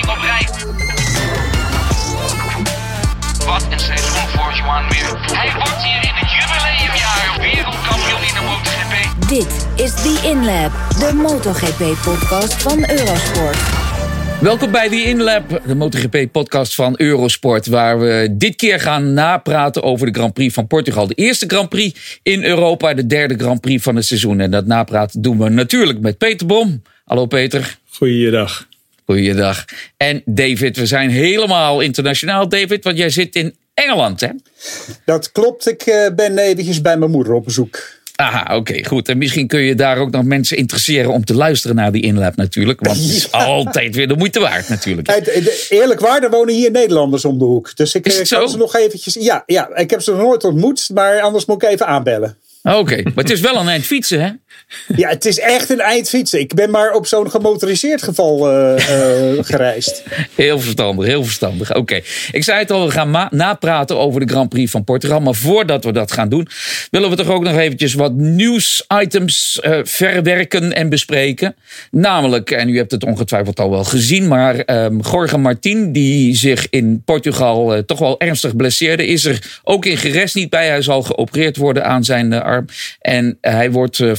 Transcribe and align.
op 0.00 0.18
rij. 0.20 0.48
Wat 3.46 3.66
een 3.70 3.78
seizoen 3.78 4.28
voor 4.28 4.52
Johan 4.56 4.84
Mir. 4.84 5.36
Hij 5.36 5.52
wordt 5.54 5.82
hier 5.82 6.02
in 6.02 6.14
het 6.14 6.30
jubileumjaar 6.30 7.36
wereldkampioen 7.40 8.22
in 8.28 8.34
de 8.34 8.42
MotoGP. 8.44 9.28
Dit 9.28 9.84
is 9.84 9.94
The 9.94 10.28
InLab, 10.30 10.72
de 10.98 11.14
MotoGP-podcast 11.14 12.62
van 12.62 12.90
Eurosport. 12.90 13.56
Welkom 14.40 14.70
bij 14.70 14.88
The 14.88 15.02
InLab, 15.04 15.60
de 15.66 15.74
MotoGP-podcast 15.74 16.74
van 16.74 16.94
Eurosport... 16.96 17.66
waar 17.66 18.00
we 18.00 18.28
dit 18.30 18.56
keer 18.56 18.80
gaan 18.80 19.12
napraten 19.12 19.82
over 19.82 20.06
de 20.06 20.18
Grand 20.18 20.32
Prix 20.32 20.54
van 20.54 20.66
Portugal. 20.66 21.06
De 21.06 21.14
eerste 21.14 21.46
Grand 21.46 21.68
Prix 21.68 22.20
in 22.22 22.44
Europa, 22.44 22.94
de 22.94 23.06
derde 23.06 23.34
Grand 23.38 23.60
Prix 23.60 23.82
van 23.82 23.96
het 23.96 24.04
seizoen. 24.04 24.40
En 24.40 24.50
dat 24.50 24.66
napraten 24.66 25.22
doen 25.22 25.38
we 25.38 25.48
natuurlijk 25.48 26.00
met 26.00 26.18
Peter 26.18 26.46
Bom. 26.46 26.82
Hallo 27.04 27.26
Peter. 27.26 27.76
Goeiedag. 27.90 28.70
Goeiedag. 29.12 29.64
En 29.96 30.22
David, 30.24 30.76
we 30.76 30.86
zijn 30.86 31.10
helemaal 31.10 31.80
internationaal, 31.80 32.48
David, 32.48 32.84
want 32.84 32.98
jij 32.98 33.10
zit 33.10 33.34
in 33.34 33.54
Engeland, 33.74 34.20
hè? 34.20 34.28
Dat 35.04 35.32
klopt, 35.32 35.68
ik 35.68 35.82
eh, 35.82 36.14
ben 36.14 36.38
eventjes 36.38 36.80
bij 36.80 36.96
mijn 36.96 37.10
moeder 37.10 37.32
op 37.32 37.44
bezoek. 37.44 37.90
Aha, 38.16 38.56
oké, 38.56 38.84
goed. 38.84 39.08
En 39.08 39.18
misschien 39.18 39.46
kun 39.46 39.60
je 39.60 39.74
daar 39.74 39.98
ook 39.98 40.10
nog 40.10 40.24
mensen 40.24 40.56
interesseren 40.56 41.12
om 41.12 41.24
te 41.24 41.34
luisteren 41.34 41.76
naar 41.76 41.92
die 41.92 42.02
inlab 42.02 42.36
natuurlijk. 42.36 42.80
Want 42.80 42.96
het 42.96 43.08
is 43.08 43.28
Ja. 43.32 43.44
altijd 43.44 43.94
weer 43.94 44.08
de 44.08 44.16
moeite 44.16 44.40
waard 44.40 44.68
natuurlijk. 44.68 45.22
Eerlijk 45.68 46.00
waar, 46.00 46.22
er 46.22 46.30
wonen 46.30 46.54
hier 46.54 46.70
Nederlanders 46.70 47.24
om 47.24 47.38
de 47.38 47.44
hoek. 47.44 47.76
Dus 47.76 47.94
ik 47.94 48.06
eh, 48.06 48.16
kan 48.16 48.26
zo? 48.26 48.46
ze 48.46 48.56
nog 48.56 48.76
eventjes... 48.76 49.14
Ja, 49.14 49.42
ja, 49.46 49.76
ik 49.76 49.90
heb 49.90 50.00
ze 50.02 50.10
nog 50.10 50.20
nooit 50.20 50.44
ontmoet, 50.44 50.90
maar 50.94 51.20
anders 51.20 51.44
moet 51.44 51.62
ik 51.62 51.68
even 51.68 51.86
aanbellen. 51.86 52.36
Oké, 52.62 53.02
maar 53.02 53.12
het 53.14 53.30
is 53.30 53.40
wel 53.40 53.56
een 53.56 53.68
eind 53.68 53.84
fietsen, 53.84 54.20
hè? 54.22 54.30
Ja, 54.96 55.08
het 55.08 55.24
is 55.24 55.38
echt 55.38 55.70
een 55.70 55.80
eindfietsen. 55.80 56.40
Ik 56.40 56.54
ben 56.54 56.70
maar 56.70 56.92
op 56.92 57.06
zo'n 57.06 57.30
gemotoriseerd 57.30 58.02
geval 58.02 58.50
eh, 58.50 59.34
eh, 59.34 59.38
gereisd. 59.50 60.02
Heel 60.34 60.60
verstandig, 60.60 61.06
heel 61.06 61.24
verstandig. 61.24 61.74
Oké, 61.74 62.00
ik 62.32 62.44
zei 62.44 62.58
het 62.58 62.70
al, 62.70 62.84
we 62.84 62.90
gaan 62.90 63.28
napraten 63.30 63.98
over 63.98 64.26
de 64.26 64.32
Grand 64.32 64.48
Prix 64.48 64.70
van 64.70 64.84
Portugal. 64.84 65.20
Maar 65.20 65.34
voordat 65.34 65.84
we 65.84 65.92
dat 65.92 66.12
gaan 66.12 66.28
doen, 66.28 66.48
willen 66.90 67.10
we 67.10 67.16
toch 67.16 67.30
ook 67.30 67.42
nog 67.42 67.56
eventjes 67.56 67.94
wat 67.94 68.12
nieuwsitems 68.12 69.60
eh 69.60 69.78
verwerken 69.82 70.72
en 70.72 70.88
bespreken. 70.88 71.54
Namelijk, 71.90 72.50
en 72.50 72.68
u 72.68 72.76
hebt 72.76 72.90
het 72.90 73.04
ongetwijfeld 73.04 73.60
al 73.60 73.70
wel 73.70 73.84
gezien, 73.84 74.28
maar 74.28 74.56
ehm 74.56 75.00
Jorge 75.10 75.38
Martin, 75.38 75.92
die 75.92 76.36
zich 76.36 76.66
in 76.70 77.02
Portugal 77.04 77.84
toch 77.86 77.98
wel 77.98 78.20
ernstig 78.20 78.56
blesseerde, 78.56 79.06
is 79.06 79.24
er 79.24 79.60
ook 79.62 79.86
in 79.86 79.96
gerest 79.96 80.34
niet 80.34 80.50
bij. 80.50 80.68
Hij 80.68 80.82
zal 80.82 81.02
geopereerd 81.02 81.56
worden 81.56 81.84
aan 81.84 82.04
zijn 82.04 82.32
arm. 82.32 82.66
En 83.00 83.38
hij 83.40 83.70
wordt 83.70 84.00
eh, 84.00 84.10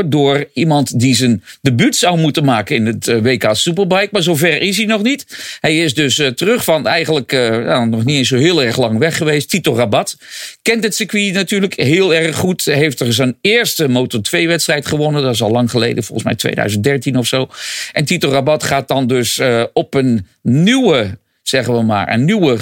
door 0.00 0.44
iemand 0.52 1.00
die 1.00 1.14
zijn 1.14 1.42
debuut 1.60 1.96
zou 1.96 2.18
moeten 2.18 2.44
maken 2.44 2.76
in 2.76 2.86
het 2.86 3.08
eh, 3.08 3.18
WK 3.22 3.48
Superbike. 3.52 4.08
Maar 4.10 4.22
zover 4.22 4.62
is 4.62 4.76
hij 4.76 4.86
nog 4.86 5.02
niet. 5.02 5.56
Hij 5.60 5.78
is 5.78 5.94
dus 5.94 6.18
eh, 6.18 6.28
terug 6.28 6.64
van 6.64 6.86
eigenlijk 6.86 7.32
eh, 7.32 7.48
nou, 7.50 7.88
nog 7.88 8.04
niet 8.04 8.16
eens 8.16 8.28
zo 8.28 8.36
heel 8.36 8.62
erg 8.62 8.78
lang 8.78 8.98
weg 8.98 9.16
geweest. 9.16 9.48
Tito 9.48 9.74
Rabat 9.74 10.16
kent 10.62 10.84
het 10.84 10.94
circuit 10.94 11.32
natuurlijk 11.32 11.74
heel 11.74 12.14
erg 12.14 12.36
goed. 12.36 12.64
Heeft 12.64 13.00
er 13.00 13.12
zijn 13.12 13.36
eerste 13.40 13.88
Moto2-wedstrijd 13.88 14.86
gewonnen. 14.86 15.22
Dat 15.22 15.34
is 15.34 15.42
al 15.42 15.50
lang 15.50 15.70
geleden, 15.70 16.04
volgens 16.04 16.26
mij 16.26 16.36
2013 16.36 17.16
of 17.16 17.26
zo. 17.26 17.48
En 17.92 18.04
Tito 18.04 18.30
Rabat 18.30 18.62
gaat 18.62 18.88
dan 18.88 19.06
dus 19.06 19.40
op 19.72 19.94
een 19.94 20.26
nieuwe 20.42 21.18
zeggen 21.42 21.74
we 21.74 21.82
maar, 21.82 22.12
een 22.12 22.24
nieuwe 22.24 22.58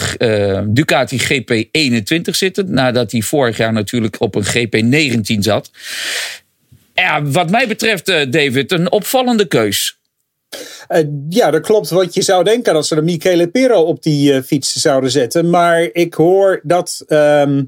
Ducati 0.68 1.18
GP21 1.18 2.20
zitten. 2.30 2.74
Nadat 2.74 3.12
hij 3.12 3.22
vorig 3.22 3.56
jaar 3.56 3.72
natuurlijk 3.72 4.20
op 4.20 4.34
een 4.34 4.44
GP19 4.44 5.38
zat. 5.38 5.70
Ja, 6.94 7.22
wat 7.22 7.50
mij 7.50 7.68
betreft, 7.68 8.08
eh, 8.08 8.30
David, 8.30 8.72
een 8.72 8.90
opvallende 8.92 9.46
keus. 9.46 9.98
Eh, 10.88 11.04
ja, 11.28 11.50
dat 11.50 11.62
klopt. 11.62 11.90
Want 11.90 12.14
je 12.14 12.22
zou 12.22 12.44
denken 12.44 12.74
dat 12.74 12.86
ze 12.86 12.94
de 12.94 13.02
Michele 13.02 13.48
Pero 13.48 13.80
op 13.82 14.02
die 14.02 14.32
eh, 14.32 14.42
fiets 14.42 14.72
zouden 14.72 15.10
zetten. 15.10 15.50
Maar 15.50 15.88
ik 15.92 16.14
hoor 16.14 16.60
dat 16.62 17.04
ehm, 17.06 17.64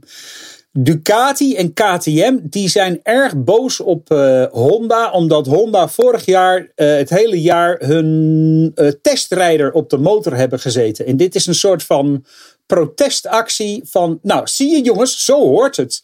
Ducati 0.78 1.56
en 1.56 1.72
KTM 1.72 2.38
die 2.42 2.68
zijn 2.68 3.00
erg 3.02 3.36
boos 3.36 3.80
op 3.80 4.10
eh, 4.10 4.44
Honda. 4.50 5.10
Omdat 5.10 5.46
Honda 5.46 5.88
vorig 5.88 6.24
jaar 6.24 6.72
eh, 6.74 6.96
het 6.96 7.10
hele 7.10 7.40
jaar 7.40 7.78
hun 7.78 8.72
eh, 8.74 8.88
testrijder 9.02 9.72
op 9.72 9.90
de 9.90 9.98
motor 9.98 10.36
hebben 10.36 10.58
gezeten. 10.58 11.06
En 11.06 11.16
dit 11.16 11.34
is 11.34 11.46
een 11.46 11.54
soort 11.54 11.82
van 11.82 12.24
protestactie 12.66 13.82
van, 13.86 14.18
nou 14.22 14.46
zie 14.46 14.70
je 14.70 14.82
jongens, 14.82 15.24
zo 15.24 15.38
hoort 15.38 15.76
het. 15.76 16.02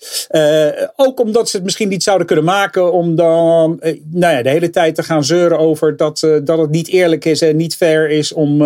Ook 0.96 1.20
omdat 1.20 1.48
ze 1.48 1.56
het 1.56 1.64
misschien 1.64 1.88
niet 1.88 2.02
zouden 2.02 2.26
kunnen 2.26 2.44
maken 2.44 2.92
om 2.92 3.14
dan 3.14 3.80
nou 4.10 4.34
ja, 4.34 4.42
de 4.42 4.48
hele 4.48 4.70
tijd 4.70 4.94
te 4.94 5.02
gaan 5.02 5.24
zeuren 5.24 5.58
over 5.58 5.96
dat, 5.96 6.20
dat 6.44 6.58
het 6.58 6.70
niet 6.70 6.88
eerlijk 6.88 7.24
is 7.24 7.40
en 7.40 7.56
niet 7.56 7.76
fair 7.76 8.10
is 8.10 8.32
om, 8.32 8.62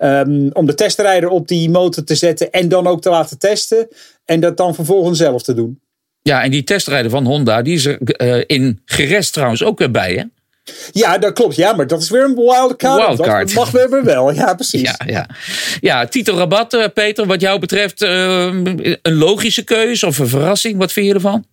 eh, 0.00 0.20
ehm, 0.20 0.48
om 0.52 0.66
de 0.66 0.74
testrijder 0.74 1.28
op 1.28 1.48
die 1.48 1.70
motor 1.70 2.04
te 2.04 2.14
zetten 2.14 2.50
en 2.50 2.68
dan 2.68 2.86
ook 2.86 3.02
te 3.02 3.10
laten 3.10 3.38
testen 3.38 3.88
en 4.24 4.40
dat 4.40 4.56
dan 4.56 4.74
vervolgens 4.74 5.18
zelf 5.18 5.42
te 5.42 5.54
doen. 5.54 5.80
Ja, 6.22 6.42
en 6.42 6.50
die 6.50 6.64
testrijder 6.64 7.10
van 7.10 7.26
Honda, 7.26 7.62
die 7.62 7.74
is 7.74 7.84
er 7.84 7.98
eh, 8.00 8.42
in 8.46 8.80
gerest 8.84 9.32
trouwens 9.32 9.62
ook 9.62 9.78
weer 9.78 9.90
bij, 9.90 10.14
hè? 10.14 10.24
Ja, 10.92 11.18
dat 11.18 11.32
klopt. 11.32 11.56
Ja, 11.56 11.72
maar 11.72 11.86
dat 11.86 12.02
is 12.02 12.10
weer 12.10 12.24
een 12.24 12.34
wildcard. 12.34 13.06
Wildcard. 13.06 13.46
Dat 13.46 13.56
mag 13.56 13.70
weer 13.70 14.04
wel. 14.04 14.32
Ja, 14.32 14.54
precies. 14.54 14.80
Ja, 14.80 14.98
ja. 15.06 15.28
ja 15.80 16.06
Tito 16.06 16.36
Rabat, 16.36 16.74
eh, 16.74 16.84
Peter, 16.94 17.26
wat 17.26 17.40
jou 17.40 17.58
betreft 17.58 18.02
eh, 18.02 18.44
een 19.02 19.14
logische 19.14 19.64
keus 19.64 20.02
of 20.02 20.18
een 20.18 20.28
verrassing. 20.28 20.78
Wat 20.78 20.92
vind 20.92 21.06
je 21.06 21.14
ervan? 21.14 21.44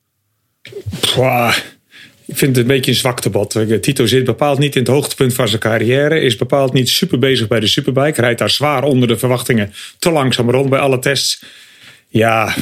Ik 2.28 2.38
vind 2.38 2.56
het 2.56 2.66
een 2.66 2.72
beetje 2.76 2.92
een 2.92 2.98
zwak 2.98 3.22
debat. 3.22 3.66
Tito 3.82 4.06
zit 4.06 4.24
bepaald 4.24 4.60
niet 4.60 4.76
in 4.76 4.82
het 4.82 4.92
hoogtepunt 4.92 5.34
van 5.34 5.48
zijn 5.48 5.62
carrière. 5.62 6.20
Is 6.20 6.36
bepaald 6.36 6.74
niet 6.74 6.90
super 6.90 7.20
bezig 7.20 7.48
bij 7.48 7.60
de 7.60 7.68
Superbike. 7.68 8.22
Rijdt 8.22 8.40
daar 8.40 8.50
zwaar 8.50 8.84
onder 8.84 9.08
de 9.08 9.18
verwachtingen. 9.18 9.74
Te 10.00 10.12
langzaam 10.12 10.50
rond 10.50 10.70
bij 10.70 10.80
alle 10.80 11.00
tests. 11.00 11.44
Ja, 12.08 12.56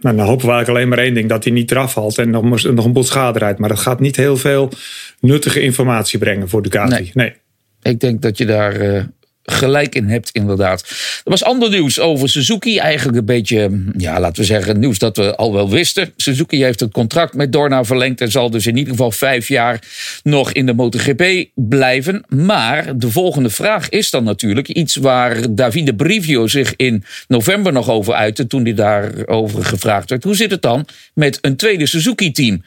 nou, 0.00 0.16
dan 0.16 0.26
hopen 0.26 0.46
we 0.46 0.52
eigenlijk 0.52 0.68
alleen 0.68 0.88
maar 0.88 0.98
één 0.98 1.14
ding. 1.14 1.28
Dat 1.28 1.44
hij 1.44 1.52
niet 1.52 1.70
eraf 1.70 1.92
valt 1.92 2.18
en 2.18 2.30
nog, 2.30 2.62
nog 2.62 2.84
een 2.84 2.92
boel 2.92 3.04
schade 3.04 3.38
rijdt. 3.38 3.58
Maar 3.58 3.68
dat 3.68 3.78
gaat 3.78 4.00
niet 4.00 4.16
heel 4.16 4.36
veel 4.36 4.72
nuttige 5.20 5.60
informatie 5.60 6.18
brengen 6.18 6.48
voor 6.48 6.62
Ducati. 6.62 6.94
Nee. 6.94 7.10
nee. 7.14 7.34
Ik 7.82 8.00
denk 8.00 8.22
dat 8.22 8.38
je 8.38 8.46
daar 8.46 8.72
eh, 8.72 9.02
gelijk 9.50 9.94
in 9.94 10.08
hebt, 10.08 10.30
inderdaad. 10.32 10.80
Er 11.24 11.30
was 11.30 11.44
ander 11.44 11.70
nieuws 11.70 12.00
over 12.00 12.28
Suzuki. 12.28 12.78
Eigenlijk 12.78 13.18
een 13.18 13.24
beetje, 13.24 13.82
ja, 13.96 14.20
laten 14.20 14.40
we 14.40 14.46
zeggen, 14.46 14.78
nieuws 14.78 14.98
dat 14.98 15.16
we 15.16 15.36
al 15.36 15.52
wel 15.52 15.70
wisten. 15.70 16.12
Suzuki 16.16 16.62
heeft 16.62 16.80
het 16.80 16.92
contract 16.92 17.34
met 17.34 17.52
Dorna 17.52 17.84
verlengd 17.84 18.20
en 18.20 18.30
zal 18.30 18.50
dus 18.50 18.66
in 18.66 18.76
ieder 18.76 18.92
geval 18.92 19.10
vijf 19.10 19.48
jaar 19.48 19.82
nog 20.22 20.52
in 20.52 20.66
de 20.66 20.72
MotoGP 20.72 21.48
blijven. 21.54 22.24
Maar 22.28 22.98
de 22.98 23.10
volgende 23.10 23.50
vraag 23.50 23.88
is 23.88 24.10
dan 24.10 24.24
natuurlijk 24.24 24.68
iets 24.68 24.96
waar 24.96 25.54
Davide 25.54 25.94
Brivio 25.94 26.46
zich 26.46 26.76
in 26.76 27.04
november 27.28 27.72
nog 27.72 27.90
over 27.90 28.14
uitte. 28.14 28.46
Toen 28.46 28.62
hij 28.62 28.74
daarover 28.74 29.64
gevraagd 29.64 30.10
werd. 30.10 30.24
Hoe 30.24 30.36
zit 30.36 30.50
het 30.50 30.62
dan 30.62 30.86
met 31.14 31.38
een 31.40 31.56
tweede 31.56 31.86
Suzuki-team? 31.86 32.62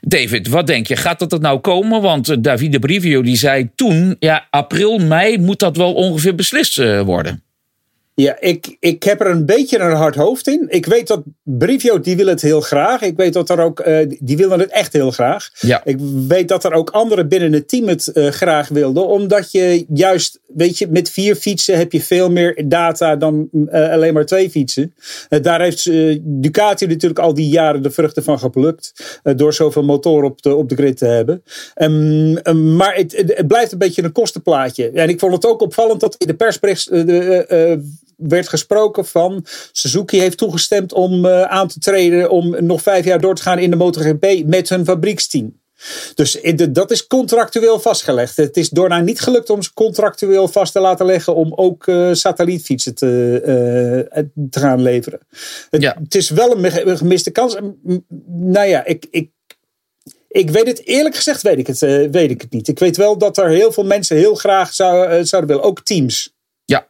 David, 0.00 0.48
wat 0.48 0.66
denk 0.66 0.86
je? 0.86 0.96
Gaat 0.96 1.18
dat 1.18 1.32
er 1.32 1.40
nou 1.40 1.58
komen? 1.58 2.02
Want 2.02 2.44
Davide 2.44 2.78
Brivio 2.78 3.22
die 3.22 3.36
zei 3.36 3.68
toen, 3.74 4.16
ja, 4.18 4.46
april, 4.50 4.98
mei 4.98 5.38
moet 5.38 5.58
dat 5.58 5.76
wel 5.76 5.94
ongeveer 5.94 6.25
beslist 6.34 6.78
eh, 6.78 7.00
worden. 7.00 7.45
Ja, 8.18 8.36
ik, 8.40 8.76
ik 8.80 9.02
heb 9.02 9.20
er 9.20 9.26
een 9.26 9.46
beetje 9.46 9.78
een 9.78 9.96
hard 9.96 10.14
hoofd 10.14 10.46
in. 10.46 10.66
Ik 10.68 10.86
weet 10.86 11.06
dat 11.06 11.22
Brivio, 11.42 12.00
die 12.00 12.16
wil 12.16 12.26
het 12.26 12.42
heel 12.42 12.60
graag. 12.60 13.02
Ik 13.02 13.16
weet 13.16 13.32
dat 13.32 13.50
er 13.50 13.60
ook, 13.60 13.80
eh, 13.80 14.06
die 14.20 14.36
willen 14.36 14.58
het 14.58 14.70
echt 14.70 14.92
heel 14.92 15.10
graag. 15.10 15.50
Ja. 15.60 15.80
Ik 15.84 15.96
weet 16.28 16.48
dat 16.48 16.64
er 16.64 16.72
ook 16.72 16.90
anderen 16.90 17.28
binnen 17.28 17.52
het 17.52 17.68
team 17.68 17.88
het 17.88 18.06
eh, 18.06 18.28
graag 18.28 18.68
wilden. 18.68 19.06
Omdat 19.06 19.52
je 19.52 19.84
juist, 19.88 20.40
weet 20.46 20.78
je, 20.78 20.86
met 20.90 21.10
vier 21.10 21.34
fietsen 21.34 21.78
heb 21.78 21.92
je 21.92 22.00
veel 22.00 22.30
meer 22.30 22.64
data 22.68 23.16
dan 23.16 23.48
eh, 23.66 23.90
alleen 23.90 24.14
maar 24.14 24.26
twee 24.26 24.50
fietsen. 24.50 24.94
Daar 25.28 25.60
heeft 25.60 25.84
Ducati 26.22 26.86
natuurlijk 26.86 27.20
al 27.20 27.34
die 27.34 27.48
jaren 27.48 27.82
de 27.82 27.90
vruchten 27.90 28.22
van 28.22 28.38
geplukt. 28.38 29.20
door 29.22 29.54
zoveel 29.54 29.84
motoren 29.84 30.28
op 30.28 30.42
de, 30.42 30.54
op 30.54 30.68
de 30.68 30.76
grid 30.76 30.96
te 30.96 31.06
hebben. 31.06 31.42
Ehm, 31.74 32.76
maar 32.76 32.94
het, 32.94 33.44
blijft 33.46 33.72
een 33.72 33.78
beetje 33.78 34.02
een 34.02 34.12
kostenplaatje. 34.12 34.90
En 34.90 35.08
ik 35.08 35.18
vond 35.18 35.32
het 35.32 35.46
ook 35.46 35.60
opvallend 35.60 36.00
dat 36.00 36.14
in 36.18 36.26
de 36.26 36.34
persbericht 36.34 36.90
de, 36.90 38.04
werd 38.16 38.48
gesproken 38.48 39.06
van 39.06 39.44
Suzuki 39.72 40.18
heeft 40.20 40.38
toegestemd 40.38 40.92
om 40.92 41.24
eh, 41.24 41.42
aan 41.42 41.68
te 41.68 41.78
treden 41.78 42.30
om 42.30 42.64
nog 42.64 42.82
vijf 42.82 43.04
jaar 43.04 43.20
door 43.20 43.34
te 43.34 43.42
gaan 43.42 43.58
in 43.58 43.70
de 43.70 43.76
MotoGP 43.76 44.42
met 44.46 44.68
hun 44.68 44.84
fabrieksteam. 44.84 45.60
Dus 46.14 46.32
de- 46.42 46.70
dat 46.72 46.90
is 46.90 47.06
contractueel 47.06 47.80
vastgelegd. 47.80 48.36
Het 48.36 48.56
is 48.56 48.68
Dorna 48.68 49.00
niet 49.00 49.20
gelukt 49.20 49.50
om 49.50 49.62
ze 49.62 49.72
contractueel 49.74 50.48
vast 50.48 50.72
te 50.72 50.80
laten 50.80 51.06
leggen 51.06 51.34
om 51.34 51.52
ook 51.54 51.86
eh, 51.86 52.12
satellietfietsen 52.12 52.94
te, 52.94 53.40
eh, 54.10 54.22
te 54.50 54.58
gaan 54.58 54.82
leveren. 54.82 55.20
Het, 55.70 55.82
Ja. 55.82 55.96
het 56.02 56.14
is 56.14 56.30
wel 56.30 56.64
een 56.64 56.98
gemiste 56.98 57.30
kans. 57.30 57.56
Nou 58.28 58.66
ja, 58.68 58.84
ik, 58.84 59.06
ik, 59.10 59.30
ik 60.28 60.50
weet 60.50 60.66
het 60.66 60.86
eerlijk 60.86 61.14
gezegd, 61.14 61.42
weet 61.42 61.58
ik 61.58 61.66
het, 61.66 61.82
eh, 61.82 62.08
weet 62.10 62.30
ik 62.30 62.40
het 62.40 62.50
niet. 62.52 62.68
Ik 62.68 62.78
weet 62.78 62.96
wel 62.96 63.18
dat 63.18 63.38
er 63.38 63.48
heel 63.48 63.72
veel 63.72 63.84
mensen 63.84 64.16
heel 64.16 64.34
graag 64.34 64.74
zou, 64.74 65.06
eh, 65.06 65.24
zouden 65.24 65.50
willen, 65.50 65.64
ook 65.68 65.80
teams. 65.84 66.34
Ja, 66.68 66.86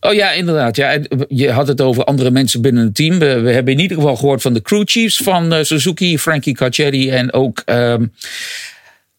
oh 0.00 0.12
ja, 0.14 0.30
inderdaad. 0.30 0.76
Ja. 0.76 0.98
Je 1.28 1.50
had 1.50 1.68
het 1.68 1.80
over 1.80 2.04
andere 2.04 2.30
mensen 2.30 2.60
binnen 2.60 2.84
het 2.84 2.94
team. 2.94 3.18
We, 3.18 3.24
hebben 3.26 3.72
in 3.72 3.80
ieder 3.80 3.96
geval 3.96 4.16
gehoord 4.16 4.42
van 4.42 4.54
de 4.54 4.62
crew 4.62 4.82
chiefs 4.84 5.16
van 5.16 5.52
eh, 5.52 5.62
Suzuki, 5.62 6.18
Frankie 6.18 6.54
Cacciari 6.54 7.10
en 7.10 7.32
ook 7.32 7.62
ehm, 7.64 8.06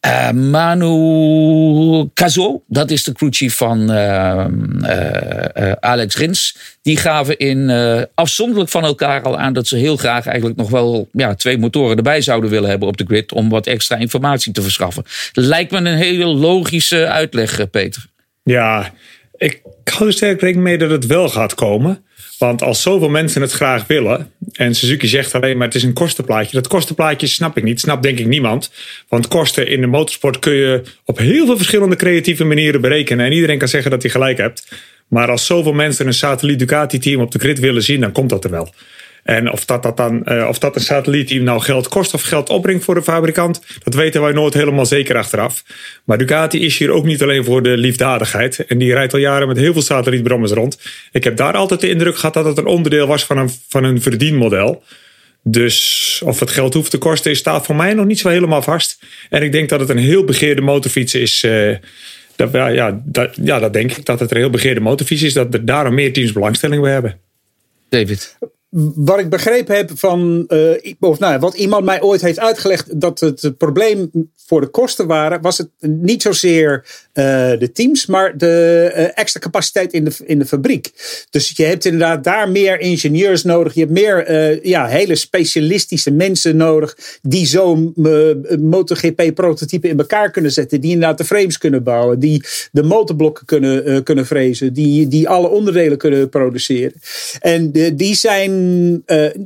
Uh, 0.07 0.31
Manu 0.31 2.09
Cazo, 2.13 2.63
dat 2.67 2.91
is 2.91 3.03
de 3.03 3.11
crewchief 3.11 3.55
van 3.55 3.91
uh, 3.91 4.45
uh, 4.81 5.71
Alex 5.79 6.15
Rins. 6.15 6.57
Die 6.81 6.97
gaven 6.97 7.37
in 7.37 7.71
afzonderlijk 8.15 8.69
van 8.69 8.83
elkaar 8.83 9.21
al 9.21 9.39
aan 9.39 9.53
dat 9.53 9.67
ze 9.67 9.77
heel 9.77 9.97
graag 9.97 10.25
eigenlijk 10.25 10.57
nog 10.57 10.69
wel 10.69 11.09
ja, 11.11 11.35
twee 11.35 11.57
motoren 11.57 11.97
erbij 11.97 12.21
zouden 12.21 12.49
willen 12.49 12.69
hebben 12.69 12.87
op 12.87 12.97
de 12.97 13.05
grid. 13.05 13.31
Om 13.31 13.49
wat 13.49 13.67
extra 13.67 13.95
informatie 13.95 14.53
te 14.53 14.61
verschaffen. 14.61 15.03
Lijkt 15.33 15.71
me 15.71 15.77
een 15.77 15.85
hele 15.85 16.25
logische 16.25 17.07
uitleg, 17.07 17.69
Peter. 17.69 18.05
Ja, 18.43 18.91
ik 19.39 19.61
hou 19.83 20.07
er 20.07 20.13
sterk 20.13 20.41
rekening 20.41 20.67
mee 20.67 20.77
dat 20.77 20.89
het 20.89 21.05
wel 21.05 21.29
gaat 21.29 21.55
komen. 21.55 22.03
Want 22.37 22.61
als 22.61 22.81
zoveel 22.81 23.09
mensen 23.09 23.41
het 23.41 23.51
graag 23.51 23.87
willen. 23.87 24.31
En 24.51 24.75
Suzuki 24.75 25.07
zegt 25.07 25.35
alleen 25.35 25.57
maar 25.57 25.67
het 25.67 25.75
is 25.75 25.83
een 25.83 25.93
kostenplaatje. 25.93 26.55
Dat 26.55 26.67
kostenplaatje 26.67 27.27
snap 27.27 27.57
ik 27.57 27.63
niet. 27.63 27.79
Snap 27.79 28.03
denk 28.03 28.19
ik 28.19 28.27
niemand. 28.27 28.71
Want 29.07 29.27
kosten 29.27 29.67
in 29.67 29.81
de 29.81 29.87
motorsport 29.87 30.39
kun 30.39 30.53
je 30.53 30.81
op 31.05 31.17
heel 31.17 31.45
veel 31.45 31.55
verschillende 31.55 31.95
creatieve 31.95 32.43
manieren 32.43 32.81
berekenen. 32.81 33.25
En 33.25 33.31
iedereen 33.31 33.57
kan 33.57 33.67
zeggen 33.67 33.91
dat 33.91 34.01
hij 34.01 34.11
gelijk 34.11 34.37
hebt. 34.37 34.67
Maar 35.07 35.29
als 35.29 35.45
zoveel 35.45 35.73
mensen 35.73 36.07
een 36.07 36.13
satelliet 36.13 36.59
Ducati 36.59 36.99
team 36.99 37.21
op 37.21 37.31
de 37.31 37.39
grid 37.39 37.59
willen 37.59 37.83
zien, 37.83 38.01
dan 38.01 38.11
komt 38.11 38.29
dat 38.29 38.43
er 38.43 38.51
wel. 38.51 38.73
En 39.23 39.51
of 39.51 39.65
dat, 39.65 39.83
dat, 39.83 39.97
dan, 39.97 40.21
uh, 40.25 40.47
of 40.47 40.59
dat 40.59 40.75
een 40.75 40.81
satellietteam 40.81 41.43
nou 41.43 41.61
geld 41.61 41.87
kost 41.87 42.13
of 42.13 42.21
geld 42.21 42.49
opbrengt 42.49 42.83
voor 42.83 42.95
de 42.95 43.03
fabrikant, 43.03 43.61
dat 43.83 43.93
weten 43.93 44.21
wij 44.21 44.31
nooit 44.31 44.53
helemaal 44.53 44.85
zeker 44.85 45.17
achteraf. 45.17 45.63
Maar 46.03 46.17
Ducati 46.17 46.65
is 46.65 46.77
hier 46.77 46.91
ook 46.91 47.05
niet 47.05 47.21
alleen 47.21 47.43
voor 47.43 47.63
de 47.63 47.77
liefdadigheid. 47.77 48.65
En 48.65 48.77
die 48.77 48.93
rijdt 48.93 49.13
al 49.13 49.19
jaren 49.19 49.47
met 49.47 49.57
heel 49.57 49.73
veel 49.73 49.81
satellietbrommers 49.81 50.51
rond. 50.51 50.79
Ik 51.11 51.23
heb 51.23 51.37
daar 51.37 51.53
altijd 51.53 51.79
de 51.79 51.89
indruk 51.89 52.15
gehad 52.15 52.33
dat 52.33 52.45
het 52.45 52.57
een 52.57 52.65
onderdeel 52.65 53.07
was 53.07 53.25
van 53.25 53.37
een, 53.37 53.49
van 53.67 53.83
een 53.83 54.01
verdienmodel. 54.01 54.83
Dus 55.43 56.21
of 56.25 56.39
het 56.39 56.49
geld 56.49 56.73
hoeft 56.73 56.91
te 56.91 56.97
kosten, 56.97 57.35
staat 57.35 57.65
voor 57.65 57.75
mij 57.75 57.93
nog 57.93 58.05
niet 58.05 58.19
zo 58.19 58.29
helemaal 58.29 58.61
vast. 58.61 58.99
En 59.29 59.43
ik 59.43 59.51
denk 59.51 59.69
dat 59.69 59.79
het 59.79 59.89
een 59.89 59.97
heel 59.97 60.23
begeerde 60.23 60.61
motorfiets 60.61 61.13
is. 61.13 61.43
Uh, 61.43 61.75
dat, 62.35 62.51
ja, 62.51 63.01
dat, 63.05 63.37
ja, 63.43 63.59
dat 63.59 63.73
denk 63.73 63.91
ik. 63.91 64.05
Dat 64.05 64.19
het 64.19 64.31
een 64.31 64.37
heel 64.37 64.49
begeerde 64.49 64.79
motorfiets 64.79 65.23
is. 65.23 65.33
Dat 65.33 65.53
er 65.53 65.65
daarom 65.65 65.93
meer 65.93 66.13
teams 66.13 66.31
belangstelling 66.31 66.81
bij 66.81 66.91
hebben. 66.91 67.19
David 67.89 68.37
wat 68.95 69.19
ik 69.19 69.29
begrepen 69.29 69.75
heb 69.75 69.91
van, 69.95 70.45
uh, 70.47 70.93
of 70.99 71.19
nou, 71.19 71.39
wat 71.39 71.53
iemand 71.53 71.85
mij 71.85 72.01
ooit 72.01 72.21
heeft 72.21 72.39
uitgelegd, 72.39 72.99
dat 73.01 73.19
het 73.19 73.57
probleem 73.57 74.11
voor 74.35 74.61
de 74.61 74.67
kosten 74.67 75.07
waren, 75.07 75.41
was 75.41 75.57
het 75.57 75.69
niet 75.79 76.21
zozeer 76.21 76.85
de 77.59 77.69
teams, 77.73 78.05
maar 78.05 78.37
de 78.37 78.91
uh, 78.95 79.07
extra 79.13 79.39
capaciteit 79.39 79.93
in 79.93 80.03
de, 80.03 80.11
in 80.25 80.39
de 80.39 80.45
fabriek. 80.45 80.91
Dus 81.29 81.51
je 81.55 81.63
hebt 81.63 81.85
inderdaad 81.85 82.23
daar 82.23 82.49
meer 82.49 82.79
ingenieurs 82.79 83.43
nodig. 83.43 83.73
Je 83.73 83.79
hebt 83.79 83.91
meer 83.91 84.67
ja, 84.67 84.85
hele 84.85 85.15
specialistische 85.15 86.11
mensen 86.11 86.57
nodig 86.57 86.97
die 87.21 87.45
zo'n 87.45 87.93
MotoGP-prototype 88.59 89.87
in 89.87 89.99
elkaar 89.99 90.31
kunnen 90.31 90.51
zetten. 90.51 90.81
Die 90.81 90.91
inderdaad 90.91 91.17
de 91.17 91.25
frames 91.25 91.57
kunnen 91.57 91.83
bouwen, 91.83 92.19
die 92.19 92.43
de 92.71 92.83
motorblokken 92.83 93.45
kunnen, 93.45 94.03
kunnen 94.03 94.25
frezen, 94.25 94.73
die, 94.73 95.07
die 95.07 95.29
alle 95.29 95.49
onderdelen 95.49 95.97
kunnen 95.97 96.29
produceren. 96.29 97.01
En 97.39 97.71
die 97.95 98.15
zijn 98.15 98.51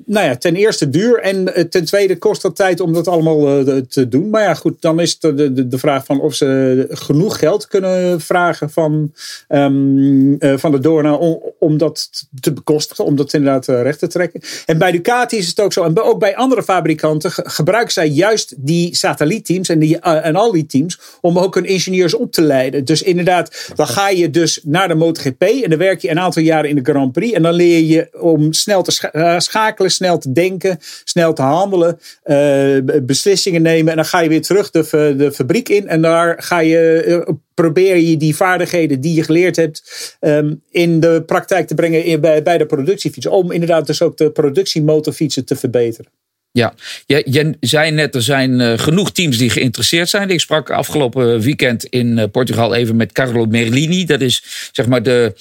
nou 0.06 0.26
ja, 0.26 0.36
ten 0.36 0.56
eerste 0.56 0.90
duur 0.90 1.20
en 1.20 1.56
eh, 1.56 1.64
ten 1.64 1.86
tweede 1.86 2.18
kost 2.18 2.42
dat 2.42 2.56
tijd 2.56 2.80
om 2.80 2.94
dat 2.94 3.08
allemaal 3.08 3.64
te 3.88 4.08
doen. 4.08 4.30
Maar 4.30 4.42
ja, 4.42 4.54
goed, 4.54 4.82
dan 4.82 5.00
is 5.00 5.20
de, 5.20 5.34
de, 5.34 5.68
de 5.68 5.78
vraag 5.78 6.06
van 6.06 6.22
of 6.22 6.34
ze 6.34 6.86
genoeg 6.90 7.40
geld 7.40 7.63
kunnen 7.68 8.22
vragen 8.22 8.70
van, 8.70 9.14
um, 9.48 10.36
uh, 10.40 10.58
van 10.58 10.72
de 10.72 10.80
Dorna 10.80 11.14
om, 11.14 11.42
om 11.60 11.78
dat 11.78 12.10
te 12.40 12.54
bekostigen, 12.54 13.06
om 13.06 13.16
dat 13.16 13.34
inderdaad 13.34 13.68
recht 13.68 14.00
te 14.00 14.08
trekken. 14.08 14.42
En 14.66 14.78
bij 14.78 14.92
Ducati 14.92 15.38
is 15.38 15.48
het 15.48 15.60
ook 15.60 15.74
zo, 15.74 15.84
en 15.84 16.00
ook 16.00 16.20
bij 16.20 16.36
andere 16.36 16.64
fabrikanten 16.64 17.32
gebruiken 17.32 17.94
zij 17.94 18.08
juist 18.08 18.54
die 18.58 18.96
satellietteams 18.96 19.70
en, 19.70 19.80
die, 19.80 20.00
en 20.00 20.36
al 20.36 20.52
die 20.52 20.66
teams 20.66 21.00
om 21.22 21.40
ook 21.40 21.56
hun 21.56 21.66
ingenieurs 21.66 22.14
op 22.14 22.32
te 22.32 22.42
leiden. 22.42 22.86
Dus 22.86 23.02
inderdaad, 23.02 23.72
dan 23.76 23.88
ga 23.88 24.10
je 24.10 24.30
dus 24.30 24.60
naar 24.64 24.88
de 24.88 24.96
MotoGP 24.96 25.42
en 25.42 25.70
dan 25.70 25.80
werk 25.80 26.02
je 26.02 26.10
een 26.10 26.20
aantal 26.20 26.42
jaren 26.42 26.70
in 26.70 26.76
de 26.76 26.92
Grand 26.92 27.12
Prix 27.12 27.34
en 27.34 27.42
dan 27.42 27.54
leer 27.54 27.84
je 27.84 28.08
om 28.20 28.54
snel 28.54 28.84
te 28.84 29.10
eh, 29.12 29.40
schakelen, 29.40 29.92
snel 29.92 30.18
te 30.18 30.32
denken, 30.32 30.80
snel 31.04 31.34
te 31.34 31.42
handelen, 31.42 32.00
uh, 32.26 32.78
beslissingen 33.04 33.62
nemen. 33.62 33.92
En 33.92 33.96
dan 33.96 34.06
ga 34.06 34.20
je 34.20 34.30
weer 34.30 34.42
terug 34.42 34.72
de, 34.72 35.14
de 35.18 35.32
fabriek 35.32 35.70
in 35.70 35.88
en 35.88 36.02
daar 36.02 36.36
ga 36.44 36.60
je, 36.60 37.38
probeer 37.54 37.98
je 37.98 38.18
die 38.18 38.36
vaardigheden 38.36 39.02
die 39.02 39.16
je 39.16 39.24
geleerd 39.24 39.56
hebt 39.56 39.84
um, 40.20 40.62
in 40.72 41.00
de 41.00 41.24
praktijk 41.26 41.68
te 41.68 41.76
brengen 41.76 42.22
bij, 42.22 42.44
bij 42.44 42.58
de 42.58 42.66
productiefiets. 42.66 43.28
Om 43.28 43.52
inderdaad 43.52 43.88
dus 43.88 44.02
ook 44.02 44.18
de 44.18 44.32
productiemotorfietsen 44.32 45.46
te 45.46 45.56
verbeteren. 45.56 46.12
Ja, 46.52 46.74
je, 47.06 47.24
je, 47.26 47.58
zei 47.60 47.92
net, 47.92 48.16
er 48.16 48.22
zijn 48.22 48.60
uh, 48.60 48.78
genoeg 48.78 49.12
teams 49.12 49.38
die 49.38 49.50
geïnteresseerd 49.50 50.10
zijn. 50.10 50.30
Ik 50.30 50.40
sprak 50.40 50.70
afgelopen 50.70 51.40
weekend 51.40 51.84
in 51.84 52.18
uh, 52.18 52.24
Portugal 52.32 52.76
even 52.76 52.96
met 52.96 53.12
Carlo 53.12 53.46
Merlini. 53.46 54.06
Dat 54.06 54.22
is 54.22 54.44
zeg 54.72 54.88
maar 54.88 55.04
de, 55.04 55.34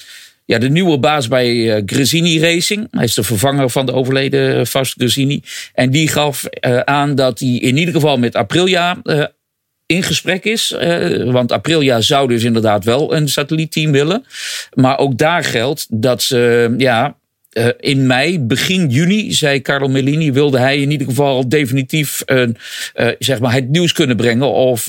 ja, 0.44 0.58
de 0.58 0.68
nieuwe 0.68 0.98
baas 0.98 1.28
bij 1.28 1.54
uh, 1.54 1.82
Gresini 1.86 2.40
Racing. 2.40 2.88
Hij 2.90 3.04
is 3.04 3.14
de 3.14 3.22
vervanger 3.22 3.70
van 3.70 3.86
de 3.86 3.92
overleden 3.92 4.66
Fausto 4.66 4.94
Gresini. 4.98 5.42
En 5.74 5.90
die 5.90 6.08
gaf 6.08 6.44
aan 6.84 7.14
dat 7.14 7.38
hij 7.38 7.48
in 7.48 7.76
ieder 7.76 7.94
geval 7.94 8.18
met 8.18 8.36
Aprilia 8.36 9.02
in 9.86 10.02
gesprek 10.02 10.44
is. 10.44 10.76
want 11.24 11.52
Aprilia 11.52 12.00
zou 12.00 12.28
dus 12.28 12.44
inderdaad 12.44 12.84
wel 12.84 13.14
een 13.14 13.28
satellietteam 13.28 13.92
willen. 13.92 14.24
Maar 14.74 14.98
ook 14.98 15.18
daar 15.18 15.44
geldt 15.44 15.86
dat 15.90 16.22
ze 16.22 16.74
ja, 16.78 17.16
uh, 17.52 17.66
in 17.80 18.06
mei, 18.06 18.40
begin 18.40 18.88
juni, 18.88 19.32
zei 19.32 19.62
Carlo 19.62 19.88
Mellini, 19.88 20.32
wilde 20.32 20.58
hij 20.58 20.80
in 20.80 20.90
ieder 20.90 21.06
geval 21.06 21.48
definitief 21.48 22.22
uh, 22.26 22.48
zeg 23.18 23.40
maar 23.40 23.52
het 23.52 23.68
nieuws 23.68 23.92
kunnen 23.92 24.16
brengen. 24.16 24.52
Of 24.52 24.88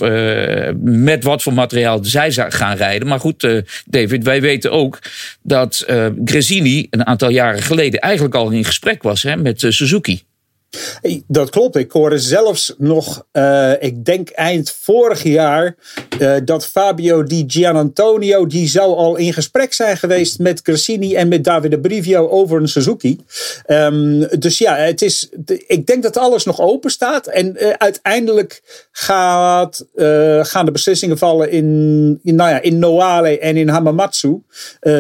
met 0.82 1.24
wat 1.24 1.44
voor 1.44 1.54
materiaal 1.54 2.00
zij 2.02 2.32
gaan 2.32 2.78
rijden. 2.78 3.08
Maar 3.08 3.20
goed, 3.20 3.64
David, 3.86 4.24
wij 4.24 4.42
weten 4.42 4.72
ook 4.72 5.00
dat 5.42 5.86
Gresini 6.26 6.88
een 6.90 7.06
aantal 7.06 7.30
jaren 7.30 7.62
geleden 7.62 8.00
eigenlijk 8.00 8.36
al 8.36 8.50
in 8.50 8.66
gesprek 8.66 9.04
was 9.04 9.24
hè, 9.24 9.38
met 9.38 9.66
Suzuki. 9.68 10.22
Dat 11.28 11.50
klopt. 11.50 11.76
Ik 11.76 11.92
hoorde 11.92 12.20
zelfs 12.20 12.74
nog, 12.78 13.26
uh, 13.34 13.72
ik 13.80 14.06
denk 14.06 14.30
eind 14.30 14.76
vorig 14.82 15.24
jaar, 15.24 15.76
uh, 16.20 16.36
dat 16.46 16.66
Fabio 16.66 17.24
Di 17.24 17.44
Gianantonio, 17.48 18.48
die 18.48 18.68
zou 18.68 18.96
al 18.96 19.16
in 19.16 19.34
gesprek 19.34 19.74
zijn 19.74 19.98
geweest 19.98 20.40
met 20.40 20.62
Cassini 20.62 21.16
en 21.16 21.28
met 21.28 21.44
Davide 21.44 21.80
Brivio 21.80 22.30
over 22.30 22.62
een 22.62 22.68
Suzuki. 22.68 23.20
Um, 23.68 24.28
dus 24.40 24.58
ja, 24.58 24.76
het 24.76 25.02
is, 25.02 25.30
ik 25.68 25.86
denk 25.86 26.04
dat 26.04 26.18
alles 26.18 26.46
nog 26.46 26.62
open 26.62 26.92
staat. 26.92 27.28
En 27.28 27.56
uh, 27.58 27.70
uiteindelijk 27.70 28.62
gaat, 28.92 29.86
gaan 30.42 30.66
de 30.66 30.72
beslissingen 30.72 31.18
vallen 31.18 31.52
in, 31.52 32.20
in, 32.24 32.36
nou 32.36 32.50
ja, 32.50 32.62
in 32.62 32.80
Noale 32.80 33.40
en 33.40 33.58
in 33.58 33.70
Hamamatsu. 33.70 34.42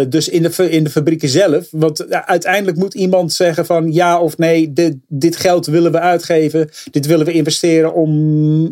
dus 0.09 0.29
in 0.29 0.41
de, 0.43 0.69
in 0.69 0.83
de 0.83 0.89
fabrieken 0.89 1.29
zelf. 1.29 1.67
Want 1.71 2.09
uiteindelijk 2.09 2.77
moet 2.77 2.93
iemand 2.93 3.33
zeggen 3.33 3.65
van 3.65 3.93
ja 3.93 4.19
of 4.19 4.37
nee, 4.37 4.73
dit, 4.73 4.95
dit 5.07 5.35
geldt 5.35 5.62
willen 5.67 5.91
we 5.91 5.99
uitgeven. 5.99 6.69
Dit 6.91 7.05
willen 7.05 7.25
we 7.25 7.31
investeren 7.31 7.93
om 7.93 8.11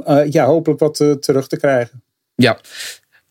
uh, 0.08 0.22
ja, 0.30 0.46
hopelijk 0.46 0.80
wat 0.80 1.00
uh, 1.00 1.12
terug 1.12 1.48
te 1.48 1.58
krijgen. 1.58 2.04
Ja, 2.36 2.60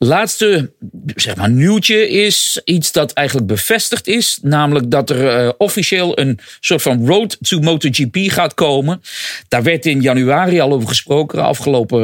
Laatste 0.03 0.73
zeg 1.15 1.37
maar, 1.37 1.51
nieuwtje 1.51 2.09
is 2.09 2.61
iets 2.65 2.93
dat 2.93 3.13
eigenlijk 3.13 3.47
bevestigd 3.47 4.07
is. 4.07 4.39
Namelijk 4.43 4.91
dat 4.91 5.11
er 5.11 5.45
uh, 5.45 5.51
officieel 5.59 6.19
een 6.19 6.39
soort 6.61 6.83
van 6.83 7.07
road 7.07 7.37
to 7.41 7.59
MotoGP 7.59 8.17
gaat 8.17 8.55
komen. 8.55 9.03
Daar 9.49 9.63
werd 9.63 9.87
in 9.87 10.01
januari 10.01 10.61
al 10.61 10.73
over 10.73 10.89
gesproken. 10.89 11.43
Afgelopen 11.43 12.03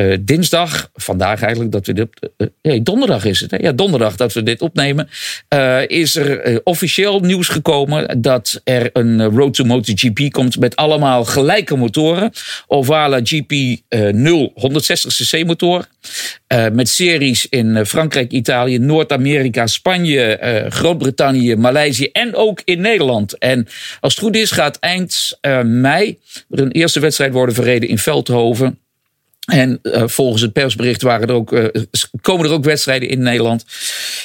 uh, 0.00 0.16
dinsdag. 0.20 0.90
Vandaag 0.94 1.42
eigenlijk 1.42 1.72
dat 1.72 1.86
we 1.86 1.92
dit. 1.92 2.08
Uh, 2.62 2.80
donderdag 2.82 3.24
is 3.24 3.40
het. 3.40 3.50
Hè? 3.50 3.56
Ja, 3.56 3.72
donderdag 3.72 4.16
dat 4.16 4.32
we 4.32 4.42
dit 4.42 4.60
opnemen. 4.60 5.08
is 5.86 6.16
er 6.16 6.60
officieel 6.64 7.20
nieuws 7.20 7.48
gekomen 7.48 8.22
dat 8.22 8.60
er 8.64 8.90
een 8.92 9.24
road 9.24 9.54
to 9.54 9.64
MotoGP 9.64 10.30
komt. 10.30 10.58
Met 10.58 10.76
allemaal 10.76 11.24
gelijke 11.24 11.76
motoren. 11.76 12.32
Ovala 12.66 13.20
GP 13.22 13.52
0 14.12 14.52
160cc 14.56 15.46
motor. 15.46 15.86
Met 16.72 16.88
serie 16.88 17.38
in 17.50 17.76
eh, 17.76 17.84
Frankrijk, 17.84 18.30
Italië, 18.30 18.78
Noord-Amerika, 18.78 19.66
Spanje, 19.66 20.36
eh, 20.36 20.70
Groot-Brittannië, 20.70 21.56
Maleisië 21.56 22.08
en 22.12 22.34
ook 22.34 22.62
in 22.64 22.80
Nederland. 22.80 23.38
En 23.38 23.66
als 24.00 24.14
het 24.14 24.24
goed 24.24 24.36
is, 24.36 24.50
gaat 24.50 24.78
eind 24.78 25.38
mei 25.64 26.18
er 26.50 26.60
een 26.60 26.70
eerste 26.70 27.00
wedstrijd 27.00 27.32
worden 27.32 27.54
verreden 27.54 27.88
in 27.88 27.98
Veldhoven. 27.98 28.78
En 29.46 29.80
volgens 30.06 30.42
het 30.42 30.52
persbericht 30.52 31.02
waren 31.02 31.28
er 31.28 31.34
ook, 31.34 31.70
komen 32.20 32.46
er 32.46 32.52
ook 32.52 32.64
wedstrijden 32.64 33.08
in 33.08 33.22
Nederland. 33.22 33.64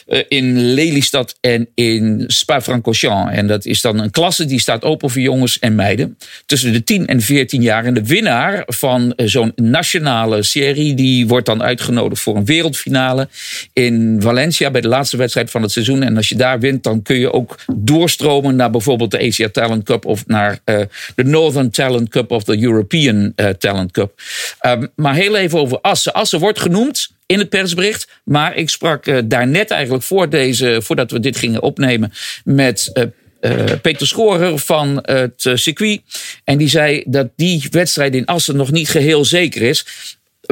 Eh, 0.07 0.24
in 0.27 0.74
Lelystad 0.74 1.38
en 1.41 1.67
in 1.75 2.24
Spa-Francorchamps. 2.27 3.33
En 3.33 3.48
dat 3.48 3.65
is 3.65 3.81
dan 3.81 4.00
een 4.00 4.12
klasse 4.12 4.45
die 4.45 4.60
staat 4.60 4.83
open 4.83 5.10
voor 5.10 5.22
jongens 5.22 5.60
en 5.60 5.75
meiden 5.75 6.17
tussen 6.45 6.74
de 6.74 6.83
10 6.83 7.07
en 7.07 7.22
14 7.22 7.62
jaar. 7.62 7.86
En 7.86 7.93
de 7.93 8.05
winnaar 8.05 8.63
van 8.65 9.13
eh, 9.13 9.27
zo'n 9.27 9.51
nationale 9.55 10.43
serie 10.43 10.93
die 10.93 11.27
wordt 11.27 11.45
dan 11.45 11.63
uitgenodigd 11.63 12.22
voor 12.22 12.36
een 12.36 12.45
wereldfinale 12.45 13.27
in 13.74 14.17
Valencia 14.19 14.72
bij 14.72 14.81
de 14.81 14.88
laatste 14.88 15.17
wedstrijd 15.17 15.51
van 15.51 15.62
het 15.62 15.72
seizoen. 15.72 16.03
En 16.03 16.17
als 16.17 16.29
je 16.29 16.36
daar 16.36 16.60
wint, 16.60 16.83
dan 16.83 17.01
kun 17.01 17.19
je 17.19 17.33
ook 17.33 17.60
doorstromen 17.75 18.55
naar 18.55 18.69
bijvoorbeeld 18.69 19.12
de 19.12 19.19
Asia 19.27 19.50
Talent 19.50 19.83
Cup 19.83 20.05
of 20.05 20.27
naar 20.27 20.60
uh, 20.65 20.79
de 21.15 21.24
Northern 21.24 21.69
Talent 21.69 22.10
Cup 22.10 22.31
of 22.31 22.43
de 22.43 22.62
European 22.62 23.33
Talent 23.57 23.91
Cup. 23.91 24.22
Um, 24.62 24.91
maar 24.95 25.15
heel 25.15 25.36
even 25.36 25.60
over 25.60 25.79
Assen. 25.81 26.13
Assen 26.13 26.39
wordt 26.39 26.60
genoemd 26.60 27.10
in 27.25 27.39
het 27.39 27.50
persbericht. 27.50 28.08
Maar 28.24 28.56
ik 28.56 28.70
sprak 28.70 29.08
uh, 29.08 29.18
daarnet 29.25 29.72
eigenlijk 29.72 30.03
voor 30.03 30.30
deze, 30.30 30.82
voordat 30.84 31.12
we 31.12 31.20
dit 31.20 31.38
gingen 31.38 31.62
opnemen 31.62 32.12
met 32.44 32.89
uh, 32.94 33.03
uh, 33.42 33.65
Peter 33.82 34.08
Schorer 34.08 34.60
van 34.60 35.00
het 35.01 35.50
circuit. 35.53 36.01
En 36.44 36.58
die 36.58 36.70
zei 36.70 37.03
dat 37.06 37.30
die 37.36 37.68
wedstrijd 37.72 38.15
in 38.15 38.25
Assen 38.25 38.56
nog 38.56 38.72
niet 38.72 38.89
geheel 38.89 39.25
zeker 39.25 39.62
is. 39.62 39.86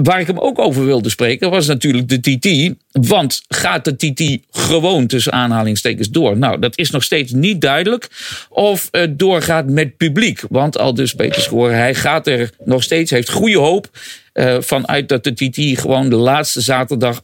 Waar 0.03 0.19
ik 0.19 0.27
hem 0.27 0.39
ook 0.39 0.59
over 0.59 0.85
wilde 0.85 1.09
spreken 1.09 1.49
was 1.49 1.67
natuurlijk 1.67 2.09
de 2.09 2.19
TT. 2.19 2.73
Want 2.91 3.41
gaat 3.47 3.85
de 3.85 3.95
TT 3.95 4.37
gewoon 4.51 5.07
tussen 5.07 5.31
aanhalingstekens 5.31 6.09
door? 6.09 6.37
Nou, 6.37 6.59
dat 6.59 6.77
is 6.77 6.89
nog 6.89 7.03
steeds 7.03 7.31
niet 7.31 7.61
duidelijk. 7.61 8.07
Of 8.49 8.87
het 8.91 9.19
doorgaat 9.19 9.69
met 9.69 9.97
publiek. 9.97 10.41
Want 10.49 10.77
al 10.77 10.93
dus 10.93 11.13
Peter 11.13 11.41
Schoor, 11.41 11.71
hij 11.71 11.95
gaat 11.95 12.27
er 12.27 12.49
nog 12.65 12.83
steeds, 12.83 13.11
heeft 13.11 13.29
goede 13.29 13.57
hoop. 13.57 13.89
Uh, 14.33 14.57
vanuit 14.59 15.09
dat 15.09 15.23
de 15.23 15.33
TT 15.33 15.79
gewoon 15.79 16.09
de 16.09 16.15
laatste 16.15 16.61
zaterdag. 16.61 17.23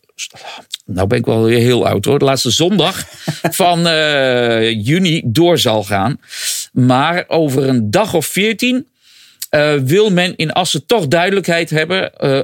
Nou 0.85 1.07
ben 1.07 1.17
ik 1.17 1.25
wel 1.25 1.43
weer 1.43 1.59
heel 1.59 1.87
oud 1.87 2.05
hoor. 2.05 2.19
De 2.19 2.25
laatste 2.25 2.51
zondag 2.51 3.05
van 3.41 3.87
uh, 3.87 4.85
juni 4.85 5.21
door 5.25 5.57
zal 5.57 5.83
gaan. 5.83 6.19
Maar 6.71 7.25
over 7.27 7.67
een 7.67 7.91
dag 7.91 8.13
of 8.13 8.25
veertien. 8.25 8.87
Uh, 9.51 9.73
wil 9.73 10.09
men 10.09 10.35
in 10.35 10.51
Assen 10.51 10.85
toch 10.85 11.07
duidelijkheid 11.07 11.69
hebben 11.69 12.11
uh, 12.19 12.39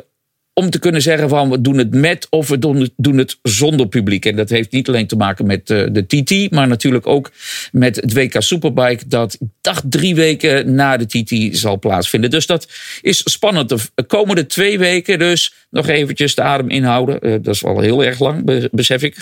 om 0.54 0.70
te 0.70 0.80
kunnen 0.80 1.02
zeggen 1.02 1.30
van 1.30 1.50
we 1.50 1.62
doen 1.62 1.78
het 1.78 1.94
met 1.94 2.28
of 2.30 2.48
we 2.48 2.60
doen 2.96 3.18
het, 3.18 3.38
zonder 3.42 3.88
publiek. 3.88 4.26
En 4.26 4.36
dat 4.36 4.50
heeft 4.50 4.72
niet 4.72 4.88
alleen 4.88 5.08
te 5.08 5.16
maken 5.16 5.46
met 5.46 5.70
uh, 5.70 5.88
de 5.92 6.06
TT, 6.06 6.52
maar 6.52 6.68
natuurlijk 6.68 7.08
ook 7.08 7.32
met 7.72 7.96
het 7.96 8.14
WK 8.14 8.36
Superbike 8.42 9.08
dat 9.08 9.38
dacht 9.62 9.92
drie 9.92 10.16
weken 10.16 10.76
na 10.76 10.98
de 10.98 11.06
TT 11.06 11.58
zal 11.58 11.80
plaatsvinden. 11.80 12.30
Dus 12.30 12.46
dat 12.46 12.68
is 13.02 13.22
spannend. 13.26 13.70
De 13.70 14.04
komende 14.08 14.46
twee 14.46 14.78
weken 14.78 15.20
dus 15.20 15.54
nog 15.70 15.88
eventjes 15.88 16.36
de 16.36 16.42
adem 16.42 16.70
inhouden. 16.70 17.18
Uh, 17.22 17.32
dat 17.42 17.56
is 17.56 17.62
wel 17.62 17.80
heel 17.80 18.04
erg 18.04 18.20
lang, 18.20 18.70
besef 18.72 19.04
ik. 19.04 19.16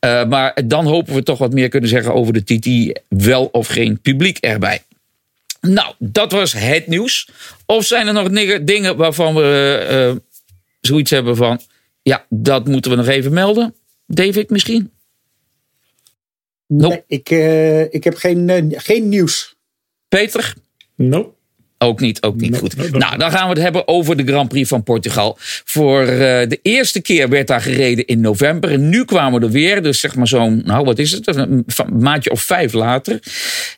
Uh, 0.00 0.24
maar 0.24 0.58
dan 0.64 0.86
hopen 0.86 1.14
we 1.14 1.22
toch 1.22 1.38
wat 1.38 1.52
meer 1.52 1.68
kunnen 1.68 1.88
zeggen 1.88 2.14
over 2.14 2.32
de 2.32 2.44
TT. 2.44 3.00
Wel 3.08 3.44
of 3.44 3.66
geen 3.66 4.00
publiek 4.00 4.38
erbij. 4.38 4.82
Nou, 5.60 5.94
dat 5.98 6.32
was 6.32 6.52
het 6.52 6.86
nieuws. 6.86 7.28
Of 7.66 7.84
zijn 7.84 8.06
er 8.06 8.12
nog 8.12 8.28
dingen 8.62 8.96
waarvan 8.96 9.34
we 9.34 10.22
zoiets 10.86 11.10
hebben 11.10 11.36
van, 11.36 11.60
ja, 12.02 12.26
dat 12.28 12.66
moeten 12.66 12.90
we 12.90 12.96
nog 12.96 13.06
even 13.06 13.32
melden. 13.32 13.74
David 14.06 14.50
misschien? 14.50 14.90
Nope. 16.66 16.94
Nee, 16.94 17.18
ik, 17.18 17.30
uh, 17.30 17.80
ik 17.80 18.04
heb 18.04 18.16
geen, 18.16 18.48
uh, 18.48 18.78
geen 18.80 19.08
nieuws. 19.08 19.54
Peter? 20.08 20.54
Nope. 20.96 21.32
Ook 21.78 22.00
niet, 22.00 22.22
ook 22.22 22.36
niet. 22.36 22.58
Goed. 22.58 22.90
Nou, 22.92 23.18
dan 23.18 23.30
gaan 23.30 23.48
we 23.48 23.54
het 23.54 23.62
hebben 23.62 23.88
over 23.88 24.16
de 24.16 24.24
Grand 24.24 24.48
Prix 24.48 24.68
van 24.68 24.82
Portugal. 24.82 25.36
Voor 25.64 26.02
uh, 26.02 26.08
de 26.18 26.58
eerste 26.62 27.02
keer 27.02 27.28
werd 27.28 27.46
daar 27.46 27.60
gereden 27.60 28.06
in 28.06 28.20
november. 28.20 28.70
En 28.70 28.88
nu 28.88 29.04
kwamen 29.04 29.40
we 29.40 29.46
er 29.46 29.52
weer. 29.52 29.82
Dus 29.82 30.00
zeg 30.00 30.14
maar 30.14 30.28
zo'n, 30.28 30.62
nou 30.64 30.84
wat 30.84 30.98
is 30.98 31.12
het? 31.12 31.26
Een 31.26 31.64
maandje 31.92 32.30
of 32.30 32.42
vijf 32.42 32.72
later. 32.72 33.22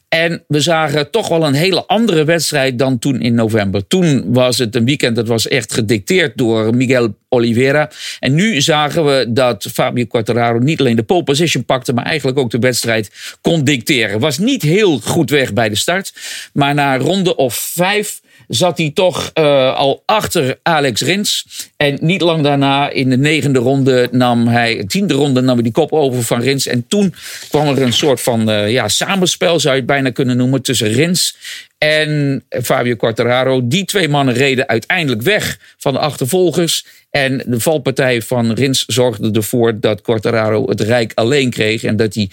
En 0.09 0.45
we 0.49 0.61
zagen 0.61 1.11
toch 1.11 1.29
wel 1.29 1.47
een 1.47 1.55
hele 1.55 1.87
andere 1.87 2.25
wedstrijd 2.25 2.79
dan 2.79 2.99
toen 2.99 3.21
in 3.21 3.35
november. 3.35 3.87
Toen 3.87 4.33
was 4.33 4.59
het 4.59 4.75
een 4.75 4.85
weekend 4.85 5.17
dat 5.17 5.29
was 5.29 5.49
echt 5.49 5.73
gedicteerd 5.73 6.37
door 6.37 6.75
Miguel 6.75 7.17
Oliveira. 7.29 7.91
En 8.21 8.35
nu 8.35 8.61
zagen 8.61 9.05
we 9.05 9.27
dat 9.29 9.69
Fabio 9.73 10.05
Quartararo 10.05 10.59
niet 10.59 10.81
alleen 10.81 10.97
de 10.97 11.03
pole 11.03 11.23
position 11.23 11.65
pakte, 11.65 11.93
maar 11.93 12.05
eigenlijk 12.05 12.39
ook 12.39 12.51
de 12.51 12.59
wedstrijd 12.59 13.11
kon 13.41 13.65
dicteren. 13.65 14.21
Was 14.21 14.39
niet 14.39 14.63
heel 14.63 14.99
goed 14.99 15.31
weg 15.31 15.53
bij 15.53 15.69
de 15.69 15.77
start, 15.77 16.13
maar 16.53 16.75
na 16.75 16.97
ronde 16.97 17.37
of 17.37 17.55
vijf 17.55 18.21
zat 18.49 18.79
hij 18.79 18.91
toch 18.95 19.31
uh, 19.35 19.75
al 19.75 20.03
achter 20.07 20.59
Alex 20.63 21.01
Rins. 21.01 21.47
En 21.77 21.99
niet 22.01 22.21
lang 22.21 22.43
daarna, 22.43 22.91
in 22.91 23.11
de 23.11 23.19
negende 23.19 23.59
ronde, 23.59 24.09
nam 24.11 24.49
hij, 24.49 24.85
tiende 24.87 25.15
ronde, 25.15 25.41
nam 25.41 25.55
hij 25.55 25.63
die 25.63 25.73
kop 25.73 25.93
over 25.93 26.23
van 26.23 26.41
Rins. 26.41 26.67
En 26.67 26.85
toen 26.89 27.15
kwam 27.49 27.69
er 27.69 27.83
een 27.83 27.93
soort 27.93 28.21
van 28.21 28.51
uh, 28.51 28.71
ja, 28.71 28.89
samenspel, 28.89 29.61
zou 29.61 29.75
je 29.75 29.81
het 29.81 29.89
bijna 29.89 30.11
kunnen 30.11 30.37
noemen, 30.37 30.63
tussen 30.63 30.93
Rins 30.93 31.37
en 31.79 32.45
Fabio 32.63 32.97
Quartararo. 32.97 33.61
Die 33.69 33.85
twee 33.85 34.09
mannen 34.09 34.35
reden 34.35 34.69
uiteindelijk 34.69 35.23
weg 35.23 35.59
van 35.77 35.93
de 35.93 35.99
achtervolgers. 35.99 36.87
En 37.17 37.43
de 37.47 37.61
valpartij 37.61 38.23
van 38.23 38.53
Rins 38.53 38.85
zorgde 38.85 39.31
ervoor 39.31 39.81
dat 39.81 40.01
Quartararo 40.01 40.69
het 40.69 40.81
Rijk 40.81 41.13
alleen 41.15 41.51
kreeg. 41.51 41.83
En 41.83 41.97
dat 41.97 42.15
hij 42.15 42.31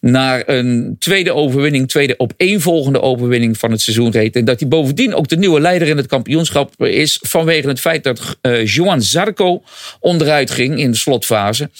naar 0.00 0.42
een 0.48 0.96
tweede 0.98 1.34
overwinning, 1.34 1.88
tweede 1.88 2.16
op 2.16 2.32
één 2.36 2.60
volgende 2.60 3.00
overwinning 3.00 3.58
van 3.58 3.70
het 3.70 3.80
seizoen 3.80 4.10
reed. 4.10 4.36
En 4.36 4.44
dat 4.44 4.60
hij 4.60 4.68
bovendien 4.68 5.14
ook 5.14 5.28
de 5.28 5.36
nieuwe 5.36 5.60
leider 5.60 5.88
in 5.88 5.96
het 5.96 6.06
kampioenschap 6.06 6.84
is. 6.84 7.18
Vanwege 7.22 7.68
het 7.68 7.80
feit 7.80 8.04
dat 8.04 8.36
uh, 8.42 8.66
Joan 8.66 9.02
Zarco 9.02 9.62
onderuit 10.00 10.50
ging 10.50 10.78
in 10.78 10.90
de 10.90 10.96
slotfase. 10.96 11.70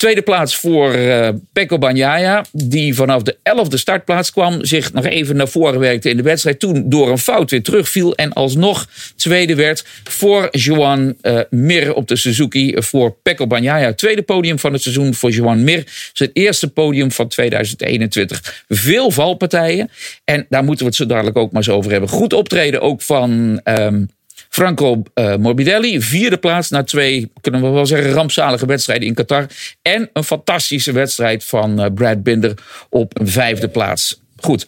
Tweede 0.00 0.22
plaats 0.22 0.56
voor 0.56 0.96
uh, 0.96 1.28
Pecco 1.52 1.78
Bagnaia, 1.78 2.44
die 2.52 2.94
vanaf 2.94 3.22
de 3.22 3.36
elfde 3.42 3.76
startplaats 3.76 4.32
kwam, 4.32 4.64
zich 4.64 4.92
nog 4.92 5.04
even 5.04 5.36
naar 5.36 5.48
voren 5.48 5.80
werkte 5.80 6.10
in 6.10 6.16
de 6.16 6.22
wedstrijd, 6.22 6.58
toen 6.58 6.88
door 6.88 7.10
een 7.10 7.18
fout 7.18 7.50
weer 7.50 7.62
terugviel 7.62 8.14
en 8.14 8.32
alsnog 8.32 8.88
tweede 9.16 9.54
werd 9.54 9.84
voor 10.04 10.48
Joan 10.50 11.14
uh, 11.22 11.40
Mir 11.50 11.94
op 11.94 12.08
de 12.08 12.16
Suzuki 12.16 12.74
voor 12.76 13.16
Pecco 13.22 13.46
Bagnaia. 13.46 13.92
Tweede 13.92 14.22
podium 14.22 14.58
van 14.58 14.72
het 14.72 14.82
seizoen 14.82 15.14
voor 15.14 15.30
Joan 15.30 15.64
Mir, 15.64 16.10
zijn 16.12 16.30
eerste 16.32 16.72
podium 16.72 17.12
van 17.12 17.28
2021. 17.28 18.64
Veel 18.68 19.10
valpartijen 19.10 19.90
en 20.24 20.46
daar 20.48 20.64
moeten 20.64 20.84
we 20.84 20.90
het 20.90 21.00
zo 21.00 21.06
dadelijk 21.06 21.36
ook 21.36 21.52
maar 21.52 21.62
eens 21.62 21.70
over 21.70 21.90
hebben. 21.90 22.08
Goed 22.08 22.32
optreden 22.32 22.80
ook 22.80 23.02
van... 23.02 23.60
Um, 23.64 24.10
Franco 24.50 25.02
uh, 25.14 25.36
Morbidelli, 25.36 26.02
vierde 26.02 26.36
plaats 26.36 26.70
na 26.70 26.82
twee, 26.82 27.32
kunnen 27.40 27.62
we 27.62 27.68
wel 27.68 27.86
zeggen, 27.86 28.12
rampzalige 28.12 28.66
wedstrijden 28.66 29.08
in 29.08 29.14
Qatar. 29.14 29.46
En 29.82 30.10
een 30.12 30.24
fantastische 30.24 30.92
wedstrijd 30.92 31.44
van 31.44 31.80
uh, 31.80 31.86
Brad 31.94 32.22
Binder 32.22 32.54
op 32.88 33.20
een 33.20 33.28
vijfde 33.28 33.68
plaats. 33.68 34.20
Goed. 34.36 34.66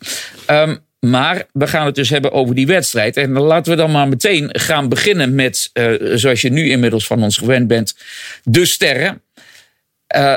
Um, 0.51 0.79
maar 1.01 1.45
we 1.53 1.67
gaan 1.67 1.87
het 1.87 1.95
dus 1.95 2.11
hebben 2.11 2.33
over 2.33 2.55
die 2.55 2.67
wedstrijd. 2.67 3.17
En 3.17 3.33
laten 3.33 3.73
we 3.73 3.79
dan 3.79 3.91
maar 3.91 4.09
meteen 4.09 4.49
gaan 4.53 4.89
beginnen 4.89 5.35
met, 5.35 5.71
uh, 5.75 6.17
zoals 6.17 6.41
je 6.41 6.51
nu 6.51 6.71
inmiddels 6.71 7.07
van 7.07 7.23
ons 7.23 7.37
gewend 7.37 7.69
bent, 7.69 7.95
de 8.45 8.65
sterren. 8.65 9.23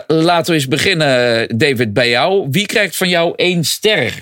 Laten 0.08 0.52
we 0.52 0.54
eens 0.54 0.68
beginnen, 0.68 1.48
David, 1.58 1.94
bij 1.94 2.10
jou. 2.10 2.48
Wie 2.52 2.66
krijgt 2.66 2.96
van 2.96 3.10
jou 3.10 3.34
één 3.36 3.64
ster? 3.64 4.14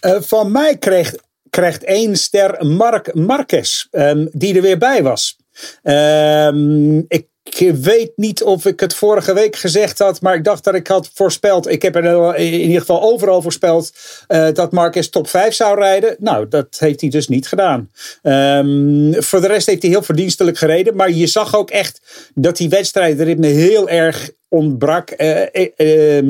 Van 0.00 0.52
mij 0.52 0.76
kreeg 0.76 1.14
krijgt 1.50 1.84
één 1.84 2.16
ster 2.16 2.66
Mark 2.66 3.14
Marquez, 3.14 3.86
um, 3.90 4.28
die 4.32 4.54
er 4.54 4.62
weer 4.62 4.78
bij 4.78 5.02
was. 5.02 5.36
Um, 5.82 7.06
ik 7.08 7.26
weet 7.74 8.12
niet 8.16 8.42
of 8.42 8.66
ik 8.66 8.80
het 8.80 8.94
vorige 8.94 9.34
week 9.34 9.56
gezegd 9.56 9.98
had, 9.98 10.20
maar 10.20 10.34
ik 10.34 10.44
dacht 10.44 10.64
dat 10.64 10.74
ik 10.74 10.86
had 10.86 11.10
voorspeld. 11.14 11.68
Ik 11.68 11.82
heb 11.82 11.96
er 11.96 12.36
in 12.36 12.60
ieder 12.60 12.80
geval 12.80 13.02
overal 13.02 13.42
voorspeld 13.42 13.92
uh, 14.28 14.48
dat 14.52 14.72
Marquez 14.72 15.08
top 15.08 15.28
5 15.28 15.54
zou 15.54 15.78
rijden. 15.78 16.16
Nou, 16.18 16.48
dat 16.48 16.76
heeft 16.78 17.00
hij 17.00 17.10
dus 17.10 17.28
niet 17.28 17.48
gedaan. 17.48 17.90
Um, 18.22 19.22
voor 19.22 19.40
de 19.40 19.46
rest 19.46 19.66
heeft 19.66 19.82
hij 19.82 19.90
heel 19.90 20.02
verdienstelijk 20.02 20.58
gereden, 20.58 20.96
maar 20.96 21.10
je 21.10 21.26
zag 21.26 21.56
ook 21.56 21.70
echt 21.70 22.00
dat 22.34 22.56
die 22.56 22.68
wedstrijdritme 22.68 23.46
heel 23.46 23.88
erg 23.88 24.30
ontbrak. 24.48 25.14
Uh, 25.16 26.22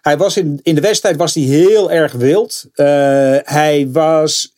hij 0.00 0.16
was 0.16 0.36
in, 0.36 0.60
in 0.62 0.74
de 0.74 0.80
wedstrijd 0.80 1.16
was 1.16 1.34
hij 1.34 1.42
heel 1.42 1.90
erg 1.90 2.12
wild. 2.12 2.64
Uh, 2.74 2.86
hij 3.42 3.88
was, 3.92 4.54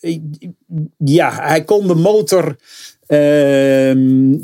ja, 0.96 1.32
hij 1.42 1.64
kon 1.64 1.86
de 1.86 1.94
motor 1.94 2.56
Uh, 3.10 3.94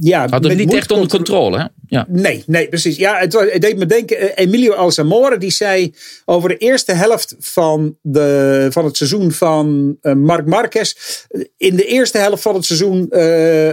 ja, 0.00 0.28
Had 0.28 0.44
het 0.44 0.56
niet 0.56 0.75
echt 0.75 0.90
onder 0.90 1.08
controle, 1.08 1.58
hè? 1.58 1.64
Ja. 1.88 2.06
Nee, 2.08 2.42
nee, 2.46 2.68
precies. 2.68 2.96
Ja, 2.96 3.18
het, 3.18 3.30
deed 3.61 3.76
me 3.76 3.87
denken. 3.87 4.37
Emilio 4.37 4.73
Alzamora 4.73 5.37
die 5.37 5.50
zei 5.50 5.94
over 6.25 6.49
de 6.49 6.56
eerste 6.56 6.92
helft 6.92 7.37
van, 7.38 7.96
de, 8.02 8.66
van 8.70 8.85
het 8.85 8.96
seizoen 8.96 9.32
van 9.32 9.96
uh, 10.02 10.12
Marc 10.12 10.46
Marquez. 10.46 10.94
In 11.56 11.76
de 11.76 11.85
eerste 11.85 12.18
helft 12.18 12.42
van 12.42 12.54
het 12.54 12.64
seizoen 12.64 13.06
uh, 13.11 13.68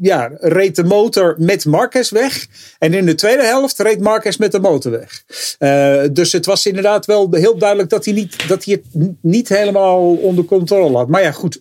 ja, 0.00 0.30
reed 0.34 0.76
de 0.76 0.84
motor 0.84 1.34
met 1.38 1.64
Marquez 1.64 2.10
weg. 2.10 2.46
En 2.78 2.94
in 2.94 3.06
de 3.06 3.14
tweede 3.14 3.44
helft 3.44 3.78
reed 3.78 4.00
Marquez 4.00 4.36
met 4.36 4.52
de 4.52 4.60
motor 4.60 4.90
weg. 4.90 5.22
dus 6.12 6.32
het 6.32 6.46
was 6.46 6.66
inderdaad 6.66 7.06
wel 7.06 7.28
heel 7.30 7.58
duidelijk 7.58 7.88
dat 7.88 8.04
hij, 8.04 8.14
niet, 8.14 8.48
dat 8.48 8.64
hij 8.64 8.74
het 8.74 9.16
niet 9.22 9.48
helemaal 9.48 10.14
onder 10.14 10.44
controle 10.44 10.96
had. 10.96 11.08
Maar 11.08 11.22
ja, 11.22 11.32
goed 11.32 11.60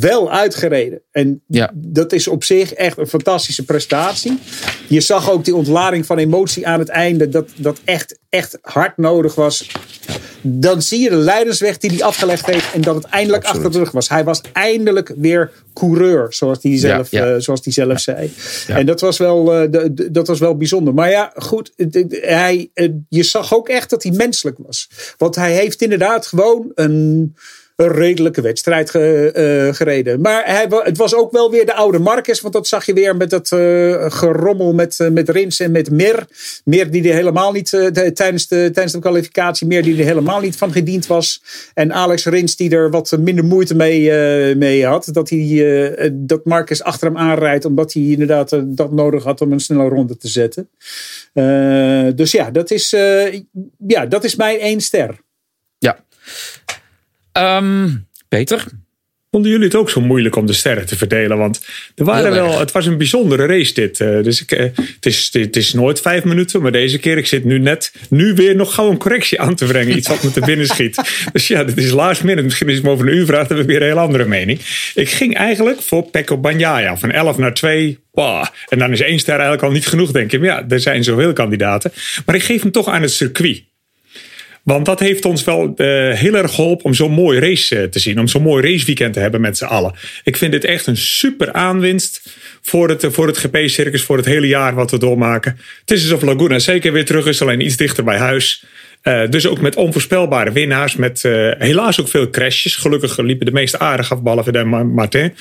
wel 0.00 0.30
uitgereden. 0.32 1.00
En 1.10 1.42
Ja. 1.46 1.70
dat 1.74 2.12
is 2.12 2.28
op 2.28 2.44
zich 2.44 2.72
echt 2.72 2.98
een 2.98 3.06
fantastische 3.06 3.64
prestatie. 3.64 4.38
Je 4.88 5.00
zag 5.00 5.30
ook 5.30 5.44
die 5.44 5.54
ontlading 5.54 6.06
van 6.06 6.18
emotie 6.18 6.66
aan 6.66 6.78
het 6.78 6.88
einde. 6.88 7.28
Dat, 7.28 7.48
dat 7.56 7.78
echt, 7.84 8.18
echt 8.28 8.58
hard 8.62 8.96
nodig 8.96 9.34
was. 9.34 9.70
Dan 10.42 10.82
zie 10.82 11.00
je 11.00 11.08
de 11.10 11.16
leidensweg 11.16 11.78
die 11.78 11.90
hij 11.90 12.02
afgelegd 12.02 12.46
heeft. 12.46 12.72
En 12.74 12.80
dat 12.80 12.94
het 12.94 13.04
eindelijk 13.04 13.44
achter 13.44 13.70
de 13.72 13.78
rug 13.78 13.90
was. 13.90 14.08
Hij 14.08 14.24
was 14.24 14.40
eindelijk 14.52 15.12
weer 15.16 15.50
coureur. 15.74 16.26
Zoals 16.32 16.58
hij 16.62 16.78
zelf, 16.78 17.10
Ja, 17.10 17.24
ja. 17.26 17.34
eh, 17.34 17.40
zoals 17.40 17.60
hij 17.64 17.72
zelf 17.72 18.00
zei. 18.00 18.32
En 18.66 18.86
dat 18.86 19.00
was, 19.00 19.18
wel, 19.18 19.54
eh, 19.54 19.70
de- 19.70 19.94
de- 19.94 20.10
dat 20.10 20.26
was 20.26 20.38
wel 20.38 20.56
bijzonder. 20.56 20.94
Maar 20.94 21.10
ja, 21.10 21.32
goed. 21.36 21.72
Hij, 22.10 22.70
eh, 22.74 22.88
je 23.08 23.22
zag 23.22 23.54
ook 23.54 23.68
echt 23.68 23.90
dat 23.90 24.02
hij 24.02 24.12
menselijk 24.12 24.56
was. 24.58 24.90
Want 25.16 25.34
hij 25.34 25.52
heeft 25.52 25.82
inderdaad 25.82 26.26
gewoon 26.26 26.72
een 26.74 27.34
een 27.80 27.92
redelijke 27.92 28.40
wedstrijd 28.40 28.94
eh, 28.94 29.74
gereden. 29.74 30.20
Maar 30.20 30.42
hij, 30.44 30.66
het 30.68 30.96
was 30.96 31.14
ook 31.14 31.32
wel 31.32 31.50
weer 31.50 31.66
de 31.66 31.74
oude 31.74 31.98
Marcus. 31.98 32.40
Want 32.40 32.54
dat 32.54 32.68
zag 32.68 32.86
je 32.86 32.92
weer 32.92 33.16
met 33.16 33.30
dat 33.30 33.52
eh, 33.52 34.10
gerommel 34.10 34.72
met, 34.72 35.00
eh, 35.00 35.08
met 35.08 35.28
Rins 35.28 35.60
en 35.60 35.70
met 35.70 35.90
Mir. 35.90 36.26
Mir 36.64 36.90
die 36.90 37.08
er 37.08 37.14
helemaal 37.14 37.52
niet 37.52 37.70
de- 37.70 38.10
tijdens, 38.14 38.48
de, 38.48 38.70
tijdens 38.72 38.92
de 38.92 38.98
kwalificatie. 38.98 39.66
Meer 39.66 39.82
die 39.82 39.98
er 39.98 40.04
helemaal 40.04 40.40
niet 40.40 40.56
van 40.56 40.72
gediend 40.72 41.06
was. 41.06 41.42
En 41.74 41.92
Alex 41.92 42.24
Rins 42.24 42.56
die 42.56 42.70
er 42.70 42.90
wat 42.90 43.16
minder 43.18 43.44
moeite 43.44 43.74
mee, 43.74 44.54
mee 44.56 44.86
had. 44.86 45.08
Dat, 45.12 45.30
hij, 45.30 46.10
dat 46.12 46.44
Marcus 46.44 46.82
achter 46.82 47.06
hem 47.06 47.16
aanrijdt. 47.16 47.64
Omdat 47.64 47.92
hij 47.92 48.02
inderdaad 48.02 48.60
dat 48.64 48.92
nodig 48.92 49.24
had 49.24 49.40
om 49.40 49.52
een 49.52 49.60
snelle 49.60 49.88
ronde 49.88 50.16
te 50.16 50.28
zetten. 50.28 50.68
Dus 52.16 52.32
ja, 52.32 52.50
dat 52.50 52.70
is, 52.70 52.90
ja, 53.86 54.06
dat 54.08 54.24
is 54.24 54.36
mijn 54.36 54.58
één 54.58 54.80
ster. 54.80 55.20
Ja. 55.78 56.04
Ehm, 57.32 57.88
Peter? 58.28 58.64
Vonden 59.30 59.50
jullie 59.50 59.66
het 59.66 59.74
ook 59.74 59.90
zo 59.90 60.00
moeilijk 60.00 60.36
om 60.36 60.46
de 60.46 60.52
sterren 60.52 60.86
te 60.86 60.96
verdelen? 60.96 61.38
Want 61.38 61.66
er 61.94 62.04
waren 62.04 62.32
wel, 62.32 62.58
het 62.58 62.72
was 62.72 62.86
een 62.86 62.96
bijzondere 62.96 63.46
race 63.46 63.74
dit. 63.74 64.00
Eh, 64.00 64.22
dus 64.22 64.42
ik, 64.42 64.52
eh, 64.52 64.64
het, 64.76 65.06
is, 65.06 65.28
het 65.32 65.56
is 65.56 65.72
nooit 65.72 66.00
vijf 66.00 66.24
minuten, 66.24 66.62
maar 66.62 66.72
deze 66.72 66.98
keer, 66.98 67.18
ik 67.18 67.26
zit 67.26 67.44
nu 67.44 67.58
net, 67.58 67.92
nu 68.08 68.34
weer 68.34 68.56
nog 68.56 68.74
gauw 68.74 68.90
een 68.90 68.98
correctie 68.98 69.40
aan 69.40 69.54
te 69.54 69.64
brengen. 69.64 69.96
Iets 69.96 70.08
wat 70.08 70.22
me 70.22 70.30
te 70.30 70.40
binnen 70.40 70.66
schiet. 70.66 71.00
Dus 71.32 71.48
ja, 71.48 71.64
dit 71.64 71.76
is 71.76 71.90
last 71.90 72.24
minute. 72.24 72.42
Misschien 72.42 72.66
als 72.66 72.76
je 72.76 72.82
me 72.82 72.90
over 72.90 73.08
een 73.08 73.14
uur 73.14 73.26
vraagt, 73.26 73.48
heb 73.48 73.58
ik 73.58 73.66
weer 73.66 73.80
een 73.80 73.86
heel 73.86 73.98
andere 73.98 74.24
mening. 74.24 74.60
Ik 74.94 75.08
ging 75.08 75.36
eigenlijk 75.36 75.80
voor 75.80 76.02
Pecco 76.02 76.38
Bagnaia. 76.38 76.96
Van 76.96 77.10
11 77.10 77.38
naar 77.38 77.54
2. 77.54 77.98
Bah. 78.12 78.46
En 78.68 78.78
dan 78.78 78.92
is 78.92 79.00
één 79.00 79.18
ster 79.18 79.32
eigenlijk 79.32 79.62
al 79.62 79.70
niet 79.70 79.86
genoeg, 79.86 80.10
denk 80.10 80.32
ik. 80.32 80.40
Maar 80.40 80.48
ja, 80.48 80.64
er 80.68 80.80
zijn 80.80 81.04
zoveel 81.04 81.32
kandidaten. 81.32 81.92
Maar 82.26 82.34
ik 82.34 82.42
geef 82.42 82.62
hem 82.62 82.70
toch 82.70 82.88
aan 82.88 83.02
het 83.02 83.12
circuit. 83.12 83.62
Want 84.62 84.86
dat 84.86 85.00
heeft 85.00 85.24
ons 85.24 85.44
wel 85.44 85.72
eh, 85.76 85.86
heel 86.12 86.34
erg 86.34 86.54
geholpen 86.54 86.84
om 86.84 86.94
zo'n 86.94 87.12
mooi 87.12 87.38
race 87.38 87.78
eh, 87.78 87.84
te 87.84 87.98
zien. 87.98 88.18
Om 88.20 88.28
zo'n 88.28 88.42
mooi 88.42 88.72
raceweekend 88.72 89.12
te 89.12 89.20
hebben 89.20 89.40
met 89.40 89.56
z'n 89.56 89.64
allen. 89.64 89.94
Ik 90.24 90.36
vind 90.36 90.52
dit 90.52 90.64
echt 90.64 90.86
een 90.86 90.96
super 90.96 91.52
aanwinst 91.52 92.34
voor 92.62 92.88
het, 92.88 93.06
voor 93.08 93.26
het 93.26 93.38
GP-circus. 93.38 94.02
Voor 94.02 94.16
het 94.16 94.26
hele 94.26 94.46
jaar 94.46 94.74
wat 94.74 94.90
we 94.90 94.98
doormaken. 94.98 95.58
Het 95.80 95.90
is 95.90 96.02
alsof 96.02 96.22
Laguna 96.22 96.58
zeker 96.58 96.92
weer 96.92 97.04
terug 97.04 97.26
is. 97.26 97.42
Alleen 97.42 97.64
iets 97.64 97.76
dichter 97.76 98.04
bij 98.04 98.18
huis. 98.18 98.64
Eh, 99.00 99.28
dus 99.28 99.46
ook 99.46 99.60
met 99.60 99.76
onvoorspelbare 99.76 100.52
winnaars. 100.52 100.96
Met 100.96 101.24
eh, 101.24 101.50
helaas 101.58 102.00
ook 102.00 102.08
veel 102.08 102.30
crashes. 102.30 102.76
Gelukkig 102.76 103.18
liepen 103.18 103.46
de 103.46 103.52
meeste 103.52 103.78
aardig 103.78 104.12
af, 104.12 104.22
behalve 104.22 104.52
de 104.52 104.64
Ma- 104.64 104.82
Martin. 104.82 105.34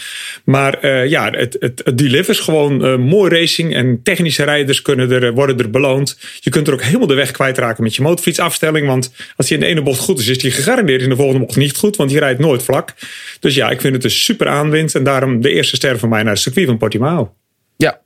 Maar 0.44 0.74
eh, 0.74 1.06
ja, 1.08 1.30
het, 1.30 1.56
het, 1.60 1.82
het 1.84 1.98
delivers 1.98 2.40
gewoon 2.40 3.02
mooi 3.02 3.40
racing. 3.40 3.76
En 3.76 4.00
technische 4.04 4.44
rijders 4.44 4.82
kunnen 4.82 5.12
er, 5.12 5.34
worden 5.34 5.58
er 5.58 5.70
beloond. 5.70 6.18
Je 6.40 6.50
kunt 6.50 6.68
er 6.68 6.74
ook 6.74 6.84
helemaal 6.84 7.08
de 7.08 7.14
weg 7.14 7.32
kwijtraken 7.32 7.84
met 7.84 7.96
je 7.96 8.02
motorfietsafstelling. 8.02 8.88
Want 8.88 9.12
als 9.36 9.48
die 9.48 9.58
in 9.58 9.64
de 9.64 9.70
ene 9.70 9.82
bocht 9.82 10.00
goed 10.00 10.20
is, 10.20 10.28
is 10.28 10.38
die 10.38 10.52
gegarandeerd 10.52 11.02
in 11.02 11.10
de 11.10 11.16
volgende 11.16 11.46
bocht 11.46 11.58
niet 11.58 11.78
goed. 11.78 11.96
Want 11.96 12.10
die 12.10 12.20
rijdt 12.20 12.40
nooit 12.40 12.64
vlak. 12.64 12.94
Dus 13.40 13.56
ja, 13.56 13.70
ik 13.70 13.82
vind 13.82 13.94
het 13.94 14.04
een 14.04 14.12
super 14.12 14.48
aanwinst. 14.48 14.96
En 14.96 15.04
daarom 15.04 15.42
de 15.42 15.52
eerste 15.52 15.76
ster 15.76 16.00
van 16.00 16.10
mij 16.10 16.24
naar 16.24 16.34
het 16.34 16.42
circuit 16.42 16.68
van 16.68 16.78
Portimao. 16.78 17.34
Ja. 17.78 18.02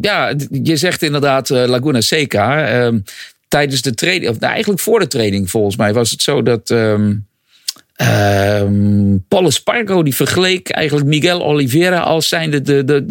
Ja, 0.00 0.34
je 0.62 0.76
zegt 0.76 1.02
inderdaad 1.02 1.48
Laguna 1.48 2.00
Seca. 2.00 2.66
Ehm, 2.68 2.98
tijdens 3.50 3.82
de 3.82 3.94
training, 3.94 4.30
of 4.30 4.38
nou, 4.38 4.52
eigenlijk 4.52 4.82
voor 4.82 4.98
de 4.98 5.06
training 5.06 5.50
volgens 5.50 5.76
mij, 5.76 5.92
was 5.92 6.10
het 6.10 6.22
zo 6.22 6.42
dat. 6.42 6.70
ehm 6.70 7.12
ehm, 7.94 9.16
Paul 9.28 9.46
Espargo 9.46 10.02
die 10.02 10.14
vergeleek 10.14 10.68
eigenlijk 10.68 11.06
Miguel 11.06 11.44
Oliveira 11.44 11.98
als 11.98 12.28
zijnde 12.28 12.62
de, 12.62 12.84
de, 12.84 13.06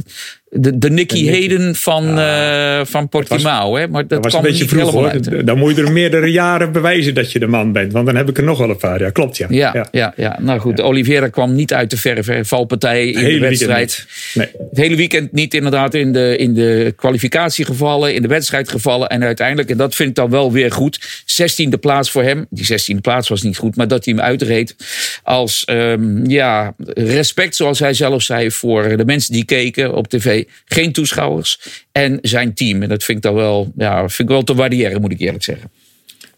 de, 0.50 0.78
de 0.78 0.90
Nicky 0.90 1.28
Hayden 1.30 1.76
van, 1.76 2.20
eh, 2.20 2.80
van 2.84 3.10
Portimao. 3.10 3.76
hè? 3.76 3.88
Maar 3.88 4.08
dat, 4.08 4.24
Dat 4.24 4.32
was 4.32 4.34
een 4.34 4.50
beetje 4.50 4.68
vroeg 4.68 4.92
hoor. 4.92 5.10
uit. 5.10 5.46
Dan 5.46 5.58
moet 5.58 5.76
je 5.76 5.82
er 5.84 5.92
meerdere 5.92 6.28
jaren 6.32 6.72
bewijzen 6.72 7.14
dat 7.14 7.32
je 7.32 7.40
de 7.40 7.48
man 7.48 7.72
bent. 7.72 7.92
Want 7.94 8.06
dan 8.06 8.16
heb 8.16 8.30
ik 8.30 8.38
er 8.38 8.44
nog 8.44 8.58
wel 8.58 8.70
een 8.70 8.78
paar. 8.78 9.00
Ja, 9.02 9.10
klopt 9.10 9.38
ja. 9.38 9.48
Ja, 9.50 9.88
ja. 9.92 10.14
Ja, 10.16 10.38
nou 10.42 10.60
goed. 10.60 10.82
Oliveira 10.82 11.28
kwam 11.28 11.56
niet 11.56 11.74
uit 11.74 11.90
de 11.90 11.98
verf. 11.98 12.26
hè. 12.26 12.46
Valpartij 12.46 13.08
in 13.10 13.24
de 13.34 13.40
wedstrijd. 13.40 14.06
Nee. 14.34 14.48
Het 14.70 14.78
hele 14.78 14.96
weekend 14.96 15.32
niet 15.32 15.54
inderdaad 15.54 15.94
in 15.94 16.14
de, 16.14 16.38
in 16.38 16.54
de 16.54 16.94
kwalificatie 16.96 17.66
gevallen, 17.66 18.16
in 18.16 18.22
de 18.22 18.28
wedstrijd 18.28 18.70
gevallen. 18.70 19.10
En 19.10 19.24
uiteindelijk, 19.24 19.70
en 19.70 19.78
dat 19.78 19.96
vind 19.96 20.10
ik 20.10 20.16
dan 20.16 20.30
wel 20.30 20.52
weer 20.52 20.72
goed, 20.72 21.00
16e 21.42 21.80
plaats 21.80 22.12
voor 22.12 22.24
hem. 22.24 22.46
Die 22.50 22.66
16e 22.96 23.02
plaats 23.02 23.28
was 23.30 23.42
niet 23.42 23.58
goed, 23.58 23.76
maar 23.76 23.88
dat 23.88 24.06
hij 24.06 24.14
hem 24.14 24.24
uitreed. 24.24 24.76
Als 25.24 25.66
ehm, 25.66 26.30
ja, 26.30 26.74
respect, 26.94 27.56
zoals 27.56 27.80
hij 27.80 27.94
zelf 27.94 28.22
zei, 28.22 28.52
voor 28.52 28.98
de 28.98 29.06
mensen 29.06 29.34
die 29.34 29.46
keken 29.46 29.94
op 29.96 30.08
tv. 30.08 30.39
Geen 30.66 30.92
toeschouwers. 30.92 31.60
En 31.92 32.20
zijn 32.22 32.54
team. 32.54 32.82
En 32.82 32.90
dat 32.90 33.04
vind 33.04 33.18
ik 33.18 33.24
dan 33.24 33.34
wel, 33.34 33.72
ja, 33.78 34.00
vind 34.00 34.30
ik 34.30 34.36
wel 34.36 34.44
te 34.44 34.56
waarderen, 34.56 35.02
moet 35.02 35.12
ik 35.12 35.20
eerlijk 35.20 35.44
zeggen. 35.44 35.72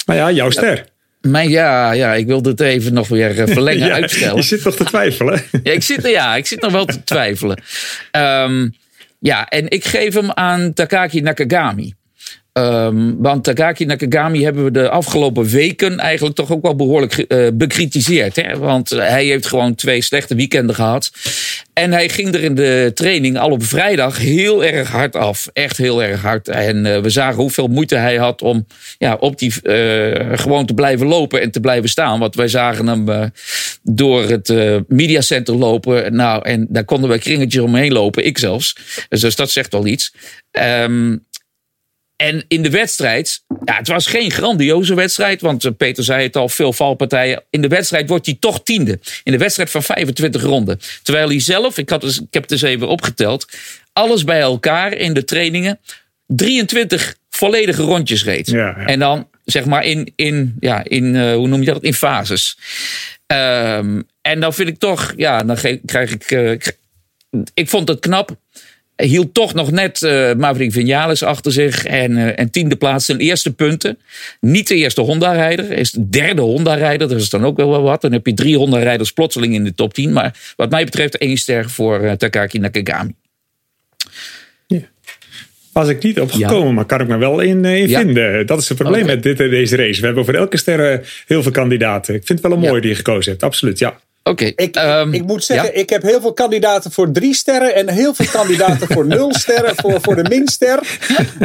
Maar 0.05 0.15
ja, 0.15 0.31
jouw 0.31 0.49
ster. 0.49 0.85
Maar 1.21 1.47
ja, 1.47 1.91
ja 1.91 2.13
ik 2.13 2.25
wilde 2.25 2.49
het 2.49 2.59
even 2.59 2.93
nog 2.93 3.07
weer 3.07 3.39
eh, 3.39 3.47
verlengen, 3.53 3.87
Ja, 3.87 3.93
uitstellen. 3.93 4.35
Je 4.35 4.41
zit 4.41 4.61
toch 4.61 4.75
te 4.75 4.83
twijfelen. 4.83 5.43
Ja, 5.63 5.71
ik 5.71 5.83
zit, 5.83 6.07
ja, 6.07 6.35
ik 6.35 6.45
zit 6.45 6.61
nog 6.61 6.71
wel 6.71 6.85
te 6.85 7.03
twijfelen. 7.03 7.61
Ehm, 8.11 8.69
ja, 9.19 9.47
en 9.47 9.69
ik 9.69 9.85
geef 9.85 10.13
hem 10.13 10.31
aan 10.31 10.73
Takaki 10.73 11.21
Nakagami. 11.21 11.93
Ehm, 12.53 13.13
want 13.17 13.43
Takaki 13.43 13.85
Nakagami 13.85 14.43
hebben 14.43 14.63
we 14.63 14.71
de 14.71 14.89
afgelopen 14.89 15.45
weken 15.45 15.99
eigenlijk 15.99 16.35
toch 16.35 16.51
ook 16.51 16.61
wel 16.61 16.75
behoorlijk 16.75 17.13
eh, 17.13 17.47
bekritiseerd. 17.53 18.35
Hè? 18.35 18.57
Want 18.57 18.89
hij 18.89 19.25
heeft 19.25 19.47
gewoon 19.47 19.75
twee 19.75 20.01
slechte 20.01 20.35
weekenden 20.35 20.75
gehad. 20.75 21.11
En 21.73 21.91
hij 21.91 22.09
ging 22.09 22.33
er 22.33 22.43
in 22.43 22.55
de 22.55 22.91
training 22.93 23.37
al 23.37 23.49
op 23.49 23.63
vrijdag 23.63 24.17
heel 24.17 24.63
erg 24.63 24.89
hard 24.89 25.15
af. 25.15 25.49
Echt 25.53 25.77
heel 25.77 26.03
erg 26.03 26.21
hard. 26.21 26.47
En 26.47 26.85
eh, 26.85 27.01
we 27.01 27.09
zagen 27.09 27.41
hoeveel 27.41 27.67
moeite 27.67 27.95
hij 27.95 28.15
had 28.15 28.41
om 28.41 28.65
ja, 28.97 29.15
op 29.15 29.39
die 29.39 29.61
eh, 29.61 30.39
gewoon 30.39 30.65
te 30.65 30.73
blijven 30.73 31.07
lopen 31.07 31.41
en 31.41 31.51
te 31.51 31.59
blijven 31.59 31.89
staan. 31.89 32.19
Want 32.19 32.35
wij 32.35 32.47
zagen 32.47 32.87
hem 32.87 33.09
eh, 33.09 33.23
door 33.83 34.29
het 34.29 34.53
mediacenter 34.87 35.55
lopen. 35.55 36.15
Nou, 36.15 36.43
en 36.45 36.67
daar 36.69 36.85
konden 36.85 37.09
we 37.09 37.19
kringetjes 37.19 37.63
omheen 37.63 37.91
lopen. 37.91 38.25
Ik 38.25 38.37
zelfs. 38.37 38.75
Dus 39.09 39.35
dat 39.35 39.51
zegt 39.51 39.71
wel 39.71 39.85
iets. 39.85 40.13
Ehm 40.51 41.15
en 42.21 42.45
in 42.47 42.61
de 42.61 42.69
wedstrijd, 42.69 43.43
ja, 43.65 43.75
het 43.75 43.87
was 43.87 44.07
geen 44.07 44.31
grandioze 44.31 44.95
wedstrijd, 44.95 45.41
want 45.41 45.65
eh, 45.65 45.71
Peter 45.77 46.03
zei 46.03 46.23
het 46.23 46.35
al, 46.35 46.49
veel 46.49 46.73
valpartijen. 46.73 47.43
In 47.49 47.61
de 47.61 47.67
wedstrijd 47.67 48.09
wordt 48.09 48.25
hij 48.25 48.37
toch 48.39 48.63
tiende. 48.63 48.99
In 49.23 49.31
de 49.31 49.37
wedstrijd 49.37 49.69
van 49.69 49.83
25 49.83 50.43
ronden. 50.43 50.79
Terwijl 51.03 51.27
hij 51.27 51.39
zelf, 51.39 51.77
ik, 51.77 51.89
had 51.89 52.01
dus, 52.01 52.17
ik 52.17 52.27
heb 52.29 52.41
het 52.41 52.51
dus 52.51 52.61
even 52.61 52.87
opgeteld, 52.87 53.47
alles 53.93 54.23
bij 54.23 54.39
elkaar 54.39 54.93
in 54.93 55.13
de 55.13 55.23
trainingen 55.23 55.79
23 56.25 57.15
volledige 57.29 57.81
rondjes 57.81 58.23
reed. 58.23 58.47
Ja, 58.47 58.57
ja. 58.57 58.85
En 58.85 58.99
dan 58.99 59.27
zeg 59.45 59.65
maar 59.65 59.85
in, 59.85 60.13
in, 60.15 60.55
ja, 60.59 60.83
in 60.83 61.15
eh, 61.15 61.33
hoe 61.33 61.47
noem 61.47 61.59
je 61.59 61.73
dat, 61.73 61.83
in 61.83 61.93
fases. 61.93 62.57
Ehm, 63.25 64.01
en 64.21 64.39
dan 64.39 64.53
vind 64.53 64.69
ik 64.69 64.79
toch, 64.79 65.13
ja, 65.17 65.43
dan 65.43 65.57
krijg 65.85 66.11
ik, 66.11 66.31
eh, 66.31 66.51
ik 67.53 67.69
vond 67.69 67.87
het 67.87 67.99
knap. 67.99 68.35
Hield 69.01 69.33
toch 69.33 69.53
nog 69.53 69.71
net 69.71 70.01
eh 70.03 70.33
Maverick 70.33 70.71
Vinales 70.71 71.23
achter 71.23 71.51
zich. 71.51 71.85
En, 71.85 72.17
eh, 72.17 72.39
en 72.39 72.49
tiende 72.51 72.75
plaats 72.75 73.05
zijn 73.05 73.19
eerste 73.19 73.53
punten. 73.53 73.97
Niet 74.39 74.67
de 74.67 74.75
eerste 74.75 75.01
Honda-rijder. 75.01 75.65
Hij 75.67 75.75
is 75.77 75.91
de 75.91 76.09
derde 76.09 76.41
Honda-rijder. 76.41 77.07
Dat 77.07 77.19
is 77.19 77.29
dan 77.29 77.45
ook 77.45 77.57
wel 77.57 77.81
wat. 77.81 78.01
Dan 78.01 78.11
heb 78.11 78.25
je 78.25 78.33
drie 78.33 78.57
Honda-rijders 78.57 79.11
plotseling 79.11 79.53
in 79.53 79.63
de 79.63 79.73
top 79.75 79.93
10. 79.93 80.13
Maar 80.13 80.53
wat 80.55 80.69
mij 80.69 80.85
betreft 80.85 81.17
één 81.17 81.37
ster 81.37 81.69
voor 81.69 81.99
eh, 81.99 82.11
Takaki 82.11 82.59
Nakagami. 82.59 83.13
Was 85.73 85.87
ik 85.87 86.03
niet 86.03 86.19
opgekomen, 86.19 86.73
maar 86.73 86.85
kan 86.85 87.01
ik 87.01 87.07
me 87.07 87.17
wel 87.17 87.39
in, 87.39 87.65
in 87.65 87.89
Ja. 87.89 87.99
vinden. 87.99 88.45
Dat 88.47 88.61
is 88.61 88.69
het 88.69 88.77
probleem 88.77 89.05
met 89.05 89.23
dit, 89.23 89.37
deze 89.37 89.75
race. 89.75 89.99
We 89.99 90.05
hebben 90.05 90.25
voor 90.25 90.33
elke 90.33 90.57
ster 90.57 91.07
heel 91.27 91.43
veel 91.43 91.51
kandidaten. 91.51 92.15
Ik 92.15 92.25
vind 92.25 92.39
het 92.39 92.47
wel 92.47 92.57
een 92.57 92.63
Ja. 92.63 92.69
mooie 92.69 92.81
die 92.81 92.89
je 92.89 92.95
gekozen 92.95 93.31
hebt. 93.31 93.43
Absoluut, 93.43 93.79
ja. 93.79 93.99
Oké. 94.23 94.51
Ik, 94.55 94.75
ehm, 94.75 95.13
ik 95.13 95.23
moet 95.23 95.43
zeggen, 95.43 95.69
ja? 95.73 95.79
ik 95.81 95.89
heb 95.89 96.01
heel 96.01 96.21
veel 96.21 96.33
kandidaten 96.33 96.91
voor 96.91 97.11
drie 97.11 97.33
sterren 97.35 97.75
en 97.75 97.89
heel 97.89 98.13
veel 98.13 98.25
kandidaten 98.31 98.87
voor 98.87 99.05
nul 99.07 99.33
sterren, 99.43 99.73
voor, 99.75 99.97
voor 100.01 100.15
de 100.15 100.29
minster. 100.29 100.79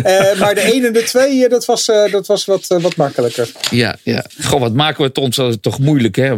Eh, 0.03 0.39
maar 0.41 0.55
de 0.55 0.61
één 0.61 0.85
en 0.85 0.93
de 0.93 1.03
twee, 1.03 1.45
eh, 1.45 1.51
dat 1.51 1.65
was, 1.65 1.89
eh, 1.89 2.13
dat 2.13 2.27
was 2.27 2.45
wat, 2.45 2.67
wat 2.69 2.97
makkelijker. 2.97 3.49
Ja, 3.71 3.97
ja. 4.03 4.25
Goh, 4.45 4.61
wat 4.61 4.73
maken 4.73 5.01
we 5.01 5.07
het 5.07 5.19
ons 5.19 5.41
toch 5.61 5.79
moeilijk, 5.79 6.17
hè? 6.17 6.33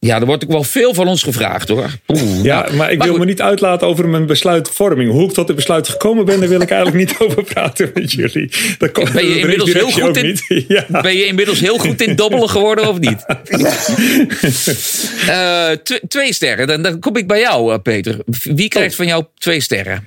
Ja, 0.00 0.20
er 0.20 0.26
wordt 0.26 0.44
ook 0.44 0.50
wel 0.50 0.62
veel 0.64 0.94
van 0.94 1.08
ons 1.08 1.22
gevraagd, 1.22 1.68
hoor. 1.68 1.90
Oeh, 2.08 2.44
Ja, 2.44 2.62
nou, 2.62 2.74
maar 2.76 2.92
ik 2.92 3.02
wil 3.02 3.10
goed. 3.10 3.18
me 3.18 3.24
niet 3.24 3.40
uitlaten 3.40 3.86
over 3.86 4.08
mijn 4.08 4.26
besluitvorming. 4.26 5.10
Hoe 5.10 5.24
ik 5.28 5.32
tot 5.32 5.46
het 5.46 5.56
besluit 5.56 5.88
gekomen 5.88 6.24
ben, 6.24 6.40
daar 6.40 6.48
wil 6.48 6.60
ik 6.60 6.70
eigenlijk 6.70 7.10
niet 7.10 7.18
over 7.28 7.44
praten 7.44 7.90
met 7.94 8.12
jullie. 8.12 8.50
Dat 8.78 8.92
komt 8.92 9.12
Ben 9.12 9.24
je 9.28 9.34
de 9.34 9.40
inmiddels 9.40 9.72
heel 9.72 9.90
goed 9.90 10.16
in. 10.16 10.38
Ja. 10.68 11.00
ben 11.02 11.16
je 11.16 11.26
inmiddels 11.26 11.60
heel 11.60 11.78
goed 11.78 12.02
in 12.02 12.16
dobbelen 12.16 12.48
geworden 12.48 12.88
of 12.88 12.98
niet? 12.98 13.24
Tw- 13.44 15.11
twee 16.08 16.32
sterren. 16.32 16.66
Dan, 16.66 16.82
dan 16.82 16.98
kom 16.98 17.16
ik 17.16 17.26
bij 17.26 17.40
jou, 17.40 17.72
eh, 17.72 17.78
Peter. 17.82 18.18
Wie 18.42 18.68
krijgt 18.68 18.94
van 18.94 19.06
jou 19.06 19.24
twee 19.38 19.60
sterren? 19.60 20.06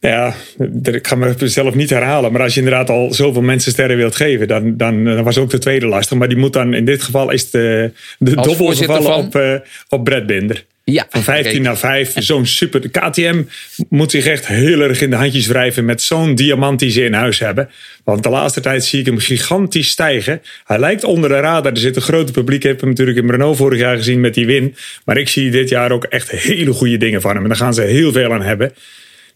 Ja, 0.00 0.34
ik 0.82 1.06
ga 1.06 1.14
me 1.14 1.34
zelf 1.38 1.74
niet 1.74 1.90
herhalen. 1.90 2.32
Maar 2.32 2.42
als 2.42 2.54
je 2.54 2.60
inderdaad 2.60 2.90
al 2.90 3.14
zoveel 3.14 3.42
mensen 3.42 3.72
sterren 3.72 3.96
wilt 3.96 4.16
geven, 4.16 4.48
dan, 4.48 4.76
dan, 4.76 5.04
dan 5.04 5.22
was 5.22 5.38
ook 5.38 5.50
de 5.50 5.58
tweede 5.58 5.86
lastig. 5.86 6.18
Maar 6.18 6.28
die 6.28 6.36
moet 6.36 6.52
dan, 6.52 6.74
in 6.74 6.84
dit 6.84 7.02
geval 7.02 7.30
is 7.30 7.50
de, 7.50 7.92
de 8.18 8.34
dobbel 8.34 8.74
gevallen 8.74 9.02
van? 9.02 9.24
op, 9.24 9.34
eh, 9.34 9.54
op 9.88 10.04
Brett 10.04 10.26
Binder. 10.26 10.64
Ja, 10.92 11.06
Van 11.10 11.22
15 11.22 11.50
kijk. 11.52 11.64
naar 11.64 11.76
5. 11.76 12.12
Zo'n 12.16 12.46
super. 12.46 12.80
De 12.80 12.88
KTM 12.88 13.42
moet 13.88 14.10
zich 14.10 14.26
echt 14.26 14.46
heel 14.46 14.80
erg 14.80 15.00
in 15.00 15.10
de 15.10 15.16
handjes 15.16 15.46
wrijven 15.46 15.84
met 15.84 16.02
zo'n 16.02 16.34
diamant 16.34 16.78
die 16.78 16.90
ze 16.90 17.04
in 17.04 17.12
huis 17.12 17.38
hebben. 17.38 17.70
Want 18.04 18.22
de 18.22 18.28
laatste 18.28 18.60
tijd 18.60 18.84
zie 18.84 19.00
ik 19.00 19.06
hem 19.06 19.18
gigantisch 19.18 19.88
stijgen. 19.88 20.42
Hij 20.64 20.78
lijkt 20.78 21.04
onder 21.04 21.28
de 21.30 21.40
radar. 21.40 21.72
Er 21.72 21.78
zit 21.78 21.96
een 21.96 22.02
groot 22.02 22.32
publiek. 22.32 22.62
Ik 22.64 22.70
heb 22.70 22.80
hem 22.80 22.88
natuurlijk 22.88 23.18
in 23.18 23.30
Renault 23.30 23.56
vorig 23.56 23.78
jaar 23.78 23.96
gezien 23.96 24.20
met 24.20 24.34
die 24.34 24.46
win. 24.46 24.76
Maar 25.04 25.16
ik 25.16 25.28
zie 25.28 25.50
dit 25.50 25.68
jaar 25.68 25.90
ook 25.92 26.04
echt 26.04 26.30
hele 26.30 26.72
goede 26.72 26.96
dingen 26.96 27.20
van 27.20 27.34
hem. 27.34 27.42
En 27.42 27.48
daar 27.48 27.58
gaan 27.58 27.74
ze 27.74 27.82
heel 27.82 28.12
veel 28.12 28.32
aan 28.32 28.42
hebben. 28.42 28.74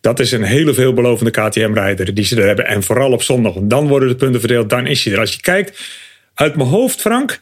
Dat 0.01 0.21
is 0.21 0.33
een 0.33 0.43
hele 0.43 0.75
veelbelovende 0.75 1.31
KTM-rijder 1.31 2.15
die 2.15 2.25
ze 2.25 2.37
er 2.41 2.47
hebben. 2.47 2.67
En 2.67 2.83
vooral 2.83 3.13
op 3.13 3.23
zondag. 3.23 3.55
Want 3.55 3.71
dan 3.71 3.89
worden 3.89 4.09
de 4.09 4.17
punten 4.17 4.41
verdeeld. 4.41 4.71
Dan 4.71 4.87
is 4.87 5.05
hij 5.05 5.13
er. 5.13 5.19
Als 5.21 5.33
je 5.33 5.41
kijkt 5.41 5.81
uit 6.35 6.57
mijn 6.57 6.69
hoofd, 6.69 7.01
Frank. 7.01 7.41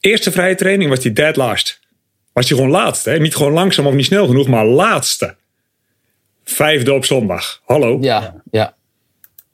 Eerste 0.00 0.32
vrije 0.32 0.54
training 0.54 0.90
was 0.90 1.02
hij 1.02 1.12
dead 1.12 1.36
last. 1.36 1.77
Was 2.38 2.48
hij 2.48 2.58
gewoon 2.58 2.72
laatste. 2.72 3.10
Hè? 3.10 3.18
Niet 3.18 3.36
gewoon 3.36 3.52
langzaam 3.52 3.86
of 3.86 3.94
niet 3.94 4.04
snel 4.04 4.26
genoeg, 4.26 4.48
maar 4.48 4.66
laatste. 4.66 5.34
Vijfde 6.44 6.92
op 6.92 7.04
zondag. 7.04 7.60
Hallo. 7.64 7.98
Ja, 8.00 8.42
ja. 8.50 8.74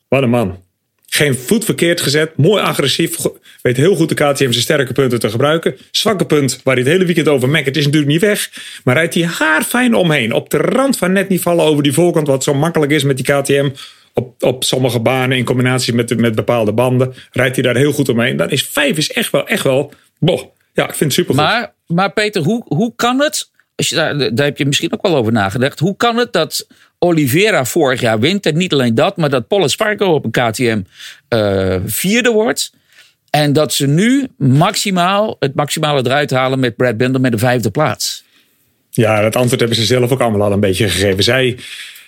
Wat 0.08 0.22
een 0.22 0.30
man. 0.30 0.62
Geen 1.06 1.34
voet 1.34 1.64
verkeerd 1.64 2.00
gezet. 2.00 2.36
Mooi 2.36 2.62
agressief. 2.62 3.16
Weet 3.62 3.76
heel 3.76 3.96
goed 3.96 4.08
de 4.08 4.14
KTM 4.14 4.36
zijn 4.36 4.52
sterke 4.52 4.92
punten 4.92 5.20
te 5.20 5.30
gebruiken. 5.30 5.76
Zwakke 5.90 6.26
punt 6.26 6.60
waar 6.64 6.74
hij 6.74 6.82
het 6.82 6.92
hele 6.92 7.04
weekend 7.04 7.28
over 7.28 7.48
mekkert 7.48 7.76
is 7.76 7.84
natuurlijk 7.84 8.12
niet 8.12 8.20
weg. 8.20 8.50
Maar 8.84 8.94
rijdt 8.94 9.14
hij 9.14 9.24
haarfijn 9.24 9.94
omheen. 9.94 10.32
Op 10.32 10.50
de 10.50 10.58
rand 10.58 10.98
van 10.98 11.12
net 11.12 11.28
niet 11.28 11.42
vallen 11.42 11.64
over 11.64 11.82
die 11.82 11.92
voorkant. 11.92 12.26
Wat 12.26 12.44
zo 12.44 12.54
makkelijk 12.54 12.92
is 12.92 13.04
met 13.04 13.16
die 13.16 13.34
KTM. 13.34 13.70
Op, 14.12 14.42
op 14.42 14.64
sommige 14.64 15.00
banen 15.00 15.36
in 15.36 15.44
combinatie 15.44 15.94
met, 15.94 16.18
met 16.18 16.34
bepaalde 16.34 16.72
banden. 16.72 17.14
Rijdt 17.30 17.54
hij 17.54 17.64
daar 17.64 17.76
heel 17.76 17.92
goed 17.92 18.08
omheen. 18.08 18.36
Dan 18.36 18.50
is 18.50 18.66
vijf 18.66 18.96
is 18.96 19.12
echt 19.12 19.30
wel, 19.30 19.46
echt 19.46 19.62
wel. 19.62 19.92
Boh. 20.18 20.42
Ja, 20.74 20.88
ik 20.88 20.94
vind 20.94 21.00
het 21.00 21.12
super 21.12 21.34
goed. 21.34 21.42
Maar, 21.42 21.72
maar 21.86 22.12
Peter, 22.12 22.42
hoe, 22.42 22.64
hoe 22.66 22.92
kan 22.96 23.20
het? 23.20 23.50
Als 23.76 23.88
je 23.88 23.94
daar, 23.94 24.34
daar 24.34 24.46
heb 24.46 24.58
je 24.58 24.66
misschien 24.66 24.92
ook 24.92 25.02
wel 25.02 25.16
over 25.16 25.32
nagedacht. 25.32 25.78
Hoe 25.78 25.96
kan 25.96 26.16
het 26.16 26.32
dat 26.32 26.66
Oliveira 26.98 27.64
vorig 27.64 28.00
jaar 28.00 28.20
wint? 28.20 28.46
En 28.46 28.56
niet 28.56 28.72
alleen 28.72 28.94
dat, 28.94 29.16
maar 29.16 29.30
dat 29.30 29.48
Paul 29.48 29.68
Spargo 29.68 30.14
op 30.14 30.24
een 30.24 30.30
KTM 30.30 30.82
eh, 31.28 31.76
vierde 31.84 32.30
wordt. 32.30 32.72
En 33.30 33.52
dat 33.52 33.72
ze 33.72 33.86
nu 33.86 34.28
maximaal 34.36 35.36
het 35.38 35.54
maximale 35.54 36.02
eruit 36.04 36.30
halen 36.30 36.60
met 36.60 36.76
Brad 36.76 36.96
Binder 36.96 37.20
met 37.20 37.32
de 37.32 37.38
vijfde 37.38 37.70
plaats. 37.70 38.24
Ja, 38.90 39.20
dat 39.20 39.36
antwoord 39.36 39.60
hebben 39.60 39.78
ze 39.78 39.84
zelf 39.84 40.10
ook 40.10 40.20
allemaal 40.20 40.42
al 40.42 40.52
een 40.52 40.60
beetje 40.60 40.88
gegeven. 40.88 41.24
Zij 41.24 41.58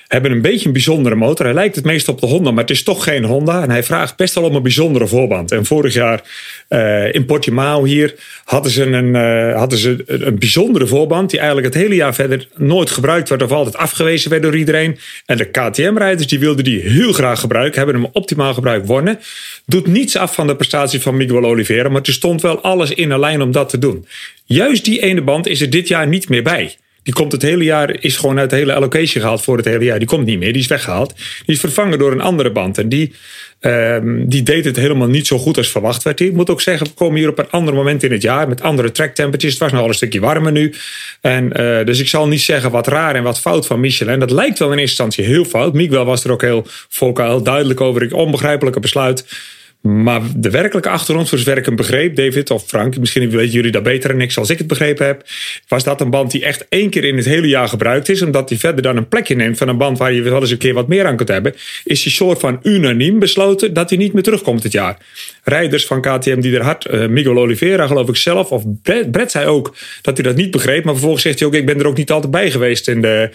hebben 0.08 0.30
een 0.30 0.40
beetje 0.40 0.66
een 0.66 0.72
bijzondere 0.72 1.14
motor. 1.14 1.46
Hij 1.46 1.54
lijkt 1.54 1.74
het 1.74 1.84
meest 1.84 2.08
op 2.08 2.20
de 2.20 2.26
Honda, 2.26 2.50
maar 2.50 2.62
het 2.62 2.70
is 2.70 2.82
toch 2.82 3.04
geen 3.04 3.24
Honda. 3.24 3.62
En 3.62 3.70
hij 3.70 3.82
vraagt 3.82 4.16
best 4.16 4.34
wel 4.34 4.44
om 4.44 4.54
een 4.54 4.62
bijzondere 4.62 5.06
voorband. 5.06 5.52
En 5.52 5.64
vorig 5.64 5.94
jaar 5.94 6.22
eh, 6.68 7.14
in 7.14 7.24
Portimao 7.24 7.84
hier 7.84 8.14
hadden 8.44 8.72
ze, 8.72 8.84
een, 8.84 9.14
eh, 9.14 9.58
hadden 9.58 9.78
ze 9.78 10.04
bijzondere 10.38 10.86
voorband... 10.86 11.30
die 11.30 11.38
eigenlijk 11.38 11.74
het 11.74 11.82
hele 11.82 11.94
jaar 11.94 12.14
verder 12.14 12.48
nooit 12.56 12.90
gebruikt 12.90 13.28
werd... 13.28 13.42
of 13.42 13.50
altijd 13.50 13.76
afgewezen 13.76 14.30
werd 14.30 14.42
door 14.42 14.56
iedereen. 14.56 14.98
En 15.26 15.36
de 15.36 15.50
KTM-rijders 15.50 16.26
die 16.26 16.38
wilden 16.38 16.64
die 16.64 16.80
heel 16.80 17.12
graag 17.12 17.40
gebruiken... 17.40 17.82
hebben 17.82 18.02
hem 18.02 18.10
optimaal 18.12 18.54
gebruikt 18.54 18.86
wonnen. 18.86 19.18
Doet 19.66 19.86
niets 19.86 20.16
af 20.16 20.34
van 20.34 20.46
de 20.46 20.56
prestatie 20.56 21.00
van 21.00 21.16
Miguel 21.16 21.44
Oliveira... 21.44 21.88
maar 21.88 22.02
er 22.02 22.12
stond 22.12 22.42
wel 22.42 22.60
alles 22.60 22.90
in 22.90 23.10
een 23.10 23.20
lijn 23.20 23.42
om 23.42 23.52
dat 23.52 23.68
te 23.68 23.78
doen. 23.78 24.06
Juist 24.44 24.84
die 24.84 25.02
ene 25.02 25.22
band 25.22 25.46
is 25.46 25.60
er 25.60 25.70
dit 25.70 25.88
jaar 25.88 26.06
niet 26.06 26.28
meer 26.28 26.42
bij... 26.42 26.76
Die 27.06 27.14
komt 27.14 27.32
het 27.32 27.42
hele 27.42 27.64
jaar, 27.64 27.96
is 28.00 28.16
gewoon 28.16 28.38
uit 28.38 28.50
de 28.50 28.56
hele 28.56 28.74
allocation 28.74 29.22
gehaald 29.22 29.42
voor 29.42 29.56
het 29.56 29.64
hele 29.64 29.84
jaar. 29.84 29.98
Die 29.98 30.08
komt 30.08 30.24
niet 30.26 30.38
meer, 30.38 30.52
die 30.52 30.62
is 30.62 30.68
weggehaald. 30.68 31.14
Die 31.16 31.54
is 31.54 31.60
vervangen 31.60 31.98
door 31.98 32.12
een 32.12 32.20
andere 32.20 32.50
band. 32.50 32.78
En 32.78 32.88
die, 32.88 33.14
ehm, 33.60 34.26
die 34.28 34.42
deed 34.42 34.64
het 34.64 34.76
helemaal 34.76 35.08
niet 35.08 35.26
zo 35.26 35.38
goed 35.38 35.56
als 35.56 35.70
verwacht 35.70 36.02
werd. 36.02 36.20
Ik 36.20 36.32
moet 36.32 36.50
ook 36.50 36.60
zeggen, 36.60 36.86
we 36.86 36.92
komen 36.92 37.18
hier 37.18 37.28
op 37.28 37.38
een 37.38 37.50
ander 37.50 37.74
moment 37.74 38.02
in 38.02 38.12
het 38.12 38.22
jaar. 38.22 38.48
Met 38.48 38.62
andere 38.62 38.90
track 38.92 39.14
temperatures. 39.14 39.54
Het 39.54 39.62
was 39.62 39.70
nog 39.70 39.80
wel 39.80 39.88
een 39.88 39.94
stukje 39.94 40.20
warmer 40.20 40.52
nu. 40.52 40.74
En, 41.20 41.52
eh, 41.52 41.86
dus 41.86 42.00
ik 42.00 42.08
zal 42.08 42.28
niet 42.28 42.40
zeggen 42.40 42.70
wat 42.70 42.86
raar 42.86 43.14
en 43.14 43.22
wat 43.22 43.40
fout 43.40 43.66
van 43.66 43.80
Michelin. 43.80 44.18
Dat 44.18 44.30
lijkt 44.30 44.58
wel 44.58 44.72
in 44.72 44.78
eerste 44.78 45.02
instantie 45.02 45.34
heel 45.34 45.44
fout. 45.44 45.72
Miguel 45.72 46.04
was 46.04 46.24
er 46.24 46.30
ook 46.30 46.42
heel 46.42 46.66
vocaal, 46.88 47.28
heel 47.28 47.42
duidelijk 47.42 47.80
over. 47.80 48.02
Ik 48.02 48.12
onbegrijpelijke 48.12 48.80
besluit. 48.80 49.24
Maar 49.87 50.20
de 50.37 50.51
werkelijke 50.51 50.88
achtergrond, 50.88 51.29
voor 51.29 51.38
zover 51.38 51.57
ik 51.57 51.64
hem 51.64 51.77
begreep, 51.77 52.16
David 52.16 52.51
of 52.51 52.64
Frank, 52.66 52.99
misschien 52.99 53.31
weten 53.31 53.53
jullie 53.53 53.70
dat 53.70 53.83
beter 53.83 54.11
dan 54.11 54.20
ik, 54.20 54.33
zoals 54.33 54.51
ik 54.51 54.59
het 54.59 54.66
begrepen 54.66 55.07
heb, 55.07 55.25
was 55.68 55.85
dat 55.85 56.01
een 56.01 56.11
band 56.11 56.31
die 56.31 56.44
echt 56.44 56.66
één 56.68 56.90
keer 56.90 57.05
in 57.05 57.16
het 57.16 57.25
hele 57.25 57.49
jaar 57.49 57.68
gebruikt 57.68 58.09
is. 58.09 58.22
Omdat 58.22 58.49
die 58.49 58.59
verder 58.59 58.83
dan 58.83 58.96
een 58.96 59.09
plekje 59.09 59.35
neemt 59.35 59.59
van 59.59 59.68
een 59.68 59.77
band 59.77 59.99
waar 59.99 60.12
je 60.12 60.22
wel 60.22 60.40
eens 60.40 60.51
een 60.51 60.59
keer 60.59 60.75
wat 60.75 60.88
meer 60.88 61.07
aan 61.07 61.16
kunt 61.16 61.29
hebben, 61.29 61.55
is 61.85 62.03
die 62.03 62.12
soort 62.12 62.38
van 62.38 62.61
unaniem 62.62 63.18
besloten 63.18 63.72
dat 63.72 63.88
hij 63.88 63.99
niet 63.99 64.12
meer 64.12 64.22
terugkomt 64.22 64.62
dit 64.62 64.72
jaar. 64.72 64.96
Rijders 65.44 65.87
van 65.87 66.01
KTM 66.01 66.40
die 66.40 66.57
er 66.57 66.62
hard, 66.62 66.85
eh, 66.85 67.07
Miguel 67.07 67.37
Oliveira 67.37 67.87
geloof 67.87 68.09
ik 68.09 68.16
zelf, 68.16 68.51
of 68.51 68.64
Brett, 68.83 69.11
Brett 69.11 69.31
zei 69.31 69.46
ook 69.46 69.75
dat 70.03 70.16
hij 70.16 70.27
dat 70.27 70.37
niet 70.37 70.51
begreep. 70.51 70.85
Maar 70.85 70.92
vervolgens 70.92 71.22
zegt 71.22 71.38
hij 71.38 71.49
ook, 71.49 71.55
ik 71.55 71.66
ben 71.66 71.79
er 71.79 71.87
ook 71.87 71.96
niet 71.96 72.11
altijd 72.11 72.33
bij 72.33 72.51
geweest 72.51 72.88
in 72.88 73.03
de, 73.03 73.31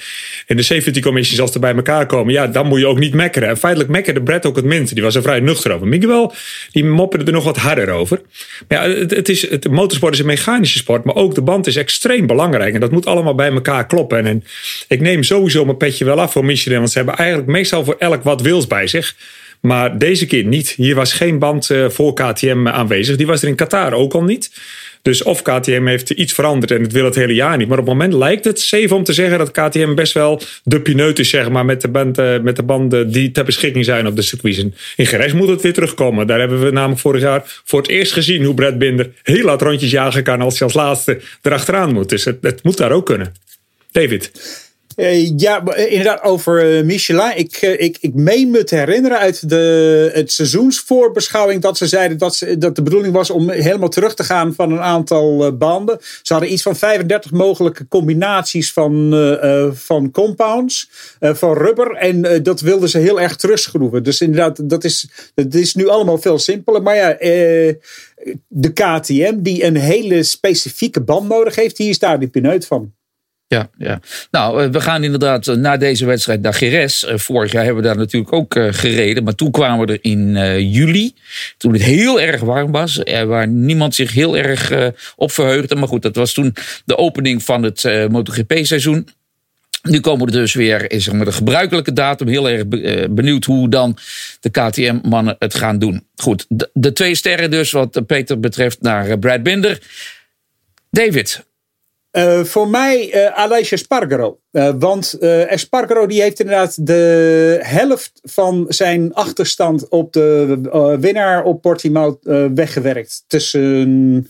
in 0.47 0.55
de 0.55 0.63
safety 0.63 0.99
commissions 0.99 1.41
als 1.41 1.51
ze 1.51 1.59
bij 1.59 1.75
elkaar 1.75 2.05
komen. 2.05 2.33
Ja, 2.33 2.47
dan 2.47 2.67
moet 2.67 2.79
je 2.79 2.87
ook 2.87 2.99
niet 2.99 3.13
mekkeren. 3.13 3.49
En 3.49 3.57
feitelijk 3.57 3.91
mekkerde 3.91 4.21
Brett 4.21 4.45
ook 4.45 4.55
het 4.55 4.65
minste. 4.65 4.93
Die 4.93 5.03
was 5.03 5.15
er 5.15 5.21
vrij 5.21 5.39
nuchter 5.39 5.71
over. 5.71 5.87
Miguel, 5.87 6.33
die 6.71 6.85
mopperde 6.85 7.25
er 7.25 7.31
nog 7.31 7.43
wat 7.43 7.57
harder 7.57 7.89
over. 7.89 8.21
Ja, 8.67 8.89
het, 8.89 9.11
het 9.11 9.29
is, 9.29 9.49
het, 9.49 9.69
motorsport 9.69 10.13
is 10.13 10.19
een 10.19 10.25
mechanische 10.25 10.77
sport, 10.77 11.03
maar 11.03 11.15
ook 11.15 11.35
de 11.35 11.41
band 11.41 11.67
is 11.67 11.75
extreem 11.75 12.27
belangrijk. 12.27 12.73
En 12.73 12.79
dat 12.79 12.91
moet 12.91 13.05
allemaal 13.05 13.35
bij 13.35 13.51
elkaar 13.51 13.87
kloppen. 13.87 14.17
En, 14.17 14.25
en 14.25 14.43
ik 14.87 15.01
neem 15.01 15.23
sowieso 15.23 15.65
mijn 15.65 15.77
petje 15.77 16.05
wel 16.05 16.21
af 16.21 16.31
voor 16.31 16.45
Michelin, 16.45 16.77
want 16.77 16.91
ze 16.91 16.97
hebben 16.97 17.15
eigenlijk 17.15 17.49
meestal 17.49 17.83
voor 17.83 17.95
elk 17.99 18.23
wat 18.23 18.41
wils 18.41 18.67
bij 18.67 18.87
zich. 18.87 19.15
Maar 19.61 19.97
deze 19.97 20.25
keer 20.25 20.43
niet. 20.43 20.69
Hier 20.69 20.95
was 20.95 21.13
geen 21.13 21.39
band 21.39 21.69
eh, 21.69 21.89
voor 21.89 22.13
KTM 22.13 22.67
aanwezig. 22.67 23.15
Die 23.15 23.27
was 23.27 23.41
er 23.41 23.47
in 23.47 23.55
Qatar 23.55 23.93
ook 23.93 24.13
al 24.13 24.23
niet. 24.23 24.51
Dus 25.01 25.23
of 25.23 25.41
KTM 25.41 25.85
heeft 25.85 26.09
iets 26.09 26.33
veranderd 26.33 26.71
en 26.71 26.81
het 26.81 26.91
wil 26.91 27.05
het 27.05 27.15
hele 27.15 27.33
jaar 27.33 27.57
niet. 27.57 27.67
Maar 27.67 27.77
op 27.77 27.85
het 27.85 27.93
moment 27.93 28.13
lijkt 28.13 28.45
het 28.45 28.59
safe 28.59 28.95
om 28.95 29.03
te 29.03 29.13
zeggen 29.13 29.37
dat 29.37 29.51
KTM 29.51 29.95
best 29.95 30.13
wel 30.13 30.41
de 30.63 30.81
pineut 30.81 31.19
is, 31.19 31.29
zeg 31.29 31.49
maar, 31.49 31.65
met 31.65 31.81
de, 31.81 31.87
band, 31.87 32.17
eh, 32.17 32.39
met 32.39 32.55
de 32.55 32.63
banden 32.63 33.11
die 33.11 33.31
ter 33.31 33.45
beschikking 33.45 33.85
zijn 33.85 34.07
op 34.07 34.15
de 34.15 34.21
circuits. 34.21 34.57
En 34.57 34.75
in 34.95 35.05
Geres 35.05 35.33
moet 35.33 35.47
het 35.47 35.61
weer 35.61 35.73
terugkomen. 35.73 36.27
Daar 36.27 36.39
hebben 36.39 36.63
we 36.63 36.71
namelijk 36.71 37.01
vorig 37.01 37.21
jaar 37.21 37.61
voor 37.65 37.81
het 37.81 37.89
eerst 37.89 38.13
gezien 38.13 38.43
hoe 38.43 38.53
Brad 38.53 38.77
Binder 38.77 39.11
heel 39.23 39.43
laat 39.43 39.61
rondjes 39.61 39.91
jagen 39.91 40.23
kan 40.23 40.41
als 40.41 40.59
hij 40.59 40.67
als 40.67 40.77
laatste 40.77 41.19
erachteraan 41.41 41.93
moet. 41.93 42.09
Dus 42.09 42.25
het, 42.25 42.37
het 42.41 42.63
moet 42.63 42.77
daar 42.77 42.91
ook 42.91 43.05
kunnen. 43.05 43.33
David. 43.91 44.31
Eh, 44.95 45.37
ja, 45.37 45.63
eh, 45.63 45.91
inderdaad, 45.91 46.23
over 46.23 46.77
eh, 46.77 46.83
Michelin. 46.83 47.37
Ik, 47.37 47.61
ik, 47.61 47.97
ik 47.99 48.13
meen 48.13 48.51
me 48.51 48.63
te 48.63 48.75
herinneren 48.75 49.17
uit 49.17 49.49
de, 49.49 50.11
het 50.13 50.31
seizoensvoorbeschouwing 50.31 51.61
dat 51.61 51.77
ze 51.77 51.87
zeiden 51.87 52.17
dat, 52.17 52.35
ze, 52.35 52.57
dat 52.57 52.75
de 52.75 52.81
bedoeling 52.81 53.13
was 53.13 53.29
om 53.29 53.49
helemaal 53.49 53.89
terug 53.89 54.15
te 54.15 54.23
gaan 54.23 54.53
van 54.53 54.71
een 54.71 54.81
aantal 54.81 55.57
banden. 55.57 55.97
Ze 56.21 56.33
hadden 56.33 56.51
iets 56.51 56.61
van 56.61 56.75
35 56.75 57.31
mogelijke 57.31 57.87
combinaties 57.87 58.73
van, 58.73 59.09
van 59.73 60.11
compounds, 60.11 60.89
van 61.19 61.57
rubber. 61.57 61.95
En 61.95 62.43
dat 62.43 62.61
wilden 62.61 62.89
ze 62.89 62.97
heel 62.97 63.21
erg 63.21 63.35
terugschroeven. 63.35 64.03
Dus 64.03 64.21
inderdaad, 64.21 64.69
dat 64.69 64.83
is, 64.83 65.09
dat 65.33 65.53
is 65.53 65.75
nu 65.75 65.87
allemaal 65.87 66.17
veel 66.17 66.39
simpeler. 66.39 66.81
Maar 66.81 66.95
ja, 66.95 67.15
de 68.47 68.73
KTM, 68.73 69.41
die 69.41 69.63
een 69.63 69.77
hele 69.77 70.23
specifieke 70.23 71.01
band 71.01 71.29
nodig 71.29 71.55
heeft, 71.55 71.77
die 71.77 71.89
is 71.89 71.99
daar 71.99 72.19
die 72.19 72.29
pineut 72.29 72.65
van. 72.65 72.93
Ja, 73.51 73.69
ja. 73.77 73.99
Nou, 74.31 74.63
eh, 74.63 74.69
we 74.69 74.81
gaan 74.81 75.03
inderdaad 75.03 75.47
eh, 75.47 75.55
na 75.55 75.77
deze 75.77 76.05
wedstrijd 76.05 76.41
naar 76.41 76.53
Geres. 76.53 77.05
Eh, 77.05 77.17
Vorig 77.17 77.51
jaar 77.51 77.63
hebben 77.63 77.81
we 77.81 77.87
daar 77.87 77.97
natuurlijk 77.97 78.33
ook 78.33 78.53
gereden. 78.69 79.23
Maar 79.23 79.35
toen 79.35 79.51
kwamen 79.51 79.85
we 79.87 79.93
er 79.93 79.99
in 80.01 80.33
juli. 80.71 81.13
Toen 81.57 81.73
het 81.73 81.81
heel 81.81 82.21
erg 82.21 82.41
warm 82.41 82.71
was. 82.71 83.01
Waar 83.25 83.47
niemand 83.47 83.95
zich 83.95 84.13
heel 84.13 84.37
erg 84.37 84.71
op 85.15 85.31
verheugde. 85.31 85.75
Maar 85.75 85.87
goed, 85.87 86.01
dat 86.01 86.15
was 86.15 86.33
toen 86.33 86.55
de 86.85 86.97
opening 86.97 87.43
van 87.43 87.63
het 87.63 87.83
MotoGP-seizoen. 88.09 89.07
Nu 89.83 89.99
komen 89.99 90.25
we 90.25 90.31
dus 90.31 90.53
weer 90.53 90.91
in 90.91 91.01
zeg 91.01 91.13
maar, 91.13 91.25
de 91.25 91.31
gebruikelijke 91.31 91.93
datum. 91.93 92.27
Heel 92.27 92.49
erg 92.49 92.67
be- 92.67 93.07
benieuwd 93.09 93.45
hoe 93.45 93.69
dan 93.69 93.97
de 94.39 94.49
KTM-mannen 94.49 95.35
het 95.39 95.55
gaan 95.55 95.79
doen. 95.79 96.07
Goed, 96.15 96.45
de, 96.73 96.93
twee 96.93 97.15
sterren 97.15 97.51
dus 97.51 97.71
wat 97.71 98.01
Peter 98.05 98.39
betreft 98.39 98.81
naar 98.81 99.19
Brad 99.19 99.43
Binder. 99.43 99.79
David, 100.89 101.45
Eh, 102.11 102.43
voor 102.43 102.67
mij 102.67 103.11
eh 103.11 103.39
Aleix 103.39 103.71
Espargaro. 103.71 104.39
Eh, 104.51 104.73
want 104.79 105.13
eh 105.13 105.51
Espargaro 105.51 106.05
die 106.05 106.21
heeft 106.21 106.39
inderdaad 106.39 106.85
de 106.85 107.59
helft 107.61 108.11
van 108.23 108.65
zijn 108.67 109.13
achterstand 109.13 109.89
op 109.89 110.13
de 110.13 110.97
winnaar 110.99 111.43
op 111.43 111.61
Portimao 111.61 112.19
weggewerkt. 112.53 113.23
Tussen, 113.27 114.27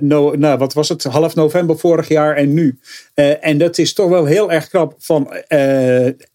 no, 0.00 0.34
nou, 0.34 0.58
wat 0.58 0.72
was 0.72 0.88
het, 0.88 1.02
half 1.02 1.34
november 1.34 1.78
vorig 1.78 2.08
jaar 2.08 2.36
en 2.36 2.54
nu. 2.54 2.78
En 3.40 3.58
dat 3.58 3.78
is 3.78 3.92
toch 3.92 4.08
wel 4.08 4.24
heel 4.24 4.52
erg 4.52 4.68
knap 4.68 4.94
van, 4.98 5.32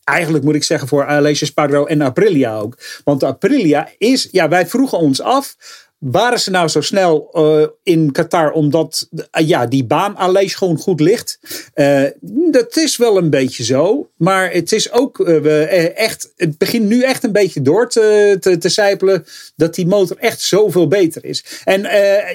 eigenlijk 0.04 0.44
moet 0.44 0.56
ik 0.56 0.64
zeggen 0.64 0.88
voor 0.88 1.06
Aleix 1.06 1.42
Espargaro 1.42 1.86
en 1.86 2.02
Aprilia 2.02 2.58
ook. 2.58 2.78
Want 3.04 3.24
Aprilia 3.24 3.90
is, 3.98 4.28
ja 4.32 4.50
wij 4.50 4.68
vroegen 4.68 4.98
ons 4.98 5.22
af... 5.22 5.56
waren 6.00 6.40
ze 6.40 6.52
nou 6.52 6.68
zo 6.68 6.82
snel 6.82 7.30
uh, 7.34 7.68
in 7.84 8.12
Qatar 8.12 8.52
omdat 8.52 9.10
uh, 9.12 9.48
ja, 9.48 9.66
die 9.66 9.86
baan 9.86 10.16
alleen 10.16 10.50
gewoon 10.50 10.78
goed 10.78 11.00
ligt? 11.00 11.40
Uh, 11.76 12.04
dat 12.52 12.78
is 12.78 12.98
wel 12.98 13.18
een 13.18 13.30
beetje 13.30 13.64
zo. 13.64 14.10
Maar 14.18 14.52
het 14.52 14.72
is 14.72 14.92
ook 14.92 15.20
echt, 15.20 16.34
het 16.36 16.58
begint 16.58 16.86
nu 16.86 17.02
echt 17.02 17.24
een 17.24 17.32
beetje 17.32 17.62
door 17.62 17.90
te, 17.90 18.38
te, 18.40 18.58
te 18.58 18.70
zijpelen 18.70 19.26
dat 19.56 19.76
die 19.76 19.88
motor 19.88 20.18
echt 20.18 20.42
zoveel 20.42 20.88
beter 20.88 21.26
is. 21.26 21.44
En 21.64 21.82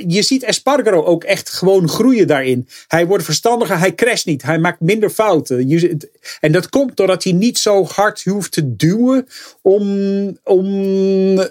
je 0.07 0.23
ziet 0.23 0.43
Espargaro 0.43 1.05
ook 1.05 1.25
echt 1.25 1.51
gewoon 1.51 1.89
groeien 1.89 2.27
daarin. 2.27 2.69
Hij 2.89 3.07
wordt 3.07 3.25
verstandiger, 3.25 3.79
hij 3.79 3.95
crasht 3.95 4.27
niet, 4.27 4.43
hij 4.43 4.59
maakt 4.59 4.81
minder 4.81 5.11
fouten. 5.11 5.69
Je, 5.69 5.97
en 6.41 6.53
dat 6.53 6.69
komt 6.69 6.97
doordat 6.97 7.25
hij 7.25 7.33
niet 7.33 7.59
zo 7.59 7.85
hard 7.85 8.23
hoeft 8.25 8.53
te 8.53 8.77
duwen 8.77 9.27
om, 9.63 10.39
om 10.43 10.67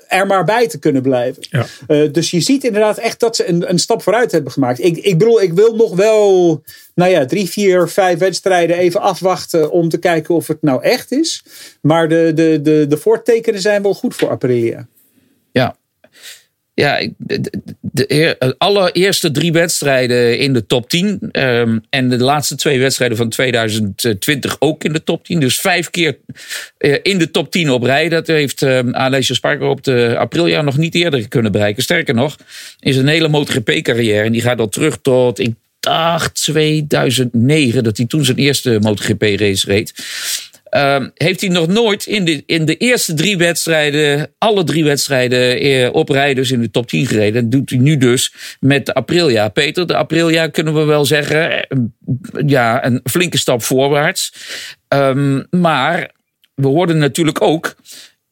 er 0.08 0.28
maar 0.28 0.44
bij 0.44 0.68
te 0.68 0.80
kunnen 0.80 1.02
blijven. 1.02 1.44
Ja. 1.50 1.66
Uh, 2.04 2.14
dus 2.14 2.32
je 2.32 2.40
ziet 2.40 2.64
inderdaad 2.64 2.98
echt 2.98 3.20
dat 3.20 3.36
ze 3.36 3.48
een, 3.48 3.70
een 3.70 3.80
stap 3.80 4.02
vooruit 4.02 4.32
hebben 4.32 4.52
gemaakt. 4.52 4.84
Ik, 4.84 4.98
ik 4.98 5.18
bedoel, 5.18 5.42
ik 5.42 5.54
wil 5.54 5.76
nog 5.76 5.96
wel, 5.96 6.62
nou 6.96 7.12
ja, 7.12 7.26
drie, 7.26 7.50
vier, 7.50 7.88
vijf 7.88 8.20
wedstrijden 8.20 8.78
even 8.78 9.02
afwachten 9.02 9.72
om 9.72 9.90
te 9.90 9.98
kijken 9.98 10.36
of 10.36 10.48
het 10.48 10.62
nou 10.62 10.84
echt 10.84 11.12
is. 11.12 11.44
Maar 11.82 12.10
de, 12.10 12.32
de, 12.36 12.60
de, 12.62 12.86
de 12.88 12.98
voortekenen 12.98 13.62
zijn 13.62 13.82
wel 13.82 13.94
goed 13.94 14.16
voor 14.16 14.30
Aprilia. 14.30 14.88
Ja, 15.52 15.76
ja, 16.74 17.08
de, 17.18 17.62
de, 17.82 18.56
allereerste 18.58 19.32
drie 19.32 19.52
wedstrijden 19.52 20.40
in 20.40 20.54
de 20.54 20.66
top 20.66 20.90
10. 20.90 21.30
Um, 21.32 21.84
en 21.90 22.10
de 22.10 22.18
laatste 22.18 22.56
twee 22.56 22.80
wedstrijden 22.80 23.18
van 23.18 23.30
2020 23.30 24.56
ook 24.60 24.84
in 24.84 24.94
de 24.94 25.04
top 25.04 25.26
10. 25.26 25.40
Dus 25.40 25.60
vijf 25.60 25.90
keer 25.90 26.18
uh, 26.80 26.98
in 27.02 27.18
de 27.18 27.32
top 27.32 27.52
10 27.52 27.72
op 27.72 27.84
rij. 27.84 28.10
Dat 28.10 28.28
heeft 28.28 28.62
um, 28.62 28.96
Alessio 28.96 29.36
Sparker 29.36 29.68
op 29.68 29.84
de 29.84 30.16
Aprilia 30.18 30.62
nog 30.62 30.78
niet 30.78 30.96
eerder 30.96 31.28
kunnen 31.28 31.52
bereiken. 31.52 31.84
Sterker 31.84 32.14
nog, 32.14 32.38
is 32.80 32.98
een 32.98 33.08
hele 33.08 33.28
MotoGP-carrière. 33.28 34.26
En 34.26 34.32
die 34.32 34.42
gaat 34.42 34.60
al 34.60 34.70
terug 34.70 34.98
tot, 35.02 35.40
ik 35.40 35.54
dacht 35.80 36.36
2009, 36.44 37.84
dat 37.84 37.98
hij 37.98 38.06
toen 38.06 38.26
zijn 38.26 38.38
eerste 38.38 38.80
MotoGP-race 38.82 39.68
reed. 39.68 39.94
Uh, 40.76 41.06
heeft 41.14 41.42
hij 41.42 41.50
nog 41.50 41.68
nooit 41.68 42.06
in 42.06 42.26
de, 42.26 42.44
in 42.46 42.66
de 42.66 42.78
eerste 42.78 43.14
drie 43.14 43.38
wedstrijden, 43.38 44.34
alle 44.38 44.64
drie 44.64 44.84
wedstrijden 44.84 45.60
eh, 45.60 45.94
op 45.94 46.10
rij 46.10 46.34
dus 46.34 46.52
in 46.52 46.62
de 46.62 46.72
top 46.72 46.88
10 46.88 47.06
gereden. 47.06 47.42
Dat 47.42 47.52
doet 47.52 47.70
hij 47.70 47.80
nu 47.80 47.98
dus 47.98 48.34
met 48.60 48.86
de 48.86 48.94
Aprilia. 48.94 49.50
Peter, 49.50 49.88
de 49.88 49.96
Aprilia 49.96 50.48
kunnen 50.48 50.74
we 50.74 50.84
wel 50.84 51.06
zeggen, 51.06 51.68
eh, 51.68 51.78
ja, 52.46 52.86
een 52.86 53.02
flinke 53.04 53.38
stap 53.38 53.64
voorwaarts. 53.64 54.34
Um, 54.88 55.48
maar 55.50 56.12
we 56.56 56.68
hoorden 56.68 56.98
natuurlijk 56.98 57.42
ook 57.42 57.76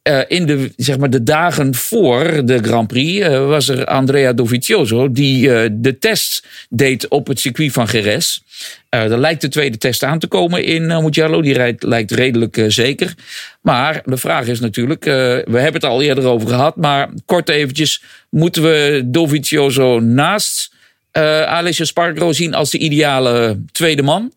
uh, 0.09 0.21
in 0.27 0.45
de, 0.45 0.71
zeg 0.75 0.97
maar, 0.97 1.09
de 1.09 1.23
dagen 1.23 1.75
voor 1.75 2.45
de 2.45 2.63
Grand 2.63 2.87
Prix 2.87 3.27
uh, 3.27 3.47
was 3.47 3.67
er 3.67 3.85
Andrea 3.85 4.33
Dovizioso 4.33 5.11
die 5.11 5.47
uh, 5.47 5.69
de 5.71 5.97
test 5.97 6.47
deed 6.69 7.07
op 7.07 7.27
het 7.27 7.39
circuit 7.39 7.71
van 7.71 7.85
Jerez. 7.91 8.39
er 8.89 9.17
lijkt 9.17 9.41
de 9.41 9.47
tweede 9.47 9.77
test 9.77 10.03
aan 10.03 10.19
te 10.19 10.27
komen 10.27 10.63
in 10.63 10.87
Mugello. 10.87 11.41
Die 11.41 11.53
rijdt, 11.53 11.83
lijkt 11.83 12.11
redelijk 12.11 12.63
zeker. 12.67 13.13
Maar 13.61 14.01
de 14.05 14.17
vraag 14.17 14.47
is 14.47 14.59
natuurlijk, 14.59 15.03
we 15.03 15.43
hebben 15.45 15.73
het 15.73 15.83
al 15.83 16.01
eerder 16.01 16.25
over 16.25 16.47
gehad, 16.47 16.75
maar 16.75 17.09
kort 17.25 17.49
eventjes, 17.49 18.03
moeten 18.29 18.63
we 18.63 19.03
Dovizioso 19.05 19.99
naast 19.99 20.73
Alessio 21.11 21.85
Spargaro 21.85 22.31
zien 22.31 22.53
als 22.53 22.69
de 22.69 22.77
ideale 22.77 23.61
tweede 23.71 24.01
man? 24.01 24.31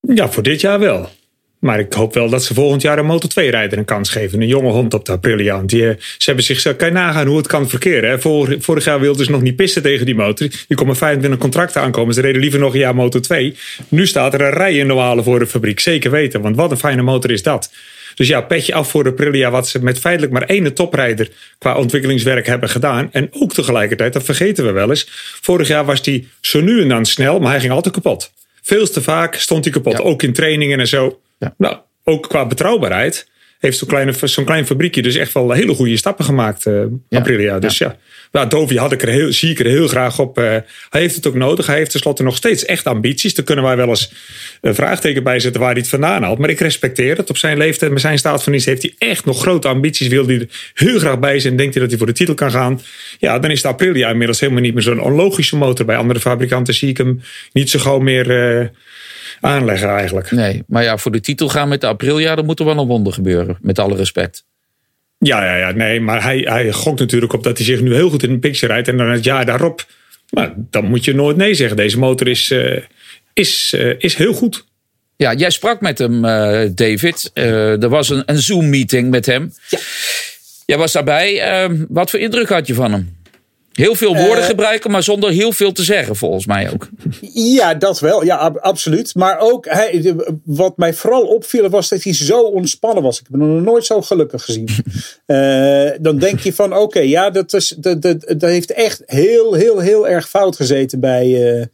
Ja, 0.00 0.28
voor 0.28 0.42
dit 0.42 0.60
jaar 0.60 0.78
wel. 0.78 1.10
Maar 1.58 1.78
ik 1.78 1.92
hoop 1.92 2.14
wel 2.14 2.28
dat 2.28 2.44
ze 2.44 2.54
volgend 2.54 2.82
jaar 2.82 2.98
een 2.98 3.20
Moto2-rijder 3.20 3.78
een 3.78 3.84
kans 3.84 4.10
geven. 4.10 4.40
Een 4.40 4.46
jonge 4.46 4.70
hond 4.70 4.94
op 4.94 5.04
de 5.04 5.12
Aprilia. 5.12 5.56
Want 5.56 5.70
die, 5.70 5.80
ze 5.80 6.24
hebben 6.24 6.44
zich, 6.44 6.76
kan 6.76 6.88
je 6.88 6.94
nagaan 6.94 7.26
hoe 7.26 7.36
het 7.36 7.46
kan 7.46 7.68
verkeren. 7.68 8.10
Hè? 8.10 8.20
Vorig, 8.20 8.64
vorig 8.64 8.84
jaar 8.84 9.00
wilden 9.00 9.24
ze 9.24 9.30
nog 9.30 9.42
niet 9.42 9.56
pissen 9.56 9.82
tegen 9.82 10.06
die 10.06 10.14
motor. 10.14 10.48
Die 10.68 10.76
komen 10.76 10.96
25 10.96 11.40
contracten 11.40 11.80
aankomen. 11.80 12.14
Ze 12.14 12.20
reden 12.20 12.40
liever 12.40 12.58
nog 12.58 12.74
een 12.74 12.78
jaar 12.78 12.94
Moto2. 12.94 13.56
Nu 13.88 14.06
staat 14.06 14.34
er 14.34 14.40
een 14.40 14.50
rij 14.50 14.76
in 14.76 14.88
de 14.88 14.94
halen 14.94 15.24
voor 15.24 15.38
de 15.38 15.46
fabriek. 15.46 15.80
Zeker 15.80 16.10
weten, 16.10 16.40
want 16.40 16.56
wat 16.56 16.70
een 16.70 16.78
fijne 16.78 17.02
motor 17.02 17.30
is 17.30 17.42
dat. 17.42 17.70
Dus 18.14 18.28
ja, 18.28 18.40
petje 18.40 18.74
af 18.74 18.90
voor 18.90 19.04
de 19.04 19.10
Aprilia. 19.10 19.50
Wat 19.50 19.68
ze 19.68 19.82
met 19.82 19.98
feitelijk 19.98 20.32
maar 20.32 20.42
één 20.42 20.74
toprijder 20.74 21.30
qua 21.58 21.76
ontwikkelingswerk 21.76 22.46
hebben 22.46 22.68
gedaan. 22.68 23.08
En 23.12 23.28
ook 23.30 23.52
tegelijkertijd, 23.52 24.12
dat 24.12 24.22
vergeten 24.22 24.64
we 24.64 24.70
wel 24.70 24.88
eens. 24.88 25.08
Vorig 25.40 25.68
jaar 25.68 25.84
was 25.84 26.02
die 26.02 26.28
zo 26.40 26.60
nu 26.60 26.80
en 26.80 26.88
dan 26.88 27.04
snel, 27.04 27.38
maar 27.40 27.50
hij 27.50 27.60
ging 27.60 27.72
altijd 27.72 27.94
kapot. 27.94 28.32
Veel 28.62 28.86
te 28.86 29.02
vaak 29.02 29.34
stond 29.34 29.64
hij 29.64 29.72
kapot. 29.72 29.92
Ja. 29.92 29.98
Ook 29.98 30.22
in 30.22 30.32
trainingen 30.32 30.80
en 30.80 30.88
zo. 30.88 31.20
Ja. 31.38 31.54
Nou, 31.58 31.76
ook 32.04 32.28
qua 32.28 32.46
betrouwbaarheid 32.46 33.28
heeft 33.58 33.78
zo'n 33.78 33.88
klein, 33.88 34.14
zo'n 34.14 34.44
klein 34.44 34.66
fabriekje 34.66 35.02
dus 35.02 35.14
echt 35.14 35.32
wel 35.32 35.50
hele 35.50 35.74
goede 35.74 35.96
stappen 35.96 36.24
gemaakt, 36.24 36.66
uh, 36.66 36.82
ja. 37.08 37.18
Aprilia. 37.18 37.58
Dus 37.58 37.78
ja, 37.78 37.86
ja. 37.86 37.96
Nou, 38.32 38.48
Dovi 38.48 38.78
had 38.78 38.92
ik 38.92 39.02
er 39.02 39.08
heel, 39.08 39.32
zie 39.32 39.50
ik 39.50 39.58
er 39.58 39.66
heel 39.66 39.88
graag 39.88 40.18
op. 40.18 40.38
Uh, 40.38 40.44
hij 40.90 41.00
heeft 41.00 41.14
het 41.14 41.26
ook 41.26 41.34
nodig. 41.34 41.66
Hij 41.66 41.76
heeft 41.76 41.90
tenslotte 41.90 42.22
nog 42.22 42.36
steeds 42.36 42.64
echt 42.64 42.86
ambities. 42.86 43.34
Daar 43.34 43.44
kunnen 43.44 43.64
wij 43.64 43.76
wel 43.76 43.88
eens 43.88 44.12
een 44.60 44.74
vraagteken 44.74 45.22
bij 45.22 45.40
zetten 45.40 45.60
waar 45.60 45.70
hij 45.70 45.80
het 45.80 45.88
vandaan 45.88 46.22
haalt. 46.22 46.38
Maar 46.38 46.50
ik 46.50 46.60
respecteer 46.60 47.16
het. 47.16 47.30
Op 47.30 47.36
zijn 47.36 47.58
leeftijd, 47.58 47.92
met 47.92 48.00
zijn 48.00 48.18
staat 48.18 48.42
van 48.42 48.52
dienst, 48.52 48.66
heeft 48.66 48.82
hij 48.82 48.94
echt 48.98 49.24
nog 49.24 49.40
grote 49.40 49.68
ambities. 49.68 50.08
Wil 50.08 50.26
hij 50.26 50.34
er 50.34 50.48
heel 50.74 50.98
graag 50.98 51.18
bij 51.18 51.38
zijn 51.38 51.52
en 51.52 51.58
denkt 51.58 51.72
hij 51.74 51.82
dat 51.82 51.90
hij 51.90 51.98
voor 51.98 52.08
de 52.08 52.18
titel 52.18 52.34
kan 52.34 52.50
gaan. 52.50 52.80
Ja, 53.18 53.38
dan 53.38 53.50
is 53.50 53.62
de 53.62 53.68
Aprilia 53.68 54.10
inmiddels 54.10 54.40
helemaal 54.40 54.62
niet 54.62 54.74
meer 54.74 54.82
zo'n 54.82 55.00
onlogische 55.00 55.56
motor. 55.56 55.86
Bij 55.86 55.96
andere 55.96 56.20
fabrikanten 56.20 56.74
zie 56.74 56.88
ik 56.88 56.96
hem 56.96 57.20
niet 57.52 57.70
zo 57.70 57.78
gauw 57.78 57.98
meer... 57.98 58.58
Uh, 58.60 58.66
aanleggen 59.40 59.88
eigenlijk. 59.88 60.30
Nee, 60.30 60.62
maar 60.66 60.82
ja, 60.82 60.96
voor 60.98 61.12
de 61.12 61.20
titel 61.20 61.48
gaan 61.48 61.68
met 61.68 61.80
de 61.80 61.86
Aprilia, 61.86 62.34
dan 62.34 62.44
moet 62.44 62.58
er 62.58 62.64
wel 62.64 62.78
een 62.78 62.86
wonder 62.86 63.12
gebeuren. 63.12 63.58
Met 63.60 63.78
alle 63.78 63.96
respect. 63.96 64.44
Ja, 65.18 65.44
ja, 65.44 65.56
ja, 65.56 65.70
nee, 65.70 66.00
maar 66.00 66.22
hij, 66.22 66.38
hij 66.38 66.72
gokt 66.72 67.00
natuurlijk 67.00 67.32
op 67.32 67.42
dat 67.42 67.56
hij 67.56 67.66
zich 67.66 67.80
nu 67.80 67.94
heel 67.94 68.10
goed 68.10 68.22
in 68.22 68.32
de 68.32 68.38
picture 68.38 68.72
rijdt. 68.72 68.88
En 68.88 68.96
dan 68.96 69.10
het 69.10 69.24
jaar 69.24 69.46
daarop, 69.46 69.86
maar 70.30 70.52
dan 70.56 70.84
moet 70.84 71.04
je 71.04 71.14
nooit 71.14 71.36
nee 71.36 71.54
zeggen. 71.54 71.76
Deze 71.76 71.98
motor 71.98 72.28
is, 72.28 72.50
uh, 72.50 72.78
is, 73.32 73.72
uh, 73.76 73.94
is 73.98 74.14
heel 74.14 74.32
goed. 74.32 74.64
Ja, 75.16 75.34
jij 75.34 75.50
sprak 75.50 75.80
met 75.80 75.98
hem, 75.98 76.24
uh, 76.24 76.68
David. 76.74 77.30
er 77.34 77.88
was 77.88 78.08
een, 78.08 78.22
een 78.26 78.38
Zoom-meeting 78.38 79.10
met 79.10 79.26
hem. 79.26 79.52
Ja. 79.68 79.78
Jij 80.66 80.78
was 80.78 80.92
daarbij. 80.92 81.40
Ehm, 81.40 81.84
wat 81.88 82.10
voor 82.10 82.20
indruk 82.20 82.48
had 82.48 82.66
je 82.66 82.74
van 82.74 82.92
hem? 82.92 83.15
Heel 83.76 83.94
veel 83.94 84.16
woorden 84.16 84.38
uh, 84.38 84.44
gebruiken, 84.44 84.90
maar 84.90 85.02
zonder 85.02 85.30
heel 85.30 85.52
veel 85.52 85.72
te 85.72 85.82
zeggen, 85.82 86.16
volgens 86.16 86.46
mij 86.46 86.72
ook. 86.72 86.88
Ja, 87.34 87.74
dat 87.74 88.00
wel. 88.00 88.24
Ja, 88.24 88.36
ab 88.36 88.56
absoluut. 88.56 89.14
Maar 89.14 89.38
ook, 89.38 89.66
hij, 89.68 90.14
wat 90.44 90.76
mij 90.76 90.94
vooral 90.94 91.22
opviel, 91.22 91.68
was 91.68 91.88
dat 91.88 92.02
hij 92.02 92.14
zo 92.14 92.40
ontspannen 92.40 93.02
was. 93.02 93.20
Ik 93.20 93.26
heb 93.30 93.40
hem 93.40 93.54
nog 93.54 93.62
nooit 93.62 93.84
zo 93.84 94.02
gelukkig 94.02 94.44
gezien. 94.44 94.68
uh, 95.26 95.90
dan 96.06 96.18
denk 96.18 96.40
je 96.40 96.52
van, 96.52 96.72
oké, 96.72 96.82
okay, 96.82 97.08
ja, 97.08 97.30
dat, 97.30 97.52
is, 97.52 97.74
dat, 97.78 98.02
dat, 98.02 98.20
dat 98.20 98.50
heeft 98.50 98.72
echt 98.72 99.02
heel, 99.06 99.54
heel, 99.54 99.78
heel 99.78 100.08
erg 100.08 100.28
fout 100.28 100.56
gezeten 100.56 101.00
bij, 101.00 101.26
uh, 101.26 101.64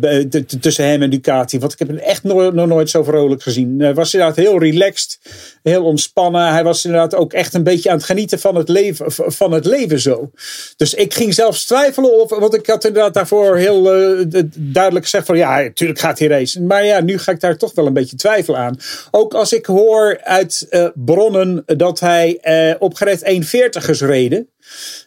bij 0.00 0.26
tussen 0.60 0.84
hem 0.84 1.02
en 1.02 1.10
Ducati. 1.10 1.58
Want 1.58 1.72
ik 1.72 1.78
heb 1.78 1.88
hem 1.88 1.98
echt 1.98 2.22
nog, 2.22 2.52
nooit 2.52 2.90
zo 2.90 3.02
vrolijk 3.02 3.42
gezien. 3.42 3.80
Hij 3.80 3.94
was 3.94 4.14
inderdaad 4.14 4.36
heel 4.36 4.58
relaxed, 4.58 5.18
heel 5.62 5.84
ontspannen. 5.84 6.52
Hij 6.52 6.64
was 6.64 6.84
inderdaad 6.84 7.14
ook 7.14 7.32
echt 7.32 7.54
een 7.54 7.62
beetje 7.62 7.90
aan 7.90 7.96
het 7.96 8.04
genieten 8.04 8.38
van 8.38 8.54
het 8.54 8.68
leven, 8.68 9.12
van 9.12 9.52
het 9.52 9.64
leven 9.64 10.00
zo. 10.00 10.30
Dus 10.76 10.94
ik 10.94 11.14
ging 11.14 11.34
zelfs 11.34 11.64
twijfelen 11.64 12.20
of, 12.20 12.30
want 12.30 12.54
ik 12.54 12.66
had 12.66 12.84
inderdaad 12.84 13.14
daarvoor 13.14 13.56
heel 13.56 13.96
uh, 13.96 14.42
duidelijk 14.56 15.04
gezegd 15.04 15.26
van 15.26 15.36
ja, 15.36 15.60
natuurlijk 15.60 16.00
gaat 16.00 16.18
hij 16.18 16.28
racen. 16.28 16.66
Maar 16.66 16.84
ja, 16.84 17.00
nu 17.00 17.18
ga 17.18 17.32
ik 17.32 17.40
daar 17.40 17.56
toch 17.56 17.74
wel 17.74 17.86
een 17.86 17.92
beetje 17.92 18.16
twijfel 18.16 18.56
aan. 18.56 18.78
Ook 19.10 19.34
als 19.34 19.52
ik 19.52 19.66
hoor 19.66 20.20
uit 20.22 20.68
bronnen 20.94 21.62
dat 21.66 22.00
hij 22.00 22.38
uh, 22.42 22.74
op 22.78 22.94
gered 22.94 23.22
1,40ers 23.24 23.98
reden. 23.98 24.48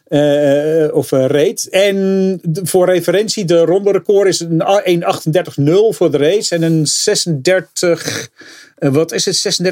Uh, 0.08 0.94
of 0.94 1.12
uh, 1.12 1.26
reed. 1.26 1.68
En 1.68 2.40
voor 2.62 2.86
referentie, 2.86 3.44
de 3.44 3.58
ronde 3.58 3.92
record 3.92 4.28
is 4.28 4.40
een 4.40 4.62
1.38.0 5.62 5.72
voor 5.88 6.10
de 6.10 6.16
race 6.16 6.54
en 6.54 6.62
een 6.62 6.86
36 6.86 8.30
wat 8.80 9.12
is 9.12 9.24
het, 9.24 9.62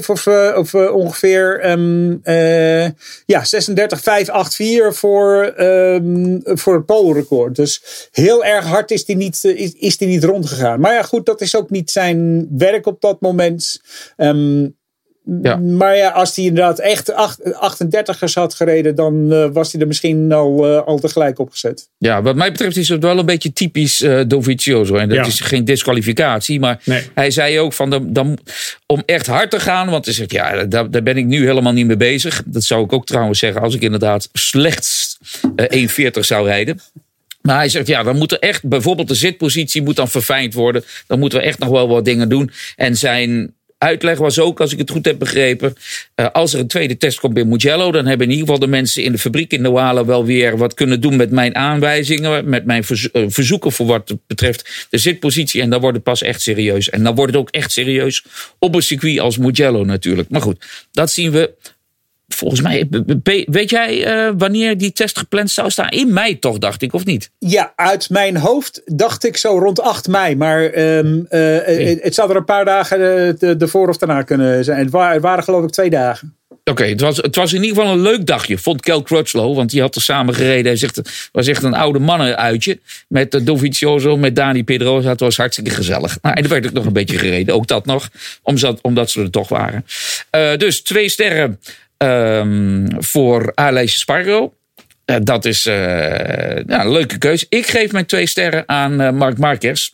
36,5 0.00 0.06
of, 0.06 0.26
of 0.56 0.74
ongeveer. 0.74 1.70
Um, 1.70 2.20
ja, 3.26 3.44
36,584 3.44 4.96
voor, 4.96 5.54
um, 5.60 6.40
voor 6.44 6.74
het 6.74 6.86
polrecord. 6.86 7.56
Dus 7.56 8.08
heel 8.10 8.44
erg 8.44 8.64
hard 8.64 8.90
is 8.90 9.04
die, 9.04 9.16
niet, 9.16 9.44
is, 9.44 9.72
is 9.72 9.96
die 9.96 10.08
niet 10.08 10.24
rondgegaan. 10.24 10.80
Maar 10.80 10.92
ja, 10.92 11.02
goed, 11.02 11.26
dat 11.26 11.40
is 11.40 11.56
ook 11.56 11.70
niet 11.70 11.90
zijn 11.90 12.48
werk 12.58 12.86
op 12.86 13.00
dat 13.00 13.20
moment. 13.20 13.80
Um, 14.16 14.75
ja. 15.42 15.56
Maar 15.56 15.96
ja, 15.96 16.08
als 16.08 16.36
hij 16.36 16.44
inderdaad 16.44 16.78
echt 16.78 17.12
38ers 17.12 18.32
had 18.32 18.54
gereden, 18.54 18.94
dan 18.94 19.32
uh, 19.32 19.46
was 19.52 19.72
hij 19.72 19.80
er 19.80 19.86
misschien 19.86 20.32
al, 20.32 20.70
uh, 20.70 20.82
al 20.82 20.98
tegelijk 20.98 21.38
opgezet. 21.38 21.88
Ja, 21.98 22.22
wat 22.22 22.36
mij 22.36 22.52
betreft 22.52 22.76
is 22.76 22.88
het 22.88 23.02
wel 23.02 23.18
een 23.18 23.26
beetje 23.26 23.52
typisch 23.52 24.02
uh, 24.02 24.20
Dovizioso. 24.26 24.96
En 24.96 25.08
dat 25.08 25.18
ja. 25.18 25.24
is 25.24 25.40
geen 25.40 25.64
disqualificatie. 25.64 26.60
Maar 26.60 26.80
nee. 26.84 27.02
hij 27.14 27.30
zei 27.30 27.60
ook 27.60 27.72
van 27.72 27.90
de, 27.90 28.12
dan, 28.12 28.38
om 28.86 29.02
echt 29.06 29.26
hard 29.26 29.50
te 29.50 29.60
gaan. 29.60 29.90
Want 29.90 30.04
hij 30.04 30.14
zegt, 30.14 30.32
ja, 30.32 30.64
daar, 30.64 30.90
daar 30.90 31.02
ben 31.02 31.16
ik 31.16 31.24
nu 31.24 31.46
helemaal 31.46 31.72
niet 31.72 31.86
mee 31.86 31.96
bezig. 31.96 32.42
Dat 32.46 32.64
zou 32.64 32.84
ik 32.84 32.92
ook 32.92 33.06
trouwens 33.06 33.38
zeggen 33.38 33.60
als 33.60 33.74
ik 33.74 33.82
inderdaad 33.82 34.28
slechts 34.32 35.18
1,40 35.56 36.10
zou 36.20 36.46
rijden. 36.46 36.80
Maar 37.46 37.56
hij 37.56 37.68
zegt, 37.68 37.86
ja, 37.86 38.02
dan 38.02 38.16
moet 38.16 38.32
er 38.32 38.38
echt, 38.38 38.68
bijvoorbeeld 38.68 39.08
de 39.08 39.14
zitpositie 39.14 39.82
moet 39.82 39.96
dan 39.96 40.08
verfijnd 40.08 40.54
worden. 40.54 40.84
Dan 41.06 41.18
moeten 41.18 41.38
we 41.38 41.44
echt 41.44 41.58
nog 41.58 41.68
wel 41.68 41.88
wat 41.88 42.04
dingen 42.04 42.28
doen. 42.28 42.50
En 42.76 42.96
zijn 42.96 43.54
uitleg 43.78 44.18
was 44.18 44.38
ook, 44.38 44.60
als 44.60 44.72
ik 44.72 44.78
het 44.78 44.90
goed 44.90 45.04
heb 45.04 45.18
begrepen. 45.18 45.74
eh, 46.14 46.26
als 46.32 46.52
er 46.52 46.60
een 46.60 46.66
tweede 46.66 46.96
test 46.96 47.20
komt 47.20 47.34
bij 47.34 47.44
Mugello. 47.44 47.92
dan 47.92 48.06
hebben 48.06 48.26
in 48.26 48.32
ieder 48.32 48.46
geval 48.46 48.60
de 48.60 48.66
mensen 48.66 49.02
in 49.02 49.12
de 49.12 49.18
fabriek 49.18 49.52
in 49.52 49.62
Douala 49.62 50.04
wel 50.04 50.24
weer 50.24 50.56
wat 50.56 50.74
kunnen 50.74 51.00
doen 51.00 51.16
met 51.16 51.30
mijn 51.30 51.54
aanwijzingen. 51.54 52.48
met 52.48 52.64
mijn 52.64 52.84
eh, 53.12 53.24
verzoeken 53.28 53.72
voor 53.72 53.86
wat 53.86 54.16
betreft 54.26 54.86
de 54.90 54.98
zitpositie. 54.98 55.62
En 55.62 55.70
dan 55.70 55.80
wordt 55.80 55.96
het 55.96 56.04
pas 56.04 56.22
echt 56.22 56.42
serieus. 56.42 56.90
En 56.90 57.02
dan 57.02 57.14
wordt 57.14 57.32
het 57.32 57.40
ook 57.40 57.50
echt 57.50 57.72
serieus 57.72 58.24
op 58.58 58.74
een 58.74 58.82
circuit 58.82 59.18
als 59.18 59.38
Mugello 59.38 59.84
natuurlijk. 59.84 60.28
Maar 60.28 60.40
goed, 60.40 60.86
dat 60.92 61.10
zien 61.10 61.30
we 61.30 61.54
volgens 62.36 62.60
mij. 62.60 62.88
Weet 63.46 63.70
jij 63.70 64.04
eh, 64.04 64.32
wanneer 64.38 64.78
die 64.78 64.92
test 64.92 65.18
gepland 65.18 65.50
zou 65.50 65.70
staan? 65.70 65.88
In 65.88 66.12
mei 66.12 66.38
toch, 66.38 66.58
dacht 66.58 66.82
ik, 66.82 66.92
of 66.92 67.04
niet? 67.04 67.30
Ja, 67.38 67.72
uit 67.76 68.10
mijn 68.10 68.36
hoofd 68.36 68.82
dacht 68.84 69.24
ik 69.24 69.36
zo 69.36 69.58
rond 69.58 69.80
8 69.80 70.08
mei. 70.08 70.36
Maar 70.36 70.64
ehm, 70.64 71.20
eh, 71.28 71.40
het, 71.64 72.02
het 72.02 72.14
zou 72.14 72.30
er 72.30 72.36
een 72.36 72.44
paar 72.44 72.64
dagen 72.64 72.98
eh, 73.40 73.60
ervoor 73.62 73.88
of 73.88 73.96
daarna 73.96 74.22
kunnen 74.22 74.64
zijn. 74.64 74.78
Het, 74.78 74.90
wa- 74.90 75.12
het 75.12 75.22
waren 75.22 75.44
geloof 75.44 75.64
ik 75.64 75.70
twee 75.70 75.90
dagen. 75.90 76.34
Oké, 76.70 76.84
het, 76.84 77.00
was, 77.00 77.16
het 77.16 77.36
was 77.36 77.52
in 77.52 77.62
ieder 77.62 77.76
geval 77.76 77.92
een 77.92 78.00
leuk 78.02 78.26
dagje, 78.26 78.58
vond 78.58 78.80
Kel 78.80 79.02
Crutchlow. 79.02 79.56
Want 79.56 79.70
die 79.70 79.80
had 79.80 79.94
er 79.94 80.02
samen 80.02 80.34
gereden. 80.34 80.64
Hij 80.66 80.76
zegt, 80.76 80.96
het 80.96 81.28
was 81.32 81.46
echt 81.46 81.62
een 81.62 81.74
oude 81.74 81.98
mannenuitje. 81.98 82.78
Met 83.08 83.34
uh, 83.34 83.40
Dovizioso, 83.44 84.16
met 84.16 84.36
Dani 84.36 84.64
Pedrosa. 84.64 85.08
Het 85.08 85.20
was 85.20 85.36
hartstikke 85.36 85.70
gezellig. 85.70 86.18
Nou, 86.22 86.36
en 86.36 86.42
er 86.42 86.48
werd 86.48 86.66
ook 86.66 86.72
nog 86.72 86.84
een 86.86 86.92
beetje 86.92 87.18
gereden. 87.18 87.54
Ook 87.54 87.66
dat 87.66 87.86
nog, 87.86 88.08
omdat, 88.42 88.80
omdat 88.80 89.10
ze 89.10 89.20
er 89.20 89.30
toch 89.30 89.48
waren. 89.48 89.84
Eh, 90.30 90.56
dus 90.56 90.80
twee 90.82 91.08
sterren 91.08 91.60
ehm, 91.96 92.86
voor 92.98 93.52
Aleisje 93.54 93.98
Spargo. 93.98 94.54
Eh, 95.06 95.16
dat 95.22 95.44
is 95.44 95.66
eh, 95.66 96.56
een 96.56 96.92
leuke 96.92 97.18
keus. 97.18 97.46
Ik 97.48 97.66
geef 97.66 97.92
mijn 97.92 98.06
twee 98.06 98.26
sterren 98.26 98.68
aan 98.68 99.00
eh, 99.00 99.10
Mark 99.10 99.38
Marquez. 99.38 99.90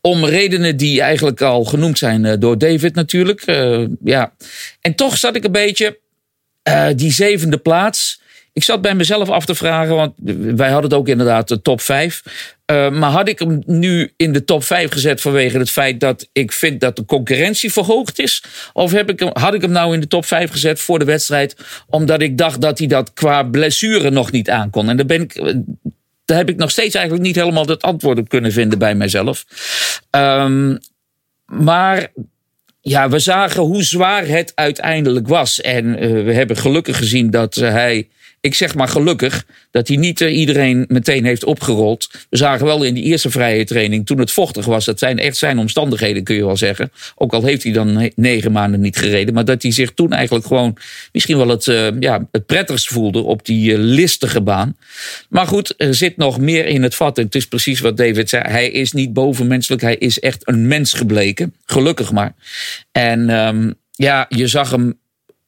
Om 0.00 0.24
redenen 0.24 0.76
die 0.76 1.00
eigenlijk 1.00 1.40
al 1.40 1.64
genoemd 1.64 1.98
zijn 1.98 2.40
door 2.40 2.58
David 2.58 2.94
natuurlijk. 2.94 3.42
Ja. 4.04 4.32
En 4.80 4.94
toch 4.94 5.16
zat 5.16 5.36
ik 5.36 5.44
een 5.44 5.52
beetje. 5.52 5.98
die 6.96 7.12
zevende 7.12 7.58
plaats. 7.58 8.20
Ik 8.58 8.64
zat 8.64 8.82
bij 8.82 8.94
mezelf 8.94 9.28
af 9.28 9.44
te 9.44 9.54
vragen, 9.54 9.94
want 9.94 10.12
wij 10.56 10.70
hadden 10.70 10.90
het 10.90 10.98
ook 10.98 11.08
inderdaad 11.08 11.48
de 11.48 11.62
top 11.62 11.80
5. 11.80 12.22
maar 12.66 13.10
had 13.10 13.28
ik 13.28 13.38
hem 13.38 13.62
nu 13.66 14.12
in 14.16 14.32
de 14.32 14.44
top 14.44 14.64
5 14.64 14.90
gezet 14.90 15.20
vanwege 15.20 15.58
het 15.58 15.70
feit 15.70 16.00
dat 16.00 16.28
ik 16.32 16.52
vind 16.52 16.80
dat 16.80 16.96
de 16.96 17.04
concurrentie 17.04 17.72
verhoogd 17.72 18.18
is? 18.18 18.44
Of 18.72 18.92
heb 18.92 19.10
ik 19.10 19.18
hem, 19.18 19.30
had 19.32 19.54
ik 19.54 19.60
hem 19.60 19.70
nou 19.70 19.94
in 19.94 20.00
de 20.00 20.06
top 20.06 20.24
5 20.24 20.50
gezet 20.50 20.80
voor 20.80 20.98
de 20.98 21.04
wedstrijd, 21.04 21.56
omdat 21.86 22.20
ik 22.20 22.38
dacht 22.38 22.60
dat 22.60 22.78
hij 22.78 22.86
dat 22.86 23.12
qua 23.12 23.42
blessure 23.42 24.10
nog 24.10 24.30
niet 24.30 24.50
aankon? 24.50 24.88
En 24.88 24.96
daar 24.96 25.06
ben 25.06 25.20
ik 25.20 25.54
daar 26.24 26.36
heb 26.36 26.48
ik 26.48 26.56
nog 26.56 26.70
steeds 26.70 26.94
eigenlijk 26.94 27.26
niet 27.26 27.36
helemaal 27.36 27.66
het 27.66 27.82
antwoord 27.82 28.18
op 28.18 28.28
kunnen 28.28 28.52
vinden 28.52 28.78
bij 28.78 28.94
mijzelf. 28.94 29.44
Ehm, 30.10 30.76
maar 31.46 32.12
ja, 32.80 33.08
we 33.08 33.18
zagen 33.18 33.62
hoe 33.62 33.82
zwaar 33.82 34.26
het 34.26 34.52
uiteindelijk 34.54 35.28
was. 35.28 35.60
En 35.60 35.98
eh, 35.98 36.10
we 36.10 36.32
hebben 36.32 36.56
gelukkig 36.56 36.96
gezien 36.96 37.30
dat 37.30 37.56
eh, 37.56 37.70
hij. 37.70 38.08
Ik 38.40 38.54
zeg 38.54 38.74
maar 38.74 38.88
gelukkig 38.88 39.44
dat 39.70 39.88
hij 39.88 39.96
niet 39.96 40.20
eh, 40.20 40.36
iedereen 40.36 40.84
meteen 40.88 41.24
heeft 41.24 41.44
opgerold. 41.44 42.08
We 42.30 42.36
zagen 42.36 42.66
wel 42.66 42.82
in 42.82 42.94
die 42.94 43.04
eerste 43.04 43.30
vrije 43.30 43.64
training, 43.64 44.06
toen 44.06 44.18
het 44.18 44.30
vochtig 44.30 44.64
was, 44.64 44.84
dat 44.84 44.98
zijn 44.98 45.18
echt 45.18 45.36
zijn 45.36 45.58
omstandigheden, 45.58 46.24
kun 46.24 46.34
je 46.34 46.44
wel 46.44 46.56
zeggen. 46.56 46.92
Ook 47.14 47.32
al 47.32 47.44
heeft 47.44 47.62
hij 47.62 47.72
dan 47.72 47.92
ne- 47.92 48.12
negen 48.16 48.52
maanden 48.52 48.80
niet 48.80 48.96
gereden. 48.96 49.34
Maar 49.34 49.44
dat 49.44 49.62
hij 49.62 49.72
zich 49.72 49.92
toen 49.92 50.12
eigenlijk 50.12 50.46
gewoon 50.46 50.76
misschien 51.12 51.36
wel 51.36 51.48
het, 51.48 51.68
eh, 51.68 51.88
ja, 52.00 52.28
het 52.32 52.46
prettigst 52.46 52.88
voelde 52.88 53.22
op 53.22 53.44
die 53.44 53.72
eh, 53.72 53.78
listige 53.78 54.40
baan. 54.40 54.76
Maar 55.28 55.46
goed, 55.46 55.74
er 55.76 55.94
zit 55.94 56.16
nog 56.16 56.40
meer 56.40 56.66
in 56.66 56.82
het 56.82 56.94
vat. 56.94 57.18
En 57.18 57.24
het 57.24 57.34
is 57.34 57.46
precies 57.46 57.80
wat 57.80 57.96
David 57.96 58.28
zei. 58.28 58.42
Hij 58.48 58.70
is 58.70 58.92
niet 58.92 59.12
bovenmenselijk. 59.12 59.82
Hij 59.82 59.96
is 59.96 60.20
echt 60.20 60.48
een 60.48 60.66
mens 60.66 60.92
gebleken. 60.92 61.54
Gelukkig 61.64 62.12
maar. 62.12 62.34
En 62.92 63.30
ehm, 63.30 63.72
ja, 63.90 64.26
je 64.28 64.46
zag 64.46 64.70
hem. 64.70 64.98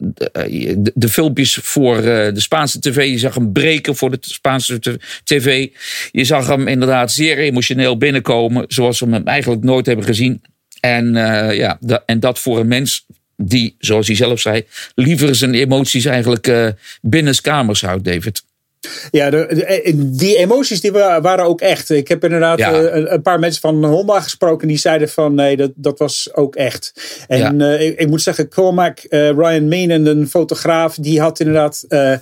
De, 0.03 0.31
de, 0.79 0.93
de 0.95 1.09
filmpjes 1.09 1.55
voor 1.63 1.97
eh, 1.97 2.35
de 2.35 2.41
Spaanse 2.41 2.81
tv. 2.81 3.11
Je 3.11 3.19
zag 3.19 3.35
hem 3.35 3.53
breken 3.53 3.97
voor 3.97 4.11
de 4.11 4.19
Spaanse 4.21 4.79
tv. 5.25 5.69
Je 6.11 6.25
zag 6.25 6.47
hem 6.47 6.69
inderdaad 6.69 7.13
zeer 7.13 7.39
emotioneel 7.39 7.97
binnenkomen. 7.99 8.65
Zoals 8.69 9.01
we 9.01 9.11
hem 9.11 9.27
eigenlijk 9.27 9.63
nooit 9.63 9.87
hebben 9.87 10.05
gezien. 10.05 10.43
En, 10.81 11.17
eh, 11.17 11.57
ja, 11.57 11.77
da- 11.81 12.03
en 12.07 12.21
dat 12.21 12.39
voor 12.39 12.59
een 12.61 12.69
mens 12.69 13.07
die, 13.37 13.75
zoals 13.79 14.07
hij 14.07 14.17
zelf 14.17 14.41
zei, 14.41 14.65
liever 14.95 15.35
zijn 15.35 15.55
emoties 15.55 16.05
eigenlijk 16.05 16.47
eh 16.47 16.67
binnenskamers 17.03 17.81
houdt, 17.81 18.05
David. 18.05 18.43
Ja, 19.11 19.31
de, 19.31 19.47
de- 19.49 20.11
die 20.17 20.37
emoties 20.37 20.81
die 20.81 20.93
wa- 20.93 21.21
waren 21.21 21.45
ook 21.45 21.61
echt. 21.61 21.91
Ik 21.91 22.09
heb 22.09 22.25
inderdaad 22.25 22.59
Ja. 22.59 22.73
eh, 22.73 22.95
een, 22.97 23.13
een 23.13 23.23
paar 23.23 23.39
mensen 23.39 23.61
van 23.61 23.85
Honda 23.85 24.21
gesproken 24.21 24.69
die 24.69 24.77
zeiden 24.79 25.09
van 25.09 25.35
nee, 25.35 25.57
dat, 25.57 25.71
dat 25.75 25.99
was 25.99 26.29
ook 26.35 26.55
echt. 26.57 26.93
En 27.29 27.39
Ja. 27.59 27.75
eh, 27.77 27.87
ik, 27.87 27.99
ik 27.99 28.09
moet 28.09 28.23
zeggen, 28.23 28.49
Cormac, 28.49 28.99
eh, 28.99 29.31
Ryan 29.31 29.69
Menen, 29.69 30.07
een 30.07 30.29
fotograaf, 30.29 30.95
die 30.95 31.21
had 31.21 31.41
inderdaad, 31.41 31.85
eh, 31.89 32.13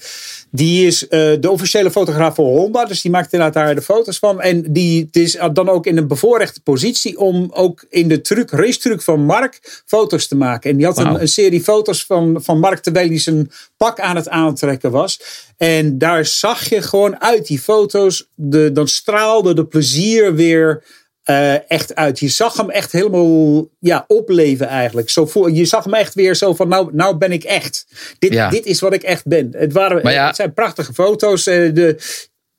die 0.50 0.86
is 0.86 1.08
eh, 1.08 1.20
de 1.40 1.50
officiële 1.50 1.90
fotograaf 1.90 2.34
voor 2.34 2.56
Honda, 2.58 2.84
dus 2.84 3.02
die 3.02 3.10
maakt 3.10 3.32
inderdaad 3.32 3.64
daar 3.64 3.74
de 3.74 3.82
foto's 3.82 4.18
van. 4.18 4.40
En 4.40 4.64
die 4.72 5.04
het 5.04 5.16
is 5.16 5.38
dan 5.52 5.68
ook 5.68 5.86
in 5.86 5.96
een 5.96 6.06
bevoorrechte 6.08 6.60
positie 6.62 7.18
om 7.18 7.50
ook 7.52 7.84
in 7.88 8.08
de 8.08 8.20
truc, 8.20 8.50
racetruc 8.50 9.02
van 9.02 9.20
Mark 9.24 9.82
foto's 9.86 10.26
te 10.28 10.36
maken. 10.36 10.70
En 10.70 10.76
die 10.76 10.86
had 10.86 10.98
een, 10.98 11.20
een 11.20 11.28
serie 11.28 11.60
foto's 11.62 12.04
van, 12.04 12.38
van 12.42 12.58
Mark 12.58 12.78
terwijl 12.78 13.08
hij 13.08 13.18
zijn 13.18 13.50
pak 13.76 14.00
aan 14.00 14.16
het 14.16 14.28
aantrekken 14.28 14.90
was. 14.90 15.20
En 15.56 15.98
daar 15.98 16.24
zag 16.48 16.68
je 16.68 16.82
gewoon 16.82 17.20
uit 17.20 17.46
die 17.46 17.58
foto's, 17.58 18.28
de, 18.34 18.72
dan 18.72 18.88
straalde 18.88 19.54
de 19.54 19.66
plezier 19.66 20.34
weer 20.34 20.84
eh, 21.22 21.70
echt 21.70 21.94
uit. 21.94 22.18
Je 22.18 22.28
zag 22.28 22.56
hem 22.56 22.70
echt 22.70 22.92
helemaal 22.92 23.68
ja, 23.78 24.04
opleven 24.06 24.66
eigenlijk. 24.66 25.10
Zo 25.10 25.26
voel, 25.26 25.46
je 25.46 25.64
zag 25.64 25.84
hem 25.84 25.94
echt 25.94 26.14
weer 26.14 26.34
zo 26.36 26.54
van, 26.54 26.68
nou, 26.68 26.90
nou 26.94 27.16
ben 27.16 27.32
ik 27.32 27.44
echt. 27.44 27.86
Dit, 28.18 28.32
Ja. 28.32 28.50
dit 28.50 28.66
is 28.66 28.80
wat 28.80 28.92
ik 28.94 29.02
echt 29.02 29.26
ben. 29.26 29.48
Het, 29.52 29.72
waren, 29.72 30.02
Maar 30.02 30.12
ja- 30.12 30.26
het 30.26 30.36
zijn 30.36 30.52
prachtige 30.52 30.92
foto's. 30.92 31.46
eh, 31.46 31.74
de, 31.74 31.96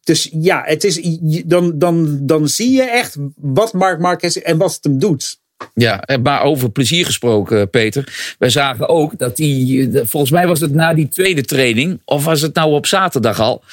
dus 0.03 0.29
ja, 0.31 0.61
het 0.65 0.83
is, 0.83 0.99
dan, 1.45 1.77
dan, 1.79 2.17
dan 2.21 2.47
zie 2.47 2.71
je 2.71 2.83
echt 2.83 3.15
wat 3.35 3.73
Mark 3.73 3.99
Marquez 3.99 4.35
en 4.35 4.57
wat 4.57 4.73
het 4.73 4.83
hem 4.83 4.99
doet. 4.99 5.38
Ja, 5.73 6.01
eh, 6.01 6.17
maar 6.17 6.41
over 6.41 6.71
plezier 6.71 7.05
gesproken, 7.05 7.69
Peter. 7.69 8.35
Wij 8.39 8.49
zagen 8.49 8.89
ook 8.89 9.17
dat 9.17 9.35
die, 9.35 9.89
eh, 9.89 10.01
volgens 10.05 10.31
mij 10.31 10.47
was 10.47 10.59
het 10.59 10.73
na 10.73 10.93
die 10.93 11.07
tweede 11.07 11.43
training, 11.43 12.01
of 12.05 12.23
was 12.23 12.41
het 12.41 12.55
nou 12.55 12.73
op 12.73 12.85
zaterdag 12.85 13.39
al, 13.39 13.63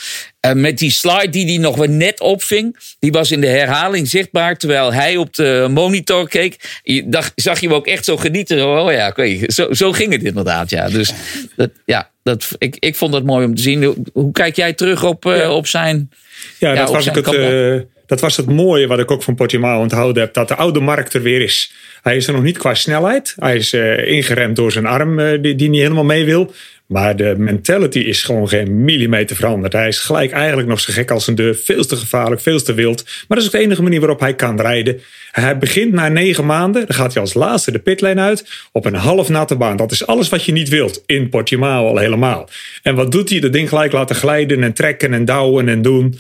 eh, 0.41 0.53
met 0.53 0.79
die 0.79 0.91
slide 0.91 1.29
die 1.29 1.47
hij 1.47 1.57
nog 1.57 1.77
wel 1.77 1.89
net 1.89 2.21
opving, 2.21 2.77
die 2.99 3.13
was 3.13 3.31
in 3.31 3.41
de 3.41 3.47
herhaling 3.47 4.09
zichtbaar, 4.09 4.57
terwijl 4.57 4.93
hij 4.93 5.17
op 5.17 5.35
de 5.35 5.67
monitor 5.71 6.29
keek. 6.29 6.81
Je 6.83 7.09
dacht, 7.09 7.33
zag 7.35 7.61
je 7.61 7.67
hem 7.67 7.77
ook 7.77 7.87
echt 7.87 8.05
zo 8.05 8.17
genieten. 8.17 8.67
Oh 8.69 8.93
ja, 8.93 9.17
ik 9.17 9.53
zo, 9.53 9.73
zo 9.73 9.93
ging 9.93 10.13
het 10.13 10.23
inderdaad, 10.23 10.71
ja. 10.71 10.89
Dus 10.89 11.13
dat, 11.57 11.71
ja, 11.85 12.11
dat, 12.23 12.49
ik, 12.59 12.77
ik 12.79 12.97
vond 12.97 13.15
het 13.15 13.25
mooi 13.25 13.47
om 13.47 13.55
te 13.55 13.63
zien. 13.63 14.09
Hoe, 14.13 14.33
kijk 14.33 14.57
jij 14.57 14.73
terug 14.73 15.05
op, 15.05 15.27
eh, 15.27 15.51
op 15.51 15.67
zijn... 15.67 16.11
Ja, 16.59 16.69
Ja, 16.69 16.75
dat, 16.75 16.91
was 16.91 17.05
zijn 17.05 17.17
het, 17.17 17.27
eh, 17.27 17.96
dat 18.07 18.21
was 18.21 18.37
het 18.37 18.47
mooie 18.47 18.87
wat 18.87 18.99
ik 18.99 19.11
ook 19.11 19.23
van 19.23 19.35
Portimao 19.35 19.81
onthouden 19.81 20.23
heb. 20.23 20.35
Dat 20.35 20.49
de 20.49 20.57
oude 20.57 20.81
markt 20.81 21.15
er 21.15 21.23
weer 21.23 21.41
is. 21.41 21.73
Hij 22.03 22.17
is 22.17 22.27
er 22.27 22.33
nog 22.33 22.43
niet 22.43 22.59
qua 22.59 22.75
snelheid. 22.75 23.35
Hij 23.37 23.57
is 23.57 23.73
eh, 23.73 24.11
ingeremd 24.11 24.57
door 24.57 24.73
zijn 24.73 24.87
arm 24.87 25.19
eh, 25.19 25.43
die, 25.43 25.55
die 25.55 25.69
niet 25.69 25.81
helemaal 25.81 26.05
mee 26.05 26.25
wil. 26.25 26.53
Maar 26.87 27.17
de 27.17 27.35
mentality 27.39 27.99
is 27.99 28.23
gewoon 28.23 28.49
geen 28.49 28.85
millimeter 28.85 29.37
veranderd. 29.37 29.73
Hij 29.73 29.89
is 29.89 29.99
gelijk 29.99 30.31
eigenlijk 30.31 30.69
nog 30.69 30.81
zo 30.81 30.93
gek 30.93 31.11
als 31.11 31.27
een 31.27 31.35
deur. 31.35 31.55
Veel 31.55 31.85
te 31.85 31.97
gevaarlijk, 31.97 32.41
veel 32.41 32.63
te 32.63 32.75
wild. 32.75 33.05
Maar 33.05 33.25
dat 33.29 33.39
is 33.39 33.47
ook 33.47 33.53
de 33.53 33.59
enige 33.59 33.83
manier 33.83 34.01
waarop 34.01 34.21
hij 34.21 34.35
kan 34.35 34.61
rijden. 34.61 35.01
Hij 35.31 35.59
begint 35.59 35.93
na 35.93 36.09
negen 36.09 36.47
maanden. 36.47 36.87
Dan 36.87 36.97
gaat 36.97 37.13
hij 37.13 37.23
als 37.23 37.35
laatste 37.35 37.73
de 37.73 37.79
pitlane 37.79 38.21
uit. 38.21 38.47
Op 38.73 38.85
een 38.85 38.95
half 38.95 39.29
natte 39.29 39.57
baan. 39.57 39.77
Dat 39.77 39.93
is 39.93 40.07
alles 40.07 40.29
wat 40.29 40.45
je 40.45 40.53
niet 40.53 40.69
wilt. 40.69 41.03
In 41.07 41.29
Portimao 41.29 41.87
al 41.87 41.99
helemaal. 41.99 42.49
En 42.83 42.95
wat 42.95 43.13
doet 43.13 43.31
hij? 43.31 43.41
Dat 43.41 43.53
ding 43.53 43.69
gelijk 43.69 43.93
laten 43.93 44.17
glijden 44.17 44.63
en 44.63 44.73
trekken 44.73 45.13
en 45.13 45.25
douwen 45.25 45.69
en 45.69 45.83
doen. 45.83 46.19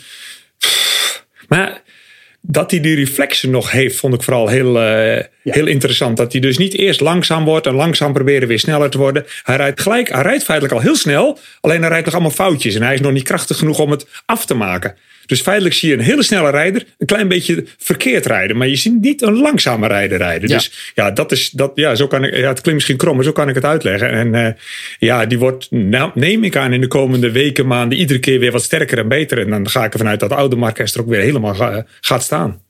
Maar 1.48 1.82
dat 2.40 2.70
hij 2.70 2.80
die 2.80 2.94
reflection 2.94 3.52
nog 3.52 3.70
heeft, 3.70 3.96
vond 3.96 4.14
ik 4.14 4.22
vooral 4.22 4.48
heel, 4.48 4.80
eh, 4.80 5.24
heel 5.42 5.66
interessant. 5.66 6.16
Dat 6.16 6.32
hij 6.32 6.40
dus 6.40 6.59
niet 6.59 6.74
eerst 6.74 7.00
langzaam 7.00 7.44
wordt 7.44 7.66
en 7.66 7.74
langzaam 7.74 8.12
proberen 8.12 8.48
weer 8.48 8.59
sneller 8.59 8.90
te 8.90 8.98
worden. 8.98 9.26
Hij 9.42 9.56
rijdt 9.56 9.80
gelijk, 9.80 10.09
hij 10.09 10.22
rijdt 10.22 10.44
feitelijk 10.44 10.74
al 10.74 10.82
heel 10.82 10.96
snel. 10.96 11.38
Alleen 11.61 11.80
hij 11.80 11.88
rijdt 11.88 12.04
nog 12.04 12.14
allemaal 12.14 12.32
foutjes. 12.32 12.74
En 12.74 12.82
hij 12.82 12.94
is 12.94 13.00
nog 13.00 13.12
niet 13.12 13.22
krachtig 13.22 13.59
genoeg 13.59 13.78
om 13.78 13.90
het 13.90 14.06
af 14.26 14.46
te 14.46 14.54
maken. 14.54 14.96
Dus 15.26 15.40
feitelijk 15.40 15.74
zie 15.74 15.88
je 15.88 15.94
een 15.94 16.00
hele 16.00 16.22
snelle 16.22 16.50
rijder 16.50 16.84
een 16.98 17.06
klein 17.06 17.28
beetje 17.28 17.64
verkeerd 17.78 18.26
rijden. 18.26 18.56
Maar 18.56 18.68
je 18.68 18.76
ziet 18.76 19.00
niet 19.00 19.22
een 19.22 19.38
langzame 19.38 19.86
rijder 19.86 20.18
rijden. 20.18 20.48
Ja. 20.48 20.54
Dus 20.56 20.92
ja, 20.94 21.10
dat 21.10 21.32
is, 21.32 21.50
dat, 21.50 21.72
ja, 21.74 21.94
zo 21.94 22.06
kan 22.06 22.24
ik, 22.24 22.30
ja, 22.36 22.48
het 22.48 22.60
klinkt 22.60 22.72
misschien 22.72 22.96
krom, 22.96 23.14
maar 23.14 23.24
zo 23.24 23.32
kan 23.32 23.48
ik 23.48 23.54
het 23.54 23.64
uitleggen. 23.64 24.10
En 24.10 24.34
eh, 24.34 24.52
ja, 24.98 25.26
die 25.26 25.38
wordt, 25.38 25.70
nou, 25.70 26.10
neem 26.14 26.44
ik 26.44 26.56
aan, 26.56 26.72
in 26.72 26.80
de 26.80 26.88
komende 26.88 27.30
weken, 27.30 27.66
maanden 27.66 27.98
iedere 27.98 28.18
keer 28.18 28.38
weer 28.38 28.52
wat 28.52 28.62
sterker 28.62 28.98
en 28.98 29.08
beter. 29.08 29.38
En 29.38 29.50
dan 29.50 29.68
ga 29.68 29.84
ik 29.84 29.92
ervan 29.92 30.08
uit 30.08 30.20
dat 30.20 30.28
de 30.28 30.34
oude 30.34 30.56
Marquez 30.56 30.94
er 30.94 31.00
ook 31.00 31.08
weer 31.08 31.20
helemaal 31.20 31.54
ga- 31.54 31.86
gaat 32.00 32.22
staan. 32.22 32.60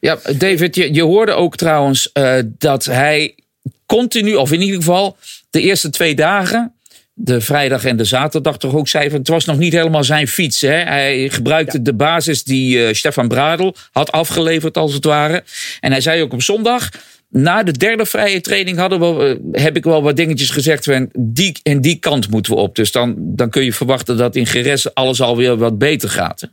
Ja, 0.00 0.18
David, 0.38 0.76
je, 0.76 0.94
je 0.94 1.02
hoorde 1.02 1.32
ook 1.32 1.56
trouwens 1.56 2.12
eh, 2.12 2.38
dat 2.58 2.84
hij 2.84 3.34
continu, 3.86 4.34
of 4.34 4.52
in 4.52 4.60
ieder 4.60 4.76
geval 4.76 5.16
de 5.50 5.60
eerste 5.60 5.90
twee 5.90 6.14
dagen, 6.14 6.73
de 7.14 7.40
vrijdag 7.40 7.84
en 7.84 7.96
de 7.96 8.04
zaterdag 8.04 8.58
toch 8.58 8.74
ook 8.74 8.88
zei 8.88 9.10
van 9.10 9.18
het 9.18 9.28
was 9.28 9.44
nog 9.44 9.58
niet 9.58 9.72
helemaal 9.72 10.04
zijn 10.04 10.28
fiets. 10.28 10.60
Hè? 10.60 10.74
Hij 10.74 11.28
gebruikte 11.28 11.82
de 11.82 11.94
basis 11.94 12.44
die 12.44 12.86
eh, 12.86 12.94
Stefan 12.94 13.28
Bradel 13.28 13.76
had 13.92 14.12
afgeleverd 14.12 14.76
als 14.76 14.94
het 14.94 15.04
ware. 15.04 15.44
En 15.80 15.90
hij 15.90 16.00
zei 16.00 16.22
ook 16.22 16.32
op 16.32 16.42
zondag, 16.42 16.88
na 17.28 17.62
de 17.62 17.72
derde 17.72 18.06
vrije 18.06 18.40
training 18.40 18.78
hadden 18.78 19.00
we, 19.00 19.40
eh, 19.52 19.62
heb 19.62 19.76
ik 19.76 19.84
wel 19.84 20.02
wat 20.02 20.16
dingetjes 20.16 20.50
gezegd. 20.50 20.84
Van 20.84 21.10
die 21.18 21.56
en 21.62 21.80
die 21.80 21.96
kant 21.96 22.30
moeten 22.30 22.52
we 22.52 22.58
op. 22.58 22.76
Dus 22.76 22.92
dan, 22.92 23.14
dan 23.18 23.50
kun 23.50 23.64
je 23.64 23.72
verwachten 23.72 24.16
dat 24.16 24.36
in 24.36 24.46
Geres 24.46 24.94
alles 24.94 25.20
alweer 25.20 25.56
wat 25.56 25.78
beter 25.78 26.08
gaat. 26.08 26.40
hè? 26.40 26.46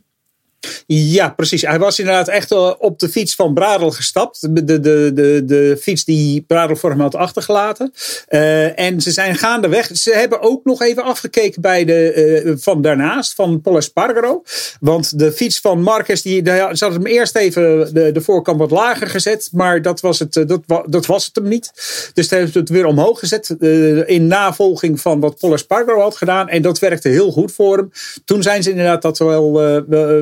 Ja, 0.86 1.28
precies. 1.28 1.62
Hij 1.62 1.78
was 1.78 1.98
inderdaad 1.98 2.28
echt 2.28 2.50
eh, 2.52 2.72
op 2.78 2.98
de 2.98 3.08
fiets 3.08 3.34
van 3.34 3.54
Bradel 3.54 3.90
gestapt. 3.90 4.40
De, 4.54 4.64
de, 4.64 4.80
de, 4.80 5.42
de, 5.44 5.78
fiets 5.80 6.04
die 6.04 6.44
Bradel 6.46 6.76
voor 6.76 6.90
hem 6.90 7.00
had 7.00 7.14
achtergelaten. 7.14 7.92
Eh, 8.26 8.78
en 8.78 9.00
ze 9.00 9.10
zijn 9.10 9.34
gaandeweg. 9.36 9.90
Ze 9.96 10.12
hebben 10.14 10.40
ook 10.40 10.64
nog 10.64 10.82
even 10.82 11.02
afgekeken 11.02 11.62
bij 11.62 11.84
de, 11.84 12.12
eh, 12.12 12.52
van 12.56 12.82
daarnaast, 12.82 13.34
van 13.34 13.60
Paul 13.60 13.76
Espargaro. 13.76 14.42
Want 14.80 15.18
de 15.18 15.32
fiets 15.32 15.60
van 15.60 15.82
Marquez, 15.82 16.22
die, 16.22 16.42
daar- 16.42 16.76
ze 16.76 16.84
hadden 16.84 17.02
hem 17.02 17.12
eerst 17.12 17.36
even 17.36 17.94
de, 17.94 18.12
de 18.12 18.20
voorkant 18.20 18.58
wat 18.58 18.70
lager 18.70 19.06
gezet. 19.06 19.48
Maar 19.52 19.82
dat 19.82 20.00
was 20.00 20.18
het, 20.18 20.32
dat, 20.32 20.60
wa- 20.66 20.84
dat 20.88 21.06
was 21.06 21.26
het 21.26 21.34
hem 21.34 21.48
niet. 21.48 21.70
Dus 22.14 22.28
toen 22.28 22.36
hebben 22.38 22.52
ze 22.52 22.58
het 22.58 22.68
weer 22.68 22.86
omhoog 22.86 23.18
gezet. 23.18 23.56
in 24.06 24.26
navolging 24.26 25.00
van 25.00 25.20
wat 25.20 25.38
Paul 25.38 25.52
Espargaro 25.52 26.00
had 26.00 26.16
gedaan. 26.16 26.48
En 26.48 26.62
dat 26.62 26.78
werkte 26.78 27.08
heel 27.08 27.30
goed 27.32 27.52
voor 27.52 27.76
hem. 27.76 27.90
Toen 28.24 28.42
zijn 28.42 28.62
ze 28.62 28.70
inderdaad 28.70 29.02
dat 29.02 29.18
wel, 29.18 29.52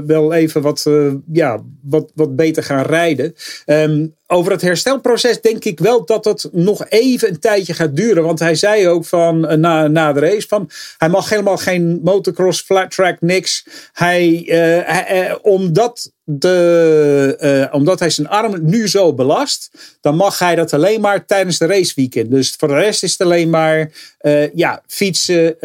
wel, 0.06 0.29
even 0.32 0.62
wat, 0.62 0.86
eh, 0.86 1.14
ja, 1.32 1.64
wat, 1.82 2.12
wat 2.14 2.36
beter 2.36 2.62
gaan 2.62 2.84
rijden. 2.84 3.34
Ehm, 3.64 4.06
over 4.32 4.52
het 4.52 4.60
herstelproces 4.60 5.40
denk 5.40 5.64
ik 5.64 5.78
wel 5.78 6.04
dat 6.04 6.24
het 6.24 6.48
nog 6.52 6.84
even 6.88 7.28
een 7.28 7.40
tijdje 7.40 7.74
gaat 7.74 7.96
duren. 7.96 8.22
Want 8.22 8.38
hij 8.38 8.54
zei 8.54 8.88
ook 8.88 9.04
van, 9.04 9.48
eh, 9.48 9.56
na, 9.56 9.88
na 9.88 10.12
de 10.12 10.20
race 10.20 10.48
van 10.48 10.70
hij 10.98 11.08
mag 11.08 11.28
helemaal 11.28 11.56
geen 11.56 12.00
motocross, 12.04 12.60
flat 12.60 12.90
track, 12.90 13.20
niks. 13.20 13.66
Hij, 13.92 14.44
eh, 14.48 15.28
eh, 15.28 15.36
omdat, 15.42 16.12
de, 16.24 17.68
omdat 17.72 17.98
hij 17.98 18.10
zijn 18.10 18.28
arm 18.28 18.58
nu 18.62 18.88
zo 18.88 19.14
belast, 19.14 19.70
dan 20.00 20.16
mag 20.16 20.38
hij 20.38 20.54
dat 20.54 20.72
alleen 20.72 21.00
maar 21.00 21.26
tijdens 21.26 21.58
de 21.58 21.66
raceweekend. 21.66 22.30
Dus 22.30 22.54
voor 22.58 22.68
de 22.68 22.74
rest 22.74 23.02
is 23.02 23.12
het 23.12 23.20
alleen 23.20 23.50
maar 23.50 23.90
ja, 24.54 24.82
fietsen, 24.86 25.56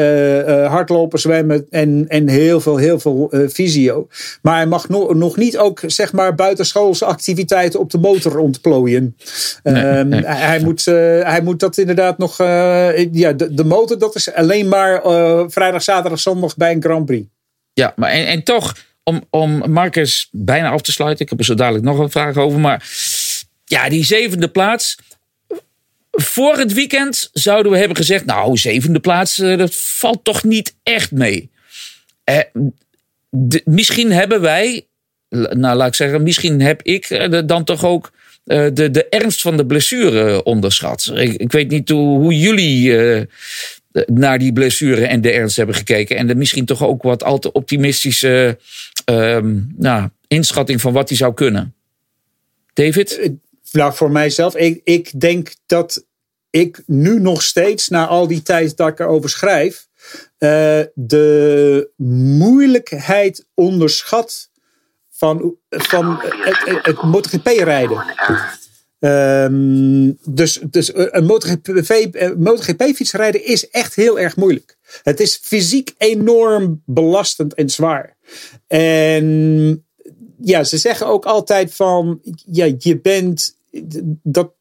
hardlopen, 0.69 1.19
zwemmen 1.19 1.67
en, 1.69 2.05
en 2.07 2.27
heel 2.27 2.61
veel, 2.61 2.77
heel 2.77 2.99
veel 2.99 3.31
fysio. 3.51 4.07
Maar 4.41 4.55
hij 4.55 4.65
mag 4.65 4.89
no- 4.89 5.13
nog 5.13 5.37
niet 5.37 5.57
ook 5.57 5.81
zeg 5.85 6.13
maar 6.13 6.35
buitenschoolse 6.35 7.05
activiteiten 7.05 7.79
op 7.79 7.91
de 7.91 7.97
motor 7.97 8.31
ontplooien. 8.55 9.17
Ehm, 9.63 10.07
nee. 10.07 10.25
Hij, 10.25 10.59
moet, 10.59 10.87
eh, 10.87 10.93
hij 11.21 11.41
moet 11.43 11.59
dat 11.59 11.77
inderdaad 11.77 12.17
nog. 12.17 12.39
eh, 12.39 13.13
ja, 13.13 13.33
de, 13.33 13.53
de 13.53 13.63
motor, 13.63 13.99
dat 13.99 14.15
is 14.15 14.33
alleen 14.33 14.67
maar 14.67 15.03
eh, 15.03 15.43
vrijdag, 15.47 15.83
zaterdag, 15.83 16.19
zondag 16.19 16.57
bij 16.57 16.71
een 16.71 16.81
Grand 16.83 17.05
Prix. 17.05 17.27
Ja, 17.73 17.93
maar 17.95 18.09
en, 18.09 18.27
en 18.27 18.43
toch, 18.43 18.75
om, 19.03 19.23
om 19.29 19.71
Marcus 19.71 20.27
bijna 20.31 20.69
af 20.69 20.81
te 20.81 20.91
sluiten. 20.91 21.23
Ik 21.23 21.29
heb 21.29 21.39
er 21.39 21.45
zo 21.45 21.53
dadelijk 21.53 21.83
nog 21.85 21.99
een 21.99 22.11
vraag 22.11 22.37
over. 22.37 22.59
Maar 22.59 22.89
ja, 23.65 23.89
die 23.89 24.05
zevende 24.05 24.47
plaats. 24.47 24.97
Voor 26.11 26.57
het 26.57 26.73
weekend 26.73 27.29
zouden 27.33 27.71
we 27.71 27.77
hebben 27.77 27.97
gezegd. 27.97 28.25
Nou, 28.25 28.57
zevende 28.57 28.99
plaats, 28.99 29.35
dat 29.35 29.75
valt 29.75 30.23
toch 30.23 30.43
niet 30.43 30.75
echt 30.83 31.11
mee. 31.11 31.49
Eh, 32.23 32.39
de- 33.29 33.61
misschien 33.65 34.11
hebben 34.11 34.41
wij. 34.41 34.85
Nou, 35.29 35.75
laat 35.77 35.87
ik 35.87 35.95
zeggen, 35.95 36.23
misschien 36.23 36.61
heb 36.61 36.81
ik 36.81 37.29
dan 37.45 37.63
toch 37.63 37.83
ook. 37.85 38.11
Eh, 38.45 38.67
de, 38.73 38.91
de 38.91 39.09
ernst 39.09 39.41
van 39.41 39.57
de 39.57 39.65
blessure 39.65 40.43
onderschat. 40.43 41.11
Ik, 41.15 41.33
ik 41.33 41.51
weet 41.51 41.69
niet 41.69 41.89
hoe, 41.89 42.39
jullie 42.39 42.97
eh, 42.97 43.25
naar 44.05 44.39
die 44.39 44.53
blessure 44.53 45.05
en 45.05 45.21
de 45.21 45.31
ernst 45.31 45.55
hebben 45.55 45.75
gekeken. 45.75 46.17
En 46.17 46.27
de 46.27 46.35
misschien 46.35 46.65
toch 46.65 46.83
ook 46.83 47.03
wat 47.03 47.23
al 47.23 47.39
te 47.39 47.51
optimistische 47.51 48.57
ehm, 49.05 49.59
nou, 49.77 50.09
inschatting 50.27 50.81
van 50.81 50.93
wat 50.93 51.09
hij 51.09 51.17
zou 51.17 51.33
kunnen. 51.33 51.73
David? 52.73 53.31
Nou, 53.71 53.93
voor 53.93 54.11
mijzelf, 54.11 54.55
ik, 54.55 54.81
ik 54.83 55.19
denk 55.19 55.53
dat 55.65 56.05
ik 56.49 56.83
nu 56.85 57.19
nog 57.19 57.43
steeds, 57.43 57.87
na 57.87 58.07
al 58.07 58.27
die 58.27 58.41
tijd 58.41 58.77
dat 58.77 58.87
ik 58.87 58.99
erover 58.99 59.29
schrijf, 59.29 59.87
eh, 60.37 60.81
de 60.93 61.89
moeilijkheid 62.37 63.45
onderschat 63.53 64.49
van, 65.25 65.55
van 65.69 66.19
het, 66.19 66.85
het, 66.85 67.01
MotoGP-rijden. 67.01 68.03
Ehm, 68.99 70.11
dus, 70.23 70.59
dus 70.69 70.91
een 70.93 71.25
MotoGP-fiets 72.37 73.11
rijden 73.11 73.45
is 73.45 73.69
echt 73.69 73.95
heel 73.95 74.19
erg 74.19 74.35
moeilijk. 74.35 74.77
Het 75.03 75.19
is 75.19 75.39
fysiek 75.41 75.93
enorm 75.97 76.81
belastend 76.85 77.53
en 77.53 77.69
zwaar. 77.69 78.17
En 78.67 79.85
ja, 80.41 80.63
ze 80.63 80.77
zeggen 80.77 81.07
ook 81.07 81.25
altijd 81.25 81.75
van, 81.75 82.21
ja, 82.45 82.73
je 82.77 82.99
bent, 82.99 83.57
dat, 84.23 84.51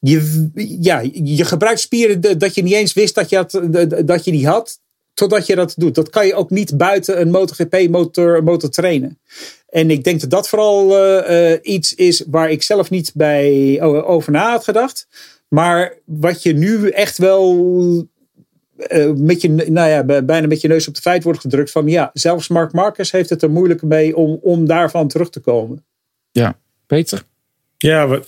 je, 0.00 0.48
ja, 0.80 1.02
je 1.12 1.44
gebruikt 1.44 1.80
spieren 1.80 2.38
dat 2.38 2.54
je 2.54 2.62
niet 2.62 2.74
eens 2.74 2.92
wist 2.92 3.14
dat 3.14 3.28
je, 3.28 3.36
had, 3.36 3.60
dat 4.04 4.24
je 4.24 4.30
die 4.30 4.46
had, 4.46 4.80
totdat 5.18 5.46
je 5.46 5.54
dat 5.54 5.74
doet. 5.76 5.94
Dat 5.94 6.10
kan 6.10 6.26
je 6.26 6.34
ook 6.34 6.50
niet 6.50 6.76
buiten 6.76 7.20
een 7.20 7.30
MotoGP-motor 7.30 8.42
motor 8.44 8.70
trainen. 8.70 9.18
En 9.68 9.90
ik 9.90 10.04
denk 10.04 10.20
dat 10.20 10.30
dat 10.30 10.48
vooral 10.48 10.90
uh, 10.90 11.50
uh, 11.50 11.58
iets 11.62 11.94
is 11.94 12.24
waar 12.30 12.50
ik 12.50 12.62
zelf 12.62 12.90
niet 12.90 13.12
bij 13.14 13.80
over 13.82 14.32
na 14.32 14.50
had 14.50 14.64
gedacht. 14.64 15.08
Maar 15.48 15.94
wat 16.04 16.42
je 16.42 16.52
nu 16.52 16.88
echt 16.88 17.18
wel 17.18 17.54
uh, 18.88 19.12
met 19.12 19.40
je, 19.40 19.48
nou 19.48 19.88
ja, 19.88 20.22
bijna 20.22 20.46
met 20.46 20.60
je 20.60 20.68
neus 20.68 20.88
op 20.88 20.94
de 20.94 21.00
feit 21.00 21.22
wordt 21.22 21.40
gedrukt 21.40 21.70
van 21.70 21.88
ja, 21.88 22.10
zelfs 22.12 22.48
Mark 22.48 22.72
Marcus 22.72 23.12
heeft 23.12 23.30
het 23.30 23.42
er 23.42 23.50
moeilijk 23.50 23.82
mee 23.82 24.16
om, 24.16 24.38
om 24.42 24.66
daarvan 24.66 25.08
terug 25.08 25.30
te 25.30 25.40
komen. 25.40 25.84
Ja, 26.30 26.58
Peter? 26.86 27.24
Ja, 27.80 28.20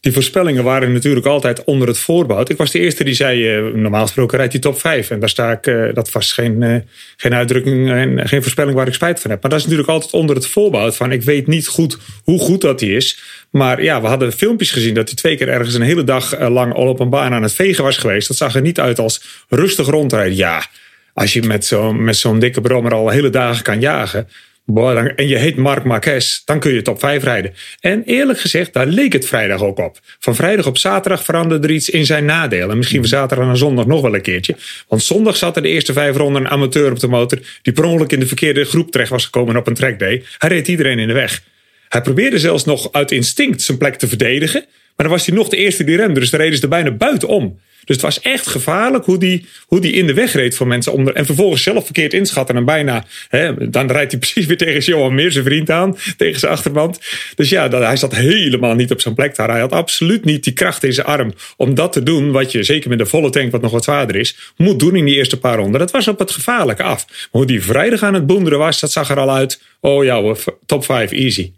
die 0.00 0.12
voorspellingen 0.12 0.64
waren 0.64 0.92
natuurlijk 0.92 1.26
altijd 1.26 1.64
onder 1.64 1.88
het 1.88 1.98
voorbehoud. 1.98 2.48
Ik 2.48 2.56
was 2.56 2.70
de 2.70 2.78
eerste 2.78 3.04
die 3.04 3.14
zei, 3.14 3.58
uh, 3.58 3.74
normaal 3.74 4.02
gesproken 4.02 4.38
rijdt 4.38 4.52
hij 4.52 4.62
top 4.62 4.80
5. 4.80 5.10
En 5.10 5.20
daar 5.20 5.28
sta 5.28 5.52
ik, 5.52 5.66
uh, 5.66 5.94
dat 5.94 6.12
was 6.12 6.32
geen, 6.32 6.62
uh, 6.62 6.76
geen 7.16 7.34
uitdrukking 7.34 7.90
en 7.90 8.28
geen 8.28 8.42
voorspelling 8.42 8.76
waar 8.76 8.86
ik 8.86 8.94
spijt 8.94 9.20
van 9.20 9.30
heb. 9.30 9.42
Maar 9.42 9.50
dat 9.50 9.58
is 9.58 9.64
natuurlijk 9.64 9.92
altijd 9.92 10.12
onder 10.12 10.36
het 10.36 10.46
voorbehoud 10.46 10.96
van, 10.96 11.12
ik 11.12 11.22
weet 11.22 11.46
niet 11.46 11.66
goed 11.66 11.98
hoe 12.24 12.38
goed 12.38 12.60
dat 12.60 12.80
hij 12.80 12.88
is. 12.88 13.22
Maar 13.50 13.82
ja, 13.82 14.00
we 14.00 14.06
hadden 14.06 14.32
filmpjes 14.32 14.70
gezien 14.70 14.94
dat 14.94 15.08
hij 15.08 15.16
twee 15.16 15.36
keer 15.36 15.48
ergens 15.48 15.74
een 15.74 15.82
hele 15.82 16.04
dag 16.04 16.40
lang 16.40 16.74
al 16.74 16.88
op 16.88 17.00
een 17.00 17.10
baan 17.10 17.32
aan 17.32 17.42
het 17.42 17.54
vegen 17.54 17.84
was 17.84 17.96
geweest. 17.96 18.28
Dat 18.28 18.36
zag 18.36 18.54
er 18.54 18.60
niet 18.60 18.80
uit 18.80 18.98
als 18.98 19.22
rustig 19.48 19.86
rondrijden. 19.86 20.36
Ja, 20.36 20.66
als 21.12 21.32
je 21.32 21.42
met 21.42 21.64
zo'n 21.64 22.04
met 22.04 22.16
zo'n 22.16 22.38
dikke 22.38 22.60
brommer 22.60 22.94
al 22.94 23.08
hele 23.08 23.30
dagen 23.30 23.62
kan 23.62 23.80
jagen. 23.80 24.28
Boah, 24.66 25.10
en 25.16 25.28
je 25.28 25.36
heet 25.36 25.56
Mark 25.56 25.84
Marquez, 25.84 26.42
dan 26.44 26.60
kun 26.60 26.72
je 26.72 26.82
top 26.82 26.98
5 26.98 27.22
rijden. 27.22 27.54
En 27.80 28.02
eerlijk 28.04 28.40
gezegd, 28.40 28.72
daar 28.72 28.86
leek 28.86 29.12
het 29.12 29.26
vrijdag 29.26 29.62
ook 29.62 29.78
op. 29.78 29.98
Van 30.18 30.34
vrijdag 30.34 30.66
op 30.66 30.78
zaterdag 30.78 31.24
veranderde 31.24 31.66
er 31.66 31.74
iets 31.74 31.90
in 31.90 32.06
zijn 32.06 32.24
nadeel. 32.24 32.70
En 32.70 32.76
misschien 32.76 33.00
van 33.00 33.08
zaterdag 33.08 33.46
naar 33.46 33.56
zondag 33.56 33.86
nog 33.86 34.00
wel 34.00 34.14
een 34.14 34.22
keertje. 34.22 34.56
Want 34.88 35.02
zondag 35.02 35.36
zat 35.36 35.56
er 35.56 35.62
de 35.62 35.68
eerste 35.68 35.92
vijf 35.92 36.16
ronden 36.16 36.44
een 36.44 36.50
amateur 36.50 36.90
op 36.90 37.00
de 37.00 37.08
motor... 37.08 37.38
die 37.62 37.72
per 37.72 37.84
ongeluk 37.84 38.12
in 38.12 38.20
de 38.20 38.26
verkeerde 38.26 38.64
groep 38.64 38.90
terecht 38.90 39.10
was 39.10 39.24
gekomen 39.24 39.56
op 39.56 39.66
een 39.66 39.74
trackday. 39.74 40.22
Hij 40.38 40.48
reed 40.48 40.68
iedereen 40.68 40.98
in 40.98 41.08
de 41.08 41.14
weg. 41.14 41.42
Hij 41.88 42.02
probeerde 42.02 42.38
zelfs 42.38 42.64
nog 42.64 42.92
uit 42.92 43.10
instinct 43.10 43.62
zijn 43.62 43.78
plek 43.78 43.94
te 43.94 44.08
verdedigen... 44.08 44.64
maar 44.96 45.06
dan 45.06 45.16
was 45.16 45.26
hij 45.26 45.36
nog 45.36 45.48
de 45.48 45.56
eerste 45.56 45.84
die 45.84 45.96
remde, 45.96 46.20
dus 46.20 46.30
de 46.30 46.36
reden 46.36 46.56
ze 46.56 46.62
er 46.62 46.68
bijna 46.68 46.90
buitenom. 46.90 47.58
Dus 47.84 47.96
het 47.96 48.04
was 48.04 48.20
echt 48.20 48.46
gevaarlijk 48.46 49.04
hoe 49.04 49.18
die, 49.18 49.46
hoe 49.66 49.80
die 49.80 49.92
in 49.92 50.06
de 50.06 50.14
weg 50.14 50.32
reed 50.32 50.56
voor 50.56 50.66
mensen. 50.66 50.92
Om 50.92 51.06
er, 51.06 51.14
en 51.14 51.26
vervolgens 51.26 51.62
zelf 51.62 51.84
verkeerd 51.84 52.12
inschatten. 52.12 52.56
En 52.56 52.64
bijna, 52.64 53.04
hè, 53.28 53.70
dan 53.70 53.90
rijdt 53.90 54.10
hij 54.10 54.20
precies 54.24 54.46
weer 54.46 54.56
tegen 54.56 54.80
Johan 54.80 55.14
Meer, 55.14 55.32
zijn 55.32 55.44
vriend 55.44 55.70
aan. 55.70 55.96
Tegen 56.16 56.40
zijn 56.40 56.52
achterband. 56.52 57.00
Dus 57.34 57.48
ja, 57.48 57.68
dat, 57.68 57.82
hij 57.82 57.96
zat 57.96 58.14
helemaal 58.14 58.74
niet 58.74 58.90
op 58.90 59.00
zijn 59.00 59.14
plek 59.14 59.36
daar. 59.36 59.50
Hij 59.50 59.60
had 59.60 59.72
absoluut 59.72 60.24
niet 60.24 60.44
die 60.44 60.52
kracht 60.52 60.84
in 60.84 60.92
zijn 60.92 61.06
arm. 61.06 61.32
Om 61.56 61.74
dat 61.74 61.92
te 61.92 62.02
doen 62.02 62.32
wat 62.32 62.52
je, 62.52 62.62
zeker 62.62 62.88
met 62.88 62.98
de 62.98 63.06
volle 63.06 63.30
tank, 63.30 63.52
wat 63.52 63.62
nog 63.62 63.72
wat 63.72 63.84
zwaarder 63.84 64.16
is. 64.16 64.52
Moet 64.56 64.78
doen 64.78 64.96
in 64.96 65.04
die 65.04 65.14
eerste 65.14 65.38
paar 65.38 65.56
ronden. 65.56 65.80
Dat 65.80 65.90
was 65.90 66.08
op 66.08 66.18
het 66.18 66.30
gevaarlijke 66.30 66.82
af. 66.82 67.06
Maar 67.08 67.26
hoe 67.30 67.46
die 67.46 67.62
vrijdag 67.62 68.02
aan 68.02 68.14
het 68.14 68.26
boenderen 68.26 68.58
was, 68.58 68.80
dat 68.80 68.92
zag 68.92 69.10
er 69.10 69.18
al 69.18 69.34
uit. 69.34 69.62
Oh 69.80 70.04
ja, 70.04 70.34
top 70.66 70.84
5, 70.84 71.10
easy. 71.10 71.52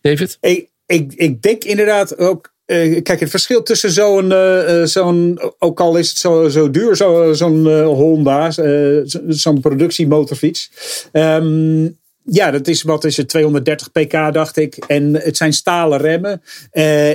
David? 0.00 0.38
Ik, 0.40 0.68
ik, 0.86 1.12
ik 1.12 1.42
denk 1.42 1.64
inderdaad 1.64 2.18
ook 2.18 2.52
uh, 2.66 3.02
kijk, 3.02 3.20
het 3.20 3.30
verschil 3.30 3.62
tussen 3.62 3.90
zo'n, 3.90 4.30
uh, 4.30 4.82
zo'n 4.84 5.40
ook 5.58 5.80
al 5.80 5.96
is 5.96 6.08
het 6.08 6.18
zo, 6.18 6.48
zo 6.48 6.70
duur, 6.70 6.96
zo, 6.96 7.32
zo'n 7.32 7.82
Honda, 7.82 8.50
zo'n 9.28 9.60
productiemotorfiets. 9.60 10.70
Um, 11.12 11.98
ja, 12.24 12.50
dat 12.50 12.68
is, 12.68 12.82
wat 12.82 13.04
is 13.04 13.16
het, 13.16 13.28
230 13.28 13.92
pk 13.92 14.32
dacht 14.32 14.56
ik. 14.56 14.76
En 14.76 15.14
het 15.14 15.36
zijn 15.36 15.52
stalen 15.52 15.98
remmen. 15.98 16.42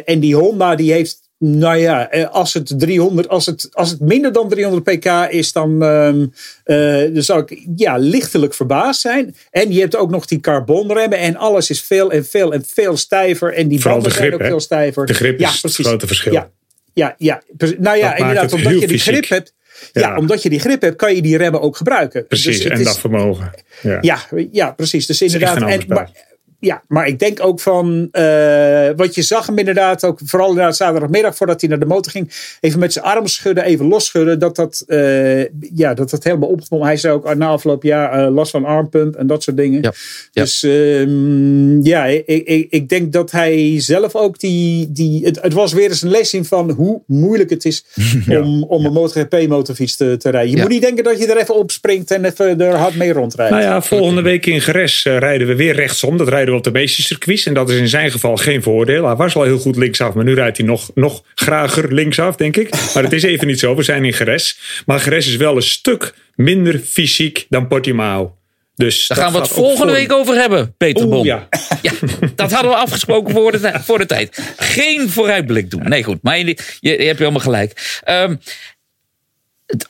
en 0.05 0.19
die 0.19 0.35
Honda 0.35 0.75
die 0.75 0.91
heeft 0.91 1.28
nou 1.39 1.77
ja, 1.77 2.03
als 2.31 2.53
het, 2.53 2.73
300, 2.77 3.27
als 3.29 3.45
het, 3.45 3.69
als 3.71 3.89
het 3.89 3.99
minder 3.99 4.31
dan 4.31 4.49
300 4.49 4.83
pk 4.83 5.05
is, 5.29 5.51
dan, 5.51 5.81
um, 5.81 6.33
uh, 6.65 7.13
dan 7.13 7.23
zou 7.23 7.43
ik 7.45 7.63
ja, 7.75 7.97
lichtelijk 7.97 8.53
verbaasd 8.53 9.01
zijn. 9.01 9.35
En 9.51 9.71
je 9.73 9.79
hebt 9.79 9.95
ook 9.95 10.09
nog 10.09 10.25
die 10.25 10.39
carbonremmen 10.39 11.17
en 11.17 11.35
alles 11.35 11.69
is 11.69 11.81
veel 11.81 12.11
en 12.11 12.25
veel 12.25 12.53
en 12.53 12.63
veel 12.67 12.97
stijver. 12.97 13.53
En 13.53 13.67
die 13.67 13.81
Vooral 13.81 14.01
de 14.01 14.09
grip, 14.09 14.29
zijn 14.29 14.33
ook 14.33 14.47
veel 14.47 14.59
stijver. 14.59 15.05
De 15.05 15.13
grip 15.13 15.39
ja, 15.39 15.49
is 15.49 15.59
precies. 15.59 15.77
het 15.77 15.87
grote 15.87 16.07
verschil. 16.07 16.33
Ja, 16.33 16.49
ja, 16.93 17.15
ja. 17.17 17.41
nou 17.77 17.97
ja, 17.97 18.09
Dat 18.09 18.19
inderdaad, 18.19 18.53
omdat 18.53 18.73
je 18.73 18.79
die 18.79 18.87
fysiek. 18.87 19.25
grip 19.25 19.29
hebt. 19.29 19.53
Ja. 19.93 20.01
Ja. 20.01 20.17
omdat 20.17 20.43
je 20.43 20.49
die 20.49 20.59
grip 20.59 20.81
hebt, 20.81 20.95
kan 20.95 21.15
je 21.15 21.21
die 21.21 21.37
remmen 21.37 21.61
ook 21.61 21.77
gebruiken. 21.77 22.27
Precies, 22.27 22.57
Dus 22.61 22.71
en 22.71 22.79
is- 22.79 22.85
dat 22.85 22.99
vermogen. 22.99 23.51
Ja. 23.81 23.97
ja, 24.01 24.19
ja, 24.51 24.71
precies. 24.71 25.05
Dus 25.05 25.21
inderdaad. 25.21 25.61
En, 25.61 25.81
maar, 25.87 26.11
ja, 26.59 26.81
maar 26.87 27.07
ik 27.07 27.19
denk 27.19 27.43
ook 27.43 27.59
van. 27.59 28.07
eh, 28.11 28.89
wat 28.95 29.15
je 29.15 29.21
zag 29.21 29.45
hem 29.45 29.57
inderdaad 29.57 30.03
ook. 30.03 30.19
Vooral 30.25 30.49
inderdaad 30.49 30.75
zaterdagmiddag 30.75 31.35
voordat 31.35 31.61
hij 31.61 31.69
naar 31.69 31.79
de 31.79 31.85
motor 31.85 32.11
ging. 32.11 32.31
Even 32.59 32.79
met 32.79 32.93
zijn 32.93 33.05
arm 33.05 33.27
schudden, 33.27 33.63
even 33.63 33.87
losschudden. 33.87 34.39
Dat 34.39 34.55
dat, 34.55 34.83
eh, 34.87 35.43
ja, 35.75 35.93
dat, 35.93 36.09
dat 36.09 36.23
helemaal 36.23 36.49
opgewonden. 36.49 36.87
Hij 36.87 36.97
zei 36.97 37.13
ook 37.13 37.35
na 37.35 37.47
afgelopen 37.47 37.87
jaar 37.89 38.25
eh, 38.25 38.33
last 38.33 38.51
van 38.51 38.65
armpump 38.65 39.15
en 39.15 39.27
dat 39.27 39.43
soort 39.43 39.57
dingen. 39.57 39.81
Ja, 39.81 39.93
ja. 40.31 40.41
Dus 40.41 40.63
ehm, 40.63 41.81
ja, 41.85 42.05
ik, 42.05 42.25
ik, 42.25 42.67
ik 42.69 42.89
denk 42.89 43.13
dat 43.13 43.31
hij 43.31 43.75
zelf 43.81 44.15
ook 44.15 44.39
die. 44.39 44.91
die 44.91 45.25
het, 45.25 45.41
het 45.41 45.53
was 45.53 45.73
weer 45.73 45.89
eens 45.89 46.01
een 46.01 46.09
les 46.09 46.33
in 46.33 46.45
van 46.45 46.71
hoe 46.71 47.01
moeilijk 47.07 47.49
het 47.49 47.65
is 47.65 47.85
om, 48.41 48.63
om 48.63 48.85
een 48.85 48.93
MotoGP-motorfiets 48.93 49.95
te, 49.95 50.17
te 50.17 50.29
rijden. 50.29 50.49
Je 50.51 50.55
Ja. 50.55 50.61
moet 50.61 50.71
niet 50.71 50.81
denken 50.81 51.03
dat 51.03 51.19
je 51.19 51.27
er 51.27 51.37
even 51.37 51.55
op 51.55 51.71
springt 51.71 52.11
en 52.11 52.25
even 52.25 52.61
er 52.61 52.75
hard 52.75 52.95
mee 52.95 53.13
rondrijdt. 53.13 53.51
Nou 53.51 53.63
ja, 53.63 53.81
volgende 53.81 54.21
week 54.21 54.45
in 54.45 54.61
Geres 54.61 55.05
eh, 55.05 55.17
rijden 55.17 55.47
we 55.47 55.55
weer 55.55 55.75
rechtsom. 55.75 56.17
Dat 56.17 56.27
rijden 56.27 56.48
we 56.51 56.57
op 56.57 56.63
de 56.63 56.71
meeste 56.71 57.01
circuits. 57.01 57.45
En 57.45 57.53
dat 57.53 57.69
is 57.69 57.77
in 57.79 57.87
zijn 57.87 58.11
geval 58.11 58.37
geen 58.37 58.63
voordeel. 58.63 59.05
Hij 59.05 59.15
was 59.15 59.35
al 59.35 59.43
heel 59.43 59.59
goed 59.59 59.75
linksaf, 59.75 60.13
maar 60.13 60.23
nu 60.23 60.33
rijdt 60.33 60.57
hij 60.57 60.65
nog, 60.65 60.91
nog 60.93 61.23
grager 61.35 61.93
linksaf, 61.93 62.35
denk 62.35 62.57
ik. 62.57 62.69
Maar 62.93 63.03
het 63.03 63.13
is 63.13 63.23
even 63.23 63.47
niet 63.47 63.59
zo. 63.59 63.75
We 63.75 63.83
zijn 63.83 64.05
in 64.05 64.13
Geres. 64.13 64.59
Maar 64.85 64.99
Geres 64.99 65.27
is 65.27 65.35
wel 65.35 65.55
een 65.55 65.61
stuk 65.61 66.13
minder 66.35 66.79
fysiek 66.79 67.45
dan 67.49 67.67
Portimao. 67.67 68.37
Dus 68.75 69.07
Daar 69.07 69.17
gaan 69.17 69.31
we 69.31 69.39
het 69.39 69.47
volgende 69.47 69.93
week 69.93 70.11
over 70.11 70.35
hebben, 70.35 70.73
Peter 70.77 71.03
Oeh, 71.03 71.11
Bon. 71.11 71.25
ja. 71.25 71.47
Ja, 71.81 71.91
dat 72.35 72.51
hadden 72.51 72.71
we 72.71 72.77
afgesproken 72.77 73.33
voor 73.33 73.51
de, 73.51 73.71
voor 73.83 73.97
de 73.97 74.05
tijd. 74.05 74.53
Geen 74.57 75.09
vooruitblik 75.09 75.71
doen. 75.71 75.83
Nee, 75.89 76.03
goed. 76.03 76.17
Maar 76.21 76.37
je, 76.37 76.45
je, 76.45 76.57
je 76.79 77.03
hebt 77.03 77.19
helemaal 77.19 77.39
gelijk. 77.39 77.99
Ehm, 78.03 78.35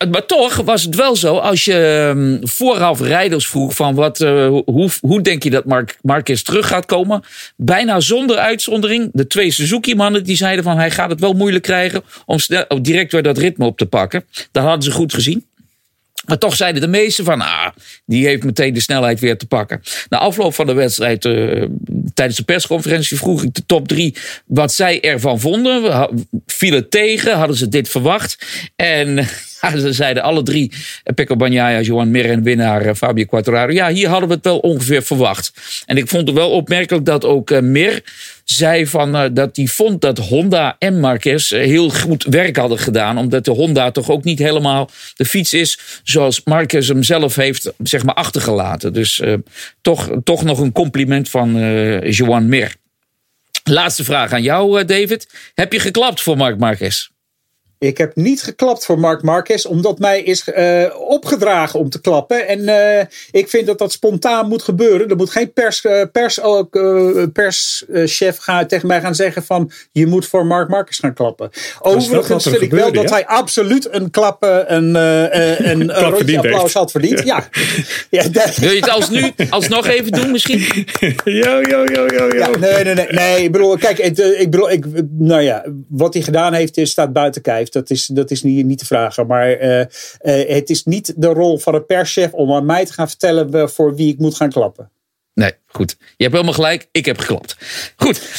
maar 0.10 0.26
toch 0.26 0.56
was 0.56 0.84
het 0.84 0.96
wel 0.96 1.16
zo, 1.16 1.38
als 1.38 1.66
je 1.66 2.10
ehm, 2.14 2.38
vooraf 2.48 3.02
rijders 3.02 3.48
vroeg 3.48 3.76
van 3.76 3.96
wat, 3.96 4.22
eh, 4.22 4.48
hoe, 4.66 4.90
hoe 5.02 5.22
denk 5.22 5.44
je 5.44 5.50
dat 5.50 5.66
Mark, 5.66 5.98
Marquez 6.02 6.42
terug 6.42 6.68
gaat 6.68 6.86
komen? 6.86 7.24
Bijna 7.56 8.00
zonder 8.00 8.38
uitzondering. 8.38 9.10
De 9.14 9.28
twee 9.28 9.52
Suzuki-mannen 9.52 10.24
die 10.24 10.36
zeiden 10.36 10.64
van 10.64 10.78
hij 10.78 10.92
gaat 10.92 11.10
het 11.10 11.20
wel 11.20 11.34
moeilijk 11.34 11.64
krijgen 11.64 12.04
om 12.26 12.38
direct 12.82 13.12
weer 13.12 13.24
dat 13.24 13.38
ritme 13.38 13.66
op 13.66 13.78
te 13.78 13.86
pakken. 13.86 14.26
Dat 14.52 14.64
hadden 14.64 14.84
ze 14.84 14.92
goed 14.92 15.14
gezien. 15.14 15.48
Maar 16.26 16.38
toch 16.38 16.56
zeiden 16.56 16.82
de 16.82 16.88
meesten 16.88 17.26
van, 17.26 17.42
ah, 17.42 17.68
die 18.06 18.26
heeft 18.26 18.44
meteen 18.44 18.74
de 18.74 18.80
snelheid 18.80 19.20
weer 19.20 19.38
te 19.38 19.46
pakken. 19.48 19.82
Na 20.10 20.18
afloop 20.18 20.54
van 20.54 20.66
de 20.66 20.74
wedstrijd, 20.74 21.26
eh, 21.26 21.64
tijdens 22.14 22.38
de 22.38 22.44
persconferentie, 22.44 23.18
vroeg 23.18 23.44
ik 23.44 23.54
de 23.54 23.66
top 23.66 23.88
drie 23.88 24.16
wat 24.46 24.74
zij 24.74 25.02
ervan 25.02 25.40
vonden. 25.40 25.82
We 25.82 25.90
ha- 25.90 26.10
Viel 26.46 26.74
het 26.74 26.92
tegen? 26.92 27.38
Hadden 27.38 27.58
ze 27.58 27.68
dit 27.70 27.90
verwacht? 27.90 28.38
En 28.76 29.28
ze 29.78 29.93
zeiden 29.93 30.24
alle 30.24 30.43
drie, 30.43 30.72
eh, 31.03 31.14
Pecco 31.14 31.36
Bagnaia, 31.36 31.82
Johan 31.82 32.12
Mir 32.12 32.30
en 32.30 32.43
winnaar 32.43 32.82
eh, 32.82 32.95
Fabio 32.95 33.26
Quartararo. 33.26 33.72
Ja, 33.72 33.89
hier 33.89 34.07
hadden 34.07 34.28
we 34.30 34.36
het 34.36 34.43
wel 34.43 34.60
ongeveer 34.60 35.03
verwacht. 35.03 35.53
En 35.86 35.97
ik 35.97 36.07
vond 36.07 36.28
het 36.28 36.36
wel 36.36 36.51
opmerkelijk 36.51 37.05
dat 37.05 37.26
ook 37.26 37.51
eh, 37.51 37.62
Mir 37.62 38.01
zei 38.43 38.88
van, 38.88 39.34
dat 39.34 39.55
hij 39.55 39.68
vond 39.68 40.01
dat 40.01 40.18
Honda 40.18 40.76
en 40.80 40.99
Marquez 40.99 41.49
heel 41.49 41.89
goed 41.89 42.24
werk 42.24 42.55
hadden 42.55 42.80
gedaan. 42.80 43.18
Omdat 43.18 43.45
de 43.45 43.51
Honda 43.51 43.91
toch 43.91 44.10
ook 44.10 44.24
niet 44.24 44.39
helemaal 44.39 44.89
de 45.16 45.26
fiets 45.26 45.53
is 45.53 45.80
zoals 46.03 46.43
Marquez 46.43 46.88
hem 46.88 47.03
zelf 47.03 47.36
heeft 47.36 47.72
zeg 47.84 48.03
maar, 48.03 48.16
achtergelaten. 48.16 48.93
Dus 48.93 49.22
toch, 49.82 50.10
toch 50.24 50.43
nog 50.43 50.60
een 50.60 50.72
compliment 50.72 51.30
van 51.30 51.57
eh 51.57 52.12
Johan 52.12 52.49
Mir. 52.49 52.76
Laatste 53.64 54.03
vraag 54.03 54.32
aan 54.32 54.43
jou, 54.43 54.86
David. 54.86 55.28
Heb 55.53 55.74
je 55.74 55.80
geklapt 55.80 56.22
voor 56.22 56.38
Mark 56.38 56.57
Marquez? 56.57 57.10
Ik 57.80 57.98
heb 57.98 58.16
niet 58.16 58.42
geklapt 58.42 58.86
voor 58.86 59.00
Mark 59.00 59.22
Marquez, 59.22 59.66
omdat 59.66 60.00
mij 60.00 60.22
is 60.22 60.44
eh, 60.44 60.86
opgedragen 61.08 61.80
om 61.80 61.90
te 61.90 62.02
klappen. 62.02 62.48
En 62.48 62.68
eh, 62.68 63.06
ik 63.32 63.50
vind 63.50 63.68
dat 63.68 63.78
dat 63.78 63.92
spontaan 63.92 64.48
moet 64.48 64.64
gebeuren. 64.64 65.10
Er 65.10 65.16
moet 65.16 65.30
geen 65.30 65.54
pers, 65.54 65.82
eh, 65.82 66.02
pers, 66.12 66.42
ook, 66.42 66.76
eh, 66.76 67.24
perschef 67.34 68.38
gaan, 68.38 68.68
tegen 68.68 68.88
mij 68.88 69.02
gaan 69.02 69.16
zeggen 69.16 69.44
van 69.44 69.72
je 69.92 70.08
moet 70.08 70.28
voor 70.28 70.46
Mark 70.46 70.70
Marquez 70.70 71.00
gaan 71.00 71.14
klappen. 71.14 71.50
Overigens 71.80 72.46
er 72.46 72.52
vind 72.52 72.64
ik 72.64 72.72
wel 72.72 72.92
dat 72.92 73.10
hij 73.10 73.26
absoluut 73.26 73.88
een 73.92 74.12
klap, 74.12 74.44
eh, 74.44 74.60
een, 74.66 74.96
eh, 74.96 75.52
eh, 75.52 75.60
een, 75.72 75.80
een 75.82 75.94
rondje 75.94 76.16
verdiend 76.16 76.38
applaus 76.38 76.62
heeft. 76.62 76.74
had 76.74 76.92
verdiend. 76.92 77.24
Ja. 77.24 77.50
ja, 78.10 78.24
Wil 78.60 78.72
je 78.72 78.80
het 78.80 78.90
als 78.90 79.10
nu 79.10 79.32
alsnog 79.50 79.88
even 79.88 80.12
doen 80.12 80.32
misschien? 80.32 80.60
Yo, 81.24 81.62
yo, 81.62 81.84
yo, 81.86 82.06
yo, 82.06 82.06
yo. 82.08 82.38
Ja, 82.38 82.50
nee, 82.58 82.84
nee, 82.84 82.94
nee, 82.94 83.08
nee. 83.10 83.44
Ik 83.44 83.52
bedoel, 83.52 83.78
kijk, 83.78 83.98
ik 83.98 84.52
bedoel, 84.52 84.72
ik, 84.72 84.86
nou 85.10 85.42
ja, 85.42 85.66
wat 85.88 86.14
hij 86.14 86.24
gedaan 86.24 86.54
heeft, 86.54 86.78
is, 86.78 86.90
staat 86.90 87.14
buiten 87.14 87.42
kijf. 87.42 87.68
Dat 87.72 87.89
is, 87.89 88.05
dat 88.05 88.32
is 88.32 88.43
niet, 88.43 88.65
niet 88.65 88.78
te 88.78 88.86
vragen. 88.86 89.28
Maar 89.28 89.51
eh, 89.51 89.80
eh, 89.82 89.88
het 90.55 90.70
is 90.70 90.84
niet 90.84 91.13
de 91.17 91.28
rol 91.28 91.57
van 91.57 91.76
een 91.76 91.86
perschef 91.86 92.32
om 92.32 92.53
aan 92.53 92.65
mij 92.65 92.86
te 92.86 92.93
gaan 92.93 93.07
vertellen 93.07 93.53
eh, 93.53 93.67
voor 93.67 93.95
wie 93.95 94.13
ik 94.13 94.20
moet 94.20 94.36
gaan 94.36 94.49
klappen. 94.49 94.89
Nee, 95.34 95.51
goed. 95.67 95.95
Je 95.99 96.24
hebt 96.24 96.32
helemaal 96.34 96.53
gelijk. 96.53 96.88
Ik 96.91 97.05
heb 97.05 97.17
geklapt. 97.20 97.55
Goed. 97.95 98.17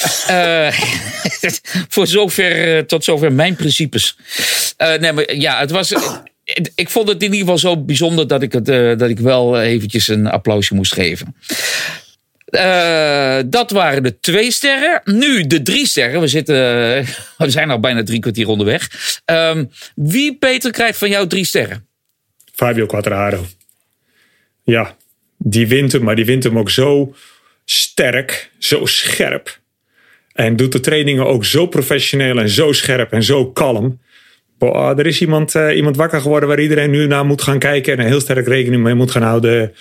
Voor 1.95 2.07
zover, 2.07 2.87
tot 2.87 3.05
zover 3.05 3.33
mijn 3.33 3.57
principes. 3.57 4.17
Nee, 4.99 5.13
maar 5.13 5.35
ja, 5.35 5.59
het 5.61 5.71
was. 5.71 5.93
ik- 6.75 6.89
vond 6.89 7.09
het 7.09 7.17
in 7.23 7.33
ieder 7.33 7.39
geval 7.41 7.59
zo 7.59 7.77
bijzonder 7.77 8.27
dat 8.27 8.43
ik, 8.43 8.53
het, 8.53 8.67
dat 8.99 9.09
ik 9.09 9.19
wel 9.19 9.61
eventjes 9.61 10.09
een 10.09 10.27
applausje 10.27 10.75
moest 10.75 10.93
geven. 10.93 11.37
Eh, 12.51 13.39
dat 13.47 13.71
waren 13.71 14.03
de 14.03 14.21
twee 14.21 14.51
sterren. 14.51 15.01
Nu 15.05 15.47
de 15.47 15.63
drie 15.63 15.87
sterren. 15.87 16.21
We, 16.21 16.27
zitten, 16.27 16.57
we 17.39 17.51
zijn 17.51 17.71
al 17.71 17.81
bijna 17.81 18.03
drie 18.03 18.21
kwartier 18.21 18.49
onderweg. 18.49 18.91
Ehm, 19.25 19.65
wie, 19.95 20.37
Peter, 20.37 20.71
krijgt 20.71 20.99
van 20.99 21.09
jou 21.09 21.27
drie 21.27 21.45
sterren? 21.45 21.87
Fabio 22.55 22.87
Quattararo. 22.87 23.47
Ja, 24.63 24.97
die 25.39 25.69
wint 25.69 25.93
hem, 25.93 26.03
maar 26.03 26.17
die 26.17 26.25
wint 26.25 26.45
hem 26.45 26.59
ook 26.59 26.71
zo 26.71 27.15
sterk, 27.65 28.51
zo 28.59 28.87
scherp. 28.87 29.59
En 30.33 30.57
doet 30.57 30.73
de 30.73 30.81
trainingen 30.81 31.27
ook 31.27 31.45
zo 31.45 31.67
professioneel 31.67 32.39
en 32.39 32.49
zo 32.49 32.73
scherp 32.73 33.13
en 33.13 33.23
zo 33.23 33.51
kalm. 33.51 34.01
Boah, 34.59 34.99
er 34.99 35.07
is 35.07 35.21
iemand, 35.21 35.55
eh, 35.55 35.77
iemand 35.77 35.97
wakker 35.97 36.21
geworden 36.21 36.49
waar 36.49 36.61
iedereen 36.61 36.91
nu 36.91 37.07
naar 37.07 37.27
moet 37.27 37.43
gaan 37.43 37.59
kijken. 37.59 37.93
En 37.93 37.99
er 37.99 38.05
heel 38.05 38.21
sterk 38.21 38.47
rekening 38.47 38.83
mee 38.83 38.95
moet 38.95 39.11
gaan 39.11 39.23
houden 39.23 39.75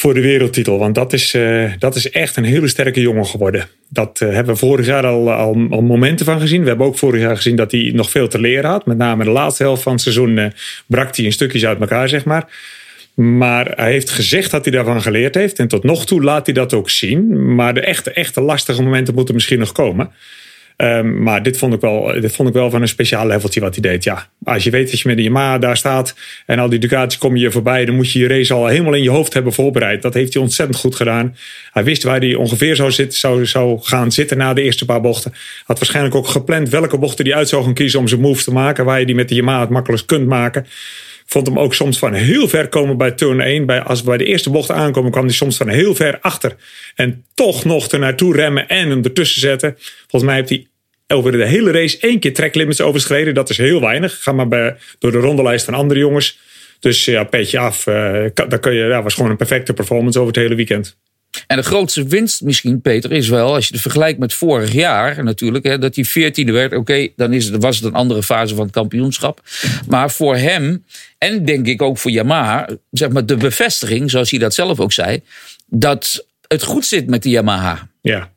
voor 0.00 0.14
de 0.14 0.20
wereldtitel. 0.20 0.78
Want 0.78 0.94
dat 0.94 1.12
is, 1.12 1.34
eh, 1.34 1.72
dat 1.78 1.96
is 1.96 2.10
echt 2.10 2.36
een 2.36 2.44
hele 2.44 2.68
sterke 2.68 3.00
jongen 3.00 3.26
geworden. 3.26 3.68
Dat 3.88 4.20
eh, 4.20 4.32
hebben 4.32 4.54
we 4.54 4.60
vorig 4.60 4.86
jaar 4.86 5.06
al, 5.06 5.32
al, 5.32 5.66
al 5.70 5.82
momenten 5.82 6.26
van 6.26 6.40
gezien. 6.40 6.62
We 6.62 6.68
hebben 6.68 6.86
ook 6.86 6.98
vorig 6.98 7.20
jaar 7.20 7.36
gezien 7.36 7.56
dat 7.56 7.70
hij 7.72 7.90
nog 7.94 8.10
veel 8.10 8.28
te 8.28 8.40
leren 8.40 8.70
had. 8.70 8.86
Met 8.86 8.96
name 8.96 9.24
de 9.24 9.30
laatste 9.30 9.62
helft 9.62 9.82
van 9.82 9.92
het 9.92 10.00
seizoen 10.00 10.38
eh, 10.38 10.46
brak 10.86 11.16
hij 11.16 11.24
in 11.24 11.32
stukjes 11.32 11.64
uit 11.64 11.80
elkaar, 11.80 12.08
zeg 12.08 12.24
maar. 12.24 12.46
Maar 13.14 13.72
hij 13.76 13.90
heeft 13.90 14.10
gezegd 14.10 14.50
dat 14.50 14.64
hij 14.64 14.74
daarvan 14.74 15.02
geleerd 15.02 15.34
heeft. 15.34 15.58
En 15.58 15.68
tot 15.68 15.84
nog 15.84 16.06
toe 16.06 16.22
laat 16.22 16.46
hij 16.46 16.54
dat 16.54 16.74
ook 16.74 16.90
zien. 16.90 17.54
Maar 17.54 17.74
de 17.74 17.80
echte, 17.80 18.10
echte 18.10 18.40
lastige 18.40 18.82
momenten 18.82 19.14
moeten 19.14 19.34
misschien 19.34 19.58
nog 19.58 19.72
komen. 19.72 20.10
Ehm, 20.80 21.22
maar 21.22 21.42
dit 21.42 21.58
vond, 21.58 21.74
ik 21.74 21.80
wel, 21.80 22.20
dit 22.20 22.32
vond 22.32 22.48
ik 22.48 22.54
wel 22.54 22.70
van 22.70 22.82
een 22.82 22.88
speciaal 22.88 23.26
leveltje 23.26 23.60
wat 23.60 23.74
hij 23.74 23.90
deed. 23.90 24.04
Ja, 24.04 24.28
als 24.44 24.64
je 24.64 24.70
weet 24.70 24.90
dat 24.90 25.00
je 25.00 25.08
met 25.08 25.16
de 25.16 25.22
Yamaha 25.22 25.58
daar 25.58 25.76
staat 25.76 26.14
en 26.46 26.58
al 26.58 26.68
die 26.68 26.78
Ducatis 26.78 27.18
komen 27.18 27.40
je 27.40 27.50
voorbij, 27.50 27.84
dan 27.84 27.94
moet 27.94 28.12
je 28.12 28.18
je 28.18 28.28
race 28.28 28.54
al 28.54 28.66
helemaal 28.66 28.94
in 28.94 29.02
je 29.02 29.10
hoofd 29.10 29.34
hebben 29.34 29.52
voorbereid. 29.52 30.02
Dat 30.02 30.14
heeft 30.14 30.34
hij 30.34 30.42
ontzettend 30.42 30.78
goed 30.78 30.94
gedaan. 30.94 31.36
Hij 31.72 31.84
wist 31.84 32.02
waar 32.02 32.20
hij 32.20 32.34
ongeveer 32.34 32.76
zou, 32.76 32.90
zitten, 32.90 33.18
zou, 33.18 33.46
zou 33.46 33.78
gaan 33.82 34.12
zitten 34.12 34.36
na 34.36 34.54
de 34.54 34.62
eerste 34.62 34.84
paar 34.84 35.00
bochten. 35.00 35.32
Had 35.64 35.78
waarschijnlijk 35.78 36.14
ook 36.14 36.26
gepland 36.26 36.68
welke 36.68 36.98
bochten 36.98 37.24
hij 37.24 37.34
uit 37.34 37.48
zou 37.48 37.64
gaan 37.64 37.74
kiezen 37.74 38.00
om 38.00 38.08
zijn 38.08 38.20
moves 38.20 38.44
te 38.44 38.52
maken, 38.52 38.84
waar 38.84 39.00
je 39.00 39.06
die 39.06 39.14
met 39.14 39.28
de 39.28 39.34
Yamaha 39.34 39.60
het 39.60 39.70
makkelijkst 39.70 40.06
kunt 40.06 40.26
maken. 40.26 40.66
Vond 41.26 41.46
hem 41.46 41.58
ook 41.58 41.74
soms 41.74 41.98
van 41.98 42.12
heel 42.12 42.48
ver 42.48 42.68
komen 42.68 42.96
bij 42.96 43.10
turn 43.10 43.40
1. 43.40 43.66
Bij, 43.66 43.82
als 43.82 44.00
we 44.00 44.06
bij 44.06 44.18
de 44.18 44.24
eerste 44.24 44.50
bocht 44.50 44.70
aankomen, 44.70 45.10
kwam 45.10 45.24
hij 45.24 45.32
soms 45.32 45.56
van 45.56 45.68
heel 45.68 45.94
ver 45.94 46.18
achter. 46.20 46.56
En 46.94 47.24
toch 47.34 47.64
nog 47.64 47.90
er 47.90 47.98
naartoe 47.98 48.34
remmen 48.34 48.68
en 48.68 48.90
hem 48.90 49.02
ertussen 49.02 49.40
zetten. 49.40 49.76
Volgens 50.08 50.22
mij 50.22 50.34
heeft 50.34 50.48
hij 50.48 50.66
over 51.10 51.32
de 51.32 51.46
hele 51.46 51.70
race 51.70 51.98
één 52.00 52.18
keer 52.18 52.34
tracklimits 52.34 52.80
overschreden. 52.80 53.34
Dat 53.34 53.50
is 53.50 53.56
heel 53.56 53.80
weinig. 53.80 54.22
Ga 54.22 54.32
maar 54.32 54.48
bij, 54.48 54.76
door 54.98 55.12
de 55.12 55.18
rondelijst 55.18 55.64
van 55.64 55.74
andere 55.74 56.00
jongens. 56.00 56.38
Dus 56.80 57.04
ja, 57.04 57.24
petje 57.24 57.58
af. 57.58 57.86
eh, 57.86 58.24
kan- 58.34 58.48
dan 58.48 58.60
kun 58.60 58.72
je, 58.74 58.84
ja, 58.84 59.02
was 59.02 59.14
gewoon 59.14 59.30
een 59.30 59.36
perfecte 59.36 59.72
performance 59.72 60.18
over 60.18 60.32
het 60.32 60.42
hele 60.42 60.54
weekend. 60.54 60.96
En 61.46 61.56
de 61.56 61.62
grootste 61.62 62.06
winst 62.06 62.42
misschien, 62.42 62.80
Peter, 62.80 63.12
is 63.12 63.28
wel, 63.28 63.54
als 63.54 63.66
je 63.66 63.72
het 63.72 63.82
vergelijkt 63.82 64.18
met 64.18 64.34
vorig 64.34 64.72
jaar 64.72 65.24
natuurlijk, 65.24 65.64
hè, 65.64 65.78
dat 65.78 65.94
hij 65.94 66.04
veertiende 66.04 66.52
werd. 66.52 66.72
Oké, 66.74 67.08
dan 67.16 67.32
is 67.32 67.46
het, 67.48 67.62
was 67.62 67.76
het 67.76 67.84
een 67.84 67.94
andere 67.94 68.22
fase 68.22 68.54
van 68.54 68.64
het 68.64 68.72
kampioenschap. 68.74 69.40
Maar 69.88 70.10
voor 70.10 70.36
hem, 70.36 70.84
en 71.18 71.44
denk 71.44 71.66
ik 71.66 71.82
ook 71.82 71.98
voor 71.98 72.10
Yamaha, 72.10 72.68
zeg 72.90 73.08
maar 73.08 73.26
de 73.26 73.36
bevestiging, 73.36 74.10
zoals 74.10 74.30
hij 74.30 74.38
dat 74.38 74.54
zelf 74.54 74.80
ook 74.80 74.92
zei, 74.92 75.20
dat 75.66 76.26
het 76.48 76.62
goed 76.62 76.84
zit 76.86 77.06
met 77.06 77.22
de 77.22 77.28
Yamaha. 77.28 77.88
Ja. 78.02 78.32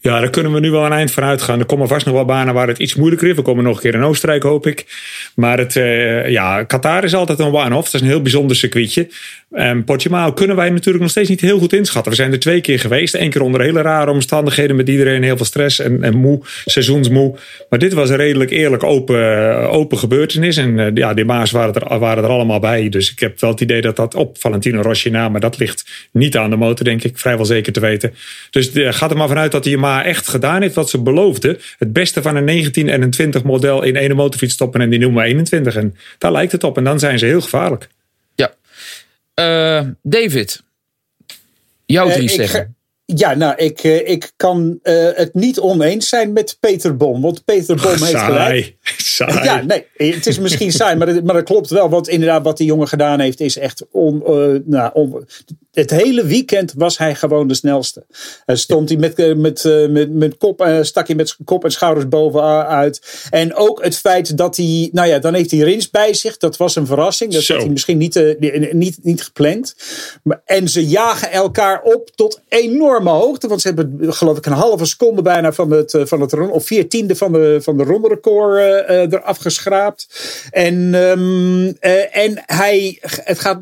Ja, 0.00 0.20
daar 0.20 0.30
kunnen 0.30 0.52
we 0.52 0.60
nu 0.60 0.70
wel 0.70 0.84
een 0.84 0.92
eind 0.92 1.10
van 1.10 1.22
uitgaan. 1.22 1.58
Er 1.58 1.66
komen 1.66 1.88
vast 1.88 2.06
nog 2.06 2.14
wel 2.14 2.24
banen 2.24 2.54
waar 2.54 2.68
het 2.68 2.78
iets 2.78 2.94
moeilijker 2.94 3.28
is. 3.28 3.36
We 3.36 3.42
komen 3.42 3.64
nog 3.64 3.76
een 3.76 3.82
keer 3.82 3.94
in 3.94 4.02
Oostenrijk, 4.02 4.42
hoop 4.42 4.66
ik. 4.66 4.86
Maar 5.34 5.58
het, 5.58 5.74
uh, 5.74 6.28
ja, 6.28 6.62
Qatar 6.62 7.04
is 7.04 7.14
altijd 7.14 7.38
een 7.38 7.54
one-off. 7.54 7.84
Dat 7.84 7.94
is 7.94 8.00
een 8.00 8.06
heel 8.06 8.22
bijzonder 8.22 8.56
circuitje. 8.56 9.08
Um, 9.52 9.84
Portimao 9.84 10.32
kunnen 10.32 10.56
wij 10.56 10.70
natuurlijk 10.70 11.00
nog 11.00 11.10
steeds 11.10 11.28
niet 11.28 11.40
heel 11.40 11.58
goed 11.58 11.72
inschatten. 11.72 12.10
We 12.12 12.18
zijn 12.18 12.32
er 12.32 12.38
twee 12.38 12.60
keer 12.60 12.78
geweest. 12.78 13.14
Eén 13.14 13.30
keer 13.30 13.42
onder 13.42 13.60
hele 13.60 13.82
rare 13.82 14.10
omstandigheden 14.10 14.76
met 14.76 14.88
iedereen 14.88 15.22
heel 15.22 15.36
veel 15.36 15.46
stress 15.46 15.78
en, 15.78 16.02
en 16.02 16.16
moe, 16.16 16.40
seizoensmoe. 16.64 17.34
Maar 17.70 17.78
dit 17.78 17.92
was 17.92 18.10
een 18.10 18.16
redelijk 18.16 18.50
eerlijk 18.50 18.82
open, 18.82 19.70
open 19.70 19.98
gebeurtenis. 19.98 20.56
En 20.56 20.78
uh, 20.78 20.86
ja, 20.94 21.14
die 21.14 21.24
maas 21.24 21.50
waren 21.50 21.74
er, 21.74 21.98
waren 21.98 22.24
er 22.24 22.30
allemaal 22.30 22.60
bij. 22.60 22.88
Dus 22.88 23.10
ik 23.10 23.18
heb 23.18 23.40
wel 23.40 23.50
het 23.50 23.60
idee 23.60 23.80
dat 23.80 23.96
dat 23.96 24.14
op 24.14 24.38
Valentino 24.38 24.80
Rossi 24.80 25.10
na, 25.10 25.28
maar 25.28 25.40
dat 25.40 25.58
ligt 25.58 26.08
niet 26.12 26.36
aan 26.36 26.50
de 26.50 26.56
motor, 26.56 26.84
denk 26.84 27.04
ik. 27.04 27.18
Vrijwel 27.18 27.44
zeker 27.44 27.72
te 27.72 27.80
weten. 27.80 28.14
Dus 28.50 28.74
uh, 28.74 28.92
gaat 28.92 29.10
er 29.10 29.16
maar 29.16 29.28
vanuit 29.28 29.52
dat 29.52 29.64
hij 29.64 29.76
maar 29.76 29.97
echt 30.04 30.28
gedaan 30.28 30.62
heeft 30.62 30.74
wat 30.74 30.90
ze 30.90 31.02
beloofde. 31.02 31.58
Het 31.78 31.92
beste 31.92 32.22
van 32.22 32.36
een 32.36 32.44
19 32.44 32.88
en 32.88 33.02
een 33.02 33.10
20 33.10 33.42
model 33.42 33.82
in 33.82 33.96
één 33.96 34.16
motorfiets 34.16 34.54
stoppen 34.54 34.80
en 34.80 34.90
die 34.90 34.98
noemen 34.98 35.24
21. 35.24 35.76
En 35.76 35.96
daar 36.18 36.32
lijkt 36.32 36.52
het 36.52 36.64
op. 36.64 36.76
En 36.76 36.84
dan 36.84 36.98
zijn 36.98 37.18
ze 37.18 37.26
heel 37.26 37.40
gevaarlijk. 37.40 37.88
Ja. 38.34 38.54
Uh, 39.34 39.88
David, 40.02 40.62
jouw 41.86 42.10
drie 42.10 42.28
sterren. 42.28 42.76
Ja, 43.04 43.34
nou, 43.34 43.56
ik, 43.56 43.82
ik 43.82 44.32
kan 44.36 44.78
uh, 44.82 45.08
het 45.14 45.34
niet 45.34 45.58
oneens 45.58 46.08
zijn 46.08 46.32
met 46.32 46.56
Peter 46.60 46.96
Bom. 46.96 47.22
Want 47.22 47.44
Peter 47.44 47.76
Bom 47.76 48.02
heeft 48.02 48.18
gelijk. 48.18 48.76
Saai. 48.96 49.44
Ja, 49.44 49.62
nee, 49.62 49.86
het 49.96 50.26
is 50.26 50.38
misschien 50.38 50.72
saai, 50.72 50.96
maar, 50.96 51.08
het, 51.08 51.24
maar 51.24 51.34
dat 51.34 51.44
klopt 51.44 51.70
wel. 51.70 51.88
Want 51.88 52.08
inderdaad, 52.08 52.44
wat 52.44 52.56
die 52.56 52.66
jongen 52.66 52.88
gedaan 52.88 53.20
heeft, 53.20 53.40
is 53.40 53.58
echt 53.58 53.86
on, 53.90 54.22
uh, 54.26 54.60
nou, 54.64 54.90
on, 54.92 55.26
het 55.78 55.90
hele 55.90 56.26
weekend 56.26 56.72
was 56.76 56.98
hij 56.98 57.14
gewoon 57.14 57.48
de 57.48 57.54
snelste. 57.54 58.06
Uh, 58.46 58.56
stond 58.56 58.88
hij 58.88 58.98
met, 58.98 59.36
met, 59.36 59.64
uh, 59.64 59.88
met, 59.88 60.12
met 60.12 60.36
kop, 60.36 60.60
uh, 60.60 60.82
stak 60.82 61.06
hij 61.06 61.16
met 61.16 61.36
kop 61.44 61.64
en 61.64 61.70
schouders 61.70 62.08
bovenuit. 62.08 63.26
En 63.30 63.54
ook 63.54 63.84
het 63.84 63.98
feit 63.98 64.36
dat 64.36 64.56
hij, 64.56 64.88
nou 64.92 65.08
ja, 65.08 65.18
dan 65.18 65.34
heeft 65.34 65.50
hij 65.50 65.60
Rins 65.60 65.90
bij 65.90 66.14
zich. 66.14 66.36
Dat 66.36 66.56
was 66.56 66.76
een 66.76 66.86
verrassing. 66.86 67.32
Dat 67.32 67.46
had 67.46 67.56
hij 67.56 67.68
misschien 67.68 67.98
niet, 67.98 68.36
niet, 68.72 68.98
niet 69.02 69.22
gepland. 69.22 69.74
En 70.44 70.68
ze 70.68 70.86
jagen 70.86 71.30
elkaar 71.30 71.82
op 71.82 72.10
tot 72.14 72.40
enorme 72.48 73.10
hoogte. 73.10 73.48
Want 73.48 73.60
ze 73.60 73.66
hebben, 73.66 73.98
geloof 74.00 74.36
ik, 74.36 74.46
een 74.46 74.52
halve 74.52 74.84
seconde 74.84 75.22
bijna 75.22 75.52
van 75.52 75.70
het, 75.70 75.98
van 76.04 76.20
het 76.20 76.50
of 76.50 76.66
vier 76.66 76.88
tiende 76.88 77.16
van 77.16 77.32
de, 77.32 77.58
van 77.62 77.76
de 77.76 77.84
ronde 77.84 78.08
record 78.08 78.77
eraf 78.86 79.38
geschraapt. 79.38 80.06
En, 80.50 80.94
um, 80.94 81.76
en 82.12 82.42
hij, 82.46 82.98
het 83.00 83.38
gaat 83.38 83.60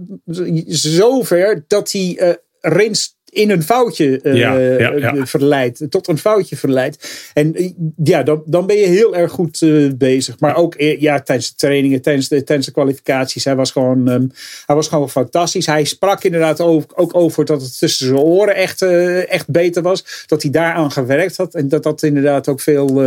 zover 0.66 1.64
dat 1.66 1.92
hij 1.92 2.38
Rins 2.60 3.15
in 3.36 3.50
een 3.50 3.62
foutje 3.62 4.20
uh, 4.22 4.36
ja, 4.36 4.58
ja, 4.58 4.92
ja. 4.92 5.26
verleidt. 5.26 5.90
Tot 5.90 6.08
een 6.08 6.18
foutje 6.18 6.56
verleidt. 6.56 7.30
En 7.34 7.74
ja, 8.04 8.22
dan, 8.22 8.42
dan 8.46 8.66
ben 8.66 8.76
je 8.76 8.86
heel 8.86 9.16
erg 9.16 9.32
goed 9.32 9.60
uh, 9.60 9.92
bezig. 9.94 10.38
Maar 10.38 10.56
ook 10.56 10.74
ja, 10.78 11.20
tijdens 11.20 11.48
de 11.48 11.54
trainingen, 11.56 12.02
tijdens 12.02 12.28
de, 12.28 12.44
tijdens 12.44 12.66
de 12.66 12.72
kwalificaties. 12.72 13.44
Hij 13.44 13.56
was, 13.56 13.70
gewoon, 13.70 14.08
um, 14.08 14.30
hij 14.66 14.76
was 14.76 14.88
gewoon 14.88 15.10
fantastisch. 15.10 15.66
Hij 15.66 15.84
sprak 15.84 16.24
inderdaad 16.24 16.60
ook, 16.60 16.92
ook 16.94 17.14
over 17.14 17.44
dat 17.44 17.62
het 17.62 17.78
tussen 17.78 18.06
zijn 18.06 18.18
oren 18.18 18.54
echt, 18.54 18.82
uh, 18.82 19.32
echt 19.32 19.50
beter 19.50 19.82
was. 19.82 20.24
Dat 20.26 20.42
hij 20.42 20.50
daaraan 20.50 20.90
gewerkt 20.90 21.36
had. 21.36 21.54
En 21.54 21.68
dat 21.68 21.82
dat 21.82 22.02
inderdaad 22.02 22.48
ook 22.48 22.60
veel, 22.60 23.02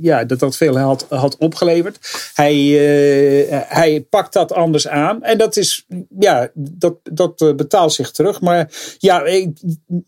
ja, 0.00 0.24
dat 0.24 0.38
dat 0.38 0.56
veel 0.56 0.78
had, 0.78 1.06
had 1.08 1.36
opgeleverd. 1.36 1.98
Hij, 2.34 2.56
hij 3.68 4.06
pakt 4.10 4.32
dat 4.32 4.52
anders 4.52 4.88
aan. 4.88 5.22
En 5.22 5.38
dat 5.38 5.56
is, 5.56 5.86
ja, 6.18 6.50
dat, 6.54 6.94
dat 7.02 7.56
betaalt 7.56 7.92
zich 7.92 8.10
terug. 8.10 8.40
Maar 8.40 8.70
ja, 8.98 9.22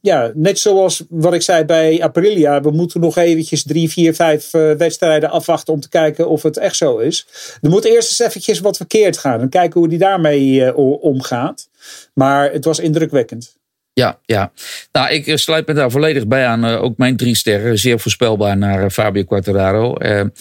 ja, 0.01 0.33
net 0.35 0.59
zoals 0.59 1.05
wat 1.09 1.35
ik 1.35 1.43
zei 1.43 1.65
bij 1.65 2.03
Aprilia. 2.03 2.61
We 2.61 2.71
moeten 2.71 3.01
nog 3.01 3.17
eventjes 3.17 3.63
drie, 3.63 3.91
vier, 3.91 4.15
vijf 4.15 4.55
uh, 4.55 4.73
wedstrijden 4.73 5.31
afwachten 5.31 5.75
om 5.75 5.81
te 5.81 5.89
kijken 5.89 6.29
of 6.29 6.43
het 6.43 6.57
echt 6.57 6.77
zo 6.77 6.99
is. 6.99 7.27
Er 7.61 7.71
moet 7.71 7.85
eerst 7.85 8.09
eens 8.09 8.29
eventjes 8.29 8.61
wat 8.61 8.77
verkeerd 8.77 9.19
gaan. 9.19 9.41
En 9.41 9.49
kijken 9.49 9.81
hoe 9.81 9.89
die 9.89 9.99
daarmee 9.99 10.51
uh, 10.51 10.77
omgaat. 11.03 11.69
Maar 12.15 12.53
het 12.53 12.65
was 12.65 12.79
indrukwekkend. 12.79 13.57
Ja, 13.93 14.19
ja. 14.23 14.53
Nou, 14.93 15.11
ik 15.11 15.39
sluit 15.39 15.67
me 15.67 15.75
daar 15.75 15.91
volledig 15.91 16.27
bij 16.27 16.47
aan. 16.47 16.65
Ook 16.65 16.97
mijn 16.97 17.17
drie 17.17 17.35
sterren. 17.35 17.79
Zeer 17.79 17.99
voorspelbaar 17.99 18.57
naar 18.57 18.91
Fabio 18.91 19.25
Quartararo. 19.25 19.95
het 19.99 20.33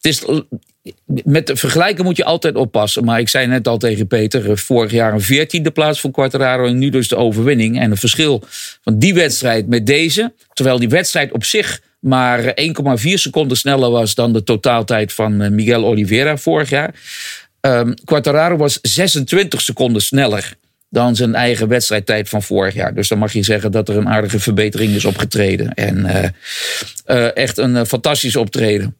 is 0.00 0.24
met 1.24 1.50
vergelijken 1.54 2.04
moet 2.04 2.16
je 2.16 2.24
altijd 2.24 2.56
oppassen. 2.56 3.04
Maar 3.04 3.20
ik 3.20 3.28
zei 3.28 3.46
net 3.46 3.68
al 3.68 3.78
tegen 3.78 4.06
Peter, 4.06 4.58
vorig 4.58 4.90
jaar 4.92 5.12
een 5.12 5.20
veertiende 5.20 5.70
plaats 5.70 6.00
voor 6.00 6.10
Quartararo 6.10 6.66
en 6.66 6.78
nu 6.78 6.90
dus 6.90 7.08
de 7.08 7.16
overwinning. 7.16 7.80
En 7.80 7.90
het 7.90 8.00
verschil 8.00 8.42
van 8.82 8.98
die 8.98 9.14
wedstrijd 9.14 9.66
met 9.66 9.86
deze, 9.86 10.32
terwijl 10.52 10.78
die 10.78 10.88
wedstrijd 10.88 11.32
op 11.32 11.44
zich 11.44 11.80
maar 11.98 12.40
1,4 12.42 12.54
seconden 13.14 13.56
sneller 13.56 13.90
was 13.90 14.14
dan 14.14 14.32
de 14.32 14.42
totaaltijd 14.42 15.12
van 15.12 15.54
Miguel 15.54 15.84
Oliveira 15.84 16.36
vorig 16.36 16.70
jaar. 16.70 16.94
Um, 17.60 17.94
Quartararo 18.04 18.56
was 18.56 18.78
26 18.82 19.60
seconden 19.60 20.02
sneller 20.02 20.56
dan 20.88 21.16
zijn 21.16 21.34
eigen 21.34 21.68
wedstrijdtijd 21.68 22.28
van 22.28 22.42
vorig 22.42 22.74
jaar. 22.74 22.94
Dus 22.94 23.08
dan 23.08 23.18
mag 23.18 23.32
je 23.32 23.42
zeggen 23.42 23.72
dat 23.72 23.88
er 23.88 23.96
een 23.96 24.08
aardige 24.08 24.40
verbetering 24.40 24.94
is 24.94 25.04
opgetreden. 25.04 25.74
En 25.74 26.32
echt 27.34 27.58
een 27.58 27.86
fantastisch 27.86 28.36
optreden. 28.36 28.96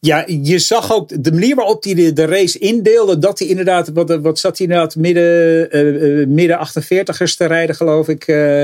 Ja, 0.00 0.24
je 0.26 0.58
zag 0.58 0.92
ook 0.92 1.24
de 1.24 1.32
manier 1.32 1.54
waarop 1.54 1.84
hij 1.84 1.94
de, 1.94 2.12
de 2.12 2.24
race 2.24 2.58
indeelde. 2.58 3.18
Dat 3.18 3.38
hij 3.38 3.48
inderdaad, 3.48 3.88
wat, 3.88 4.20
wat 4.20 4.38
zat 4.38 4.58
hij 4.58 4.66
inderdaad 4.66 4.96
midden, 4.96 5.68
uh, 5.76 6.26
midden 6.26 6.58
48ers 6.58 7.36
te 7.36 7.46
rijden, 7.46 7.74
geloof 7.74 8.08
ik, 8.08 8.26
uh, 8.26 8.60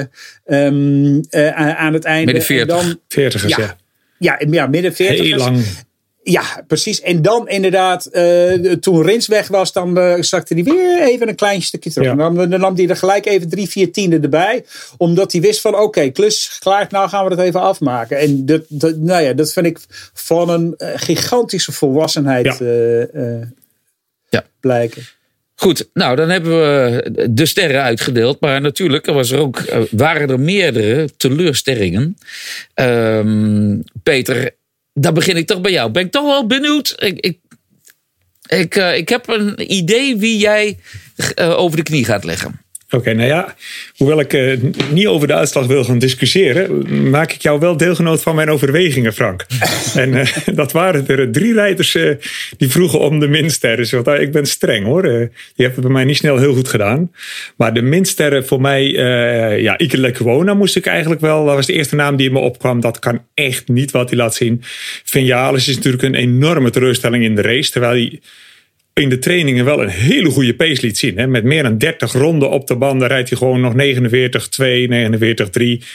um, 0.46 1.20
uh, 1.30 1.74
aan 1.74 1.92
het 1.92 2.04
einde. 2.04 2.32
Midden 2.32 2.42
40. 2.42 2.66
dan, 2.66 2.98
40ers, 2.98 3.46
ja. 3.46 3.56
Ja, 3.58 3.76
ja, 4.18 4.46
ja 4.50 4.66
midden 4.66 4.92
40ers. 4.92 4.96
Heel 4.96 5.36
lang. 5.36 5.64
Ja, 6.26 6.64
precies. 6.66 7.00
En 7.00 7.22
dan 7.22 7.48
inderdaad, 7.48 8.08
uh, 8.12 8.72
toen 8.72 9.02
Rins 9.02 9.26
weg 9.26 9.48
was, 9.48 9.72
dan 9.72 9.98
uh, 9.98 10.14
zakte 10.20 10.54
hij 10.54 10.64
weer 10.64 11.02
even 11.02 11.28
een 11.28 11.34
klein 11.34 11.62
stukje 11.62 11.90
terug. 11.90 12.06
Ja. 12.06 12.12
En 12.12 12.34
dan, 12.34 12.50
dan 12.50 12.60
nam 12.60 12.76
hij 12.76 12.88
er 12.88 12.96
gelijk 12.96 13.26
even 13.26 13.48
drie, 13.48 13.68
vier 13.68 13.92
tienden 13.92 14.22
erbij. 14.22 14.64
Omdat 14.96 15.32
hij 15.32 15.40
wist 15.40 15.60
van, 15.60 15.74
oké, 15.74 15.82
okay, 15.82 16.10
klus 16.10 16.56
klaar, 16.58 16.86
nou 16.90 17.08
gaan 17.08 17.24
we 17.24 17.30
het 17.30 17.40
even 17.40 17.60
afmaken. 17.60 18.18
En 18.18 18.46
dat, 18.46 18.62
dat, 18.68 18.96
nou 18.96 19.22
ja, 19.22 19.32
dat 19.32 19.52
vind 19.52 19.66
ik 19.66 19.78
van 20.12 20.48
een 20.48 20.74
uh, 20.78 20.88
gigantische 20.94 21.72
volwassenheid 21.72 22.58
ja. 22.58 23.48
ja. 24.28 24.44
blijken. 24.60 25.02
Goed, 25.54 25.88
nou 25.92 26.16
dan 26.16 26.30
hebben 26.30 26.50
we 26.50 27.28
de 27.30 27.46
sterren 27.46 27.82
uitgedeeld. 27.82 28.40
Maar 28.40 28.60
natuurlijk 28.60 29.06
er 29.06 29.14
was 29.14 29.30
er 29.30 29.38
ook, 29.38 29.62
waren 29.90 30.28
er 30.28 30.40
meerdere 30.40 31.08
teleurstellingen. 31.16 32.16
Um, 32.74 33.82
Peter, 34.02 34.54
dan 34.94 35.14
begin 35.14 35.36
ik 35.36 35.46
toch 35.46 35.60
bij 35.60 35.72
jou. 35.72 35.90
Ben 35.90 36.04
ik 36.04 36.10
toch 36.10 36.24
wel 36.24 36.46
benieuwd. 36.46 36.94
Ik, 36.98 37.20
ik, 37.20 37.38
ik, 38.46 38.76
uh, 38.76 38.96
ik 38.96 39.08
heb 39.08 39.28
een 39.28 39.72
idee 39.72 40.16
wie 40.16 40.38
jij 40.38 40.78
uh, 41.40 41.58
over 41.58 41.76
de 41.76 41.82
knie 41.82 42.04
gaat 42.04 42.24
leggen. 42.24 42.63
Oké, 42.94 43.10
okay, 43.10 43.14
nou 43.14 43.28
ja, 43.28 43.54
hoewel 43.96 44.20
ik 44.20 44.32
uh, 44.32 44.58
niet 44.90 45.06
over 45.06 45.26
de 45.26 45.34
uitslag 45.34 45.66
wil 45.66 45.84
gaan 45.84 45.98
discussiëren, 45.98 47.10
maak 47.10 47.32
ik 47.32 47.42
jou 47.42 47.60
wel 47.60 47.76
deelgenoot 47.76 48.22
van 48.22 48.34
mijn 48.34 48.50
overwegingen, 48.50 49.12
Frank. 49.12 49.46
en 49.94 50.12
uh, 50.12 50.26
dat 50.54 50.72
waren 50.72 51.06
er 51.06 51.32
drie 51.32 51.52
rijders 51.54 51.94
uh, 51.94 52.16
die 52.56 52.68
vroegen 52.68 53.00
om 53.00 53.20
de 53.20 53.28
minsterren. 53.28 54.02
Want 54.04 54.20
ik 54.20 54.32
ben 54.32 54.46
streng 54.46 54.84
hoor. 54.84 55.02
die 55.02 55.30
hebben 55.66 55.82
bij 55.82 55.90
mij 55.90 56.04
niet 56.04 56.16
snel 56.16 56.38
heel 56.38 56.54
goed 56.54 56.68
gedaan. 56.68 57.10
Maar 57.56 57.74
de 57.74 57.82
minsterren 57.82 58.46
voor 58.46 58.60
mij, 58.60 58.84
ja, 59.60 59.78
Ike 59.78 59.98
Lecuona 59.98 60.54
moest 60.54 60.76
ik 60.76 60.86
eigenlijk 60.86 61.20
wel. 61.20 61.44
Dat 61.44 61.54
was 61.54 61.66
de 61.66 61.72
eerste 61.72 61.94
naam 61.96 62.16
die 62.16 62.26
in 62.26 62.32
me 62.32 62.38
opkwam. 62.38 62.80
Dat 62.80 62.98
kan 62.98 63.22
echt 63.34 63.68
niet 63.68 63.90
wat 63.90 64.08
hij 64.08 64.18
laat 64.18 64.34
zien. 64.34 64.62
Vinales 65.04 65.68
is 65.68 65.76
natuurlijk 65.76 66.02
een 66.02 66.14
enorme 66.14 66.70
teleurstelling 66.70 67.24
in 67.24 67.34
de 67.34 67.42
race. 67.42 67.70
Terwijl 67.70 67.92
hij 67.92 68.20
in 68.94 69.08
de 69.08 69.18
trainingen 69.18 69.64
wel 69.64 69.82
een 69.82 69.88
hele 69.88 70.30
goede 70.30 70.54
pace 70.54 70.80
liet 70.80 70.98
zien. 70.98 71.18
Hè. 71.18 71.26
Met 71.26 71.44
meer 71.44 71.62
dan 71.62 71.78
30 71.78 72.12
ronden 72.12 72.50
op 72.50 72.66
de 72.66 72.76
banden 72.76 73.08
rijdt 73.08 73.28
hij 73.28 73.38
gewoon 73.38 73.60
nog 73.60 73.72
49-2, 73.72 73.76
49-3 73.76 73.78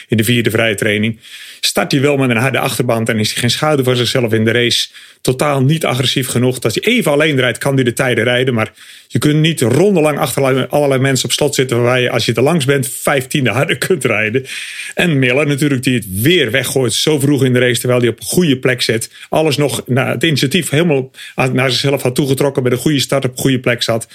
in 0.08 0.16
de 0.16 0.24
vierde 0.24 0.50
vrije 0.50 0.74
training. 0.74 1.18
Start 1.60 1.92
hij 1.92 2.00
wel 2.00 2.16
met 2.16 2.30
een 2.30 2.36
harde 2.36 2.58
achterband 2.58 3.08
en 3.08 3.18
is 3.18 3.32
hij 3.32 3.40
geen 3.40 3.50
schouder 3.50 3.84
voor 3.84 3.96
zichzelf 3.96 4.32
in 4.32 4.44
de 4.44 4.50
race. 4.50 4.88
Totaal 5.20 5.62
niet 5.62 5.84
agressief 5.84 6.28
genoeg. 6.28 6.58
Dat 6.58 6.74
hij 6.74 6.92
even 6.92 7.12
alleen 7.12 7.36
rijdt, 7.36 7.58
kan 7.58 7.74
hij 7.74 7.84
de 7.84 7.92
tijden 7.92 8.24
rijden. 8.24 8.54
Maar 8.54 8.72
je 9.08 9.18
kunt 9.18 9.40
niet 9.40 9.60
rondenlang 9.60 10.18
achter 10.18 10.68
allerlei 10.68 11.00
mensen 11.00 11.24
op 11.24 11.32
slot 11.32 11.54
zitten. 11.54 11.82
Waarbij 11.82 12.02
je, 12.02 12.10
als 12.10 12.26
je 12.26 12.32
te 12.32 12.40
langs 12.40 12.64
bent, 12.64 12.88
vijftiende 12.88 13.50
harder 13.50 13.78
kunt 13.86 14.04
rijden. 14.04 14.46
En 14.94 15.18
Miller 15.18 15.46
natuurlijk, 15.46 15.82
die 15.82 15.94
het 15.94 16.06
weer 16.08 16.50
weggooit 16.50 16.92
zo 16.92 17.18
vroeg 17.18 17.44
in 17.44 17.52
de 17.52 17.58
race. 17.58 17.80
Terwijl 17.80 18.00
hij 18.00 18.10
op 18.10 18.20
een 18.20 18.26
goede 18.26 18.58
plek 18.58 18.82
zit. 18.82 19.10
Alles 19.28 19.56
nog 19.56 19.82
nou, 19.86 20.08
het 20.08 20.22
initiatief 20.22 20.70
helemaal 20.70 21.10
naar 21.52 21.70
zichzelf 21.70 22.02
had 22.02 22.14
toegetrokken. 22.14 22.62
Bij 22.62 22.72
de 22.72 22.78
goede 22.78 23.00
start 23.00 23.24
op 23.24 23.30
een 23.30 23.38
goede 23.38 23.60
plek 23.60 23.82
zat. 23.82 24.08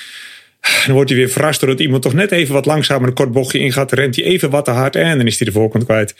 Dan 0.85 0.95
wordt 0.95 1.09
hij 1.09 1.19
weer 1.19 1.29
verrast 1.29 1.59
doordat 1.59 1.79
iemand 1.79 2.01
toch 2.01 2.13
net 2.13 2.31
even 2.31 2.53
wat 2.53 2.65
langzamer 2.65 3.07
een 3.07 3.13
kort 3.13 3.31
bochtje 3.31 3.59
ingaat. 3.59 3.91
Rent 3.91 4.15
hij 4.15 4.25
even 4.25 4.49
wat 4.49 4.65
te 4.65 4.71
hard 4.71 4.95
en 4.95 5.17
dan 5.17 5.27
is 5.27 5.37
hij 5.37 5.47
de 5.47 5.53
voorkant 5.53 5.83
kwijt. 5.83 6.15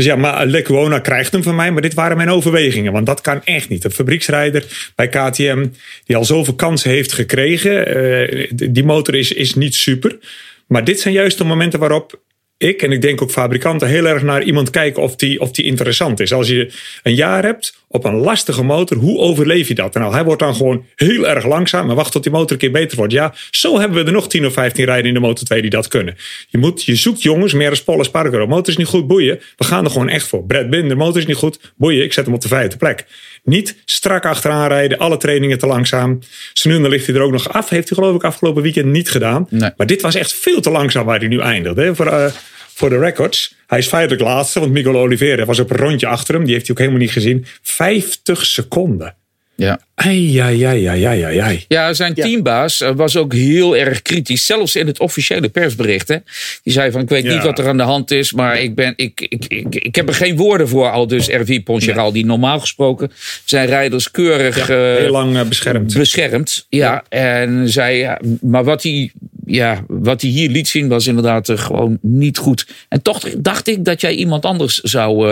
Dus 0.00 0.08
ja, 0.08 0.16
maar 0.16 0.46
Lecuona 0.46 0.98
krijgt 0.98 1.32
hem 1.32 1.42
van 1.42 1.54
mij. 1.54 1.72
Maar 1.72 1.82
dit 1.82 1.94
waren 1.94 2.16
mijn 2.16 2.30
overwegingen. 2.30 2.92
Want 2.92 3.06
dat 3.06 3.20
kan 3.20 3.44
echt 3.44 3.68
niet. 3.68 3.84
Een 3.84 3.90
fabrieksrijder 3.90 4.92
bij 4.94 5.08
KTM 5.08 5.66
die 6.04 6.16
al 6.16 6.24
zoveel 6.24 6.54
kansen 6.54 6.90
heeft 6.90 7.12
gekregen. 7.12 7.96
Uh, 7.96 8.50
die 8.70 8.84
motor 8.84 9.14
is, 9.14 9.32
is 9.32 9.54
niet 9.54 9.74
super. 9.74 10.18
Maar 10.66 10.84
dit 10.84 11.00
zijn 11.00 11.14
juist 11.14 11.38
de 11.38 11.44
momenten 11.44 11.78
waarop 11.78 12.20
ik 12.60 12.82
en 12.82 12.92
ik 12.92 13.00
denk 13.00 13.22
ook 13.22 13.30
fabrikanten 13.30 13.88
heel 13.88 14.06
erg 14.06 14.22
naar 14.22 14.42
iemand 14.42 14.70
kijken 14.70 15.02
of 15.02 15.16
die, 15.16 15.40
of 15.40 15.50
die 15.50 15.64
interessant 15.64 16.20
is. 16.20 16.32
Als 16.32 16.48
je 16.48 16.72
een 17.02 17.14
jaar 17.14 17.44
hebt 17.44 17.78
op 17.88 18.04
een 18.04 18.14
lastige 18.14 18.62
motor, 18.62 18.96
hoe 18.96 19.18
overleef 19.18 19.68
je 19.68 19.74
dat? 19.74 19.94
Nou, 19.94 20.12
hij 20.12 20.24
wordt 20.24 20.40
dan 20.40 20.54
gewoon 20.54 20.84
heel 20.96 21.28
erg 21.28 21.46
langzaam 21.46 21.90
en 21.90 21.96
wacht 21.96 22.12
tot 22.12 22.22
die 22.22 22.32
motor 22.32 22.50
een 22.50 22.58
keer 22.58 22.70
beter 22.70 22.96
wordt. 22.96 23.12
Ja, 23.12 23.34
zo 23.50 23.78
hebben 23.78 23.98
we 23.98 24.04
er 24.04 24.12
nog 24.12 24.28
10 24.28 24.46
of 24.46 24.52
15 24.52 24.84
rijden 24.84 25.06
in 25.06 25.14
de 25.14 25.20
Motor 25.20 25.46
2 25.46 25.60
die 25.60 25.70
dat 25.70 25.88
kunnen. 25.88 26.16
Je, 26.48 26.58
moet, 26.58 26.84
je 26.84 26.94
zoekt 26.94 27.22
jongens, 27.22 27.52
meer 27.52 27.70
als 27.70 27.82
Paul 27.82 28.04
Sparker. 28.04 28.48
Motor 28.48 28.68
is 28.68 28.76
niet 28.76 28.86
goed, 28.86 29.06
boeien. 29.06 29.40
We 29.56 29.64
gaan 29.64 29.84
er 29.84 29.90
gewoon 29.90 30.08
echt 30.08 30.26
voor. 30.26 30.44
Brad 30.44 30.70
Binder, 30.70 30.96
motor 30.96 31.20
is 31.20 31.26
niet 31.26 31.36
goed, 31.36 31.72
boeien. 31.76 32.04
Ik 32.04 32.12
zet 32.12 32.24
hem 32.24 32.34
op 32.34 32.40
de 32.40 32.48
vijfde 32.48 32.76
plek. 32.76 33.06
Niet 33.42 33.76
strak 33.84 34.24
achteraan 34.24 34.68
rijden, 34.68 34.98
alle 34.98 35.16
trainingen 35.16 35.58
te 35.58 35.66
langzaam. 35.66 36.18
Zijn 36.52 36.88
ligt 36.88 37.06
hij 37.06 37.14
er 37.14 37.22
ook 37.22 37.32
nog 37.32 37.52
af. 37.52 37.68
Heeft 37.68 37.88
hij 37.88 37.98
geloof 37.98 38.14
ik 38.14 38.24
afgelopen 38.24 38.62
weekend 38.62 38.86
niet 38.86 39.10
gedaan. 39.10 39.46
Nee. 39.50 39.70
Maar 39.76 39.86
dit 39.86 40.02
was 40.02 40.14
echt 40.14 40.32
veel 40.32 40.60
te 40.60 40.70
langzaam 40.70 41.06
waar 41.06 41.18
hij 41.18 41.28
nu 41.28 41.40
eindigt. 41.40 41.76
Hè? 41.76 41.94
Voor, 41.94 42.06
uh, 42.06 42.26
voor 42.74 42.88
de 42.88 42.98
records. 42.98 43.54
Hij 43.66 43.78
is 43.78 43.86
feitelijk 43.86 44.22
laatste, 44.22 44.60
want 44.60 44.72
Miguel 44.72 44.96
Oliveira 44.96 45.44
was 45.44 45.58
op 45.58 45.70
een 45.70 45.76
rondje 45.76 46.06
achter 46.06 46.34
hem. 46.34 46.44
Die 46.44 46.52
heeft 46.52 46.66
hij 46.66 46.74
ook 46.74 46.80
helemaal 46.80 47.02
niet 47.02 47.12
gezien. 47.12 47.46
50 47.62 48.46
seconden. 48.46 49.14
Ja. 49.60 49.80
Ai, 49.94 50.38
ai, 50.38 50.62
ai, 50.64 50.84
ai, 50.86 51.04
ai, 51.04 51.22
ai, 51.22 51.38
ai. 51.38 51.64
Ja, 51.68 51.92
zijn 51.92 52.12
Ja. 52.14 52.24
teambaas 52.24 52.80
eh, 52.80 52.90
was 52.94 53.16
ook 53.16 53.32
heel 53.34 53.76
erg 53.76 54.02
kritisch. 54.02 54.46
Zelfs 54.46 54.76
in 54.76 54.86
het 54.86 55.00
officiële 55.00 55.48
persbericht. 55.48 56.08
Hè. 56.08 56.16
Die 56.62 56.72
zei 56.72 56.90
van, 56.90 57.00
ik 57.00 57.08
weet 57.08 57.24
Ja. 57.24 57.32
niet 57.34 57.42
wat 57.42 57.58
er 57.58 57.68
aan 57.68 57.76
de 57.76 57.82
hand 57.82 58.10
is. 58.10 58.32
Maar 58.32 58.60
ik, 58.60 58.74
ben, 58.74 58.92
ik, 58.96 59.20
ik, 59.28 59.44
ik, 59.48 59.74
ik 59.74 59.94
heb 59.94 60.08
er 60.08 60.14
geen 60.14 60.36
woorden 60.36 60.68
voor. 60.68 60.90
Al 60.90 61.06
dus 61.06 61.28
RV 61.28 61.62
Poncharal. 61.62 62.12
Die 62.12 62.24
normaal 62.26 62.60
gesproken 62.60 63.12
zijn 63.44 63.66
rijders 63.66 64.10
keurig 64.10 64.58
eh, 64.58 64.66
Heel 64.76 65.10
lang 65.10 65.36
eh, 65.36 65.42
beschermd. 65.48 65.94
beschermd. 65.94 66.66
Ja, 66.68 67.04
en 67.08 67.68
zei, 67.68 67.98
ja, 67.98 68.20
maar 68.40 68.64
wat 68.64 68.82
hij, 68.82 69.10
ja, 69.46 69.84
wat 69.88 70.20
hij 70.20 70.30
hier 70.30 70.50
liet 70.50 70.68
zien 70.68 70.88
was 70.88 71.06
inderdaad 71.06 71.50
gewoon 71.54 71.98
niet 72.02 72.38
goed. 72.38 72.66
En 72.88 73.02
toch 73.02 73.20
dacht 73.38 73.68
ik 73.68 73.84
dat 73.84 74.00
jij 74.00 74.14
iemand 74.14 74.44
anders 74.44 74.74
zou 74.78 75.30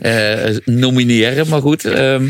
eh, 0.00 0.44
eh, 0.48 0.56
nomineren. 0.64 1.48
Maar 1.48 1.60
goed, 1.60 1.84
ehm, 1.84 2.24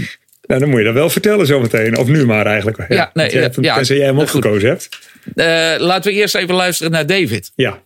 Nou, 0.51 0.63
dan 0.63 0.71
moet 0.71 0.79
je 0.79 0.85
dat 0.85 0.95
wel 0.95 1.11
vertellen 1.11 1.47
zometeen. 1.47 1.99
Of 1.99 2.07
nu 2.07 2.27
maar 2.27 2.47
eigenlijk. 2.47 2.79
Ja, 2.79 2.87
Ja, 2.89 3.11
nee, 3.15 3.31
jij 3.31 3.51
ja, 3.61 3.75
tenzij 3.75 3.97
jij 3.97 4.07
hem 4.07 4.17
goed. 4.19 4.35
opgekozen 4.35 4.69
hebt. 4.69 4.89
eh, 5.35 5.75
laten 5.79 6.11
we 6.13 6.17
eerst 6.19 6.35
even 6.35 6.55
luisteren 6.55 6.93
naar 6.93 7.07
David. 7.07 7.51
Ja. 7.55 7.83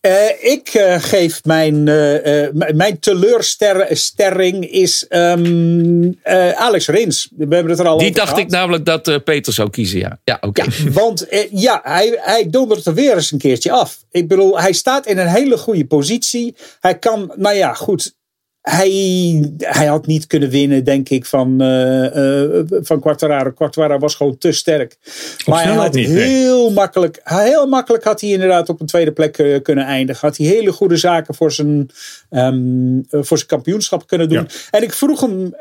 Eh, 0.00 0.28
ik 0.52 0.68
eh, 0.68 0.96
geef 1.02 1.44
mijn, 1.44 1.88
eh, 1.88 2.44
eh, 2.44 2.52
mijn 2.74 2.98
teleurstelling 2.98 4.70
is 4.70 5.06
ehm, 5.08 6.12
eh, 6.22 6.50
Alex 6.50 6.88
Rins. 6.88 7.28
We 7.36 7.54
hebben 7.54 7.70
het 7.70 7.78
er 7.80 7.86
al 7.86 7.98
Die 7.98 8.06
over 8.06 8.18
dacht 8.18 8.28
gehad. 8.32 8.44
ik 8.44 8.50
namelijk 8.50 8.84
dat 8.84 9.08
eh, 9.08 9.16
Peter 9.24 9.52
zou 9.52 9.70
kiezen, 9.70 9.98
ja. 9.98 10.18
Ja, 10.24 10.38
oké. 10.40 10.62
Ja, 10.62 10.90
want 10.90 11.26
ja, 11.50 11.80
hij, 11.84 12.18
hij 12.20 12.46
dondert 12.50 12.86
er 12.86 12.94
weer 12.94 13.14
eens 13.14 13.32
een 13.32 13.38
keertje 13.38 13.70
af. 13.72 13.98
Ik 14.10 14.28
bedoel, 14.28 14.60
hij 14.60 14.72
staat 14.72 15.06
in 15.06 15.18
een 15.18 15.28
hele 15.28 15.56
goede 15.56 15.86
positie. 15.86 16.54
Hij 16.80 16.98
kan, 16.98 17.32
nou 17.36 17.56
ja, 17.56 17.74
goed. 17.74 18.14
Hij, 18.62 19.52
hij 19.58 19.86
had 19.86 20.06
niet 20.06 20.26
kunnen 20.26 20.50
winnen, 20.50 20.84
denk 20.84 21.08
ik, 21.08 21.26
van, 21.26 21.60
eh 21.60 22.56
eh 22.56 22.66
van 22.70 23.00
Quartararo. 23.00 23.50
Quartararo 23.50 23.98
was 23.98 24.14
gewoon 24.14 24.38
te 24.38 24.52
sterk. 24.52 24.96
Maar 25.46 25.64
hij 25.64 25.74
had 25.74 25.94
niet, 25.94 26.08
nee. 26.08 26.18
heel 26.18 26.70
makkelijk, 26.70 27.20
heel 27.24 27.66
makkelijk 27.66 28.04
had 28.04 28.20
hij 28.20 28.30
inderdaad 28.30 28.68
op 28.68 28.80
een 28.80 28.86
tweede 28.86 29.12
plek 29.12 29.38
eh, 29.38 29.62
kunnen 29.62 29.84
eindigen. 29.84 30.28
Had 30.28 30.36
hij 30.36 30.46
hele 30.46 30.72
goede 30.72 30.96
zaken 30.96 31.34
voor 31.34 31.52
zijn, 31.52 31.90
ehm, 32.30 32.98
eh, 33.10 33.20
voor 33.22 33.36
zijn 33.36 33.48
kampioenschap 33.48 34.06
kunnen 34.06 34.28
doen. 34.28 34.38
Ja. 34.38 34.46
En 34.70 34.82
ik 34.82 34.92
vroeg 34.92 35.20
hem 35.20 35.54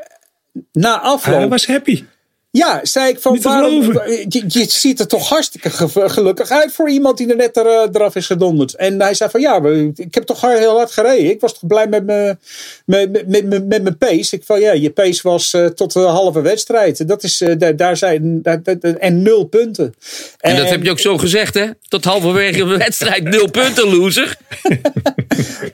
na 0.72 1.00
afloop. 1.00 1.38
Hij 1.38 1.48
was 1.48 1.68
happy. 1.68 2.04
Ja, 2.52 2.80
zei 2.84 3.10
ik 3.10 3.20
van 3.20 3.42
waarom, 3.42 3.82
je, 4.30 4.44
je 4.48 4.66
ziet 4.70 5.00
er 5.00 5.08
toch 5.08 5.30
hartstikke 5.30 5.70
ge- 5.70 6.10
gelukkig 6.10 6.50
uit 6.50 6.72
voor 6.74 6.90
iemand 6.90 7.18
die 7.18 7.28
er 7.30 7.36
net 7.36 7.58
er, 7.58 7.66
eh, 7.66 7.88
eraf 7.94 8.16
is 8.16 8.26
gedonderd. 8.26 8.76
En 8.76 9.02
hij 9.02 9.14
zei 9.14 9.30
van 9.30 9.42
ja, 9.42 9.62
ik 9.96 10.14
heb 10.14 10.24
toch 10.24 10.42
heel 10.42 10.76
hard 10.78 10.92
gereden. 10.92 11.30
Ik 11.30 11.40
was 11.42 11.54
toch 11.54 11.68
blij 11.68 11.88
met 11.88 12.06
mijn 12.06 12.40
met, 12.86 13.28
met, 13.28 13.46
met, 13.68 13.68
mijn 13.84 13.98
pace. 13.98 14.36
Ik 14.36 14.44
van 14.46 14.60
ja, 14.60 14.72
je 14.72 14.90
pace 14.90 15.20
was 15.24 15.54
eh, 15.54 15.66
tot 15.66 15.94
de 15.94 16.00
halve 16.00 16.42
wedstrijd. 16.42 17.08
Dat 17.08 17.24
is, 17.24 17.42
eh, 17.42 17.56
daar, 17.58 17.76
daar 17.76 17.98
zijn, 17.98 18.42
daar, 18.42 18.64
daar- 18.64 18.78
en 18.96 19.22
nul 19.22 19.44
punten. 19.46 19.94
En 20.40 20.56
dat 20.56 20.70
heb 20.70 20.84
je 20.84 20.92
ook 20.92 21.00
zo 21.00 21.18
gezegd, 21.18 21.54
hè? 21.54 21.66
Tot 21.88 22.04
halverwege 22.06 22.58
de 22.66 22.78
wedstrijd 22.78 23.24
nul 23.24 23.52
punten, 23.52 23.96
loser. 23.98 24.38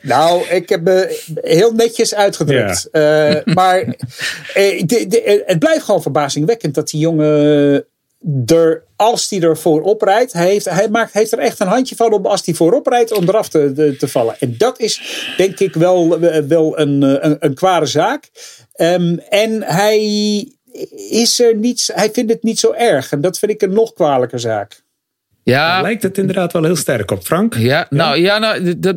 Nou, 0.02 0.42
ik 0.48 0.68
heb 0.68 0.80
me 0.82 1.20
heel 1.40 1.72
netjes 1.72 2.14
uitgedrukt. 2.14 2.88
Eh, 2.92 3.34
maar 3.54 3.84
de- 3.84 5.04
de- 5.08 5.42
het 5.46 5.58
blijft 5.58 5.84
gewoon 5.84 6.02
verbazingwekkend 6.02 6.65
dat 6.74 6.90
die 6.90 7.00
jongen 7.00 7.86
er, 8.46 8.82
als 8.96 9.30
hij 9.30 9.40
er 9.40 9.58
voorop 9.58 10.02
rijdt, 10.02 10.32
hij 10.32 10.46
heeft, 10.46 10.64
hij 10.64 10.88
maakt, 10.88 11.12
heeft 11.12 11.32
er 11.32 11.38
echt 11.38 11.60
een 11.60 11.66
handje 11.66 11.96
van 11.96 12.12
om 12.12 12.26
als 12.26 12.44
hij 12.44 12.54
voorop 12.54 12.86
rijdt 12.86 13.12
om 13.12 13.28
eraf 13.28 13.48
te, 13.48 13.72
te, 13.72 13.96
te 13.96 14.08
vallen. 14.08 14.36
En 14.38 14.54
dat 14.58 14.80
is 14.80 15.24
denk 15.36 15.58
ik 15.58 15.74
wel, 15.74 16.20
wel 16.48 16.78
een, 16.78 17.02
eh, 17.02 17.16
een, 17.30 17.36
een 17.38 17.54
kwade 17.54 17.86
zaak. 17.86 18.30
Ehm, 18.72 19.16
en 19.28 19.62
hij 19.62 19.98
is 21.10 21.40
er 21.40 21.56
niet, 21.56 21.90
hij 21.94 22.10
vindt 22.10 22.32
het 22.32 22.42
niet 22.42 22.58
zo 22.58 22.72
erg. 22.72 23.12
En 23.12 23.20
dat 23.20 23.38
vind 23.38 23.52
ik 23.52 23.62
een 23.62 23.72
nog 23.72 23.92
kwalijker 23.92 24.40
zaak. 24.40 24.84
Ja, 25.42 25.68
Daar 25.68 25.82
lijkt 25.82 26.02
het 26.02 26.18
inderdaad 26.18 26.52
wel 26.52 26.64
heel 26.64 26.76
sterk 26.76 27.10
op, 27.10 27.22
Frank. 27.22 27.54
Ja, 27.54 27.86
nou 27.90 28.18
ja, 28.18 28.38
nou, 28.38 28.78
dat. 28.78 28.96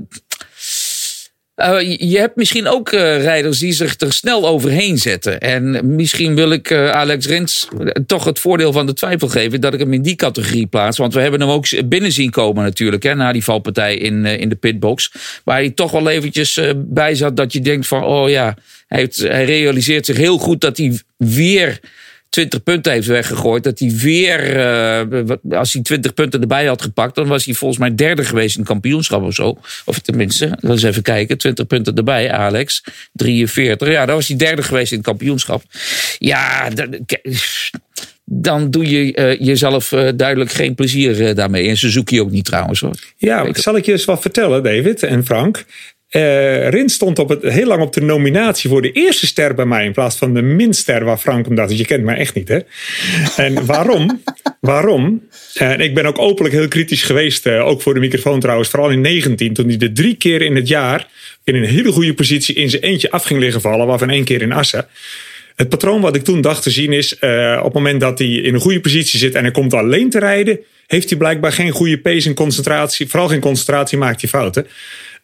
Eh, 1.59 1.97
je- 1.99 2.19
hebt 2.19 2.35
misschien 2.35 2.67
ook 2.67 2.91
eh, 2.91 3.21
rijders 3.21 3.59
die 3.59 3.71
zich 3.73 3.99
er 3.99 4.13
snel 4.13 4.47
overheen 4.47 4.97
zetten. 4.97 5.39
En 5.39 5.95
misschien 5.95 6.35
wil 6.35 6.51
ik 6.51 6.69
eh, 6.69 6.91
Alex 6.91 7.25
Rins 7.25 7.67
toch 8.05 8.25
het 8.25 8.39
voordeel 8.39 8.71
van 8.71 8.85
de 8.85 8.93
twijfel 8.93 9.27
geven 9.27 9.61
dat 9.61 9.73
ik 9.73 9.79
hem 9.79 9.93
in 9.93 10.01
die 10.01 10.15
categorie 10.15 10.67
plaats. 10.67 10.97
Want 10.97 11.13
we 11.13 11.21
hebben 11.21 11.39
hem 11.39 11.49
ook 11.49 11.65
binnen 11.89 12.11
zien 12.11 12.29
komen 12.31 12.63
natuurlijk, 12.63 13.03
hè, 13.03 13.15
na 13.15 13.31
die 13.31 13.43
valpartij 13.43 13.95
in, 13.95 14.25
in 14.25 14.49
de 14.49 14.55
pitbox. 14.55 15.11
Waar 15.43 15.57
hij 15.57 15.69
toch 15.69 15.91
wel 15.91 16.09
eventjes 16.09 16.59
bij 16.75 17.15
zat 17.15 17.35
dat 17.37 17.53
je 17.53 17.59
denkt 17.61 17.87
van, 17.87 18.03
oh 18.03 18.29
ja, 18.29 18.57
hij, 18.87 19.09
hij 19.13 19.45
realiseert 19.45 20.05
zich 20.05 20.17
heel 20.17 20.37
goed 20.37 20.61
dat 20.61 20.77
hij 20.77 20.99
weer 21.17 21.79
20 22.29 22.63
punten 22.63 22.91
heeft 22.91 23.07
weggegooid. 23.07 23.63
Dat 23.63 23.79
hij 23.79 23.91
weer, 23.95 24.55
eh, 24.55 25.57
als 25.57 25.73
hij 25.73 25.81
20 25.81 26.13
punten 26.13 26.41
erbij 26.41 26.65
had 26.65 26.81
gepakt, 26.81 27.15
dan 27.15 27.27
was 27.27 27.45
hij 27.45 27.53
volgens 27.53 27.79
mij 27.79 27.95
derde 27.95 28.23
geweest 28.23 28.55
in 28.55 28.61
het 28.61 28.69
kampioenschap 28.69 29.23
of 29.23 29.33
zo. 29.33 29.57
Of 29.85 29.99
tenminste, 29.99 30.45
laten 30.45 30.67
we 30.67 30.71
eens 30.71 30.83
even 30.83 31.01
kijken. 31.01 31.37
20 31.37 31.67
punten 31.67 31.95
erbij, 31.95 32.31
Alex. 32.31 32.83
43. 33.13 33.87
Ja, 33.87 34.05
dan 34.05 34.15
was 34.15 34.27
hij 34.27 34.37
derde 34.37 34.63
geweest 34.63 34.91
in 34.91 34.97
het 34.97 35.07
kampioenschap. 35.07 35.63
Ja, 36.17 36.69
dan, 36.69 37.07
dan 38.25 38.71
doe 38.71 38.89
je 38.89 39.13
eh, 39.13 39.39
jezelf 39.39 39.91
eh, 39.91 40.09
duidelijk 40.15 40.51
geen 40.51 40.75
plezier 40.75 41.35
daarmee. 41.35 41.67
En 41.67 41.77
Suzuki 41.77 42.21
ook 42.21 42.31
niet 42.31 42.45
trouwens 42.45 42.79
hoor. 42.79 42.95
Ja, 43.17 43.53
zal 43.53 43.77
ik 43.77 43.85
je 43.85 43.91
eens 43.91 44.05
wat 44.05 44.21
vertellen, 44.21 44.63
David 44.63 45.03
en 45.03 45.25
Frank? 45.25 45.65
Eh 46.09 46.69
Rins 46.69 46.93
stond 46.93 47.19
op 47.19 47.29
het, 47.29 47.43
heel 47.43 47.65
lang 47.65 47.81
op 47.81 47.93
de 47.93 48.01
nominatie 48.01 48.69
voor 48.69 48.81
de 48.81 48.91
eerste 48.91 49.25
ster 49.27 49.53
bij 49.53 49.65
mij 49.65 49.85
in 49.85 49.93
plaats 49.93 50.15
van 50.15 50.33
de 50.33 50.41
minster 50.41 51.03
waar 51.03 51.17
Frank 51.17 51.45
hem 51.45 51.55
dacht. 51.55 51.69
Dus 51.69 51.77
je 51.77 51.85
kent 51.85 52.03
mij 52.03 52.15
echt 52.15 52.35
niet, 52.35 52.47
hè? 52.47 52.59
En 53.35 53.65
waarom? 53.65 54.23
waarom? 54.59 55.27
En 55.53 55.79
ik 55.79 55.93
ben 55.93 56.05
ook 56.05 56.19
openlijk 56.19 56.55
heel 56.55 56.67
kritisch 56.67 57.03
geweest, 57.03 57.45
eh, 57.45 57.67
ook 57.67 57.81
voor 57.81 57.93
de 57.93 57.99
microfoon 57.99 58.39
trouwens, 58.39 58.69
vooral 58.69 58.89
in 58.89 59.01
19, 59.01 59.53
toen 59.53 59.67
hij 59.67 59.77
er 59.77 59.93
drie 59.93 60.15
keer 60.15 60.41
in 60.41 60.55
het 60.55 60.67
jaar 60.67 61.07
in 61.43 61.55
een 61.55 61.63
hele 61.63 61.91
goede 61.91 62.13
positie 62.13 62.55
in 62.55 62.69
zijn 62.69 62.81
eentje 62.81 63.11
af 63.11 63.23
ging 63.23 63.39
liggen 63.39 63.61
vallen, 63.61 63.87
waarvan 63.87 64.09
één 64.09 64.23
keer 64.23 64.41
in 64.41 64.51
Assen. 64.51 64.87
Het 65.55 65.69
patroon 65.69 66.01
wat 66.01 66.15
ik 66.15 66.23
toen 66.23 66.41
dacht 66.41 66.63
te 66.63 66.69
zien 66.69 66.93
is, 66.93 67.17
eh, 67.17 67.55
op 67.57 67.63
het 67.63 67.73
moment 67.73 67.99
dat 67.99 68.19
hij 68.19 68.27
in 68.27 68.53
een 68.53 68.59
goede 68.59 68.79
positie 68.79 69.19
zit 69.19 69.35
en 69.35 69.41
hij 69.41 69.51
komt 69.51 69.73
alleen 69.73 70.09
te 70.09 70.19
rijden, 70.19 70.59
heeft 70.87 71.09
hij 71.09 71.17
blijkbaar 71.17 71.51
geen 71.51 71.71
goede 71.71 71.99
pace 71.99 72.27
en 72.27 72.35
concentratie. 72.35 73.07
Vooral 73.07 73.27
geen 73.27 73.39
concentratie, 73.39 73.97
maakt 73.97 74.21
hij 74.21 74.29
fouten. 74.29 74.67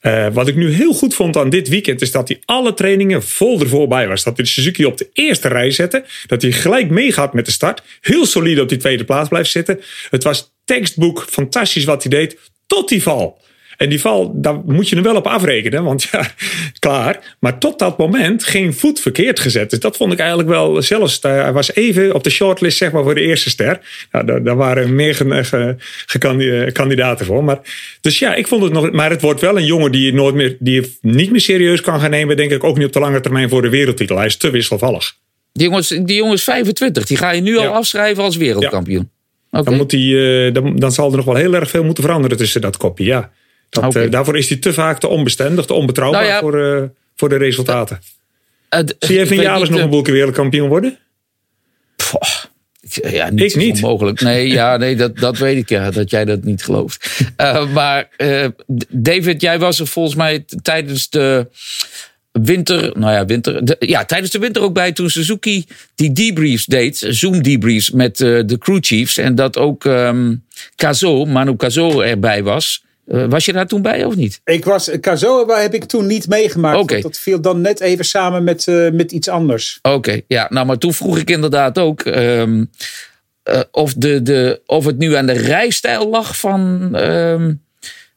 Eh, 0.06 0.28
wat 0.34 0.48
ik 0.48 0.56
nu 0.56 0.72
heel 0.72 0.94
goed 0.94 1.16
vond 1.16 1.38
aan 1.38 1.50
dit 1.50 1.68
weekend 1.68 2.02
is 2.02 2.12
dat 2.12 2.28
hij 2.28 2.42
alle 2.46 2.74
trainingen 2.74 3.24
vol 3.24 3.60
ervoor 3.60 3.88
bij 3.88 4.08
was. 4.08 4.24
Dat 4.24 4.36
hij 4.36 4.46
de 4.46 4.52
Suzuki 4.52 4.86
op 4.86 4.98
de 4.98 5.10
eerste 5.14 5.48
rij 5.48 5.72
zette. 5.72 6.06
Dat 6.28 6.42
hij 6.42 6.52
gelijk 6.52 6.90
meegaat 6.90 7.34
met 7.34 7.46
de 7.46 7.52
start. 7.52 7.82
Heel 8.02 8.26
solide 8.26 8.62
op 8.62 8.70
die 8.70 8.78
tweede 8.78 9.04
plaats 9.04 9.30
blijft 9.30 9.52
zitten. 9.52 9.82
Het 10.10 10.24
was 10.24 10.54
tekstboek, 10.66 11.26
fantastisch 11.30 11.84
wat 11.84 12.04
hij 12.04 12.12
deed. 12.12 12.38
Tot 12.68 12.90
die 12.90 13.02
val. 13.02 13.42
En 13.78 13.90
die 13.90 14.00
val, 14.02 14.32
daar 14.42 14.60
moet 14.66 14.90
je 14.90 14.96
er 14.96 15.02
wel 15.04 15.16
op 15.16 15.28
afrekenen, 15.28 15.84
want 15.84 16.04
ja, 16.12 16.28
klaar. 16.80 17.36
Maar 17.40 17.58
tot 17.58 17.80
dat 17.80 17.98
moment 17.98 18.44
geen 18.44 18.74
voet 18.74 19.00
verkeerd 19.00 19.40
gezet. 19.40 19.70
Dus 19.70 19.80
dat 19.80 19.98
vond 19.98 20.14
ik 20.14 20.20
eigenlijk 20.20 20.50
wel 20.50 20.82
zelfs. 20.82 21.18
Hij 21.22 21.54
was 21.54 21.74
even 21.76 22.14
op 22.14 22.24
de 22.24 22.30
shortlist, 22.30 22.78
zeg 22.78 22.92
maar, 22.92 23.04
voor 23.04 23.16
de 23.16 23.22
eerste 23.22 23.50
ster. 23.50 23.80
Nou, 24.12 24.26
daar, 24.26 24.44
daar 24.44 24.56
waren 24.56 24.96
meer 24.96 25.16
ge- 25.16 26.70
kandidaten 26.74 27.26
voor. 27.26 27.44
Maar, 27.44 27.60
dus 28.02 28.20
ja, 28.20 28.36
ik 28.36 28.48
vond 28.48 28.64
het 28.64 28.72
nog. 28.74 28.92
Maar 28.92 29.10
het 29.10 29.22
wordt 29.22 29.42
wel 29.42 29.58
een 29.58 29.66
jongen 29.66 29.92
die 29.92 30.06
je 30.06 30.14
nooit 30.14 30.36
meer, 30.36 30.58
die 30.60 30.74
je 30.82 30.92
niet 31.02 31.32
meer 31.32 31.42
serieus 31.42 31.82
kan 31.82 32.00
gaan 32.00 32.10
nemen. 32.10 32.38
Denk 32.38 32.52
ik 32.52 32.64
ook 32.64 32.78
niet 32.78 32.88
op 32.88 32.94
de 32.94 33.00
lange 33.00 33.20
termijn 33.22 33.50
voor 33.50 33.62
de 33.62 33.70
wereldtitel. 33.70 34.18
Hij 34.18 34.26
is 34.26 34.38
te 34.38 34.50
wisselvallig. 34.50 35.14
Die 35.54 35.64
jongens, 35.68 35.88
die 35.88 36.16
jongens 36.16 36.44
25, 36.44 37.06
die 37.06 37.18
ga 37.18 37.32
je 37.32 37.42
nu 37.42 37.58
al 37.58 37.64
Ja. 37.64 37.70
afschrijven 37.70 38.24
als 38.24 38.36
wereldkampioen. 38.38 39.10
Dan, 39.50 39.76
moet 39.76 39.92
hij, 39.92 40.46
eh, 40.48 40.54
dan, 40.54 40.76
dan 40.76 40.92
zal 40.92 41.10
er 41.12 41.16
nog 41.16 41.26
wel 41.26 41.36
heel 41.36 41.54
erg 41.54 41.70
veel 41.70 41.84
moeten 41.84 42.04
veranderen 42.04 42.38
tussen 42.38 42.62
dat 42.62 42.78
kopje. 42.78 43.06
Ja. 43.06 43.32
Dat, 43.70 43.96
eh, 43.96 44.12
daarvoor 44.12 44.38
is 44.38 44.50
hij 44.50 44.58
te 44.58 44.74
vaak 44.74 45.00
te 45.00 45.08
onbestendig, 45.08 45.66
te 45.66 45.74
onbetrouwbaar 45.74 46.22
Nou 46.22 46.34
ja. 46.34 46.40
voor, 46.40 46.82
eh, 46.82 46.84
voor 47.16 47.30
de 47.30 47.38
resultaten. 47.38 48.00
Het- 48.70 48.96
Zie 49.00 49.16
Jales 49.16 49.62
niet, 49.62 49.70
nog 49.70 49.78
eh, 49.78 49.84
een 49.84 49.90
boel 49.90 50.02
keer 50.02 50.14
wereldkampioen 50.14 50.70
worden? 50.70 50.98
Ik, 52.82 53.10
ja, 53.10 53.30
niet, 53.30 53.42
Ik 53.52 53.56
niet. 53.56 53.82
Mogelijk. 53.82 54.22
Nee, 54.22 54.48
ja, 54.48 54.78
nee 54.84 54.96
dat, 54.96 55.18
dat 55.18 55.38
weet 55.38 55.58
ik 55.58 55.70
ja, 55.70 55.92
dat 55.92 56.10
jij 56.10 56.26
dat 56.26 56.44
niet 56.44 56.64
gelooft. 56.64 57.22
Uh, 57.38 57.74
maar 57.74 58.10
uh, 58.18 58.46
David, 58.90 59.42
jij 59.42 59.60
was 59.60 59.80
er 59.80 59.88
volgens 59.88 60.16
mij 60.16 60.46
tijdens 60.62 61.10
de 61.10 61.48
winter, 62.32 62.98
nou 62.98 63.14
ja, 63.14 63.26
winter, 63.26 63.66
de, 63.66 63.76
ja, 63.80 64.06
tijdens 64.06 64.32
de 64.32 64.40
winter 64.40 64.62
ook 64.62 64.74
bij 64.74 64.92
toen 64.92 65.10
Suzuki 65.10 65.66
die 65.96 66.12
debriefs 66.12 66.66
deed, 66.66 67.06
Zoom 67.10 67.42
debriefs 67.42 67.92
met 67.92 68.20
uh, 68.20 68.42
de 68.46 68.58
crew 68.58 68.78
chiefs 68.82 69.18
en 69.18 69.36
dat 69.36 69.58
ook 69.58 69.84
um, 69.84 70.46
Kazo, 70.76 71.26
Manu 71.26 71.56
Kazo 71.56 72.02
erbij 72.02 72.44
was. 72.44 72.84
Uh, 73.08 73.26
was 73.30 73.46
je 73.46 73.54
daar 73.54 73.68
toen 73.68 73.82
bij 73.82 74.04
of 74.04 74.16
niet? 74.16 74.42
Ik 74.44 74.66
was, 74.66 74.90
Kazo 75.00 75.50
heb 75.50 75.74
ik 75.74 75.84
toen 75.84 76.08
niet 76.08 76.28
meegemaakt. 76.28 76.80
Okay. 76.80 77.02
Dat 77.02 77.18
viel 77.18 77.42
dan 77.42 77.62
net 77.62 77.80
even 77.80 78.06
samen 78.06 78.44
met, 78.44 78.68
uh, 78.68 78.92
met 78.92 79.12
iets 79.12 79.30
anders. 79.30 79.80
Oké, 79.82 79.96
okay, 79.96 80.24
ja. 80.28 80.48
Nou, 80.50 80.66
maar 80.66 80.78
toen 80.78 80.94
vroeg 80.94 81.18
ik 81.18 81.30
inderdaad 81.30 81.80
ook 81.80 82.06
um, 82.06 82.70
uh, 83.50 83.60
of, 83.72 83.94
de, 83.94 84.22
de, 84.22 84.62
of 84.66 84.86
het 84.86 84.98
nu 84.98 85.16
aan 85.16 85.26
de 85.26 85.34
rijstijl 85.34 86.10
lag 86.10 86.38
van 86.38 86.92
um, 86.96 87.62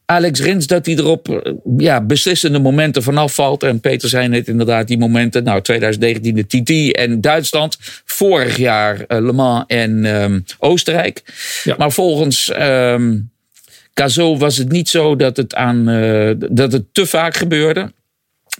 Alex 0.05 0.39
Rins. 0.41 0.67
Dat 0.67 0.85
hij 0.85 0.97
er 0.97 1.07
op 1.07 1.53
ja, 1.77 2.01
beslissende 2.01 2.59
momenten 2.59 3.03
vanaf 3.03 3.33
valt. 3.33 3.63
En 3.63 3.79
Peter 3.79 4.09
zei 4.09 4.27
net 4.27 4.47
inderdaad 4.47 4.87
die 4.87 4.97
momenten. 4.97 5.43
Nou, 5.43 5.61
2019 5.61 6.35
de 6.35 6.47
TT 6.47 6.95
en 6.95 7.21
Duitsland. 7.21 7.77
Vorig 8.05 8.57
jaar 8.57 9.05
Le 9.07 9.33
Mans 9.33 9.63
en 9.67 10.05
um, 10.05 10.43
Oostenrijk. 10.59 11.23
Ja. 11.63 11.75
Maar 11.77 11.91
volgens... 11.91 12.51
Cazo 13.99 14.37
was 14.37 14.57
het 14.57 14.71
niet 14.71 14.89
zo 14.89 15.15
dat 15.15 15.37
het, 15.37 15.55
aan, 15.55 15.89
uh, 15.89 16.31
dat 16.49 16.71
het 16.71 16.93
te 16.93 17.05
vaak 17.05 17.35
gebeurde. 17.35 17.91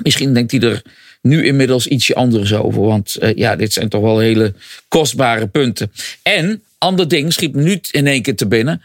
Misschien 0.03 0.33
denkt 0.33 0.51
hij 0.51 0.61
er 0.61 0.81
nu 1.21 1.45
inmiddels 1.45 1.87
ietsje 1.87 2.15
anders 2.15 2.53
over. 2.53 2.81
Want 2.81 3.17
uh, 3.19 3.33
ja, 3.33 3.55
dit 3.55 3.73
zijn 3.73 3.89
toch 3.89 4.01
wel 4.01 4.19
hele 4.19 4.53
kostbare 4.87 5.47
punten. 5.47 5.91
En, 6.23 6.63
ander 6.77 7.07
ding, 7.07 7.33
schiet 7.33 7.55
me 7.55 7.61
nu 7.61 7.79
in 7.91 8.07
één 8.07 8.21
keer 8.21 8.35
te 8.35 8.47
binnen. 8.47 8.81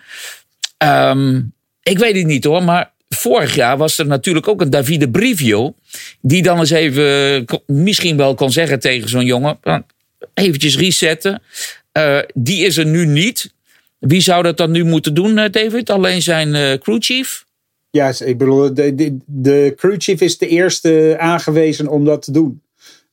Um, 0.79 1.53
ik 1.83 1.99
weet 1.99 2.17
het 2.17 2.27
niet 2.27 2.45
hoor, 2.45 2.63
maar 2.63 2.91
vorig 3.09 3.55
jaar 3.55 3.77
was 3.77 3.99
er 3.99 4.07
natuurlijk 4.07 4.49
ook 4.49 4.61
een 4.61 4.71
Davide 4.71 5.11
Brivio. 5.11 5.75
Die 6.21 6.43
dan 6.43 6.59
eens 6.59 6.71
even 6.71 7.45
misschien 7.67 8.17
wel 8.17 8.35
kon 8.35 8.53
zeggen 8.53 8.81
tegen 8.81 9.09
zo'n 9.09 9.25
jongen. 9.25 9.59
Eventjes 10.35 10.77
resetten. 10.77 11.43
Uh, 11.99 12.19
die 12.35 12.65
is 12.65 12.77
er 12.77 12.87
nu 12.87 13.07
niet. 13.07 13.54
Wie 14.07 14.21
zou 14.21 14.43
dat 14.43 14.57
dan 14.57 14.71
nu 14.71 14.85
moeten 14.85 15.15
doen, 15.15 15.35
David? 15.35 15.91
Alleen 15.91 16.23
zijn 16.23 16.55
uh, 16.55 16.73
crewchief? 16.73 17.45
Ja, 17.91 18.13
ik 18.19 18.39
bedoel, 18.39 18.75
de, 18.75 18.95
de, 18.95 19.17
de 19.27 19.73
crewchief 19.77 20.21
is 20.21 20.39
de 20.39 20.49
eerste 20.49 21.17
aangewezen 21.19 21.89
om 21.89 22.05
dat 22.05 22.23
te 22.23 22.33
doen. 22.33 22.63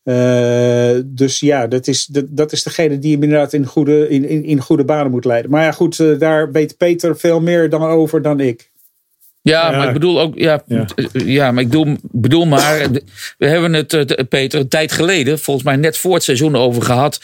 Uh, 0.03 0.99
dus 1.05 1.39
ja, 1.39 1.67
dat 1.67 1.87
is, 1.87 2.05
dat, 2.05 2.25
dat 2.29 2.51
is 2.51 2.63
degene 2.63 2.99
die 2.99 3.13
hem 3.13 3.23
inderdaad 3.23 3.53
in 3.53 3.65
goede, 3.65 4.09
in, 4.09 4.29
in, 4.29 4.43
in 4.43 4.61
goede 4.61 4.85
banen 4.85 5.11
moet 5.11 5.25
leiden. 5.25 5.51
Maar 5.51 5.63
ja, 5.63 5.71
goed, 5.71 5.99
uh, 5.99 6.19
daar 6.19 6.51
weet 6.51 6.77
Peter 6.77 7.17
veel 7.17 7.41
meer 7.41 7.69
dan 7.69 7.83
over 7.83 8.21
dan 8.21 8.39
ik. 8.39 8.71
Ja, 9.41 9.71
ja, 9.71 9.77
maar 9.77 9.87
ik 9.87 9.93
bedoel 9.93 10.21
ook, 10.21 10.37
ja, 10.37 10.63
ja. 10.67 10.85
ja 11.11 11.51
maar 11.51 11.63
ik 11.63 11.69
bedoel, 11.69 11.97
bedoel 12.01 12.45
maar, 12.45 12.87
we 13.37 13.47
hebben 13.47 13.73
het, 13.73 14.29
Peter, 14.29 14.59
een 14.59 14.67
tijd 14.67 14.91
geleden, 14.91 15.39
volgens 15.39 15.65
mij 15.65 15.75
net 15.75 15.97
voor 15.97 16.13
het 16.13 16.23
seizoen 16.23 16.55
over 16.55 16.83
gehad. 16.83 17.21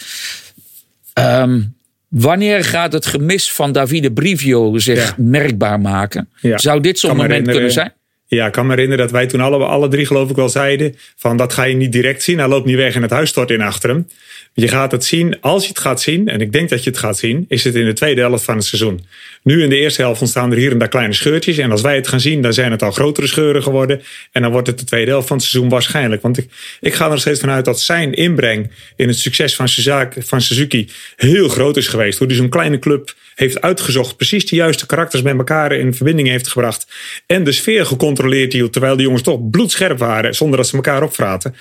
Um, 1.14 1.77
Wanneer 2.10 2.64
gaat 2.64 2.94
het 2.94 3.06
gemis 3.06 3.52
van 3.54 3.72
Davide 3.72 4.12
Brivio 4.12 4.78
zich 4.78 5.08
ja. 5.08 5.14
merkbaar 5.18 5.80
maken? 5.80 6.30
Ja. 6.42 6.58
Zou 6.58 6.82
dit 6.82 7.00
zo'n 7.00 7.16
moment 7.16 7.48
kunnen 7.48 7.72
zijn? 7.72 7.94
Ja, 8.30 8.46
ik 8.46 8.52
kan 8.52 8.66
me 8.66 8.74
herinneren 8.74 9.04
dat 9.04 9.14
wij 9.14 9.28
toen 9.28 9.40
alle, 9.40 9.66
alle 9.66 9.88
drie 9.88 10.06
geloof 10.06 10.30
ik 10.30 10.36
wel 10.36 10.50
zeiden... 10.50 10.96
van 11.16 11.38
dat 11.38 11.54
ga 11.54 11.64
je 11.64 11.76
niet 11.76 11.92
direct 11.92 12.24
zien. 12.24 12.38
Hij 12.38 12.48
loopt 12.48 12.66
niet 12.66 12.76
weg 12.76 12.96
en 12.96 13.02
het 13.02 13.12
huis 13.12 13.30
stort 13.30 13.52
in 13.52 13.62
achter 13.62 13.90
hem. 13.90 14.08
Je 14.54 14.68
gaat 14.68 14.92
het 14.92 15.06
zien, 15.06 15.42
als 15.42 15.64
je 15.64 15.70
het 15.70 15.80
gaat 15.80 16.02
zien... 16.02 16.28
en 16.28 16.42
ik 16.42 16.52
denk 16.52 16.70
dat 16.70 16.84
je 16.84 16.90
het 16.90 17.00
gaat 17.00 17.18
zien... 17.18 17.46
is 17.48 17.64
het 17.64 17.76
in 17.76 17.86
de 17.86 17.94
tweede 17.94 18.22
helft 18.22 18.44
van 18.44 18.56
het 18.56 18.66
seizoen. 18.66 19.06
Nu 19.44 19.64
in 19.64 19.70
de 19.70 19.78
eerste 19.78 20.02
helft 20.02 20.22
ontstaan 20.22 20.52
er 20.52 20.58
hier 20.58 20.72
en 20.72 20.78
daar 20.78 20.88
kleine 20.88 21.14
scheurtjes. 21.14 21.58
En 21.58 21.72
als 21.72 21.82
wij 21.82 21.96
het 21.96 22.08
gaan 22.08 22.20
zien, 22.20 22.42
dan 22.42 22.54
zijn 22.54 22.72
het 22.72 22.84
al 22.84 22.92
grotere 22.92 23.28
scheuren 23.28 23.64
geworden. 23.64 24.02
En 24.32 24.42
dan 24.42 24.52
wordt 24.52 24.68
het 24.68 24.80
de 24.80 24.86
tweede 24.86 25.12
helft 25.12 25.28
van 25.28 25.38
het 25.38 25.46
seizoen 25.46 25.72
waarschijnlijk. 25.72 26.22
Want 26.22 26.38
ik, 26.38 26.50
ik 26.80 26.94
ga 26.94 27.12
er 27.12 27.20
steeds 27.20 27.40
vanuit 27.40 27.66
dat 27.66 27.82
zijn 27.82 28.14
inbreng... 28.14 28.72
in 28.96 29.08
het 29.08 29.18
succes 29.18 29.56
van 29.56 30.42
Suzuki, 30.42 30.90
heel 31.16 31.48
groot 31.48 31.78
is 31.78 31.88
geweest. 31.88 32.18
Hoe 32.18 32.28
hij 32.28 32.36
zo'n 32.36 32.50
kleine 32.50 32.80
club 32.80 33.16
heeft 33.38 33.62
uitgezocht. 33.62 34.16
Precies 34.16 34.46
de 34.46 34.56
juiste 34.56 34.86
karakters 34.86 35.22
met 35.22 35.38
elkaar 35.38 35.72
in 35.72 35.94
verbinding 35.94 36.28
heeft 36.28 36.48
gebracht. 36.48 36.88
En 37.26 37.44
de 37.44 37.52
sfeer 37.52 37.86
gecontroleerd 37.86 38.54
hield. 38.54 38.72
Terwijl 38.72 38.96
die 38.96 39.06
jongens 39.06 39.24
toch 39.24 39.50
bloedscherp 39.50 39.98
waren. 39.98 40.36
Zonder 40.36 40.58
dat 40.58 40.68
ze 40.68 40.76
elkaar 40.76 41.04
opvraten. 41.04 41.56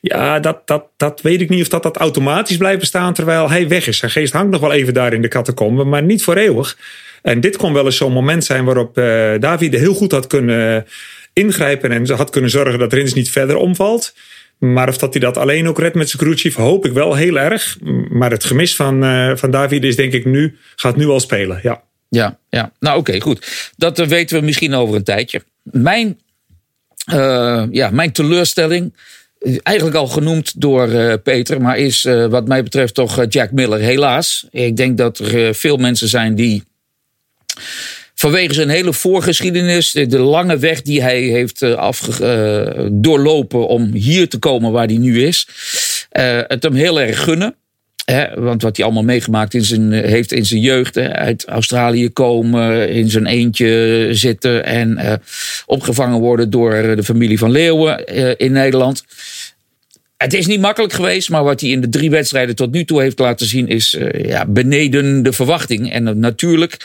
Ja, 0.00 0.40
dat, 0.40 0.66
dat, 0.66 0.84
dat 0.96 1.20
weet 1.20 1.40
ik 1.40 1.48
niet 1.48 1.62
of 1.62 1.68
dat, 1.68 1.82
dat 1.82 1.96
automatisch 1.96 2.56
blijft 2.56 2.80
bestaan 2.80 3.14
terwijl 3.14 3.50
hij 3.50 3.68
weg 3.68 3.86
is. 3.86 3.98
Zijn 3.98 4.10
geest 4.10 4.32
hangt 4.32 4.50
nog 4.50 4.60
wel 4.60 4.72
even 4.72 4.94
daar 4.94 5.12
in 5.12 5.22
de 5.22 5.28
catacombe. 5.28 5.84
Maar 5.84 6.02
niet 6.02 6.22
voor 6.22 6.36
eeuwig. 6.36 6.78
En 7.22 7.40
dit 7.40 7.56
kon 7.56 7.72
wel 7.72 7.84
eens 7.84 7.96
zo'n 7.96 8.12
moment 8.12 8.44
zijn 8.44 8.64
waarop 8.64 8.98
uh, 8.98 9.04
David 9.38 9.74
heel 9.74 9.94
goed 9.94 10.12
had 10.12 10.26
kunnen 10.26 10.86
ingrijpen. 11.32 11.92
En 11.92 12.10
had 12.10 12.30
kunnen 12.30 12.50
zorgen 12.50 12.78
dat 12.78 12.92
Rins 12.92 13.14
niet 13.14 13.30
verder 13.30 13.56
omvalt. 13.56 14.14
Maar 14.62 14.88
of 14.88 14.98
dat 14.98 15.12
hij 15.12 15.22
dat 15.22 15.36
alleen 15.36 15.68
ook 15.68 15.78
redt 15.78 15.94
met 15.94 16.10
zijn 16.10 16.22
crewchief, 16.22 16.54
hoop 16.54 16.86
ik 16.86 16.92
wel 16.92 17.14
heel 17.14 17.38
erg. 17.38 17.78
Maar 18.08 18.30
het 18.30 18.44
gemis 18.44 18.76
van, 18.76 19.04
uh, 19.04 19.36
van 19.36 19.50
David 19.50 19.84
is 19.84 19.96
denk 19.96 20.12
ik 20.12 20.24
nu, 20.24 20.58
gaat 20.76 20.96
nu 20.96 21.06
al 21.06 21.20
spelen. 21.20 21.60
Ja, 21.62 21.82
ja, 22.08 22.38
ja. 22.48 22.72
nou 22.78 22.98
oké, 22.98 23.20
goed. 23.20 23.70
Dat 23.76 23.98
uh, 23.98 24.06
weten 24.06 24.38
we 24.38 24.44
misschien 24.44 24.74
over 24.74 24.94
een 24.96 25.04
tijdje. 25.04 25.42
Mijn, 25.62 26.20
uh, 27.12 27.64
ja, 27.70 27.90
mijn 27.90 28.12
teleurstelling, 28.12 28.94
eigenlijk 29.62 29.96
al 29.96 30.06
genoemd 30.06 30.60
door 30.60 31.18
Peter, 31.18 31.60
maar 31.60 31.78
is 31.78 32.02
wat 32.28 32.48
mij 32.48 32.62
betreft 32.62 32.94
toch 32.94 33.24
Jack 33.28 33.50
Miller, 33.50 33.78
helaas. 33.78 34.46
Ik 34.50 34.76
denk 34.76 34.98
dat 34.98 35.18
er 35.18 35.54
veel 35.54 35.76
mensen 35.76 36.08
zijn 36.08 36.34
die 36.34 36.62
vanwege 38.22 38.54
zijn 38.54 38.68
hele 38.68 38.92
voorgeschiedenis, 38.92 39.90
de 39.90 40.18
lange 40.18 40.58
weg 40.58 40.82
die 40.82 41.02
hij 41.02 41.20
heeft 41.20 41.62
afge, 41.62 42.10
uh, 42.76 42.86
doorlopen 42.92 43.66
om 43.66 43.92
hier 43.92 44.28
te 44.28 44.38
komen 44.38 44.72
waar 44.72 44.86
hij 44.86 44.96
nu 44.96 45.26
is, 45.26 45.48
uh, 46.12 46.40
het 46.46 46.62
hem 46.62 46.74
heel 46.74 47.00
erg 47.00 47.22
gunnen. 47.22 47.54
Want 48.34 48.62
wat 48.62 48.76
hij 48.76 48.84
allemaal 48.84 49.04
meegemaakt 49.04 49.54
in 49.54 49.64
zijn, 49.64 49.92
heeft 49.92 50.32
in 50.32 50.46
zijn 50.46 50.60
jeugd, 50.60 50.98
uit 50.98 51.44
Australië 51.46 52.10
komen, 52.10 52.88
in 52.88 53.10
zijn 53.10 53.26
eentje 53.26 54.08
zitten 54.10 54.64
en 54.64 55.20
opgevangen 55.66 56.20
worden 56.20 56.50
door 56.50 56.96
de 56.96 57.04
familie 57.04 57.38
van 57.38 57.50
Leeuwen 57.50 58.06
in 58.38 58.52
Nederland. 58.52 59.04
Het 60.16 60.34
is 60.34 60.46
niet 60.46 60.60
makkelijk 60.60 60.92
geweest, 60.92 61.30
maar 61.30 61.44
wat 61.44 61.60
hij 61.60 61.70
in 61.70 61.80
de 61.80 61.88
drie 61.88 62.10
wedstrijden 62.10 62.56
tot 62.56 62.72
nu 62.72 62.84
toe 62.84 63.02
heeft 63.02 63.18
laten 63.18 63.46
zien 63.46 63.68
is 63.68 63.96
ja, 64.12 64.46
beneden 64.46 65.22
de 65.22 65.32
verwachting. 65.32 65.92
En 65.92 66.18
natuurlijk, 66.18 66.76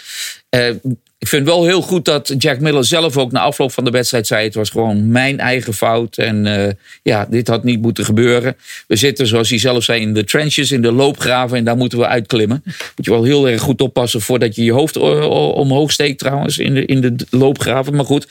ik 1.20 1.28
vind 1.28 1.46
wel 1.46 1.66
heel 1.66 1.82
goed 1.82 2.06
dat 2.06 2.34
Jack 2.38 2.60
Miller 2.60 2.86
zelf 2.86 3.18
ook 3.18 3.32
na 3.32 3.40
afloop 3.40 3.72
van 3.72 3.84
de 3.84 3.92
wedstrijd 3.92 4.28
zei: 4.28 4.46
het 4.46 4.56
was 4.56 4.70
gewoon 4.70 5.12
mijn 5.12 5.40
eigen 5.40 5.74
fout. 5.74 6.18
En 6.18 6.78
ja, 7.04 7.28
dit 7.30 7.48
had 7.48 7.64
niet 7.64 7.82
moeten 7.82 8.06
gebeuren. 8.06 8.58
We 8.88 8.96
zitten, 8.96 9.28
zoals 9.28 9.50
hij 9.50 9.60
zelf 9.60 9.84
zei, 9.84 10.02
in 10.02 10.14
de 10.14 10.24
trenches, 10.24 10.72
in 10.72 10.82
de 10.82 10.92
loopgraven 10.92 11.58
en 11.58 11.64
daar 11.64 11.78
moeten 11.78 11.98
we 11.98 12.08
uitklimmen. 12.08 12.62
Moet 12.66 13.06
je 13.06 13.12
wel 13.12 13.24
heel 13.24 13.50
erg 13.50 13.62
goed 13.62 13.82
oppassen 13.82 14.22
voordat 14.22 14.56
je 14.56 14.64
je 14.64 14.72
hoofd 14.72 14.98
omhoog 14.98 15.92
steekt, 15.92 16.20
trouwens, 16.20 16.58
in 16.58 16.74
de, 16.74 16.86
in 16.86 17.02
de 17.02 17.16
loopgraven. 17.30 17.96
Maar 17.96 18.06
goed, 18.06 18.28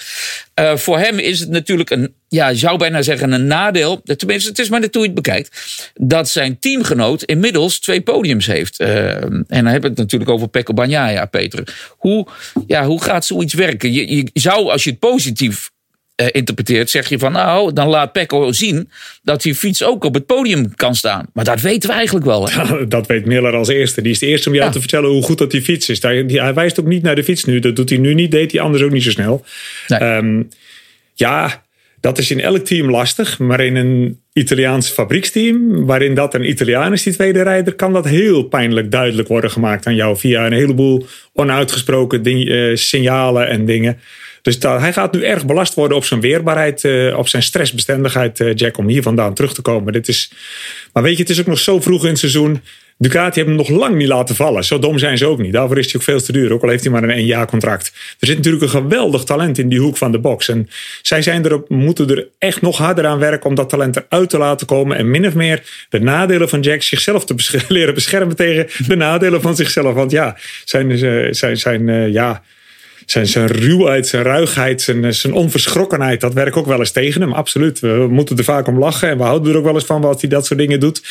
voor 0.75 0.99
hem 0.99 1.19
is 1.19 1.41
het 1.41 1.51
natuurlijk 1.51 1.91
een, 1.91 2.15
ja, 2.29 2.55
zou 2.55 2.79
bijna 2.79 3.03
zeggen, 3.03 3.33
een 3.33 3.47
nadeel. 3.47 4.03
Tenminste, 4.17 4.49
het 4.49 4.59
is 4.59 4.69
maar 4.69 4.81
net 4.81 4.95
hoe 4.95 5.03
je 5.03 5.09
het 5.09 5.23
bekijkt. 5.23 5.81
Dat 5.95 6.29
zijn 6.29 6.59
teamgenoot 6.59 7.23
inmiddels 7.23 7.79
twee 7.79 8.01
podiums 8.01 8.47
heeft. 8.47 8.81
En 8.81 9.47
dan 9.47 9.67
heb 9.67 9.83
ik 9.83 9.89
het 9.89 9.97
natuurlijk 9.97 10.31
over 10.31 10.49
Pecco 10.49 10.73
Bagnaia, 10.73 11.25
Peter. 11.25 11.77
Hoe, 11.97 12.27
ja, 12.77 12.87
hoe 12.87 13.03
gaat 13.03 13.25
zoiets 13.25 13.55
werken? 13.55 13.93
Je, 13.93 14.17
je 14.17 14.31
zou, 14.33 14.71
als 14.71 14.85
je 14.85 14.91
het 14.91 14.99
positief 14.99 15.71
uh, 16.17 16.27
interpreteert, 16.33 16.91
zeg 16.91 17.09
je 17.09 17.19
van 17.19 17.33
nou, 17.33 17.73
dan 17.73 17.89
laat 17.89 18.13
Pecco 18.13 18.53
zien 18.53 18.91
dat 19.23 19.43
die 19.43 19.55
fiets 19.55 19.85
ook 19.85 20.05
op 20.05 20.15
het 20.15 20.27
podium 20.27 20.75
kan 20.75 20.95
staan. 20.95 21.27
Maar 21.33 21.45
dat 21.45 21.61
weten 21.61 21.89
we 21.89 21.95
eigenlijk 21.95 22.27
wel. 22.27 22.51
Hè? 22.51 22.87
Dat 22.97 23.07
weet 23.07 23.25
Miller 23.25 23.55
als 23.55 23.69
eerste. 23.69 24.03
Die 24.03 24.13
is 24.13 24.19
de 24.19 24.27
eerste 24.27 24.49
om 24.49 24.55
jou 24.55 24.67
ja. 24.67 24.73
te 24.73 24.81
vertellen 24.81 25.11
hoe 25.11 25.23
goed 25.23 25.39
dat 25.39 25.51
die 25.51 25.63
fiets 25.63 25.89
is. 25.89 26.03
Hij 26.03 26.55
wijst 26.55 26.81
ook 26.81 26.87
niet 26.87 27.03
naar 27.03 27.15
de 27.15 27.25
fiets 27.25 27.45
nu. 27.45 27.59
Dat 27.59 27.77
doet 27.77 27.89
hij 27.89 27.99
nu 27.99 28.15
niet, 28.15 28.31
deed 28.31 28.53
hij 28.53 28.61
anders 28.61 28.83
ook 28.83 28.91
niet 28.91 29.03
zo 29.03 29.11
snel. 29.11 29.45
Nee. 29.89 30.01
Um, 30.01 30.49
ja, 31.15 31.65
dat 32.07 32.19
is 32.19 32.31
in 32.31 32.41
elk 32.41 32.65
team 32.65 32.91
lastig, 32.91 33.39
maar 33.39 33.61
in 33.61 33.77
een 33.77 34.21
Italiaans 34.33 34.91
fabrieksteam, 34.91 35.87
waarin 35.87 36.15
dat 36.15 36.35
een 36.35 36.49
Italiaan 36.49 36.93
is, 36.93 37.03
die 37.03 37.13
tweede 37.13 37.43
rijder, 37.43 37.75
kan 37.75 37.93
dat 37.93 38.05
heel 38.05 38.43
pijnlijk 38.43 38.91
duidelijk 38.91 39.29
worden 39.29 39.51
gemaakt 39.51 39.87
aan 39.87 39.95
jou 39.95 40.17
via 40.17 40.47
een 40.47 40.53
heleboel 40.53 41.07
onuitgesproken 41.33 42.23
ding, 42.23 42.49
uh, 42.49 42.77
signalen 42.77 43.49
en 43.49 43.65
dingen. 43.65 43.99
Dus 44.43 44.57
hij 44.61 44.93
gaat 44.93 45.13
nu 45.13 45.25
erg 45.25 45.47
belast 45.47 45.75
worden 45.75 45.97
op 45.97 46.05
zijn 46.05 46.21
weerbaarheid, 46.21 46.85
uh, 46.85 47.19
op 47.19 47.29
zijn 47.29 47.43
stressbestendigheid, 47.43 48.41
uh, 48.41 48.55
Jack, 48.55 48.79
om 48.79 48.89
hier 48.89 49.03
vandaan 49.03 49.35
terug 49.35 49.55
te 49.55 49.63
komen. 49.63 49.93
Dit 49.93 50.09
is, 50.09 50.33
maar 50.93 51.03
weet 51.03 51.17
je, 51.17 51.23
het 51.23 51.31
is 51.31 51.41
ook 51.41 51.47
nog 51.47 51.59
zo 51.59 51.81
vroeg 51.81 52.03
in 52.03 52.09
het 52.09 52.19
seizoen. 52.19 52.61
Ducati 52.99 53.41
heeft 53.41 53.47
hem 53.47 53.57
nog 53.57 53.69
lang 53.69 53.97
niet 53.97 54.09
laten 54.09 54.35
vallen. 54.35 54.65
Zo 54.65 54.79
dom 54.79 54.99
zijn 54.99 55.19
ze 55.19 55.27
ook 55.27 55.39
niet. 55.39 55.53
Daarvoor 55.53 55.79
is 55.79 55.85
hij 55.85 55.95
ook 55.97 56.03
veel 56.03 56.21
te 56.21 56.33
duur. 56.33 56.53
Ook 56.53 56.63
al 56.63 56.69
heeft 56.69 56.83
hij 56.83 56.93
maar 56.93 57.03
een 57.03 57.11
één 57.11 57.27
jaar 57.27 57.47
contract. 57.47 57.93
Er 58.21 58.27
zit 58.27 58.37
natuurlijk 58.37 58.63
een 58.63 58.69
geweldig 58.69 59.25
talent 59.25 59.59
in 59.59 59.69
die 59.69 59.81
hoek 59.81 59.97
van 59.97 60.13
de 60.13 60.19
box. 60.19 60.49
En 60.49 60.69
zij 61.03 61.23
zijn 61.23 61.45
erop, 61.45 61.69
moeten 61.69 62.11
er 62.11 62.29
echt 62.39 62.63
nog 62.63 62.79
harder 62.79 63.07
aan 63.07 63.19
werken 63.19 63.49
om 63.49 63.55
dat 63.55 63.69
talent 63.69 63.97
eruit 63.97 64.31
te 64.31 64.39
laten 64.39 64.67
komen. 64.67 64.97
En 64.97 65.11
min 65.11 65.27
of 65.27 65.35
meer 65.35 65.87
de 65.89 66.01
nadelen 66.01 66.49
van 66.49 66.61
Jack 66.61 66.83
zichzelf 66.83 67.25
te 67.25 67.35
leren 67.69 67.95
beschermen 67.95 68.37
tegen 68.37 68.67
de 68.87 68.97
nadelen 68.97 69.41
van 69.41 69.57
zichzelf. 69.57 69.95
Want 69.95 70.11
ja, 70.11 70.37
zijn, 70.65 70.91
eh, 70.91 71.27
zijn, 71.31 71.57
zijn, 71.57 71.89
uh, 71.89 72.13
ja, 72.13 72.43
zijn, 73.07 73.27
zijn 73.27 73.47
ruwheid, 73.47 74.07
zijn 74.07 74.23
ruigheid, 74.23 74.83
zijn, 74.83 75.15
zijn 75.15 75.33
onverschrokkenheid, 75.33 76.21
dat 76.21 76.35
werkt 76.35 76.57
ook 76.57 76.67
wel 76.67 76.79
eens 76.79 76.91
tegen 76.91 77.21
hem. 77.21 77.33
Absoluut. 77.33 77.81
We 77.81 78.07
moeten 78.11 78.37
er 78.37 78.45
vaak 78.45 78.67
om 78.67 78.79
lachen 78.79 79.09
en 79.09 79.17
we 79.17 79.23
houden 79.23 79.53
er 79.53 79.59
ook 79.59 79.65
wel 79.65 79.75
eens 79.75 79.85
van 79.85 80.01
wat 80.01 80.21
hij 80.21 80.31
dat 80.31 80.47
soort 80.47 80.59
dingen 80.59 80.81
doet. 80.81 81.03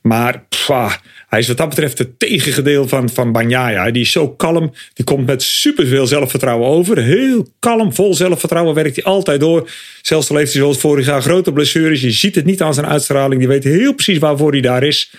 Maar 0.00 0.42
pff, 0.48 1.00
hij 1.34 1.42
is 1.42 1.48
wat 1.48 1.56
dat 1.56 1.68
betreft 1.68 1.98
het 1.98 2.18
tegengedeelte 2.18 2.88
van, 2.88 3.10
van 3.10 3.32
Banyaya. 3.32 3.90
Die 3.90 4.02
is 4.02 4.12
zo 4.12 4.28
kalm. 4.28 4.74
Die 4.92 5.04
komt 5.04 5.26
met 5.26 5.42
superveel 5.42 6.06
zelfvertrouwen 6.06 6.68
over. 6.68 6.98
Heel 6.98 7.48
kalm, 7.58 7.94
vol 7.94 8.14
zelfvertrouwen 8.14 8.74
werkt 8.74 8.96
hij 8.96 9.04
altijd 9.04 9.40
door. 9.40 9.70
Zelfs 10.02 10.30
al 10.30 10.36
heeft 10.36 10.52
hij 10.52 10.62
zoals 10.62 10.78
vorig 10.78 11.06
jaar 11.06 11.22
grote 11.22 11.52
blessures. 11.52 12.00
Je 12.00 12.10
ziet 12.10 12.34
het 12.34 12.44
niet 12.44 12.62
aan 12.62 12.74
zijn 12.74 12.86
uitstraling. 12.86 13.38
Die 13.38 13.48
weet 13.48 13.64
heel 13.64 13.94
precies 13.94 14.18
waarvoor 14.18 14.52
hij 14.52 14.60
daar 14.60 14.82
is. 14.82 15.10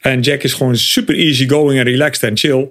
En 0.00 0.20
Jack 0.20 0.42
is 0.42 0.52
gewoon 0.52 0.76
super 0.76 1.14
easy 1.14 1.48
going 1.48 1.78
en 1.78 1.84
relaxed 1.84 2.22
en 2.22 2.36
chill. 2.36 2.68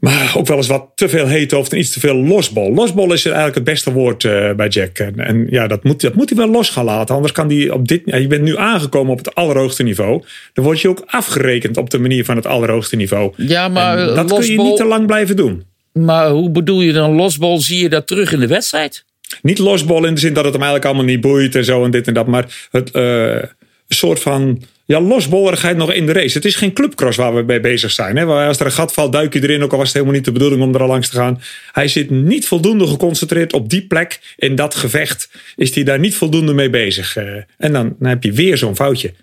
Maar 0.00 0.34
ook 0.36 0.46
wel 0.46 0.56
eens 0.56 0.66
wat 0.66 0.90
te 0.94 1.08
veel 1.08 1.26
heet 1.26 1.52
of 1.52 1.72
iets 1.72 1.92
te 1.92 2.00
veel 2.00 2.14
losbol. 2.14 2.74
Losbol 2.74 3.12
is 3.12 3.24
eigenlijk 3.24 3.54
het 3.54 3.64
beste 3.64 3.92
woord 3.92 4.24
uh, 4.24 4.52
bij 4.52 4.68
Jack. 4.68 4.98
En, 4.98 5.18
en, 5.18 5.46
ja, 5.50 5.66
dat 5.66 5.84
moet, 5.84 6.00
dat 6.00 6.14
moet 6.14 6.28
hij 6.28 6.38
wel 6.38 6.50
los 6.50 6.70
gaan 6.70 6.84
laten. 6.84 7.14
Anders 7.14 7.32
kan 7.32 7.50
hij 7.50 7.70
op 7.70 7.88
dit. 7.88 8.02
Ja, 8.04 8.16
je 8.16 8.26
bent 8.26 8.42
nu 8.42 8.56
aangekomen 8.56 9.12
op 9.12 9.18
het 9.18 9.34
allerhoogste 9.34 9.82
niveau. 9.82 10.22
Dan 10.52 10.64
word 10.64 10.80
je 10.80 10.88
ook 10.88 11.02
afgerekend 11.06 11.76
op 11.76 11.90
de 11.90 11.98
manier 11.98 12.24
van 12.24 12.36
het 12.36 12.46
allerhoogste 12.46 12.96
niveau. 12.96 13.32
Ja, 13.36 13.68
maar 13.68 13.98
en 13.98 14.06
dat 14.06 14.16
losbol, 14.16 14.38
kun 14.38 14.50
je 14.50 14.58
niet 14.58 14.76
te 14.76 14.84
lang 14.84 15.06
blijven 15.06 15.36
doen. 15.36 15.64
Maar 15.92 16.30
hoe 16.30 16.50
bedoel 16.50 16.80
je 16.80 16.92
dan 16.92 17.14
losbol? 17.14 17.60
Zie 17.60 17.82
je 17.82 17.88
dat 17.88 18.06
terug 18.06 18.32
in 18.32 18.40
de 18.40 18.46
wedstrijd? 18.46 19.04
Niet 19.42 19.58
losbol 19.58 20.04
in 20.04 20.14
de 20.14 20.20
zin 20.20 20.34
dat 20.34 20.44
het 20.44 20.52
hem 20.52 20.62
eigenlijk 20.62 20.84
allemaal 20.84 21.12
niet 21.12 21.20
boeit 21.20 21.54
en 21.54 21.64
zo 21.64 21.84
en 21.84 21.90
dit 21.90 22.06
en 22.06 22.14
dat. 22.14 22.26
Maar 22.26 22.68
het, 22.70 22.90
uh, 22.94 23.02
een 23.32 23.48
soort 23.88 24.20
van 24.20 24.62
ja, 24.86 25.00
losbollerigheid 25.00 25.76
nog 25.76 25.92
in 25.92 26.06
de 26.06 26.12
race. 26.12 26.36
Het 26.36 26.44
is 26.44 26.56
geen 26.56 26.72
clubcross 26.72 27.16
waar 27.16 27.34
we 27.34 27.42
mee 27.42 27.60
bezig 27.60 27.90
zijn. 27.90 28.16
Hè? 28.16 28.24
Als 28.24 28.60
er 28.60 28.66
een 28.66 28.72
gat 28.72 28.92
valt, 28.92 29.12
duik 29.12 29.32
je 29.32 29.42
erin. 29.42 29.62
Ook 29.62 29.72
al 29.72 29.78
was 29.78 29.86
het 29.86 29.96
helemaal 29.96 30.16
niet 30.16 30.24
de 30.24 30.32
bedoeling 30.32 30.62
om 30.62 30.74
er 30.74 30.80
al 30.80 30.88
langs 30.88 31.08
te 31.08 31.16
gaan. 31.16 31.42
Hij 31.72 31.88
zit 31.88 32.10
niet 32.10 32.46
voldoende 32.46 32.86
geconcentreerd 32.86 33.52
op 33.52 33.70
die 33.70 33.86
plek. 33.86 34.34
In 34.36 34.54
dat 34.54 34.74
gevecht 34.74 35.28
is 35.56 35.74
hij 35.74 35.84
daar 35.84 35.98
niet 35.98 36.14
voldoende 36.14 36.54
mee 36.54 36.70
bezig. 36.70 37.16
En 37.16 37.72
dan, 37.72 37.96
dan 37.98 38.08
heb 38.08 38.22
je 38.22 38.32
weer 38.32 38.58
zo'n 38.58 38.76
foutje. 38.76 39.14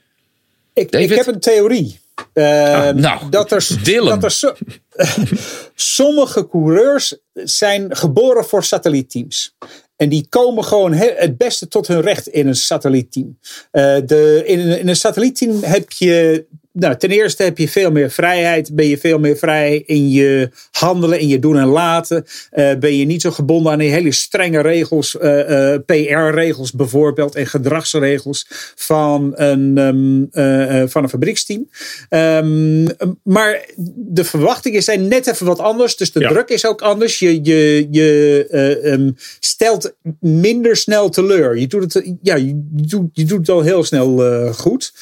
Ik, 0.73 0.89
ik, 0.91 1.09
heb 1.09 1.27
een 1.27 1.39
theorie. 1.39 2.01
Uh, 2.33 2.73
ah, 2.73 2.95
nou, 2.95 3.29
dat 3.29 3.51
er, 3.51 3.67
Dylan. 3.83 4.19
dat 4.19 4.23
er 4.23 4.31
so, 4.31 4.53
sommige 5.75 6.47
coureurs 6.47 7.17
zijn 7.33 7.95
geboren 7.95 8.45
voor 8.45 8.63
satellietteams. 8.63 9.55
En 9.95 10.09
die 10.09 10.25
komen 10.29 10.63
gewoon 10.63 10.93
het 10.93 11.37
beste 11.37 11.67
tot 11.67 11.87
hun 11.87 12.01
recht 12.01 12.27
in 12.27 12.47
een 12.47 12.55
satellietteam. 12.55 13.37
Uh, 13.71 13.97
de, 14.05 14.43
in, 14.45 14.59
in 14.59 14.87
een 14.87 14.95
satellietteam 14.95 15.63
heb 15.63 15.91
je 15.91 16.45
nou, 16.73 16.97
ten 16.97 17.09
eerste 17.09 17.43
heb 17.43 17.57
je 17.57 17.69
veel 17.69 17.91
meer 17.91 18.11
vrijheid. 18.11 18.75
Ben 18.75 18.87
je 18.87 18.97
veel 18.97 19.19
meer 19.19 19.37
vrij 19.37 19.83
in 19.85 20.09
je 20.09 20.49
handelen, 20.71 21.19
in 21.19 21.27
je 21.27 21.39
doen 21.39 21.57
en 21.57 21.67
laten. 21.67 22.25
Uh, 22.53 22.75
ben 22.75 22.97
je 22.97 23.05
niet 23.05 23.21
zo 23.21 23.31
gebonden 23.31 23.71
aan 23.71 23.79
die 23.79 23.91
hele 23.91 24.11
strenge 24.11 24.61
regels, 24.61 25.15
uh, 25.21 25.49
uh, 25.49 25.75
PR-regels 25.85 26.71
bijvoorbeeld 26.71 27.35
en 27.35 27.47
gedragsregels 27.47 28.47
van 28.75 29.31
een, 29.35 29.77
um, 29.77 30.27
van 30.89 31.03
een 31.03 31.09
fabrieksteam. 31.09 31.69
Um, 32.09 32.87
maar 33.23 33.65
de 33.95 34.23
verwachtingen 34.23 34.83
zijn 34.83 35.07
net 35.07 35.27
even 35.27 35.45
wat 35.45 35.59
anders. 35.59 35.95
Dus 35.95 36.11
de 36.11 36.19
ja. 36.19 36.29
druk 36.29 36.49
is 36.49 36.65
ook 36.65 36.81
anders. 36.81 37.19
Je, 37.19 37.43
je, 37.43 37.87
je 37.91 38.47
um, 38.83 39.15
stelt 39.39 39.93
minder 40.19 40.75
snel 40.75 41.09
teleur. 41.09 41.57
Je 41.57 41.67
doet 41.67 41.93
het, 41.93 42.13
ja, 42.21 42.35
je, 42.35 42.51
doet, 42.71 43.09
je 43.13 43.25
doet 43.25 43.39
het 43.39 43.49
al 43.49 43.61
heel 43.61 43.83
snel 43.83 44.17
goed. 44.53 44.93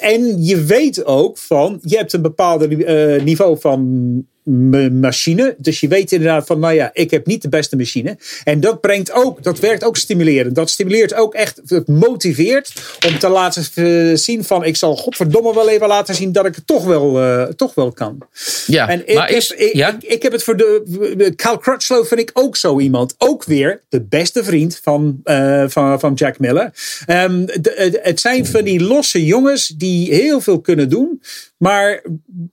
en 0.00 0.44
je 0.44 0.64
weet 0.64 0.99
ook 1.04 1.38
van, 1.38 1.78
je 1.82 1.96
hebt 1.96 2.12
een 2.12 2.22
bepaald 2.22 2.72
uh, 2.72 3.22
niveau 3.22 3.58
van 3.60 4.26
machine. 4.42 5.54
Dus 5.58 5.80
je 5.80 5.88
weet 5.88 6.12
inderdaad 6.12 6.46
van, 6.46 6.58
nou 6.58 6.74
ja, 6.74 6.90
ik 6.92 7.10
heb 7.10 7.26
niet 7.26 7.42
de 7.42 7.48
beste 7.48 7.76
machine. 7.76 8.18
En 8.44 8.60
dat 8.60 8.80
brengt 8.80 9.12
ook, 9.12 9.42
dat 9.42 9.58
werkt 9.58 9.84
ook 9.84 9.96
stimulerend. 9.96 10.54
Dat 10.54 10.70
stimuleert 10.70 11.14
ook 11.14 11.34
echt, 11.34 11.60
het 11.66 11.88
motiveert 11.88 12.72
om 13.06 13.18
te 13.18 13.28
laten 13.28 14.18
zien 14.18 14.44
van, 14.44 14.64
ik 14.64 14.76
zal 14.76 14.96
godverdomme 14.96 15.54
wel 15.54 15.68
even 15.68 15.88
laten 15.88 16.14
zien 16.14 16.32
dat 16.32 16.46
ik 16.46 16.54
het 16.54 16.66
toch 16.66 16.84
wel, 16.84 17.22
uh, 17.22 17.42
toch 17.42 17.74
wel 17.74 17.92
kan. 17.92 18.18
Ja, 18.66 18.88
en 18.88 19.08
ik, 19.08 19.14
maar 19.14 19.28
heb, 19.28 19.36
is, 19.36 19.50
ik, 19.50 19.72
ja? 19.72 19.88
ik, 19.88 20.02
ik, 20.02 20.22
heb 20.22 20.32
het 20.32 20.42
voor 20.42 20.56
de, 20.56 21.32
Cal 21.36 21.58
Crutchlow 21.58 22.04
vind 22.04 22.20
ik 22.20 22.30
ook 22.32 22.56
zo 22.56 22.78
iemand. 22.78 23.14
Ook 23.18 23.44
weer 23.44 23.82
de 23.88 24.02
beste 24.02 24.44
vriend 24.44 24.80
van, 24.82 25.20
uh, 25.24 25.64
van, 25.68 26.00
van 26.00 26.14
Jack 26.14 26.38
Miller. 26.38 26.72
Um, 27.08 27.46
de, 27.46 27.98
het 28.02 28.20
zijn 28.20 28.46
van 28.46 28.64
die 28.64 28.80
losse 28.80 29.24
jongens 29.24 29.66
die 29.66 30.14
heel 30.14 30.40
veel 30.40 30.60
kunnen 30.60 30.88
doen. 30.88 31.22
Maar 31.56 32.02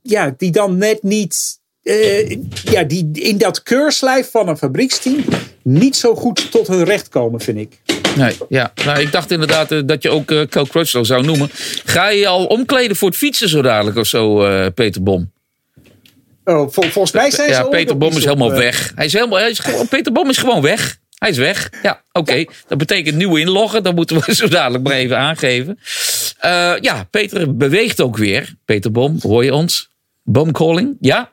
ja, 0.01 0.33
die 0.37 0.51
dan 0.51 0.77
net 0.77 1.03
niet 1.03 1.59
uh, 1.87 2.37
ja, 2.63 2.83
die 2.83 3.09
in 3.11 3.37
dat 3.37 3.63
keurslijf 3.63 4.31
van 4.31 4.47
een 4.47 4.57
fabrieksteam 4.57 5.23
niet 5.63 5.95
zo 5.95 6.15
goed 6.15 6.51
tot 6.51 6.67
hun 6.67 6.83
recht 6.83 7.09
komen, 7.09 7.39
vind 7.39 7.57
ik. 7.57 7.81
Nee, 8.15 8.37
ja. 8.49 8.73
Nou, 8.85 8.99
ik 8.99 9.11
dacht 9.11 9.31
inderdaad 9.31 9.71
uh, 9.71 9.81
dat 9.85 10.03
je 10.03 10.09
ook 10.09 10.31
uh, 10.31 10.41
Cal 10.41 10.65
Crutchlow 10.65 11.05
zou 11.05 11.25
noemen. 11.25 11.49
Ga 11.85 12.09
je 12.09 12.27
al 12.27 12.45
omkleden 12.45 12.95
voor 12.95 13.07
het 13.07 13.17
fietsen 13.17 13.49
zo 13.49 13.61
dadelijk 13.61 13.97
of 13.97 14.07
zo, 14.07 14.37
Peter 14.69 15.03
Bom? 15.03 15.31
Oh, 16.43 16.71
vol, 16.71 16.83
volgens 16.83 17.11
mij 17.11 17.31
zijn 17.31 17.49
ja, 17.49 17.63
ze 17.63 17.69
Peter 17.69 17.97
Bom 17.97 18.11
is 18.17 18.23
helemaal 18.23 18.51
weg. 18.51 18.91
Hij 18.95 19.05
is 19.05 19.13
helemaal, 19.13 19.39
hij 19.39 19.49
is 19.49 19.61
Peter 19.89 20.11
Bom 20.11 20.29
is 20.29 20.37
gewoon 20.37 20.61
weg. 20.61 20.97
Hij 21.17 21.29
is 21.29 21.37
weg. 21.37 21.69
Ja, 21.83 22.03
oké. 22.11 22.31
Okay. 22.31 22.49
Dat 22.67 22.77
betekent 22.77 23.15
nieuw 23.15 23.35
inloggen. 23.35 23.83
Dat 23.83 23.95
moeten 23.95 24.19
we 24.19 24.33
zo 24.35 24.47
dadelijk 24.47 24.83
maar 24.83 24.93
even 24.93 25.17
aangeven. 25.17 25.79
ja, 26.81 27.07
Peter 27.09 27.57
beweegt 27.57 28.01
ook 28.01 28.17
weer. 28.17 28.55
Peter 28.65 28.91
Bom, 28.91 29.17
hoor 29.21 29.43
je 29.43 29.53
ons? 29.53 29.89
Bomcalling? 30.23 30.97
Ja? 30.99 31.31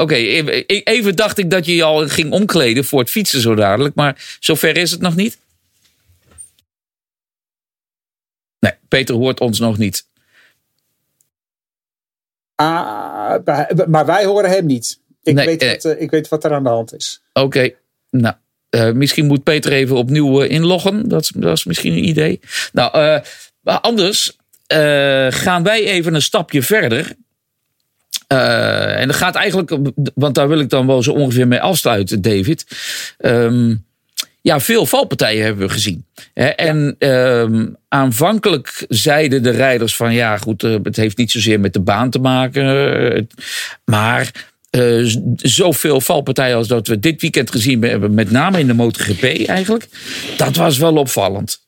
Oké, 0.00 0.14
okay, 0.14 0.64
even 0.66 1.16
dacht 1.16 1.38
ik 1.38 1.50
dat 1.50 1.66
je 1.66 1.74
je 1.74 1.82
al 1.82 2.08
ging 2.08 2.32
omkleden 2.32 2.84
voor 2.84 3.00
het 3.00 3.10
fietsen 3.10 3.40
zo 3.40 3.54
dadelijk. 3.54 3.94
Maar 3.94 4.36
zover 4.40 4.76
is 4.76 4.90
het 4.90 5.00
nog 5.00 5.16
niet. 5.16 5.38
Nee, 8.58 8.72
Peter 8.88 9.14
hoort 9.14 9.40
ons 9.40 9.58
nog 9.58 9.78
niet. 9.78 10.06
Ah, 12.54 13.34
maar 13.86 14.06
wij 14.06 14.24
horen 14.24 14.50
hem 14.50 14.66
niet. 14.66 15.00
Ik, 15.22 15.34
nee, 15.34 15.46
weet, 15.46 15.82
wat, 15.82 15.84
uh, 15.84 16.02
ik 16.02 16.10
weet 16.10 16.28
wat 16.28 16.44
er 16.44 16.52
aan 16.52 16.62
de 16.62 16.68
hand 16.68 16.94
is. 16.94 17.22
Oké, 17.32 17.46
okay. 17.46 17.76
nou. 18.10 18.34
Uh, 18.70 18.92
misschien 18.92 19.26
moet 19.26 19.42
Peter 19.42 19.72
even 19.72 19.96
opnieuw 19.96 20.42
uh, 20.42 20.50
inloggen. 20.50 21.08
Dat 21.08 21.22
is, 21.22 21.32
dat 21.36 21.56
is 21.56 21.64
misschien 21.64 21.92
een 21.92 22.08
idee. 22.08 22.40
Nou, 22.72 23.22
anders 23.62 24.36
gaan 25.28 25.62
wij 25.62 25.84
even 25.84 26.14
een 26.14 26.22
stapje 26.22 26.62
verder. 26.62 27.16
Uh, 28.32 29.00
en 29.00 29.06
dat 29.06 29.16
gaat 29.16 29.34
eigenlijk, 29.34 29.92
want 30.14 30.34
daar 30.34 30.48
wil 30.48 30.60
ik 30.60 30.68
dan 30.68 30.86
wel 30.86 31.02
zo 31.02 31.12
ongeveer 31.12 31.48
mee 31.48 31.60
afsluiten, 31.60 32.22
David. 32.22 32.66
Um, 33.18 33.84
ja, 34.42 34.60
veel 34.60 34.86
valpartijen 34.86 35.44
hebben 35.44 35.66
we 35.66 35.72
gezien. 35.72 36.06
Hè? 36.34 36.46
En 36.46 36.96
um, 36.98 37.76
aanvankelijk 37.88 38.84
zeiden 38.88 39.42
de 39.42 39.50
rijders 39.50 39.96
van 39.96 40.14
ja, 40.14 40.36
goed, 40.36 40.62
uh, 40.62 40.76
het 40.82 40.96
heeft 40.96 41.16
niet 41.16 41.30
zozeer 41.30 41.60
met 41.60 41.72
de 41.72 41.80
baan 41.80 42.10
te 42.10 42.18
maken. 42.18 42.64
Uh, 43.14 43.22
maar 43.84 44.48
uh, 44.70 45.14
zoveel 45.36 46.00
valpartijen 46.00 46.56
als 46.56 46.68
dat 46.68 46.86
we 46.86 46.98
dit 46.98 47.20
weekend 47.20 47.50
gezien 47.50 47.82
hebben, 47.82 48.14
met 48.14 48.30
name 48.30 48.58
in 48.58 48.66
de 48.66 48.74
MotoGP 48.74 49.46
eigenlijk, 49.46 49.88
dat 50.36 50.56
was 50.56 50.78
wel 50.78 50.96
opvallend. 50.96 51.60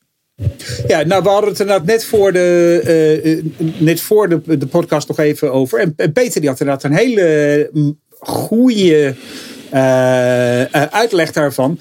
Ja, 0.86 1.02
nou, 1.02 1.22
we 1.22 1.28
hadden 1.28 1.50
het 1.50 1.60
inderdaad 1.60 1.86
net 1.86 2.04
voor 2.04 2.32
de, 2.32 3.42
uh, 3.58 3.66
net 3.78 4.00
voor 4.00 4.28
de, 4.28 4.58
de 4.58 4.66
podcast 4.66 5.08
nog 5.08 5.18
even 5.18 5.52
over. 5.52 5.78
En, 5.78 6.12
Peter 6.12 6.40
die 6.40 6.50
had 6.50 6.60
inderdaad 6.60 6.84
een 6.84 6.96
hele 6.96 7.70
goede 8.18 9.14
uh, 9.74 10.62
uitleg 10.72 11.32
daarvan. 11.32 11.78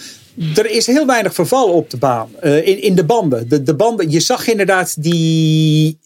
Er 0.56 0.70
is 0.70 0.88
heel 0.88 1.06
weinig 1.06 1.34
verval 1.34 1.70
op 1.70 1.90
de 1.90 1.98
baan, 1.98 2.30
in, 2.42 2.82
in 2.82 2.96
de 2.96 3.04
banden. 3.06 3.50
De, 3.50 3.64
de 3.64 3.76
banden. 3.76 4.10
Je 4.10 4.20
zag 4.20 4.48
inderdaad 4.48 5.04
die 5.04 6.00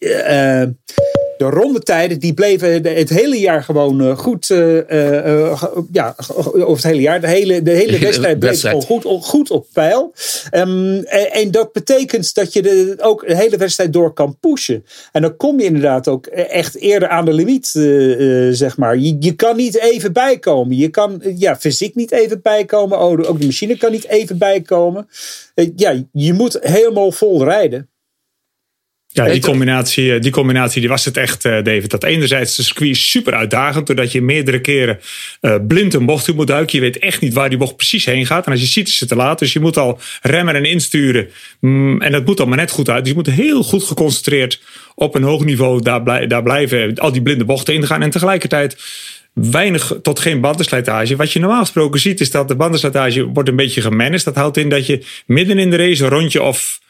de 1.37 1.45
rondetijden 1.45 2.19
die 2.19 2.33
bleven 2.33 2.83
het 2.95 3.09
hele 3.09 3.39
jaar 3.39 3.63
gewoon 3.63 4.17
goed. 4.17 4.49
Uh, 4.49 4.75
uh, 4.75 5.63
ja, 5.91 6.15
over 6.53 6.67
het 6.67 6.83
hele 6.83 7.01
jaar. 7.01 7.21
De 7.21 7.27
hele, 7.27 7.61
de 7.61 7.71
hele 7.71 7.99
wedstrijd 7.99 8.39
bleef 8.39 8.61
gewoon 8.61 8.81
goed, 8.81 9.03
goed 9.05 9.51
op 9.51 9.67
peil. 9.73 10.13
Um, 10.51 11.03
en, 11.03 11.31
en, 11.31 11.51
dat 11.51 11.71
betekent 11.71 12.33
dat 12.33 12.53
je 12.53 12.61
de, 12.61 12.95
ook 12.97 13.27
de 13.27 13.35
hele 13.35 13.57
wedstrijd 13.57 13.93
door 13.93 14.13
kan 14.13 14.37
pushen. 14.39 14.85
En 15.11 15.21
dan 15.21 15.35
kom 15.35 15.59
je 15.59 15.65
inderdaad 15.65 16.07
ook 16.07 16.25
echt 16.27 16.75
eerder 16.75 17.09
aan 17.09 17.25
de 17.25 17.33
limiet, 17.33 17.73
uh, 17.75 18.53
zeg 18.53 18.77
maar. 18.77 18.97
Je, 18.97 19.15
je 19.19 19.35
kan 19.35 19.55
niet 19.55 19.79
even 19.79 20.13
bijkomen. 20.13 20.77
Je 20.77 20.89
kan 20.89 21.21
ja, 21.35 21.57
fysiek 21.57 21.95
niet 21.95 22.11
even 22.11 22.41
bijkomen. 22.41 22.97
Ook 22.99 23.39
de 23.39 23.45
machine 23.45 23.77
kan 23.77 23.91
niet 23.91 24.07
even 24.07 24.37
bijkomen. 24.37 25.07
ja, 25.75 26.03
je 26.11 26.33
moet 26.33 26.57
helemaal 26.61 27.11
vol 27.11 27.43
rijden. 27.43 27.89
Ja, 29.15 29.23
die 29.31 29.41
combinatie, 29.41 30.13
eh, 30.13 30.21
die 30.21 30.31
combinatie 30.31 30.79
die 30.79 30.89
was 30.89 31.05
het 31.05 31.17
echt, 31.17 31.45
eh, 31.45 31.51
David. 31.63 31.89
Dat 31.89 32.03
enerzijds 32.03 32.55
de 32.55 32.63
circuit 32.63 32.95
super 32.97 33.33
uitdagend, 33.33 33.87
doordat 33.87 34.11
je 34.11 34.21
meerdere 34.21 34.61
keren 34.61 34.99
eh, 35.41 35.55
blind 35.67 35.93
een 35.93 36.05
bocht 36.05 36.27
in 36.27 36.35
moet 36.35 36.47
duiken. 36.47 36.75
Je 36.79 36.83
weet 36.83 36.99
echt 36.99 37.21
niet 37.21 37.33
waar 37.33 37.49
die 37.49 37.57
bocht 37.57 37.75
precies 37.75 38.05
heen 38.05 38.25
gaat. 38.25 38.45
En 38.45 38.51
als 38.51 38.61
je 38.61 38.67
ziet, 38.67 38.87
is 38.87 38.99
het 38.99 39.09
te 39.09 39.15
laat. 39.15 39.39
Dus 39.39 39.53
je 39.53 39.59
moet 39.59 39.77
al 39.77 39.99
remmen 40.21 40.55
en 40.55 40.65
insturen. 40.65 41.29
Mm, 41.59 42.01
en 42.01 42.11
dat 42.11 42.25
moet 42.25 42.37
dan 42.37 42.47
maar 42.47 42.57
net 42.57 42.71
goed 42.71 42.89
uit. 42.89 42.99
Dus 42.99 43.09
je 43.09 43.15
moet 43.15 43.29
heel 43.29 43.63
goed 43.63 43.83
geconcentreerd 43.83 44.61
op 44.95 45.15
een 45.15 45.23
hoog 45.23 45.45
niveau 45.45 45.81
daar, 45.81 46.03
blij- 46.03 46.27
daar 46.27 46.43
blijven. 46.43 46.95
Al 46.95 47.11
die 47.11 47.21
blinde 47.21 47.45
bochten 47.45 47.73
ingaan. 47.73 48.01
En 48.01 48.09
tegelijkertijd 48.09 48.77
weinig 49.33 49.93
tot 50.01 50.19
geen 50.19 50.41
bandenslijtage. 50.41 51.15
Wat 51.15 51.31
je 51.33 51.39
normaal 51.39 51.61
gesproken 51.61 51.99
ziet, 51.99 52.19
is 52.19 52.31
dat 52.31 52.47
de 52.47 52.55
bandenslijtage 52.55 53.23
wordt 53.23 53.49
een 53.49 53.55
beetje 53.55 53.81
gemanaged. 53.81 54.23
Dat 54.23 54.35
houdt 54.35 54.57
in 54.57 54.69
dat 54.69 54.85
je 54.85 55.05
midden 55.25 55.57
in 55.59 55.69
de 55.69 55.75
race 55.77 56.03
een 56.03 56.09
rondje 56.09 56.41
of 56.41 56.83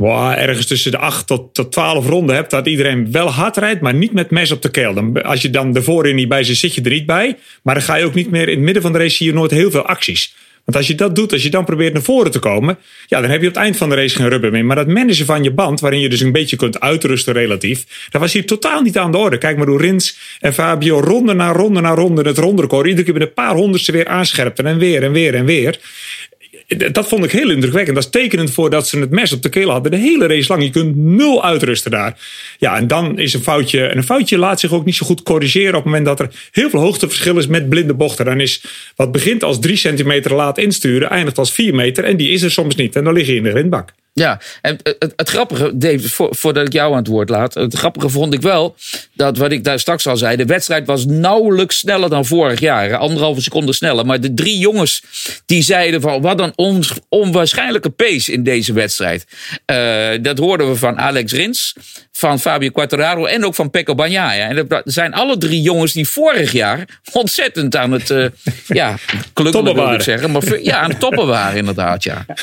Wow, 0.00 0.30
ergens 0.30 0.66
tussen 0.66 0.90
de 0.90 0.98
8 0.98 1.26
tot, 1.26 1.54
tot 1.54 1.72
12 1.72 2.06
ronden 2.06 2.34
hebt, 2.34 2.50
dat 2.50 2.66
iedereen 2.66 3.12
wel 3.12 3.30
hard 3.30 3.56
rijdt, 3.56 3.80
maar 3.80 3.94
niet 3.94 4.12
met 4.12 4.30
mes 4.30 4.50
op 4.50 4.62
de 4.62 4.70
keel. 4.70 4.94
Dan, 4.94 5.22
als 5.22 5.42
je 5.42 5.50
dan 5.50 5.76
ervoor 5.76 6.08
in 6.08 6.14
niet 6.14 6.28
bij 6.28 6.44
zit, 6.44 6.56
zit 6.56 6.74
je 6.74 6.82
er 6.82 6.90
niet 6.90 7.06
bij. 7.06 7.36
Maar 7.62 7.74
dan 7.74 7.82
ga 7.82 7.94
je 7.94 8.04
ook 8.04 8.14
niet 8.14 8.30
meer 8.30 8.48
in 8.48 8.54
het 8.54 8.64
midden 8.64 8.82
van 8.82 8.92
de 8.92 8.98
race, 8.98 9.16
zie 9.16 9.26
je 9.26 9.32
nooit 9.32 9.50
heel 9.50 9.70
veel 9.70 9.86
acties. 9.86 10.34
Want 10.64 10.76
als 10.76 10.86
je 10.86 10.94
dat 10.94 11.16
doet, 11.16 11.32
als 11.32 11.42
je 11.42 11.50
dan 11.50 11.64
probeert 11.64 11.92
naar 11.92 12.02
voren 12.02 12.30
te 12.30 12.38
komen, 12.38 12.78
ja, 13.06 13.20
dan 13.20 13.30
heb 13.30 13.40
je 13.40 13.48
op 13.48 13.54
het 13.54 13.62
eind 13.62 13.76
van 13.76 13.88
de 13.88 13.94
race 13.94 14.16
geen 14.16 14.28
rubber 14.28 14.50
meer. 14.50 14.64
Maar 14.64 14.76
dat 14.76 14.86
managen 14.86 15.26
van 15.26 15.42
je 15.42 15.52
band, 15.52 15.80
waarin 15.80 16.00
je 16.00 16.08
dus 16.08 16.20
een 16.20 16.32
beetje 16.32 16.56
kunt 16.56 16.80
uitrusten 16.80 17.32
relatief, 17.32 18.08
dat 18.10 18.20
was 18.20 18.32
hier 18.32 18.46
totaal 18.46 18.82
niet 18.82 18.98
aan 18.98 19.12
de 19.12 19.18
orde. 19.18 19.38
Kijk 19.38 19.56
maar 19.56 19.66
hoe 19.66 19.80
Rins 19.80 20.18
en 20.40 20.54
Fabio 20.54 21.00
ronde 21.00 21.34
na 21.34 21.52
ronde 21.52 21.80
na 21.80 21.94
ronde 21.94 22.22
het 22.22 22.38
rondrecord, 22.38 22.86
iedere 22.86 23.04
keer 23.04 23.14
met 23.14 23.22
een 23.22 23.32
paar 23.32 23.54
honderdste 23.54 23.92
weer 23.92 24.06
aanscherpten 24.06 24.66
en 24.66 24.78
weer 24.78 25.02
en 25.02 25.12
weer 25.12 25.34
en 25.34 25.44
weer. 25.44 25.78
Dat 26.76 27.08
vond 27.08 27.24
ik 27.24 27.30
heel 27.32 27.50
indrukwekkend. 27.50 27.96
Dat 27.96 28.04
is 28.04 28.10
tekenend 28.10 28.50
voor 28.50 28.70
dat 28.70 28.88
ze 28.88 28.98
het 28.98 29.10
mes 29.10 29.32
op 29.32 29.42
de 29.42 29.48
keel 29.48 29.70
hadden. 29.70 29.90
De 29.90 29.96
hele 29.96 30.26
race 30.26 30.48
lang. 30.48 30.62
Je 30.62 30.70
kunt 30.70 30.96
nul 30.96 31.44
uitrusten 31.44 31.90
daar. 31.90 32.18
Ja, 32.58 32.76
en 32.76 32.86
dan 32.86 33.18
is 33.18 33.34
een 33.34 33.42
foutje. 33.42 33.86
En 33.86 33.96
een 33.96 34.04
foutje 34.04 34.38
laat 34.38 34.60
zich 34.60 34.72
ook 34.72 34.84
niet 34.84 34.94
zo 34.94 35.06
goed 35.06 35.22
corrigeren. 35.22 35.68
op 35.68 35.74
het 35.74 35.84
moment 35.84 36.04
dat 36.04 36.20
er 36.20 36.30
heel 36.50 36.70
veel 36.70 36.80
hoogteverschil 36.80 37.38
is 37.38 37.46
met 37.46 37.68
blinde 37.68 37.94
bochten. 37.94 38.24
Dan 38.24 38.40
is 38.40 38.64
wat 38.96 39.12
begint 39.12 39.44
als 39.44 39.60
drie 39.60 39.76
centimeter 39.76 40.34
laat 40.34 40.58
insturen. 40.58 41.10
eindigt 41.10 41.38
als 41.38 41.52
vier 41.52 41.74
meter. 41.74 42.04
En 42.04 42.16
die 42.16 42.30
is 42.30 42.42
er 42.42 42.50
soms 42.50 42.74
niet. 42.74 42.96
En 42.96 43.04
dan 43.04 43.12
lig 43.12 43.26
je 43.26 43.34
in 43.34 43.42
de 43.42 43.50
grindbak. 43.50 43.92
Ja, 44.12 44.40
en 44.62 44.78
het, 44.82 44.96
het, 44.98 45.12
het 45.16 45.28
grappige, 45.28 45.76
Dave, 45.76 46.08
voor, 46.08 46.28
voordat 46.30 46.66
ik 46.66 46.72
jou 46.72 46.92
aan 46.92 46.98
het 46.98 47.06
woord 47.06 47.28
laat. 47.28 47.54
Het 47.54 47.74
grappige 47.74 48.08
vond 48.08 48.34
ik 48.34 48.42
wel 48.42 48.76
dat 49.14 49.36
wat 49.36 49.52
ik 49.52 49.64
daar 49.64 49.80
straks 49.80 50.06
al 50.06 50.16
zei. 50.16 50.36
De 50.36 50.44
wedstrijd 50.44 50.86
was 50.86 51.04
nauwelijks 51.06 51.78
sneller 51.78 52.10
dan 52.10 52.26
vorig 52.26 52.60
jaar. 52.60 52.96
Anderhalve 52.96 53.40
seconde 53.40 53.72
sneller. 53.72 54.06
Maar 54.06 54.20
de 54.20 54.34
drie 54.34 54.58
jongens 54.58 55.02
die 55.46 55.62
zeiden 55.62 56.00
van 56.00 56.20
wat 56.20 56.40
een 56.40 56.52
on, 56.56 56.82
onwaarschijnlijke 57.08 57.90
pace 57.90 58.32
in 58.32 58.42
deze 58.42 58.72
wedstrijd. 58.72 59.26
Eh, 59.64 60.08
dat 60.22 60.38
hoorden 60.38 60.68
we 60.68 60.76
van 60.76 60.98
Alex 60.98 61.32
Rins, 61.32 61.74
van 62.12 62.40
Fabio 62.40 62.70
Quartararo 62.70 63.24
en 63.24 63.44
ook 63.44 63.54
van 63.54 63.70
Pecco 63.70 63.94
Bagnaia. 63.94 64.48
En 64.48 64.66
dat 64.68 64.82
zijn 64.84 65.14
alle 65.14 65.38
drie 65.38 65.62
jongens 65.62 65.92
die 65.92 66.08
vorig 66.08 66.52
jaar 66.52 67.00
ontzettend 67.12 67.76
aan 67.76 67.92
het 67.92 68.10
eh 68.10 68.26
ja, 68.66 68.98
wil 69.34 69.92
ik 69.92 70.02
zeggen. 70.02 70.30
Maar 70.30 70.62
ja, 70.62 70.80
aan 70.80 70.90
het 70.90 71.00
toppen 71.00 71.26
waren 71.26 71.58
inderdaad, 71.58 72.02
ja. 72.02 72.24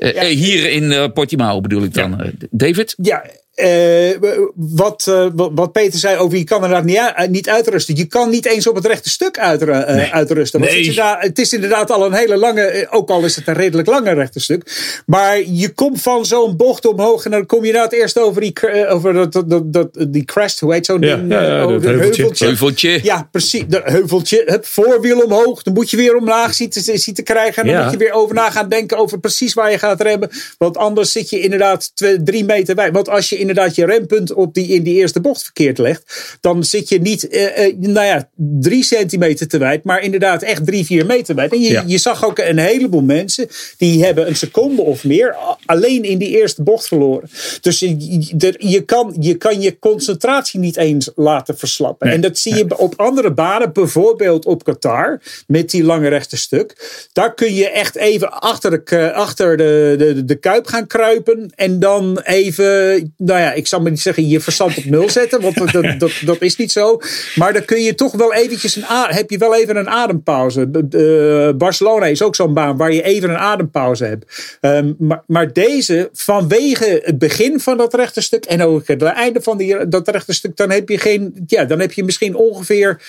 Eh, 0.00 0.30
eh, 0.30 0.36
hier 0.36 0.70
in 0.70 0.92
eh, 0.92 1.12
Portimao 1.14 1.60
bedoel 1.60 1.82
ik 1.82 1.94
dan. 1.94 2.32
David? 2.50 2.94
Ja, 3.02 3.24
eh, 3.60 4.16
wat, 4.54 5.06
eh, 5.08 5.26
wat- 5.34 5.50
wat 5.54 5.72
Peter 5.72 5.98
zei 5.98 6.16
over 6.16 6.38
je 6.38 6.44
kan 6.44 6.56
inderdaad 6.62 6.84
niet, 6.84 6.96
uit- 7.14 7.30
niet 7.30 7.48
uitrusten. 7.48 7.96
Je 7.96 8.04
kan 8.06 8.30
niet 8.30 8.46
eens 8.46 8.66
op 8.66 8.74
het 8.74 8.86
rechte 8.86 9.08
stuk 9.10 9.38
uitru- 9.38 9.72
eh, 9.72 10.12
uitrusten. 10.12 10.60
Want 10.60 10.72
Nee. 10.72 10.80
Het, 10.80 10.90
is 10.90 10.96
inderdaad, 10.96 11.22
het 11.22 11.38
is 11.38 11.52
inderdaad 11.52 11.90
al 11.90 12.06
een 12.06 12.12
hele 12.12 12.36
lange, 12.36 12.62
eh, 12.62 12.86
ook 12.96 13.10
al 13.10 13.24
is 13.24 13.36
het 13.36 13.46
een 13.48 13.54
redelijk 13.54 13.88
lange 13.88 14.12
rechte 14.12 14.40
stuk. 14.40 14.92
Maar 15.06 15.40
je 15.42 15.68
komt 15.74 16.02
van 16.02 16.26
zo'n 16.26 16.56
bocht 16.56 16.86
omhoog 16.86 17.24
en 17.24 17.30
dan 17.30 17.46
kom 17.46 17.60
je 17.60 17.66
inderdaad 17.66 17.92
eerst 17.92 18.18
over 18.18 18.40
die, 18.40 18.52
eh, 18.52 18.94
over 18.94 19.12
dat, 19.12 19.32
dat, 19.32 19.72
dat, 19.72 19.88
die 20.08 20.24
crest, 20.24 20.60
hoe 20.60 20.72
heet 20.72 20.86
zo'n 20.86 21.00
Ja, 21.00 21.16
ding? 21.16 21.32
ja, 21.32 21.42
ja, 21.42 21.58
Eh, 21.58 21.64
oh, 21.66 21.72
dat 21.72 21.82
de 21.82 21.88
heuveltje. 21.88 22.44
Heuveltje. 22.46 22.98
ja, 23.02 23.28
precies. 23.30 23.64
De 23.68 23.80
heuveltje, 23.84 24.42
het 24.46 24.68
voorwiel 24.68 25.20
omhoog. 25.20 25.62
Dan 25.62 25.74
moet 25.74 25.90
je 25.90 25.96
weer 25.96 26.16
omlaag 26.16 26.54
zien 26.54 26.70
te, 26.70 26.98
zien 26.98 27.14
te 27.14 27.22
krijgen. 27.22 27.62
En 27.62 27.68
dan 27.68 27.76
Ja. 27.78 27.82
moet 27.82 27.92
je 27.92 27.98
weer 27.98 28.12
over 28.12 28.34
na 28.34 28.50
gaan 28.50 28.68
denken 28.68 28.96
over 28.98 29.20
precies 29.20 29.54
waar 29.54 29.70
je 29.70 29.78
gaat 29.78 30.00
remmen. 30.00 30.30
Want 30.58 30.76
anders 30.76 31.12
zit 31.12 31.30
je 31.30 31.40
inderdaad 31.40 31.90
twee, 31.96 32.22
drie 32.22 32.44
meter 32.44 32.74
bij. 32.74 32.92
Want 32.92 33.08
als 33.08 33.28
je 33.28 33.38
inderdaad 33.50 33.74
je 33.74 33.84
rempunt 33.86 34.32
op 34.32 34.54
die, 34.54 34.66
in 34.68 34.82
die 34.82 34.94
eerste 34.94 35.20
bocht 35.20 35.42
verkeerd 35.42 35.78
legt. 35.78 36.36
Dan 36.40 36.64
zit 36.64 36.88
je 36.88 37.00
niet, 37.00 37.28
eh, 37.28 37.64
eh, 37.66 37.76
nou 37.78 38.06
ja, 38.06 38.28
drie 38.36 38.84
centimeter 38.84 39.48
te 39.48 39.58
wijd. 39.58 39.84
Maar 39.84 40.02
inderdaad 40.02 40.42
echt 40.42 40.66
drie, 40.66 40.84
vier 40.84 41.06
meter 41.06 41.34
wijd. 41.34 41.52
En 41.52 41.60
je, 41.60 41.70
Ja. 41.70 41.84
je 41.86 41.98
zag 41.98 42.24
ook 42.24 42.38
een 42.38 42.58
heleboel 42.58 43.02
mensen. 43.02 43.48
Die 43.78 44.04
hebben 44.04 44.26
een 44.28 44.36
seconde 44.36 44.82
of 44.82 45.04
meer 45.04 45.36
alleen 45.66 46.02
in 46.02 46.18
die 46.18 46.28
eerste 46.28 46.62
bocht 46.62 46.88
verloren. 46.88 47.30
Dus 47.60 47.78
je, 47.78 48.82
kan, 48.86 49.16
je 49.20 49.34
kan 49.34 49.60
je 49.60 49.78
concentratie 49.78 50.60
niet 50.60 50.76
eens 50.76 51.10
laten 51.14 51.58
verslappen. 51.58 52.06
Nee. 52.06 52.16
En 52.16 52.22
dat 52.22 52.38
zie 52.38 52.54
je 52.54 52.78
op 52.78 52.94
andere 52.96 53.32
banen, 53.32 53.72
bijvoorbeeld 53.72 54.46
op 54.46 54.64
Qatar, 54.64 55.20
met 55.46 55.70
die 55.70 55.84
lange 55.84 56.08
rechte 56.08 56.36
stuk. 56.36 56.76
Daar 57.12 57.34
kun 57.34 57.54
je 57.54 57.70
echt 57.70 57.96
even 57.96 58.32
achter 58.32 58.70
de, 58.84 59.12
achter 59.12 59.56
de, 59.56 59.94
de, 59.98 60.24
de 60.24 60.34
kuip 60.36 60.66
gaan 60.66 60.86
kruipen. 60.86 61.52
En 61.54 61.78
dan 61.78 62.20
even, 62.24 63.14
nou 63.30 63.40
ja, 63.42 63.52
ik 63.52 63.66
zal 63.66 63.80
maar 63.80 63.90
niet 63.90 64.00
zeggen 64.00 64.28
je 64.28 64.40
verstand 64.40 64.76
op 64.76 64.84
nul 64.84 65.08
zetten, 65.10 65.40
want 65.40 65.56
dat, 65.56 65.72
dat, 65.72 65.84
dat, 65.98 66.12
dat 66.24 66.40
is 66.40 66.56
niet 66.56 66.72
zo. 66.72 67.00
Maar 67.34 67.52
dan 67.52 67.64
kun 67.64 67.82
je 67.82 67.94
toch 67.94 68.12
wel 68.12 68.34
eventjes 68.34 68.76
een, 68.76 68.84
heb 68.88 69.30
je 69.30 69.38
wel 69.38 69.54
even 69.54 69.76
een 69.76 69.88
adempauze. 69.88 70.60
Eh, 70.90 71.56
Barcelona 71.56 72.06
is 72.06 72.22
ook 72.22 72.34
zo'n 72.34 72.54
baan 72.54 72.76
waar 72.76 72.92
je 72.92 73.02
even 73.02 73.30
een 73.30 73.36
adempauze 73.36 74.04
hebt. 74.04 74.56
Ehm, 74.60 74.92
maar, 74.98 75.22
maar 75.26 75.52
deze, 75.52 76.08
vanwege 76.12 77.00
het 77.04 77.18
begin 77.18 77.60
van 77.60 77.76
dat 77.76 77.94
rechte 77.94 78.20
stuk 78.20 78.44
en 78.44 78.62
ook 78.62 78.86
het 78.86 79.02
einde 79.02 79.42
van 79.42 79.58
die, 79.58 79.88
dat 79.88 80.08
rechte 80.08 80.34
stuk, 80.34 80.56
dan 80.56 80.70
heb 80.70 80.88
je 80.88 80.98
geen, 80.98 81.34
ja, 81.46 81.64
dan 81.64 81.80
heb 81.80 81.92
je 81.92 82.04
misschien 82.04 82.34
ongeveer. 82.34 83.00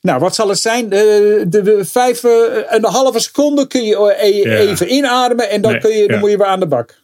Nou, 0.00 0.20
wat 0.20 0.34
zal 0.34 0.48
het 0.48 0.58
zijn? 0.58 0.88
De, 0.88 1.44
de, 1.48 1.62
de 1.62 1.84
vijf 1.84 2.24
eh, 2.24 2.30
en 2.72 2.84
een 2.84 2.90
halve 2.90 3.20
seconde 3.20 3.66
kun 3.66 3.84
je 3.84 4.16
e- 4.18 4.48
Ja. 4.48 4.56
even 4.56 4.92
inademen 4.92 5.50
en 5.50 5.60
dan, 5.60 5.72
Nee, 5.72 5.80
kun 5.80 5.90
je, 5.90 6.06
dan 6.06 6.14
ja. 6.14 6.20
moet 6.20 6.30
je 6.30 6.36
weer 6.36 6.46
aan 6.46 6.60
de 6.60 6.66
bak. 6.66 6.96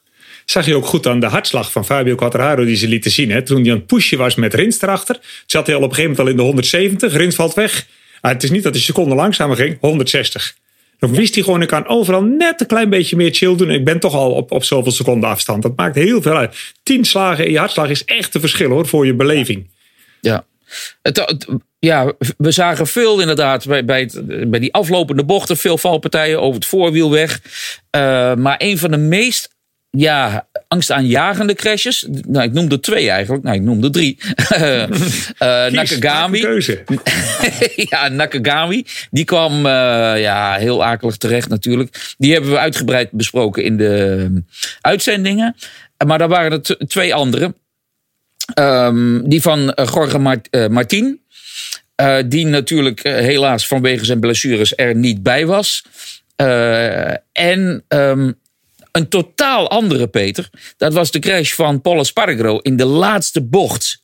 Zag 0.45 0.67
je 0.67 0.77
ook 0.77 0.87
goed 0.87 1.07
aan 1.07 1.21
de 1.21 1.27
hartslag 1.27 1.73
van 1.73 1.85
Fabio 1.85 2.15
Quartararo 2.15 2.65
die 2.65 2.77
ze 2.77 2.89
lieten 2.89 3.11
zien. 3.11 3.31
Hè? 3.31 3.43
Toen 3.43 3.63
hij 3.63 3.71
aan 3.71 3.77
het 3.77 3.87
pushen 3.87 4.19
was 4.19 4.35
met 4.35 4.55
Rins 4.55 4.83
erachter. 4.83 5.19
Zat 5.47 5.67
hij 5.67 5.77
al 5.77 5.83
op 5.83 5.89
een 5.89 5.95
gegeven 5.95 6.17
moment 6.17 6.27
al 6.27 6.33
in 6.33 6.37
de 6.37 6.43
170. 6.43 7.17
Rins 7.17 7.35
valt 7.35 7.55
weg. 7.55 7.87
Ah, 8.21 8.33
het 8.33 8.43
is 8.43 8.51
niet 8.51 8.63
dat 8.63 8.75
hij 8.75 8.83
seconden 8.83 9.17
langzamer 9.17 9.57
ging. 9.57 9.77
160. 9.81 10.55
Dan 10.99 11.15
wist 11.15 11.35
hij 11.35 11.45
gewoon, 11.45 11.63
ik 11.63 11.69
kan 11.69 11.87
overal 11.87 12.23
net 12.23 12.61
een 12.61 12.67
klein 12.67 12.91
beetje 12.91 13.17
meer 13.17 13.35
chill 13.35 13.57
doen. 13.57 13.71
Ik 13.71 13.85
ben 13.85 14.01
toch 14.01 14.15
al 14.15 14.33
op, 14.33 14.53
op 14.53 14.65
zoveel 14.65 14.93
seconden 14.93 15.29
afstand. 15.29 15.63
Dat 15.63 15.77
maakt 15.77 15.95
heel 15.95 16.23
veel 16.23 16.37
uit. 16.37 16.57
10 16.83 17.05
slagen 17.05 17.47
in 17.47 17.53
je 17.53 17.59
hartslag 17.59 17.89
is 17.89 18.05
echt 18.05 18.35
een 18.35 18.41
verschil 18.41 18.71
hoor, 18.71 18.87
voor 18.87 19.07
je 19.07 19.15
beleving. 19.15 19.71
Ja. 20.21 20.45
Het, 21.03 21.47
ja, 21.79 22.13
we 22.37 22.51
zagen 22.51 22.87
veel 22.87 23.21
inderdaad 23.21 23.67
bij, 23.67 23.85
bij 23.85 24.61
die 24.61 24.73
aflopende 24.73 25.25
bochten. 25.25 25.57
Veel 25.57 25.79
valpartijen 25.79 26.41
over 26.41 26.55
het 26.55 26.67
voorwiel 26.67 27.11
weg. 27.11 27.41
Eh, 27.91 28.35
maar 28.35 28.55
een 28.59 28.79
van 28.79 28.91
de 28.91 28.97
meest 28.97 29.54
ja, 29.97 30.47
angstaanjagende 30.69 31.55
crashes. 31.55 32.07
Nou, 32.27 32.45
ik 32.45 32.53
noemde 32.53 32.81
twee 32.81 33.11
eigenlijk. 33.11 33.45
Nou, 33.45 33.57
ik 33.57 33.63
noemde 33.63 33.91
drie. 33.91 34.17
Kies, 34.19 35.33
Nakagami. 35.71 36.41
keuze. 36.41 36.85
ja, 37.91 38.09
Nakagami. 38.09 38.85
Die 39.11 39.25
kwam 39.25 39.67
eh, 39.67 39.73
ja, 40.21 40.55
heel 40.55 40.85
akelig 40.85 41.17
terecht 41.17 41.49
natuurlijk. 41.49 42.15
Die 42.19 42.33
hebben 42.33 42.51
we 42.51 42.59
uitgebreid 42.59 43.11
besproken 43.11 43.65
in 43.65 43.77
de 43.77 44.17
eh, 44.35 44.41
uitzendingen. 44.81 45.57
Maar 46.07 46.19
daar 46.19 46.29
waren 46.29 46.53
er 46.53 46.87
twee 46.87 47.15
andere. 47.15 47.55
Ehm, 48.55 49.29
die 49.29 49.43
van 49.43 49.73
eh, 49.73 49.89
Jorge 49.95 50.19
Mart- 50.19 50.69
Martin. 50.71 51.23
Die 52.27 52.47
natuurlijk 52.47 53.03
helaas 53.03 53.67
vanwege 53.67 54.05
zijn 54.05 54.21
blessures 54.21 54.73
er 54.77 54.95
niet 54.95 55.23
bij 55.23 55.47
was. 55.47 55.85
En 57.33 57.85
ehm, 57.89 58.31
een 58.95 59.09
totaal 59.09 59.71
andere 59.71 60.07
Peter. 60.07 60.49
Dat 60.77 60.93
was 60.93 61.11
de 61.11 61.19
crash 61.19 61.53
van 61.53 61.81
Paul 61.81 61.99
Espargaro 61.99 62.59
in 62.59 62.77
de 62.77 62.85
laatste 62.85 63.43
bocht. 63.43 64.03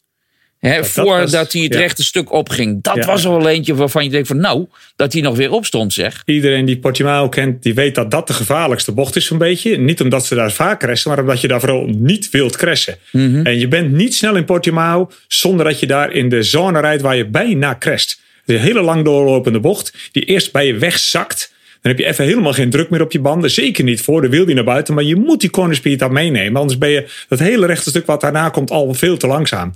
Voordat 0.60 1.30
was- 1.30 1.52
hij 1.52 1.62
het 1.62 1.72
ja. 1.74 1.78
rechte 1.78 2.04
stuk 2.04 2.32
opging. 2.32 2.82
Dat 2.82 2.96
Ja. 2.96 3.06
was 3.06 3.24
er 3.24 3.30
wel 3.30 3.48
eentje 3.48 3.74
waarvan 3.74 4.04
je 4.04 4.10
denkt 4.10 4.26
van 4.28 4.36
nou, 4.36 4.66
dat 4.96 5.12
hij 5.12 5.22
nog 5.22 5.36
weer 5.36 5.50
opstond 5.50 5.92
zeg. 5.92 6.22
Iedereen 6.24 6.64
die 6.64 6.78
Portimao 6.78 7.28
kent, 7.28 7.62
die 7.62 7.74
weet 7.74 7.94
dat 7.94 8.10
dat 8.10 8.26
de 8.26 8.32
gevaarlijkste 8.32 8.92
bocht 8.92 9.16
is 9.16 9.26
zo'n 9.26 9.38
beetje. 9.38 9.76
Niet 9.78 10.00
omdat 10.00 10.26
ze 10.26 10.34
daar 10.34 10.52
vaak 10.52 10.80
crashen, 10.80 11.10
maar 11.10 11.20
omdat 11.20 11.40
je 11.40 11.48
daar 11.48 11.60
vooral 11.60 11.86
niet 11.86 12.30
wilt 12.30 12.56
crashen. 12.56 12.96
En 13.12 13.58
je 13.58 13.68
bent 13.68 13.92
niet 13.92 14.14
snel 14.14 14.36
in 14.36 14.44
Portimao 14.44 15.10
zonder 15.28 15.64
dat 15.66 15.80
je 15.80 15.86
daar 15.86 16.12
in 16.12 16.28
de 16.28 16.42
zone 16.42 16.80
rijdt 16.80 17.02
waar 17.02 17.16
je 17.16 17.26
bijna 17.26 17.76
crasht. 17.78 18.20
Een 18.46 18.58
hele 18.58 18.80
lang 18.82 19.04
doorlopende 19.04 19.60
bocht 19.60 19.94
die 20.12 20.24
eerst 20.24 20.52
bij 20.52 20.66
je 20.66 20.74
wegzakt. 20.78 21.52
Dan 21.82 21.92
heb 21.92 21.98
je 21.98 22.06
even 22.06 22.24
helemaal 22.24 22.52
geen 22.52 22.70
druk 22.70 22.90
meer 22.90 23.02
op 23.02 23.12
je 23.12 23.20
banden. 23.20 23.50
Zeker 23.50 23.84
niet 23.84 24.00
voor 24.00 24.20
de 24.20 24.28
wiel 24.28 24.44
die 24.44 24.54
naar 24.54 24.64
buiten. 24.64 24.94
Maar 24.94 25.04
je 25.04 25.16
moet 25.16 25.40
die 25.40 25.50
corner 25.50 25.76
speed 25.76 25.98
dan 25.98 26.12
meenemen. 26.12 26.60
Anders 26.60 26.78
ben 26.78 26.90
je 26.90 27.08
dat 27.28 27.38
hele 27.38 27.66
rechte 27.66 27.90
stuk 27.90 28.06
wat 28.06 28.20
daarna 28.20 28.48
komt 28.48 28.70
al 28.70 28.94
veel 28.94 29.16
te 29.16 29.26
langzaam. 29.26 29.72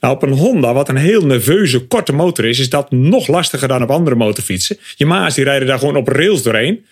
Nou, 0.00 0.14
op 0.14 0.22
een 0.22 0.32
Honda, 0.32 0.72
wat 0.72 0.88
een 0.88 0.96
heel 0.96 1.26
nerveuze, 1.26 1.86
korte 1.86 2.12
motor 2.12 2.44
is, 2.44 2.58
is 2.58 2.70
dat 2.70 2.90
nog 2.90 3.26
lastiger 3.26 3.68
dan 3.68 3.82
op 3.82 3.90
andere 3.90 4.16
motorfietsen. 4.16 4.78
Yamaha's 4.96 5.34
die 5.34 5.44
rijden 5.44 5.68
daar 5.68 5.78
gewoon 5.78 5.96
op 5.96 6.08
rails 6.08 6.42
doorheen. 6.42 6.84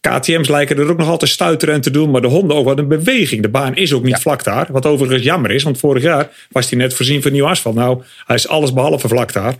KTM's 0.00 0.48
lijken 0.48 0.78
er 0.78 0.90
ook 0.90 0.98
nog 0.98 1.08
altijd 1.08 1.30
stuiteren 1.30 1.74
en 1.74 1.80
te 1.80 1.90
doen. 1.90 2.10
Maar 2.10 2.20
de 2.20 2.28
Honda 2.28 2.54
ook 2.54 2.64
wat 2.64 2.78
een 2.78 2.88
beweging. 2.88 3.42
De 3.42 3.48
baan 3.48 3.76
is 3.76 3.92
ook 3.92 4.04
niet 4.04 4.18
vlak 4.18 4.44
daar. 4.44 4.66
Wat 4.70 4.86
overigens 4.86 5.22
jammer 5.22 5.50
is, 5.50 5.62
want 5.62 5.78
vorig 5.78 6.02
jaar 6.02 6.28
was 6.50 6.70
hij 6.70 6.78
net 6.78 6.94
voorzien 6.94 7.22
van 7.22 7.32
nieuw 7.32 7.46
asfalt. 7.46 7.74
Nou, 7.74 8.02
hij 8.26 8.36
is 8.36 8.48
alles 8.48 8.72
behalve 8.72 9.08
vlak 9.08 9.32
daar. 9.32 9.54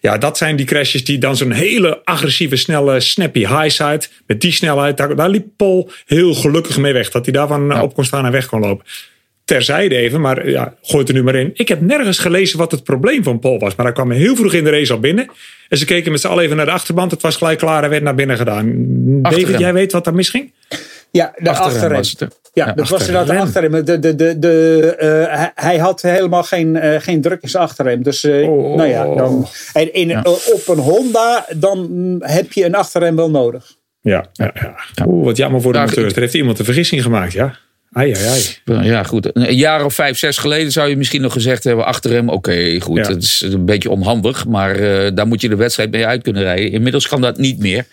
Ja, 0.00 0.18
dat 0.18 0.38
zijn 0.38 0.56
die 0.56 0.66
crashes 0.66 1.04
die 1.04 1.18
dan 1.18 1.36
zo'n 1.36 1.52
hele 1.52 2.04
agressieve, 2.04 2.56
snelle, 2.56 3.00
snappy 3.00 3.46
highside. 3.46 4.02
Met 4.26 4.40
die 4.40 4.52
snelheid, 4.52 4.96
daar, 4.96 5.16
daar 5.16 5.30
liep 5.30 5.46
Paul 5.56 5.90
heel 6.06 6.34
gelukkig 6.34 6.78
mee 6.78 6.92
weg. 6.92 7.10
Dat 7.10 7.24
hij 7.24 7.34
daarvan 7.34 7.80
op 7.80 7.94
kon 7.94 8.04
staan 8.04 8.26
en 8.26 8.32
weg 8.32 8.46
kon 8.46 8.60
lopen 8.60 8.84
terzijde 9.46 9.96
even, 9.96 10.20
maar 10.20 10.48
ja, 10.50 10.74
gooi 10.82 11.04
er 11.04 11.12
nu 11.12 11.22
maar 11.22 11.34
in. 11.34 11.50
Ik 11.54 11.68
heb 11.68 11.80
nergens 11.80 12.18
gelezen 12.18 12.58
wat 12.58 12.70
het 12.70 12.84
probleem 12.84 13.22
van 13.22 13.38
Paul 13.38 13.58
was. 13.58 13.74
Maar 13.74 13.86
hij 13.86 13.94
kwam 13.94 14.10
heel 14.10 14.36
vroeg 14.36 14.52
in 14.52 14.64
de 14.64 14.70
race 14.70 14.92
al 14.92 15.00
binnen. 15.00 15.30
En 15.68 15.78
ze 15.78 15.84
keken 15.84 16.12
met 16.12 16.20
z'n 16.20 16.26
allen 16.26 16.44
even 16.44 16.56
naar 16.56 16.66
de 16.66 16.72
achterband. 16.72 17.10
Het 17.10 17.22
was 17.22 17.36
gelijk 17.36 17.58
klaar 17.58 17.84
en 17.84 17.90
werd 17.90 18.02
naar 18.02 18.14
binnen 18.14 18.36
gedaan. 18.36 18.72
David, 19.22 19.58
jij 19.58 19.72
weet 19.72 19.92
wat 19.92 20.04
daar 20.04 20.14
misging? 20.14 20.52
Ja, 21.16 21.32
de 21.36 21.50
achterrem. 21.50 22.02
Ja, 22.52 22.72
dat 22.72 22.88
was 22.88 23.06
inderdaad 23.06 23.26
de 23.26 23.42
achterrem. 23.42 23.84
De, 23.84 23.98
de, 23.98 24.14
de, 24.14 24.38
de, 24.38 24.96
uh, 25.00 25.44
hij 25.54 25.78
had 25.78 26.02
helemaal 26.02 26.42
geen, 26.42 26.74
uh, 26.74 27.00
geen 27.00 27.20
druk 27.20 27.42
in 27.42 27.48
zijn 27.48 27.62
achterrem. 27.62 28.02
Dus 28.02 28.24
uh, 28.24 28.48
oh. 28.48 28.76
nou 28.76 28.88
ja, 28.88 29.14
dan, 29.14 29.46
en 29.72 29.92
in, 29.92 30.08
ja. 30.08 30.20
op 30.52 30.62
een 30.66 30.78
Honda 30.78 31.46
dan 31.56 31.88
heb 32.20 32.52
je 32.52 32.64
een 32.64 32.74
achterrem 32.74 33.16
wel 33.16 33.30
nodig. 33.30 33.76
Ja, 34.00 34.26
ja, 34.32 34.50
ja. 34.54 34.74
Oeh, 35.06 35.24
wat 35.24 35.36
jammer 35.36 35.60
voor 35.60 35.72
de 35.72 35.78
monteurs. 35.78 36.14
Er 36.14 36.20
heeft 36.20 36.34
iemand 36.34 36.58
een 36.58 36.64
vergissing 36.64 37.02
gemaakt, 37.02 37.32
ja. 37.32 37.58
Ai, 37.96 38.14
ai, 38.14 38.56
ai. 38.64 38.86
Ja, 38.86 39.02
goed. 39.02 39.30
Een 39.32 39.56
jaar 39.56 39.84
of 39.84 39.94
vijf, 39.94 40.18
zes 40.18 40.38
geleden 40.38 40.72
zou 40.72 40.88
je 40.88 40.96
misschien 40.96 41.20
nog 41.20 41.32
gezegd 41.32 41.64
hebben 41.64 41.84
achter 41.84 42.10
hem. 42.10 42.28
Oké, 42.28 42.80
goed. 42.80 42.96
Ja. 42.96 43.08
Het 43.08 43.22
is 43.22 43.40
een 43.40 43.64
beetje 43.64 43.90
onhandig. 43.90 44.46
Maar 44.46 44.80
uh, 44.80 45.10
daar 45.14 45.26
moet 45.26 45.40
je 45.40 45.48
de 45.48 45.56
wedstrijd 45.56 45.90
mee 45.90 46.06
uit 46.06 46.22
kunnen 46.22 46.42
rijden. 46.42 46.72
Inmiddels 46.72 47.08
kan 47.08 47.20
dat 47.20 47.38
niet 47.38 47.58
meer. 47.58 47.86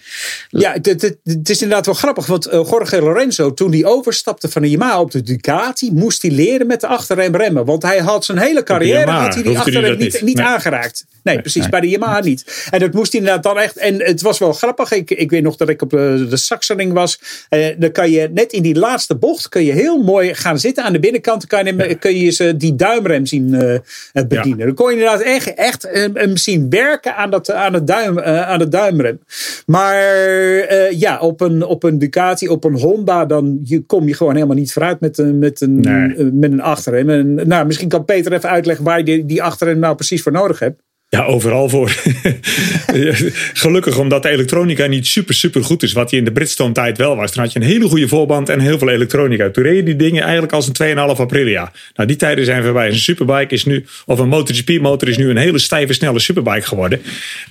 Ja, 0.49 0.73
het, 0.73 0.85
het, 0.85 1.17
het 1.23 1.49
is 1.49 1.61
inderdaad 1.61 1.85
wel 1.85 1.95
grappig. 1.95 2.25
Want 2.25 2.47
uh, 2.47 2.53
Jorge 2.53 3.01
Lorenzo, 3.01 3.53
toen 3.53 3.71
hij 3.71 3.85
overstapte 3.85 4.49
van 4.49 4.61
de 4.61 4.69
Yamaha 4.69 4.99
op 4.99 5.11
de 5.11 5.21
Ducati, 5.21 5.91
moest 5.91 6.21
hij 6.21 6.31
leren 6.31 6.67
met 6.67 6.81
de 6.81 6.87
achterrem 6.87 7.35
remmen. 7.35 7.65
Want 7.65 7.83
hij 7.83 7.97
had 7.97 8.25
zijn 8.25 8.37
hele 8.37 8.63
carrière 8.63 9.11
had 9.11 9.33
hij 9.33 9.43
die 9.43 9.57
achterrem 9.57 9.97
niet, 9.97 10.21
niet 10.21 10.37
nee. 10.37 10.45
aangeraakt. 10.45 11.05
Nee, 11.23 11.41
precies. 11.41 11.61
Nee. 11.61 11.69
Bij 11.69 11.79
de 11.81 11.89
Yamaha 11.89 12.19
niet. 12.19 12.67
En 12.69 12.79
dat 12.79 12.93
moest 12.93 13.13
inderdaad 13.13 13.43
dan 13.43 13.59
echt. 13.59 13.77
En 13.77 14.01
het 14.01 14.21
was 14.21 14.39
wel 14.39 14.53
grappig. 14.53 14.91
Ik, 14.91 15.11
ik 15.11 15.29
weet 15.29 15.43
nog 15.43 15.55
dat 15.55 15.69
ik 15.69 15.81
op 15.81 15.89
de, 15.89 16.25
de 16.29 16.37
Saxering 16.37 16.93
was. 16.93 17.19
Uh, 17.49 17.65
dan 17.77 17.91
kan 17.91 18.11
je 18.11 18.29
net 18.33 18.53
in 18.53 18.61
die 18.61 18.75
laatste 18.75 19.15
bocht 19.15 19.49
kun 19.49 19.63
je 19.63 19.71
heel 19.71 20.03
mooi 20.03 20.33
gaan 20.33 20.59
zitten 20.59 20.83
aan 20.83 20.93
de 20.93 20.99
binnenkant. 20.99 21.47
Kan 21.47 21.65
je, 21.65 21.95
kun 21.95 22.15
je 22.15 22.29
ze 22.29 22.57
die 22.57 22.75
duimrem 22.75 23.25
zien 23.25 23.47
uh, 23.47 23.77
bedienen. 24.27 24.57
Ja. 24.57 24.65
Dan 24.65 24.73
kon 24.73 24.87
je 24.89 24.97
inderdaad 24.97 25.21
echt, 25.21 25.53
echt 25.53 25.89
zien 26.33 26.69
werken 26.69 27.15
aan, 27.15 27.29
dat, 27.29 27.51
aan, 27.51 27.73
het, 27.73 27.87
duim, 27.87 28.19
aan 28.19 28.59
het 28.59 28.71
duimrem. 28.71 29.19
Maar 29.65 29.95
ja, 30.93 31.19
op 31.19 31.41
een, 31.41 31.63
op 31.63 31.83
een 31.83 31.99
Ducati, 31.99 32.47
op 32.47 32.63
een 32.63 32.79
Honda, 32.79 33.25
dan 33.25 33.59
je, 33.63 33.81
kom 33.85 34.07
je 34.07 34.13
gewoon 34.13 34.33
helemaal 34.35 34.55
niet 34.55 34.73
vooruit 34.73 34.99
met, 34.99 35.17
een, 35.17 35.39
met, 35.39 35.61
een, 35.61 35.79
nee. 35.79 36.31
met 36.31 36.51
een 36.51 36.61
achterrem. 36.61 37.09
En, 37.09 37.47
nou, 37.47 37.65
misschien 37.65 37.89
kan 37.89 38.05
Peter 38.05 38.33
even 38.33 38.49
uitleggen 38.49 38.85
waar 38.85 38.97
je 38.97 39.03
die, 39.03 39.25
die 39.25 39.43
achterrem 39.43 39.79
nou 39.79 39.95
precies 39.95 40.21
voor 40.21 40.31
nodig 40.31 40.59
hebt. 40.59 40.81
Ja, 41.13 41.23
overal 41.23 41.69
voor. 41.69 41.91
Gelukkig 43.53 43.97
omdat 43.97 44.23
de 44.23 44.29
elektronica 44.29 44.85
niet 44.85 45.07
super, 45.07 45.35
super 45.35 45.63
goed 45.63 45.83
is. 45.83 45.93
Wat 45.93 46.09
hij 46.09 46.19
in 46.19 46.25
de 46.25 46.31
Bridgestone 46.31 46.73
tijd 46.73 46.97
wel 46.97 47.15
was. 47.15 47.31
Dan 47.31 47.43
had 47.43 47.53
je 47.53 47.59
een 47.59 47.65
hele 47.65 47.87
goede 47.87 48.07
voorband 48.07 48.49
en 48.49 48.59
heel 48.59 48.77
veel 48.77 48.89
elektronica. 48.89 49.49
Toen 49.49 49.63
reden 49.63 49.85
die 49.85 49.95
dingen 49.95 50.23
eigenlijk 50.23 50.53
als 50.53 50.67
een 50.67 50.95
2,5 51.15 51.19
Aprilia. 51.19 51.71
Nou, 51.95 52.07
die 52.07 52.17
tijden 52.17 52.45
zijn 52.45 52.63
voorbij. 52.63 52.87
Een 52.87 52.95
superbike 52.95 53.53
is 53.53 53.65
nu, 53.65 53.85
of 54.05 54.19
een 54.19 54.27
MotoGP 54.27 54.81
motor 54.81 55.07
is 55.07 55.17
nu 55.17 55.29
een 55.29 55.37
hele 55.37 55.59
stijve, 55.59 55.93
snelle 55.93 56.19
superbike 56.19 56.67
geworden. 56.67 57.01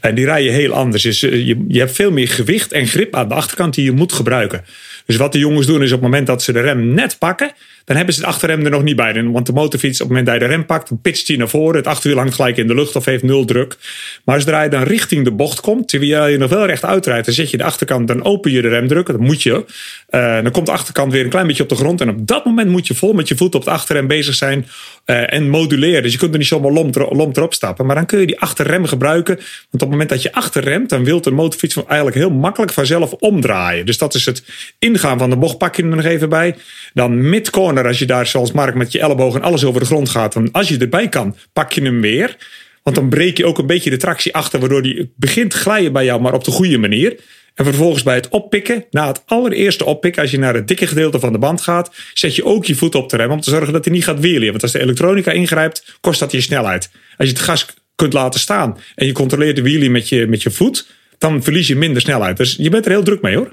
En 0.00 0.14
die 0.14 0.24
rij 0.24 0.42
je 0.42 0.50
heel 0.50 0.72
anders. 0.72 1.02
Dus 1.02 1.20
je, 1.20 1.64
je 1.68 1.78
hebt 1.78 1.94
veel 1.94 2.10
meer 2.10 2.28
gewicht 2.28 2.72
en 2.72 2.86
grip 2.86 3.14
aan 3.14 3.28
de 3.28 3.34
achterkant 3.34 3.74
die 3.74 3.84
je 3.84 3.92
moet 3.92 4.12
gebruiken. 4.12 4.64
Dus 5.06 5.16
wat 5.16 5.32
de 5.32 5.38
jongens 5.38 5.66
doen 5.66 5.82
is 5.82 5.92
op 5.92 6.00
het 6.00 6.10
moment 6.10 6.26
dat 6.26 6.42
ze 6.42 6.52
de 6.52 6.60
rem 6.60 6.94
net 6.94 7.18
pakken, 7.18 7.52
dan 7.84 7.96
hebben 7.96 8.14
ze 8.14 8.20
het 8.20 8.28
achterrem 8.28 8.64
er 8.64 8.70
nog 8.70 8.82
niet 8.82 8.96
bij. 8.96 9.24
Want 9.24 9.46
de 9.46 9.52
motorfiets, 9.52 10.00
op 10.00 10.08
het 10.08 10.08
moment 10.08 10.26
dat 10.26 10.34
je 10.34 10.40
de 10.40 10.54
rem 10.54 10.66
pakt, 10.66 10.88
dan 10.88 11.00
pitcht 11.00 11.28
hij 11.28 11.36
naar 11.36 11.48
voren. 11.48 11.76
Het 11.76 11.86
achterwiel 11.86 12.18
hangt 12.18 12.34
gelijk 12.34 12.56
in 12.56 12.66
de 12.66 12.74
lucht 12.74 12.96
of 12.96 13.04
heeft 13.04 13.22
nul 13.22 13.44
druk. 13.44 13.76
Maar 14.24 14.40
zodra 14.40 14.62
je 14.62 14.70
dan 14.70 14.82
richting 14.82 15.24
de 15.24 15.30
bocht 15.30 15.60
komt, 15.60 15.88
terwijl 15.88 16.26
je 16.26 16.38
nog 16.38 16.50
wel 16.50 16.66
recht 16.66 16.84
uitrijdt, 16.84 17.24
dan 17.24 17.34
zet 17.34 17.50
je 17.50 17.56
de 17.56 17.64
achterkant, 17.64 18.08
dan 18.08 18.24
open 18.24 18.50
je 18.50 18.62
de 18.62 18.68
remdruk. 18.68 19.06
Dat 19.06 19.18
moet 19.18 19.42
je. 19.42 19.64
Uh, 20.10 20.42
dan 20.42 20.50
komt 20.50 20.66
de 20.66 20.72
achterkant 20.72 21.12
weer 21.12 21.24
een 21.24 21.30
klein 21.30 21.46
beetje 21.46 21.62
op 21.62 21.68
de 21.68 21.74
grond. 21.74 22.00
En 22.00 22.08
op 22.08 22.26
dat 22.26 22.44
moment 22.44 22.68
moet 22.68 22.86
je 22.86 22.94
vol 22.94 23.12
met 23.12 23.28
je 23.28 23.36
voet 23.36 23.54
op 23.54 23.64
de 23.64 23.70
achterrem 23.70 24.06
bezig 24.06 24.34
zijn 24.34 24.66
uh, 25.06 25.32
en 25.32 25.48
moduleren. 25.48 26.02
Dus 26.02 26.12
je 26.12 26.18
kunt 26.18 26.32
er 26.32 26.38
niet 26.38 26.46
zomaar 26.46 26.72
lomp, 26.72 26.96
lomp 27.10 27.36
erop 27.36 27.54
stappen. 27.54 27.86
Maar 27.86 27.94
dan 27.94 28.06
kun 28.06 28.20
je 28.20 28.26
die 28.26 28.40
achterrem 28.40 28.86
gebruiken. 28.86 29.34
Want 29.34 29.46
op 29.72 29.80
het 29.80 29.90
moment 29.90 30.08
dat 30.08 30.22
je 30.22 30.32
achterremt, 30.32 30.88
dan 30.88 31.04
wil 31.04 31.20
de 31.20 31.30
motorfiets 31.30 31.84
eigenlijk 31.86 32.16
heel 32.16 32.30
makkelijk 32.30 32.72
vanzelf 32.72 33.12
omdraaien. 33.12 33.86
Dus 33.86 33.98
dat 33.98 34.14
is 34.14 34.26
het 34.26 34.44
ingaan 34.78 35.18
van 35.18 35.30
de 35.30 35.36
bocht. 35.36 35.58
Pak 35.58 35.76
je 35.76 35.82
er 35.82 35.88
nog 35.88 36.04
even 36.04 36.28
bij. 36.28 36.56
Dan 36.94 37.28
mid-corner, 37.28 37.86
als 37.86 37.98
je 37.98 38.06
daar 38.06 38.26
zoals 38.26 38.52
Mark 38.52 38.74
met 38.74 38.92
je 38.92 39.00
elleboog 39.00 39.34
en 39.34 39.42
alles 39.42 39.64
over 39.64 39.80
de 39.80 39.86
grond 39.86 40.08
gaat. 40.08 40.32
Dan 40.32 40.48
als 40.52 40.68
je 40.68 40.78
erbij 40.78 41.08
kan, 41.08 41.36
pak 41.52 41.72
je 41.72 41.82
hem 41.82 42.00
weer. 42.00 42.36
Want 42.82 42.96
dan 42.96 43.08
breek 43.08 43.36
je 43.36 43.46
ook 43.46 43.58
een 43.58 43.66
beetje 43.66 43.90
de 43.90 43.96
tractie 43.96 44.34
achter, 44.34 44.60
waardoor 44.60 44.82
die 44.82 45.12
begint 45.16 45.54
glijden 45.54 45.92
bij 45.92 46.04
jou, 46.04 46.20
maar 46.20 46.34
op 46.34 46.44
de 46.44 46.50
goede 46.50 46.78
manier. 46.78 47.16
En 47.54 47.64
vervolgens 47.64 48.02
bij 48.02 48.14
het 48.14 48.28
oppikken, 48.28 48.84
na 48.90 49.06
het 49.06 49.22
allereerste 49.26 49.84
oppikken, 49.84 50.22
als 50.22 50.30
je 50.30 50.38
naar 50.38 50.54
het 50.54 50.68
dikke 50.68 50.86
gedeelte 50.86 51.20
van 51.20 51.32
de 51.32 51.38
band 51.38 51.60
gaat, 51.60 51.94
zet 52.14 52.36
je 52.36 52.44
ook 52.44 52.64
je 52.64 52.74
voet 52.74 52.94
op 52.94 53.08
de 53.08 53.16
rem 53.16 53.30
om 53.30 53.40
te 53.40 53.50
zorgen 53.50 53.72
dat 53.72 53.84
hij 53.84 53.94
niet 53.94 54.04
gaat 54.04 54.20
wielen. 54.20 54.50
Want 54.50 54.62
als 54.62 54.72
de 54.72 54.80
elektronica 54.80 55.30
ingrijpt, 55.30 55.96
kost 56.00 56.20
dat 56.20 56.32
je 56.32 56.40
snelheid. 56.40 56.90
Als 57.16 57.28
je 57.28 57.34
het 57.34 57.42
gas 57.42 57.66
kunt 57.96 58.12
laten 58.12 58.40
staan 58.40 58.78
en 58.94 59.06
je 59.06 59.12
controleert 59.12 59.56
de 59.56 59.62
wheelie 59.62 59.90
met 59.90 60.08
je, 60.08 60.26
met 60.26 60.42
je 60.42 60.50
voet, 60.50 60.86
dan 61.18 61.42
verlies 61.42 61.66
je 61.66 61.76
minder 61.76 62.02
snelheid. 62.02 62.36
Dus 62.36 62.56
je 62.58 62.70
bent 62.70 62.84
er 62.84 62.90
heel 62.90 63.02
druk 63.02 63.22
mee 63.22 63.36
hoor. 63.36 63.52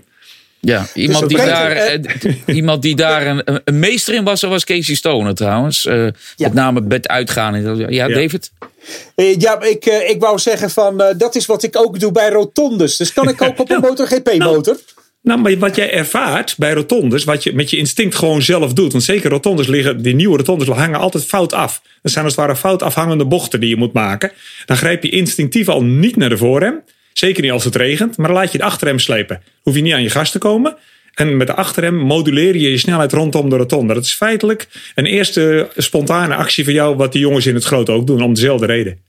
Ja, 0.61 0.87
iemand, 0.93 1.29
dus 1.29 1.37
die, 1.37 1.47
daar, 1.47 1.99
uh, 1.99 2.35
iemand 2.55 2.81
die 2.81 2.95
daar 2.95 3.27
een, 3.27 3.61
een, 3.63 3.79
meester 3.79 4.13
in 4.13 4.23
was, 4.23 4.41
was 4.41 4.65
Casey 4.65 4.95
Stoner 4.95 5.35
trouwens. 5.35 5.85
Uh, 5.85 5.93
ja. 6.03 6.11
Met 6.37 6.53
name 6.53 6.81
met 6.81 7.07
uitgaan. 7.07 7.77
Ja, 7.77 7.89
ja, 7.89 8.07
David? 8.07 8.51
Uh, 9.15 9.35
ja, 9.35 9.61
ik, 9.61 9.85
ik 9.85 10.19
wou 10.19 10.39
zeggen 10.39 10.69
van 10.69 11.03
dat 11.17 11.35
is 11.35 11.45
wat 11.45 11.63
ik 11.63 11.77
ook 11.77 11.99
doe 11.99 12.11
bij 12.11 12.29
rotondes. 12.29 12.97
Dus 12.97 13.13
kan 13.13 13.29
ik 13.29 13.41
ook 13.47 13.59
op 13.59 13.69
een 13.69 13.79
MotoGP-motor? 13.79 14.77
Nou, 15.21 15.41
maar 15.41 15.57
wat 15.57 15.75
jij 15.75 15.91
ervaart 15.91 16.55
bij 16.57 16.73
rotondes, 16.73 17.23
wat 17.23 17.43
je 17.43 17.53
met 17.53 17.69
je 17.69 17.77
instinct 17.77 18.15
gewoon 18.15 18.41
zelf 18.41 18.73
doet. 18.73 18.91
Want 18.91 19.03
zeker 19.03 19.29
rotondes 19.29 19.67
liggen, 19.67 20.01
die 20.01 20.15
nieuwe 20.15 20.37
rotondes 20.37 20.67
hangen 20.67 20.99
altijd 20.99 21.25
fout 21.25 21.53
af. 21.53 21.81
Dat 22.01 22.11
zijn 22.11 22.25
als 22.25 22.35
het 22.35 22.45
ware 22.45 22.59
fout 22.59 22.83
afhangende 22.83 23.25
bochten 23.25 23.59
die 23.59 23.69
je 23.69 23.75
moet 23.75 23.93
maken. 23.93 24.31
Dan 24.65 24.77
grijp 24.77 25.03
je 25.03 25.09
instinctief 25.09 25.67
al 25.67 25.83
niet 25.83 26.15
naar 26.15 26.29
de 26.29 26.37
voorrem. 26.37 26.81
Zeker 27.19 27.43
niet 27.43 27.51
als 27.51 27.63
het 27.63 27.75
regent, 27.75 28.17
maar 28.17 28.27
dan 28.27 28.37
laat 28.37 28.51
je 28.51 28.57
de 28.57 28.63
achterrem 28.63 28.99
slepen. 28.99 29.41
Hoef 29.61 29.75
je 29.75 29.81
niet 29.81 29.93
aan 29.93 30.01
je 30.01 30.09
gas 30.09 30.31
te 30.31 30.37
komen. 30.37 30.77
En 31.13 31.37
met 31.37 31.47
de 31.47 31.55
achterrem 31.55 31.95
moduleer 31.95 32.55
je 32.55 32.71
je 32.71 32.77
snelheid 32.77 33.11
rondom 33.11 33.49
de 33.49 33.55
rotonde. 33.55 33.93
Dat 33.93 34.03
is 34.03 34.13
feitelijk 34.13 34.67
een 34.95 35.05
eerste 35.05 35.69
spontane 35.77 36.35
actie 36.35 36.63
van 36.63 36.73
jou, 36.73 36.95
wat 36.95 37.11
die 37.11 37.21
jongens 37.21 37.45
in 37.45 37.55
het 37.55 37.63
grote 37.63 37.91
ook 37.91 38.07
doen, 38.07 38.21
om 38.21 38.33
dezelfde 38.33 38.65
reden. 38.65 38.99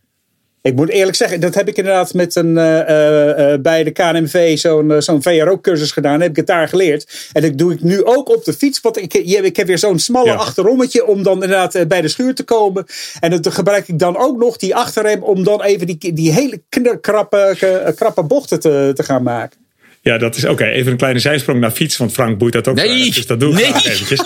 Ik 0.62 0.74
moet 0.74 0.88
eerlijk 0.88 1.16
zeggen, 1.16 1.40
dat 1.40 1.54
heb 1.54 1.68
ik 1.68 1.76
inderdaad 1.76 2.14
met 2.14 2.34
een, 2.34 2.56
uh, 2.56 2.78
uh, 2.78 3.54
bij 3.60 3.84
de 3.84 3.90
KNMV 3.90 4.58
zo'n 4.58 5.02
zo'n 5.02 5.22
VRO-cursus 5.22 5.92
gedaan. 5.92 6.20
heb 6.20 6.30
ik 6.30 6.36
het 6.36 6.46
daar 6.46 6.68
geleerd. 6.68 7.28
En 7.32 7.42
dat 7.42 7.58
doe 7.58 7.72
ik 7.72 7.82
nu 7.82 8.04
ook 8.04 8.28
op 8.28 8.44
de 8.44 8.52
fiets. 8.52 8.80
Want 8.80 8.96
ik, 8.96 9.14
ik 9.14 9.56
heb 9.56 9.66
weer 9.66 9.78
zo'n 9.78 9.98
smalle 9.98 10.30
ja. 10.30 10.34
achterommetje 10.34 11.06
om 11.06 11.22
dan 11.22 11.42
inderdaad 11.42 11.88
bij 11.88 12.00
de 12.00 12.08
schuur 12.08 12.34
te 12.34 12.44
komen. 12.44 12.86
En 13.20 13.30
dat 13.30 13.54
gebruik 13.54 13.88
ik 13.88 13.98
dan 13.98 14.16
ook 14.16 14.36
nog, 14.36 14.56
die 14.56 14.74
achterrem, 14.74 15.22
om 15.22 15.44
dan 15.44 15.62
even 15.62 15.86
die, 15.86 16.12
die 16.12 16.32
hele 16.32 16.62
krappe, 17.00 17.56
krappe 17.96 18.22
bochten 18.22 18.60
te, 18.60 18.92
te 18.94 19.02
gaan 19.02 19.22
maken. 19.22 19.59
Ja, 20.02 20.18
dat 20.18 20.36
is 20.36 20.42
oké. 20.42 20.52
Okay. 20.52 20.72
Even 20.72 20.90
een 20.90 20.98
kleine 20.98 21.18
zijsprong 21.18 21.60
naar 21.60 21.70
fiets, 21.70 21.96
want 21.96 22.12
Frank 22.12 22.38
boeit 22.38 22.52
dat 22.52 22.68
ook. 22.68 22.76
Nee, 22.76 23.10
dus 23.10 23.26
dat 23.26 23.40
doe 23.40 23.52
ik 23.52 23.56
nee. 23.56 23.66
eventjes. 23.66 24.22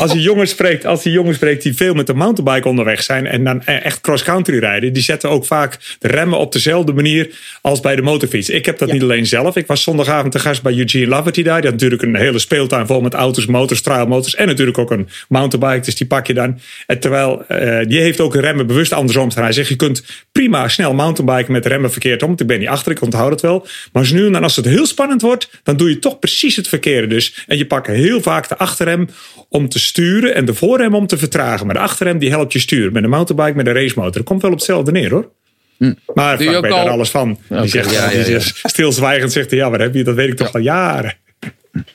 Als 0.00 0.12
je 0.12 0.20
jongens 0.20 0.50
spreekt, 0.50 0.86
als 0.86 1.02
die 1.02 1.12
jongens 1.12 1.36
spreekt 1.36 1.62
die 1.62 1.74
veel 1.74 1.94
met 1.94 2.06
de 2.06 2.14
mountainbike 2.14 2.68
onderweg 2.68 3.02
zijn 3.02 3.26
en 3.26 3.44
dan 3.44 3.64
echt 3.64 4.00
cross-country 4.00 4.58
rijden, 4.58 4.92
die 4.92 5.02
zetten 5.02 5.30
ook 5.30 5.44
vaak 5.44 5.78
de 5.98 6.08
remmen 6.08 6.38
op 6.38 6.52
dezelfde 6.52 6.92
manier 6.92 7.30
als 7.60 7.80
bij 7.80 7.96
de 7.96 8.02
motorfiets. 8.02 8.48
Ik 8.48 8.66
heb 8.66 8.78
dat 8.78 8.88
ja. 8.88 8.94
niet 8.94 9.02
alleen 9.02 9.26
zelf. 9.26 9.56
Ik 9.56 9.66
was 9.66 9.82
zondagavond 9.82 10.32
te 10.32 10.38
gast 10.38 10.62
bij 10.62 10.76
Eugene 10.76 11.06
Laverty 11.06 11.42
daar. 11.42 11.60
Die 11.60 11.70
had 11.70 11.80
natuurlijk 11.80 12.02
een 12.02 12.16
hele 12.16 12.38
speeltuin 12.38 12.86
vol 12.86 13.00
met 13.00 13.14
auto's, 13.14 13.46
motors, 13.46 13.82
trailmotors 13.82 14.34
en 14.34 14.46
natuurlijk 14.46 14.78
ook 14.78 14.90
een 14.90 15.08
mountainbike. 15.28 15.84
Dus 15.84 15.96
die 15.96 16.06
pak 16.06 16.26
je 16.26 16.34
dan. 16.34 16.60
En 16.86 17.00
terwijl 17.00 17.44
uh, 17.48 17.78
die 17.86 18.00
heeft 18.00 18.20
ook 18.20 18.34
remmen 18.34 18.66
bewust 18.66 18.92
andersom 18.92 19.30
staan. 19.30 19.44
Hij 19.44 19.52
zegt, 19.52 19.68
je 19.68 19.76
kunt 19.76 20.04
prima 20.32 20.68
snel 20.68 20.94
mountainbiken 20.94 21.52
met 21.52 21.66
remmen 21.66 21.90
verkeerd 21.90 22.22
om. 22.22 22.32
Ik 22.36 22.46
ben 22.46 22.58
niet 22.58 22.68
achter, 22.68 22.92
ik 22.92 23.02
onthoud 23.02 23.30
het 23.30 23.40
wel. 23.40 23.66
Maar 23.92 24.02
als 24.02 24.12
nu 24.12 24.26
en 24.26 24.32
dan 24.32 24.42
als 24.42 24.56
het 24.56 24.64
heel 24.64 24.86
spannend 24.86 25.17
wordt, 25.22 25.50
dan 25.62 25.76
doe 25.76 25.88
je 25.88 25.98
toch 25.98 26.18
precies 26.18 26.56
het 26.56 26.68
verkeerde. 26.68 27.06
Dus, 27.06 27.44
en 27.46 27.58
je 27.58 27.66
pakt 27.66 27.86
heel 27.86 28.20
vaak 28.20 28.48
de 28.48 28.56
achterrem 28.56 29.08
om 29.48 29.68
te 29.68 29.78
sturen 29.78 30.34
en 30.34 30.44
de 30.44 30.54
voorrem 30.54 30.94
om 30.94 31.06
te 31.06 31.18
vertragen. 31.18 31.66
Maar 31.66 31.74
de 31.74 31.80
achterrem 31.80 32.18
die 32.18 32.30
helpt 32.30 32.52
je 32.52 32.58
sturen. 32.58 32.92
Met 32.92 33.02
een 33.02 33.10
mountainbike, 33.10 33.56
met 33.56 33.66
een 33.66 33.82
racemotor. 33.82 34.12
Dat 34.12 34.24
komt 34.24 34.42
wel 34.42 34.50
op 34.50 34.56
hetzelfde 34.56 34.90
neer 34.90 35.10
hoor. 35.10 35.30
Hm. 35.78 35.92
Maar 36.14 36.38
Frank 36.38 36.62
weet 36.62 36.72
al... 36.72 36.84
daar 36.84 36.92
alles 36.92 37.10
van. 37.10 37.38
Okay, 37.48 37.60
die 37.60 37.70
zegt, 37.70 37.92
ja, 37.92 38.10
ja, 38.10 38.26
ja. 38.26 38.40
stilzwijgend 38.62 39.32
zegt 39.32 39.50
ja, 39.50 39.70
wat 39.70 39.80
heb 39.80 39.94
je? 39.94 40.04
Dat 40.04 40.14
weet 40.14 40.28
ik 40.28 40.36
toch 40.36 40.52
al 40.52 40.60
jaren. 40.60 41.14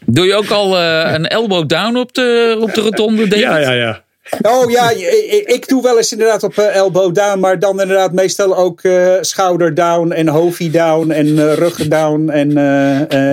Doe 0.06 0.26
je 0.26 0.36
ook 0.36 0.50
al 0.50 0.80
uh, 0.80 1.12
een 1.14 1.28
elbow 1.28 1.70
down 1.70 1.96
op 1.96 2.14
de, 2.14 2.58
op 2.60 2.74
de 2.74 2.82
rotonde? 2.82 3.28
David? 3.28 3.44
Ja, 3.44 3.58
ja, 3.58 3.72
ja. 3.72 4.04
Oh 4.42 4.72
ja, 4.72 4.90
ik 5.46 5.68
doe 5.68 5.84
wel 5.84 5.98
eens 5.98 6.12
inderdaad 6.12 6.44
op 6.44 6.58
uh, 6.58 6.76
elbow 6.76 7.16
down, 7.16 7.40
maar 7.40 7.60
dan 7.60 7.82
inderdaad 7.82 8.14
meestal 8.14 8.58
ook 8.58 8.84
uh, 8.84 9.18
schouder 9.22 9.74
down 9.74 10.12
en 10.12 10.28
hoofdie 10.28 10.70
down 10.72 11.12
en 11.12 11.28
uh, 11.28 11.54
ruggen 11.54 11.90
down 11.90 12.30
en, 12.30 12.58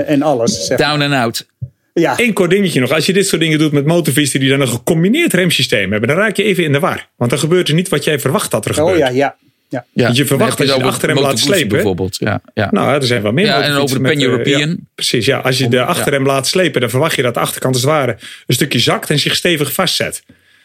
en 0.07 0.23
alles. 0.23 0.67
Zeg 0.67 0.79
down 0.79 1.01
and 1.03 1.13
out. 1.13 1.47
Ja. 1.95 2.15
Eén 2.17 2.33
kort 2.33 2.51
dingetje 2.51 2.81
nog. 2.81 2.93
Als 2.93 3.07
je 3.07 3.13
dit 3.13 3.27
soort 3.27 3.41
dingen 3.41 3.59
doet 3.59 3.73
met 3.73 3.87
motorfietsen 3.87 4.41
die 4.41 4.49
dan 4.49 4.61
een 4.61 4.69
gecombineerd 4.69 5.33
remsysteem 5.33 5.91
hebben, 5.91 6.09
dan 6.09 6.19
raak 6.19 6.37
je 6.37 6.43
even 6.43 6.65
in 6.65 6.73
de 6.73 6.79
war. 6.79 7.09
Want 7.17 7.31
dan 7.31 7.39
gebeurt 7.39 7.69
er 7.69 7.75
niet 7.75 7.89
wat 7.89 8.05
jij 8.05 8.19
verwacht 8.19 8.51
dat 8.51 8.65
er 8.65 8.75
gebeurt. 8.75 8.93
Oh 8.93 8.99
ja, 8.99 9.09
ja. 9.09 9.85
ja. 9.93 10.11
Je 10.13 10.27
verwacht 10.27 10.59
dat 10.59 10.69
je 10.69 10.79
de 10.79 10.85
achterrem 10.85 11.19
laat 11.19 11.39
slepen. 11.39 11.69
Bijvoorbeeld, 11.69 12.17
ja. 12.19 12.41
ja. 12.55 12.69
Nou, 12.71 12.95
er 12.95 13.07
zijn 13.07 13.23
wel 13.23 13.33
meer 13.33 13.47
Ja, 13.47 13.63
en 13.63 13.75
over 13.75 14.03
de 14.03 14.09
eh, 14.09 14.11
Pan-European. 14.11 14.69
ja, 14.69 14.77
precies, 14.95 15.27
ja. 15.27 15.39
Als 15.39 15.59
je 15.59 15.69
de 15.69 15.85
achterrem 15.85 16.27
laat 16.27 16.47
slepen, 16.47 16.81
dan 16.81 16.91
verwacht 16.91 17.17
je 17.17 17.23
dat 17.23 17.35
de 17.35 17.41
achterkant 17.41 17.75
als 17.75 17.83
het 17.83 17.93
ware 17.93 18.17
een 18.47 18.55
stukje 18.55 18.79
zakt 18.79 19.11
en 19.11 19.19
zich 19.19 19.35
stevig 19.35 19.73
vastzet. 19.73 20.23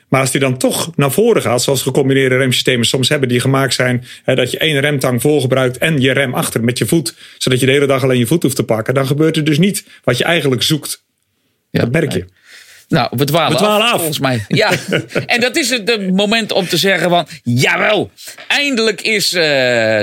Maar 0.10 0.22
als 0.22 0.32
die 0.32 0.40
dan 0.41 0.57
toch 0.57 0.91
naar 0.95 1.11
voren 1.11 1.41
gaat, 1.41 1.64
zoals 1.64 1.82
gecombineerde 1.82 2.38
remsystemen 2.38 2.86
soms 2.86 3.10
hebben, 3.10 3.30
die 3.30 3.40
gemaakt 3.40 3.73
zijn, 3.73 4.06
hè, 4.23 4.36
dat 4.36 4.52
je 4.52 4.57
één 4.57 4.80
remtang 4.80 5.22
voor 5.22 5.41
gebruikt 5.41 5.77
en 5.77 6.02
je 6.02 6.11
rem 6.11 6.34
achter 6.34 6.64
met 6.64 6.77
je 6.77 6.86
voet, 6.86 7.15
zodat 7.38 7.60
je 7.60 7.65
de 7.65 7.72
hele 7.72 7.88
dag 7.88 8.03
alleen 8.03 8.18
je 8.18 8.26
voet 8.26 8.44
hoeft 8.44 8.56
te 8.56 8.64
pakken, 8.64 8.94
dan 8.94 9.07
gebeurt 9.07 9.38
er 9.38 9.44
dus 9.44 9.57
niet 9.57 9.86
wat 10.03 10.18
je 10.18 10.23
eigenlijk 10.23 10.61
zoekt. 10.64 11.03
Ja, 11.69 11.80
Dat 11.82 11.91
merk 11.91 12.14
je. 12.14 12.26
Nou, 12.88 13.07
we 13.15 13.23
dwalen, 13.23 13.52
We 13.52 13.57
dwalen 13.64 13.88
af. 13.88 13.95
Volgens 13.98 14.19
mij. 14.19 14.45
Ja. 14.61 14.72
en 15.26 15.40
dat 15.41 15.56
is 15.57 15.69
het 15.69 16.11
moment 16.11 16.52
om 16.52 16.68
te 16.68 16.77
zeggen 16.77 17.10
van... 17.10 17.27
Jawel, 17.44 18.11
eindelijk 18.48 19.02
is 19.02 19.34
eh, 19.34 19.41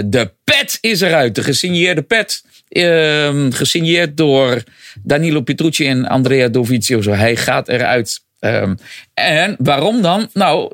de 0.04 0.30
pet 0.44 0.78
is 0.80 1.00
eruit. 1.00 1.34
De 1.34 1.42
gesigneerde 1.42 2.02
pet. 2.02 2.44
ehm, 2.68 3.50
gesigneerd 3.50 4.16
door 4.16 4.62
Danilo 5.02 5.40
Petrucci 5.40 5.86
en 5.86 6.06
Andrea 6.06 6.48
Dovizioso. 6.48 7.10
Hij 7.12 7.36
gaat 7.36 7.68
eruit. 7.68 8.20
Ehm, 8.42 8.74
en 9.14 9.56
waarom 9.58 10.02
dan? 10.02 10.28
Nou, 10.32 10.72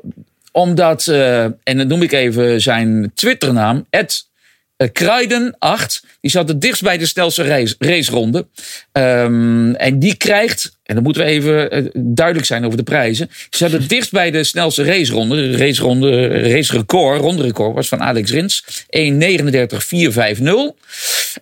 omdat... 0.51 1.07
eh, 1.07 1.43
en 1.43 1.77
dan 1.77 1.87
noem 1.87 2.01
ik 2.01 2.11
even 2.11 2.61
zijn 2.61 3.11
Twitternaam. 3.13 3.85
Ed 3.89 4.27
eh, 4.77 4.87
Kruiden 4.91 5.55
8, 5.59 6.03
die 6.21 6.31
zat 6.31 6.47
het 6.47 6.61
dichtst 6.61 6.83
bij 6.83 6.97
de 6.97 7.05
snelste 7.05 7.43
race, 7.43 7.75
raceronde. 7.79 8.47
Ehm, 8.91 9.73
en 9.73 9.99
die 9.99 10.15
krijgt, 10.15 10.77
en 10.83 10.95
dan 10.95 11.03
moeten 11.03 11.23
we 11.23 11.27
even 11.27 11.71
eh, 11.71 11.83
duidelijk 11.93 12.47
zijn 12.47 12.65
over 12.65 12.77
de 12.77 12.83
prijzen. 12.83 13.27
Die 13.27 13.47
zat 13.49 13.71
het 13.71 13.89
dichtst 13.89 14.11
bij 14.11 14.31
de 14.31 14.43
snelste 14.43 14.83
raceronde. 14.83 15.35
De 15.51 15.57
raceronde, 15.57 16.27
racerecord, 16.27 17.21
ronderecord 17.21 17.75
was 17.75 17.87
van 17.87 18.01
Alex 18.01 18.31
Rins. 18.31 18.65
1.39.450. 18.89 20.75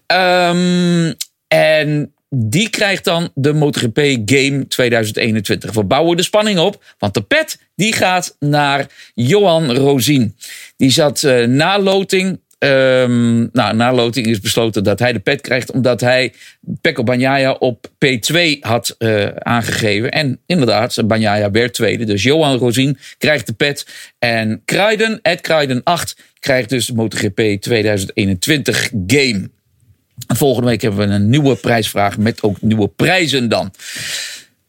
Ehm, 0.05 1.13
en 1.47 2.11
die 2.29 2.69
krijgt 2.69 3.03
dan 3.03 3.29
de 3.33 3.53
MotoGP 3.53 3.99
Game 4.25 4.67
2021. 4.67 5.73
We 5.73 5.83
bouwen 5.83 6.17
de 6.17 6.23
spanning 6.23 6.59
op, 6.59 6.83
want 6.99 7.13
de 7.13 7.21
pet 7.21 7.59
die 7.75 7.93
gaat 7.93 8.35
naar 8.39 8.85
Johan 9.13 9.71
Rozien. 9.71 10.35
Die 10.77 10.91
zat 10.91 11.23
eh, 11.23 11.45
na 11.45 11.79
loting. 11.79 12.39
ehm, 12.57 13.39
nou, 13.51 13.75
na 13.75 13.93
loting 13.93 14.27
is 14.27 14.39
besloten 14.39 14.83
dat 14.83 14.99
hij 14.99 15.13
de 15.13 15.19
pet 15.19 15.41
krijgt, 15.41 15.71
omdat 15.71 16.01
hij 16.01 16.33
Pecco 16.81 17.03
Bagnaia 17.03 17.51
op 17.51 17.87
P2 18.05 18.59
had 18.59 18.95
eh, 18.97 19.27
aangegeven. 19.27 20.11
En 20.11 20.39
inderdaad, 20.45 21.07
Bagnaia 21.07 21.51
werd 21.51 21.73
tweede. 21.73 22.03
Dus 22.03 22.23
Johan 22.23 22.57
Rozien 22.57 22.97
krijgt 23.17 23.47
de 23.47 23.53
pet. 23.53 23.87
En 24.19 24.61
Kruiden, 24.65 25.19
Ed 25.21 25.41
Kruiden 25.41 25.81
8, 25.83 26.17
krijgt 26.39 26.69
dus 26.69 26.85
de 26.85 26.93
MotoGP 26.93 27.61
2021 27.61 28.89
Game. 29.07 29.49
Volgende 30.27 30.69
week 30.69 30.81
hebben 30.81 31.07
we 31.07 31.13
een 31.13 31.29
nieuwe 31.29 31.55
prijsvraag 31.55 32.17
met 32.17 32.43
ook 32.43 32.61
nieuwe 32.61 32.87
prijzen 32.87 33.49
dan. 33.49 33.71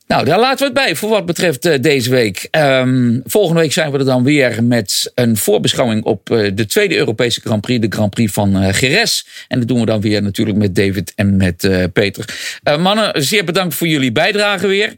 Nou, 0.06 0.24
daar 0.24 0.38
laten 0.38 0.58
we 0.58 0.64
het 0.64 0.74
bij 0.74 0.96
voor 0.96 1.08
wat 1.08 1.26
betreft 1.26 1.64
eh, 1.64 1.80
deze 1.80 2.10
week. 2.10 2.48
Ehm, 2.50 3.20
volgende 3.24 3.60
week 3.60 3.72
zijn 3.72 3.90
we 3.90 3.98
er 3.98 4.04
dan 4.04 4.24
weer 4.24 4.64
met 4.64 5.12
een 5.14 5.36
voorbeschouwing 5.36 6.04
op 6.04 6.30
eh, 6.30 6.50
de 6.54 6.66
tweede 6.66 6.96
Europese 6.96 7.40
Grand 7.40 7.60
Prix, 7.60 7.80
de 7.80 7.96
Grand 7.96 8.10
Prix 8.10 8.32
van 8.32 8.56
eh 8.56 8.80
Jerez. 8.80 9.24
En 9.48 9.58
dat 9.58 9.68
doen 9.68 9.80
we 9.80 9.86
dan 9.86 10.00
weer 10.00 10.22
natuurlijk 10.22 10.58
met 10.58 10.74
David 10.74 11.12
en 11.14 11.36
met 11.36 11.64
eh, 11.64 11.84
Peter. 11.92 12.24
Eh, 12.62 12.78
mannen, 12.78 13.22
zeer 13.22 13.44
bedankt 13.44 13.74
voor 13.74 13.86
jullie 13.86 14.12
bijdrage 14.12 14.66
weer. 14.66 14.94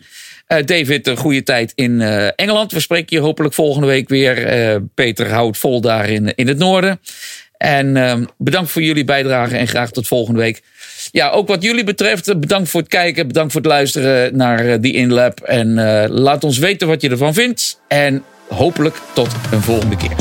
Eh, 0.50 0.64
David, 0.64 1.06
een 1.06 1.16
goede 1.16 1.42
tijd 1.42 1.72
in 1.74 2.00
eh, 2.00 2.26
Engeland. 2.36 2.72
We 2.72 2.80
spreken 2.80 3.16
je 3.16 3.22
hopelijk 3.22 3.54
volgende 3.54 3.86
week 3.86 4.08
weer. 4.08 4.46
Eh, 4.46 4.76
Peter 4.94 5.30
houdt 5.30 5.58
vol 5.58 5.80
daar 5.80 6.08
in, 6.08 6.34
in 6.34 6.48
het 6.48 6.58
noorden. 6.58 7.00
En 7.60 7.96
ehm, 7.96 8.24
bedankt 8.38 8.70
voor 8.70 8.82
jullie 8.82 9.04
bijdrage 9.04 9.56
en 9.56 9.68
graag 9.68 9.90
tot 9.90 10.06
volgende 10.06 10.40
week. 10.40 10.62
Ja, 11.12 11.30
ook 11.30 11.48
wat 11.48 11.62
jullie 11.62 11.84
betreft, 11.84 12.28
eh, 12.28 12.36
bedankt 12.36 12.70
voor 12.70 12.80
het 12.80 12.88
kijken. 12.88 13.26
Bedankt 13.26 13.52
voor 13.52 13.60
het 13.60 13.70
luisteren 13.70 14.36
naar 14.36 14.66
eh, 14.66 14.80
die 14.80 14.94
InLab. 14.94 15.40
En 15.40 15.78
eh, 15.78 16.08
laat 16.08 16.44
ons 16.44 16.58
weten 16.58 16.88
wat 16.88 17.00
je 17.00 17.10
ervan 17.10 17.34
vindt. 17.34 17.80
En 17.88 18.24
hopelijk 18.48 18.96
tot 19.12 19.28
een 19.52 19.62
volgende 19.62 19.96
keer. 19.96 20.16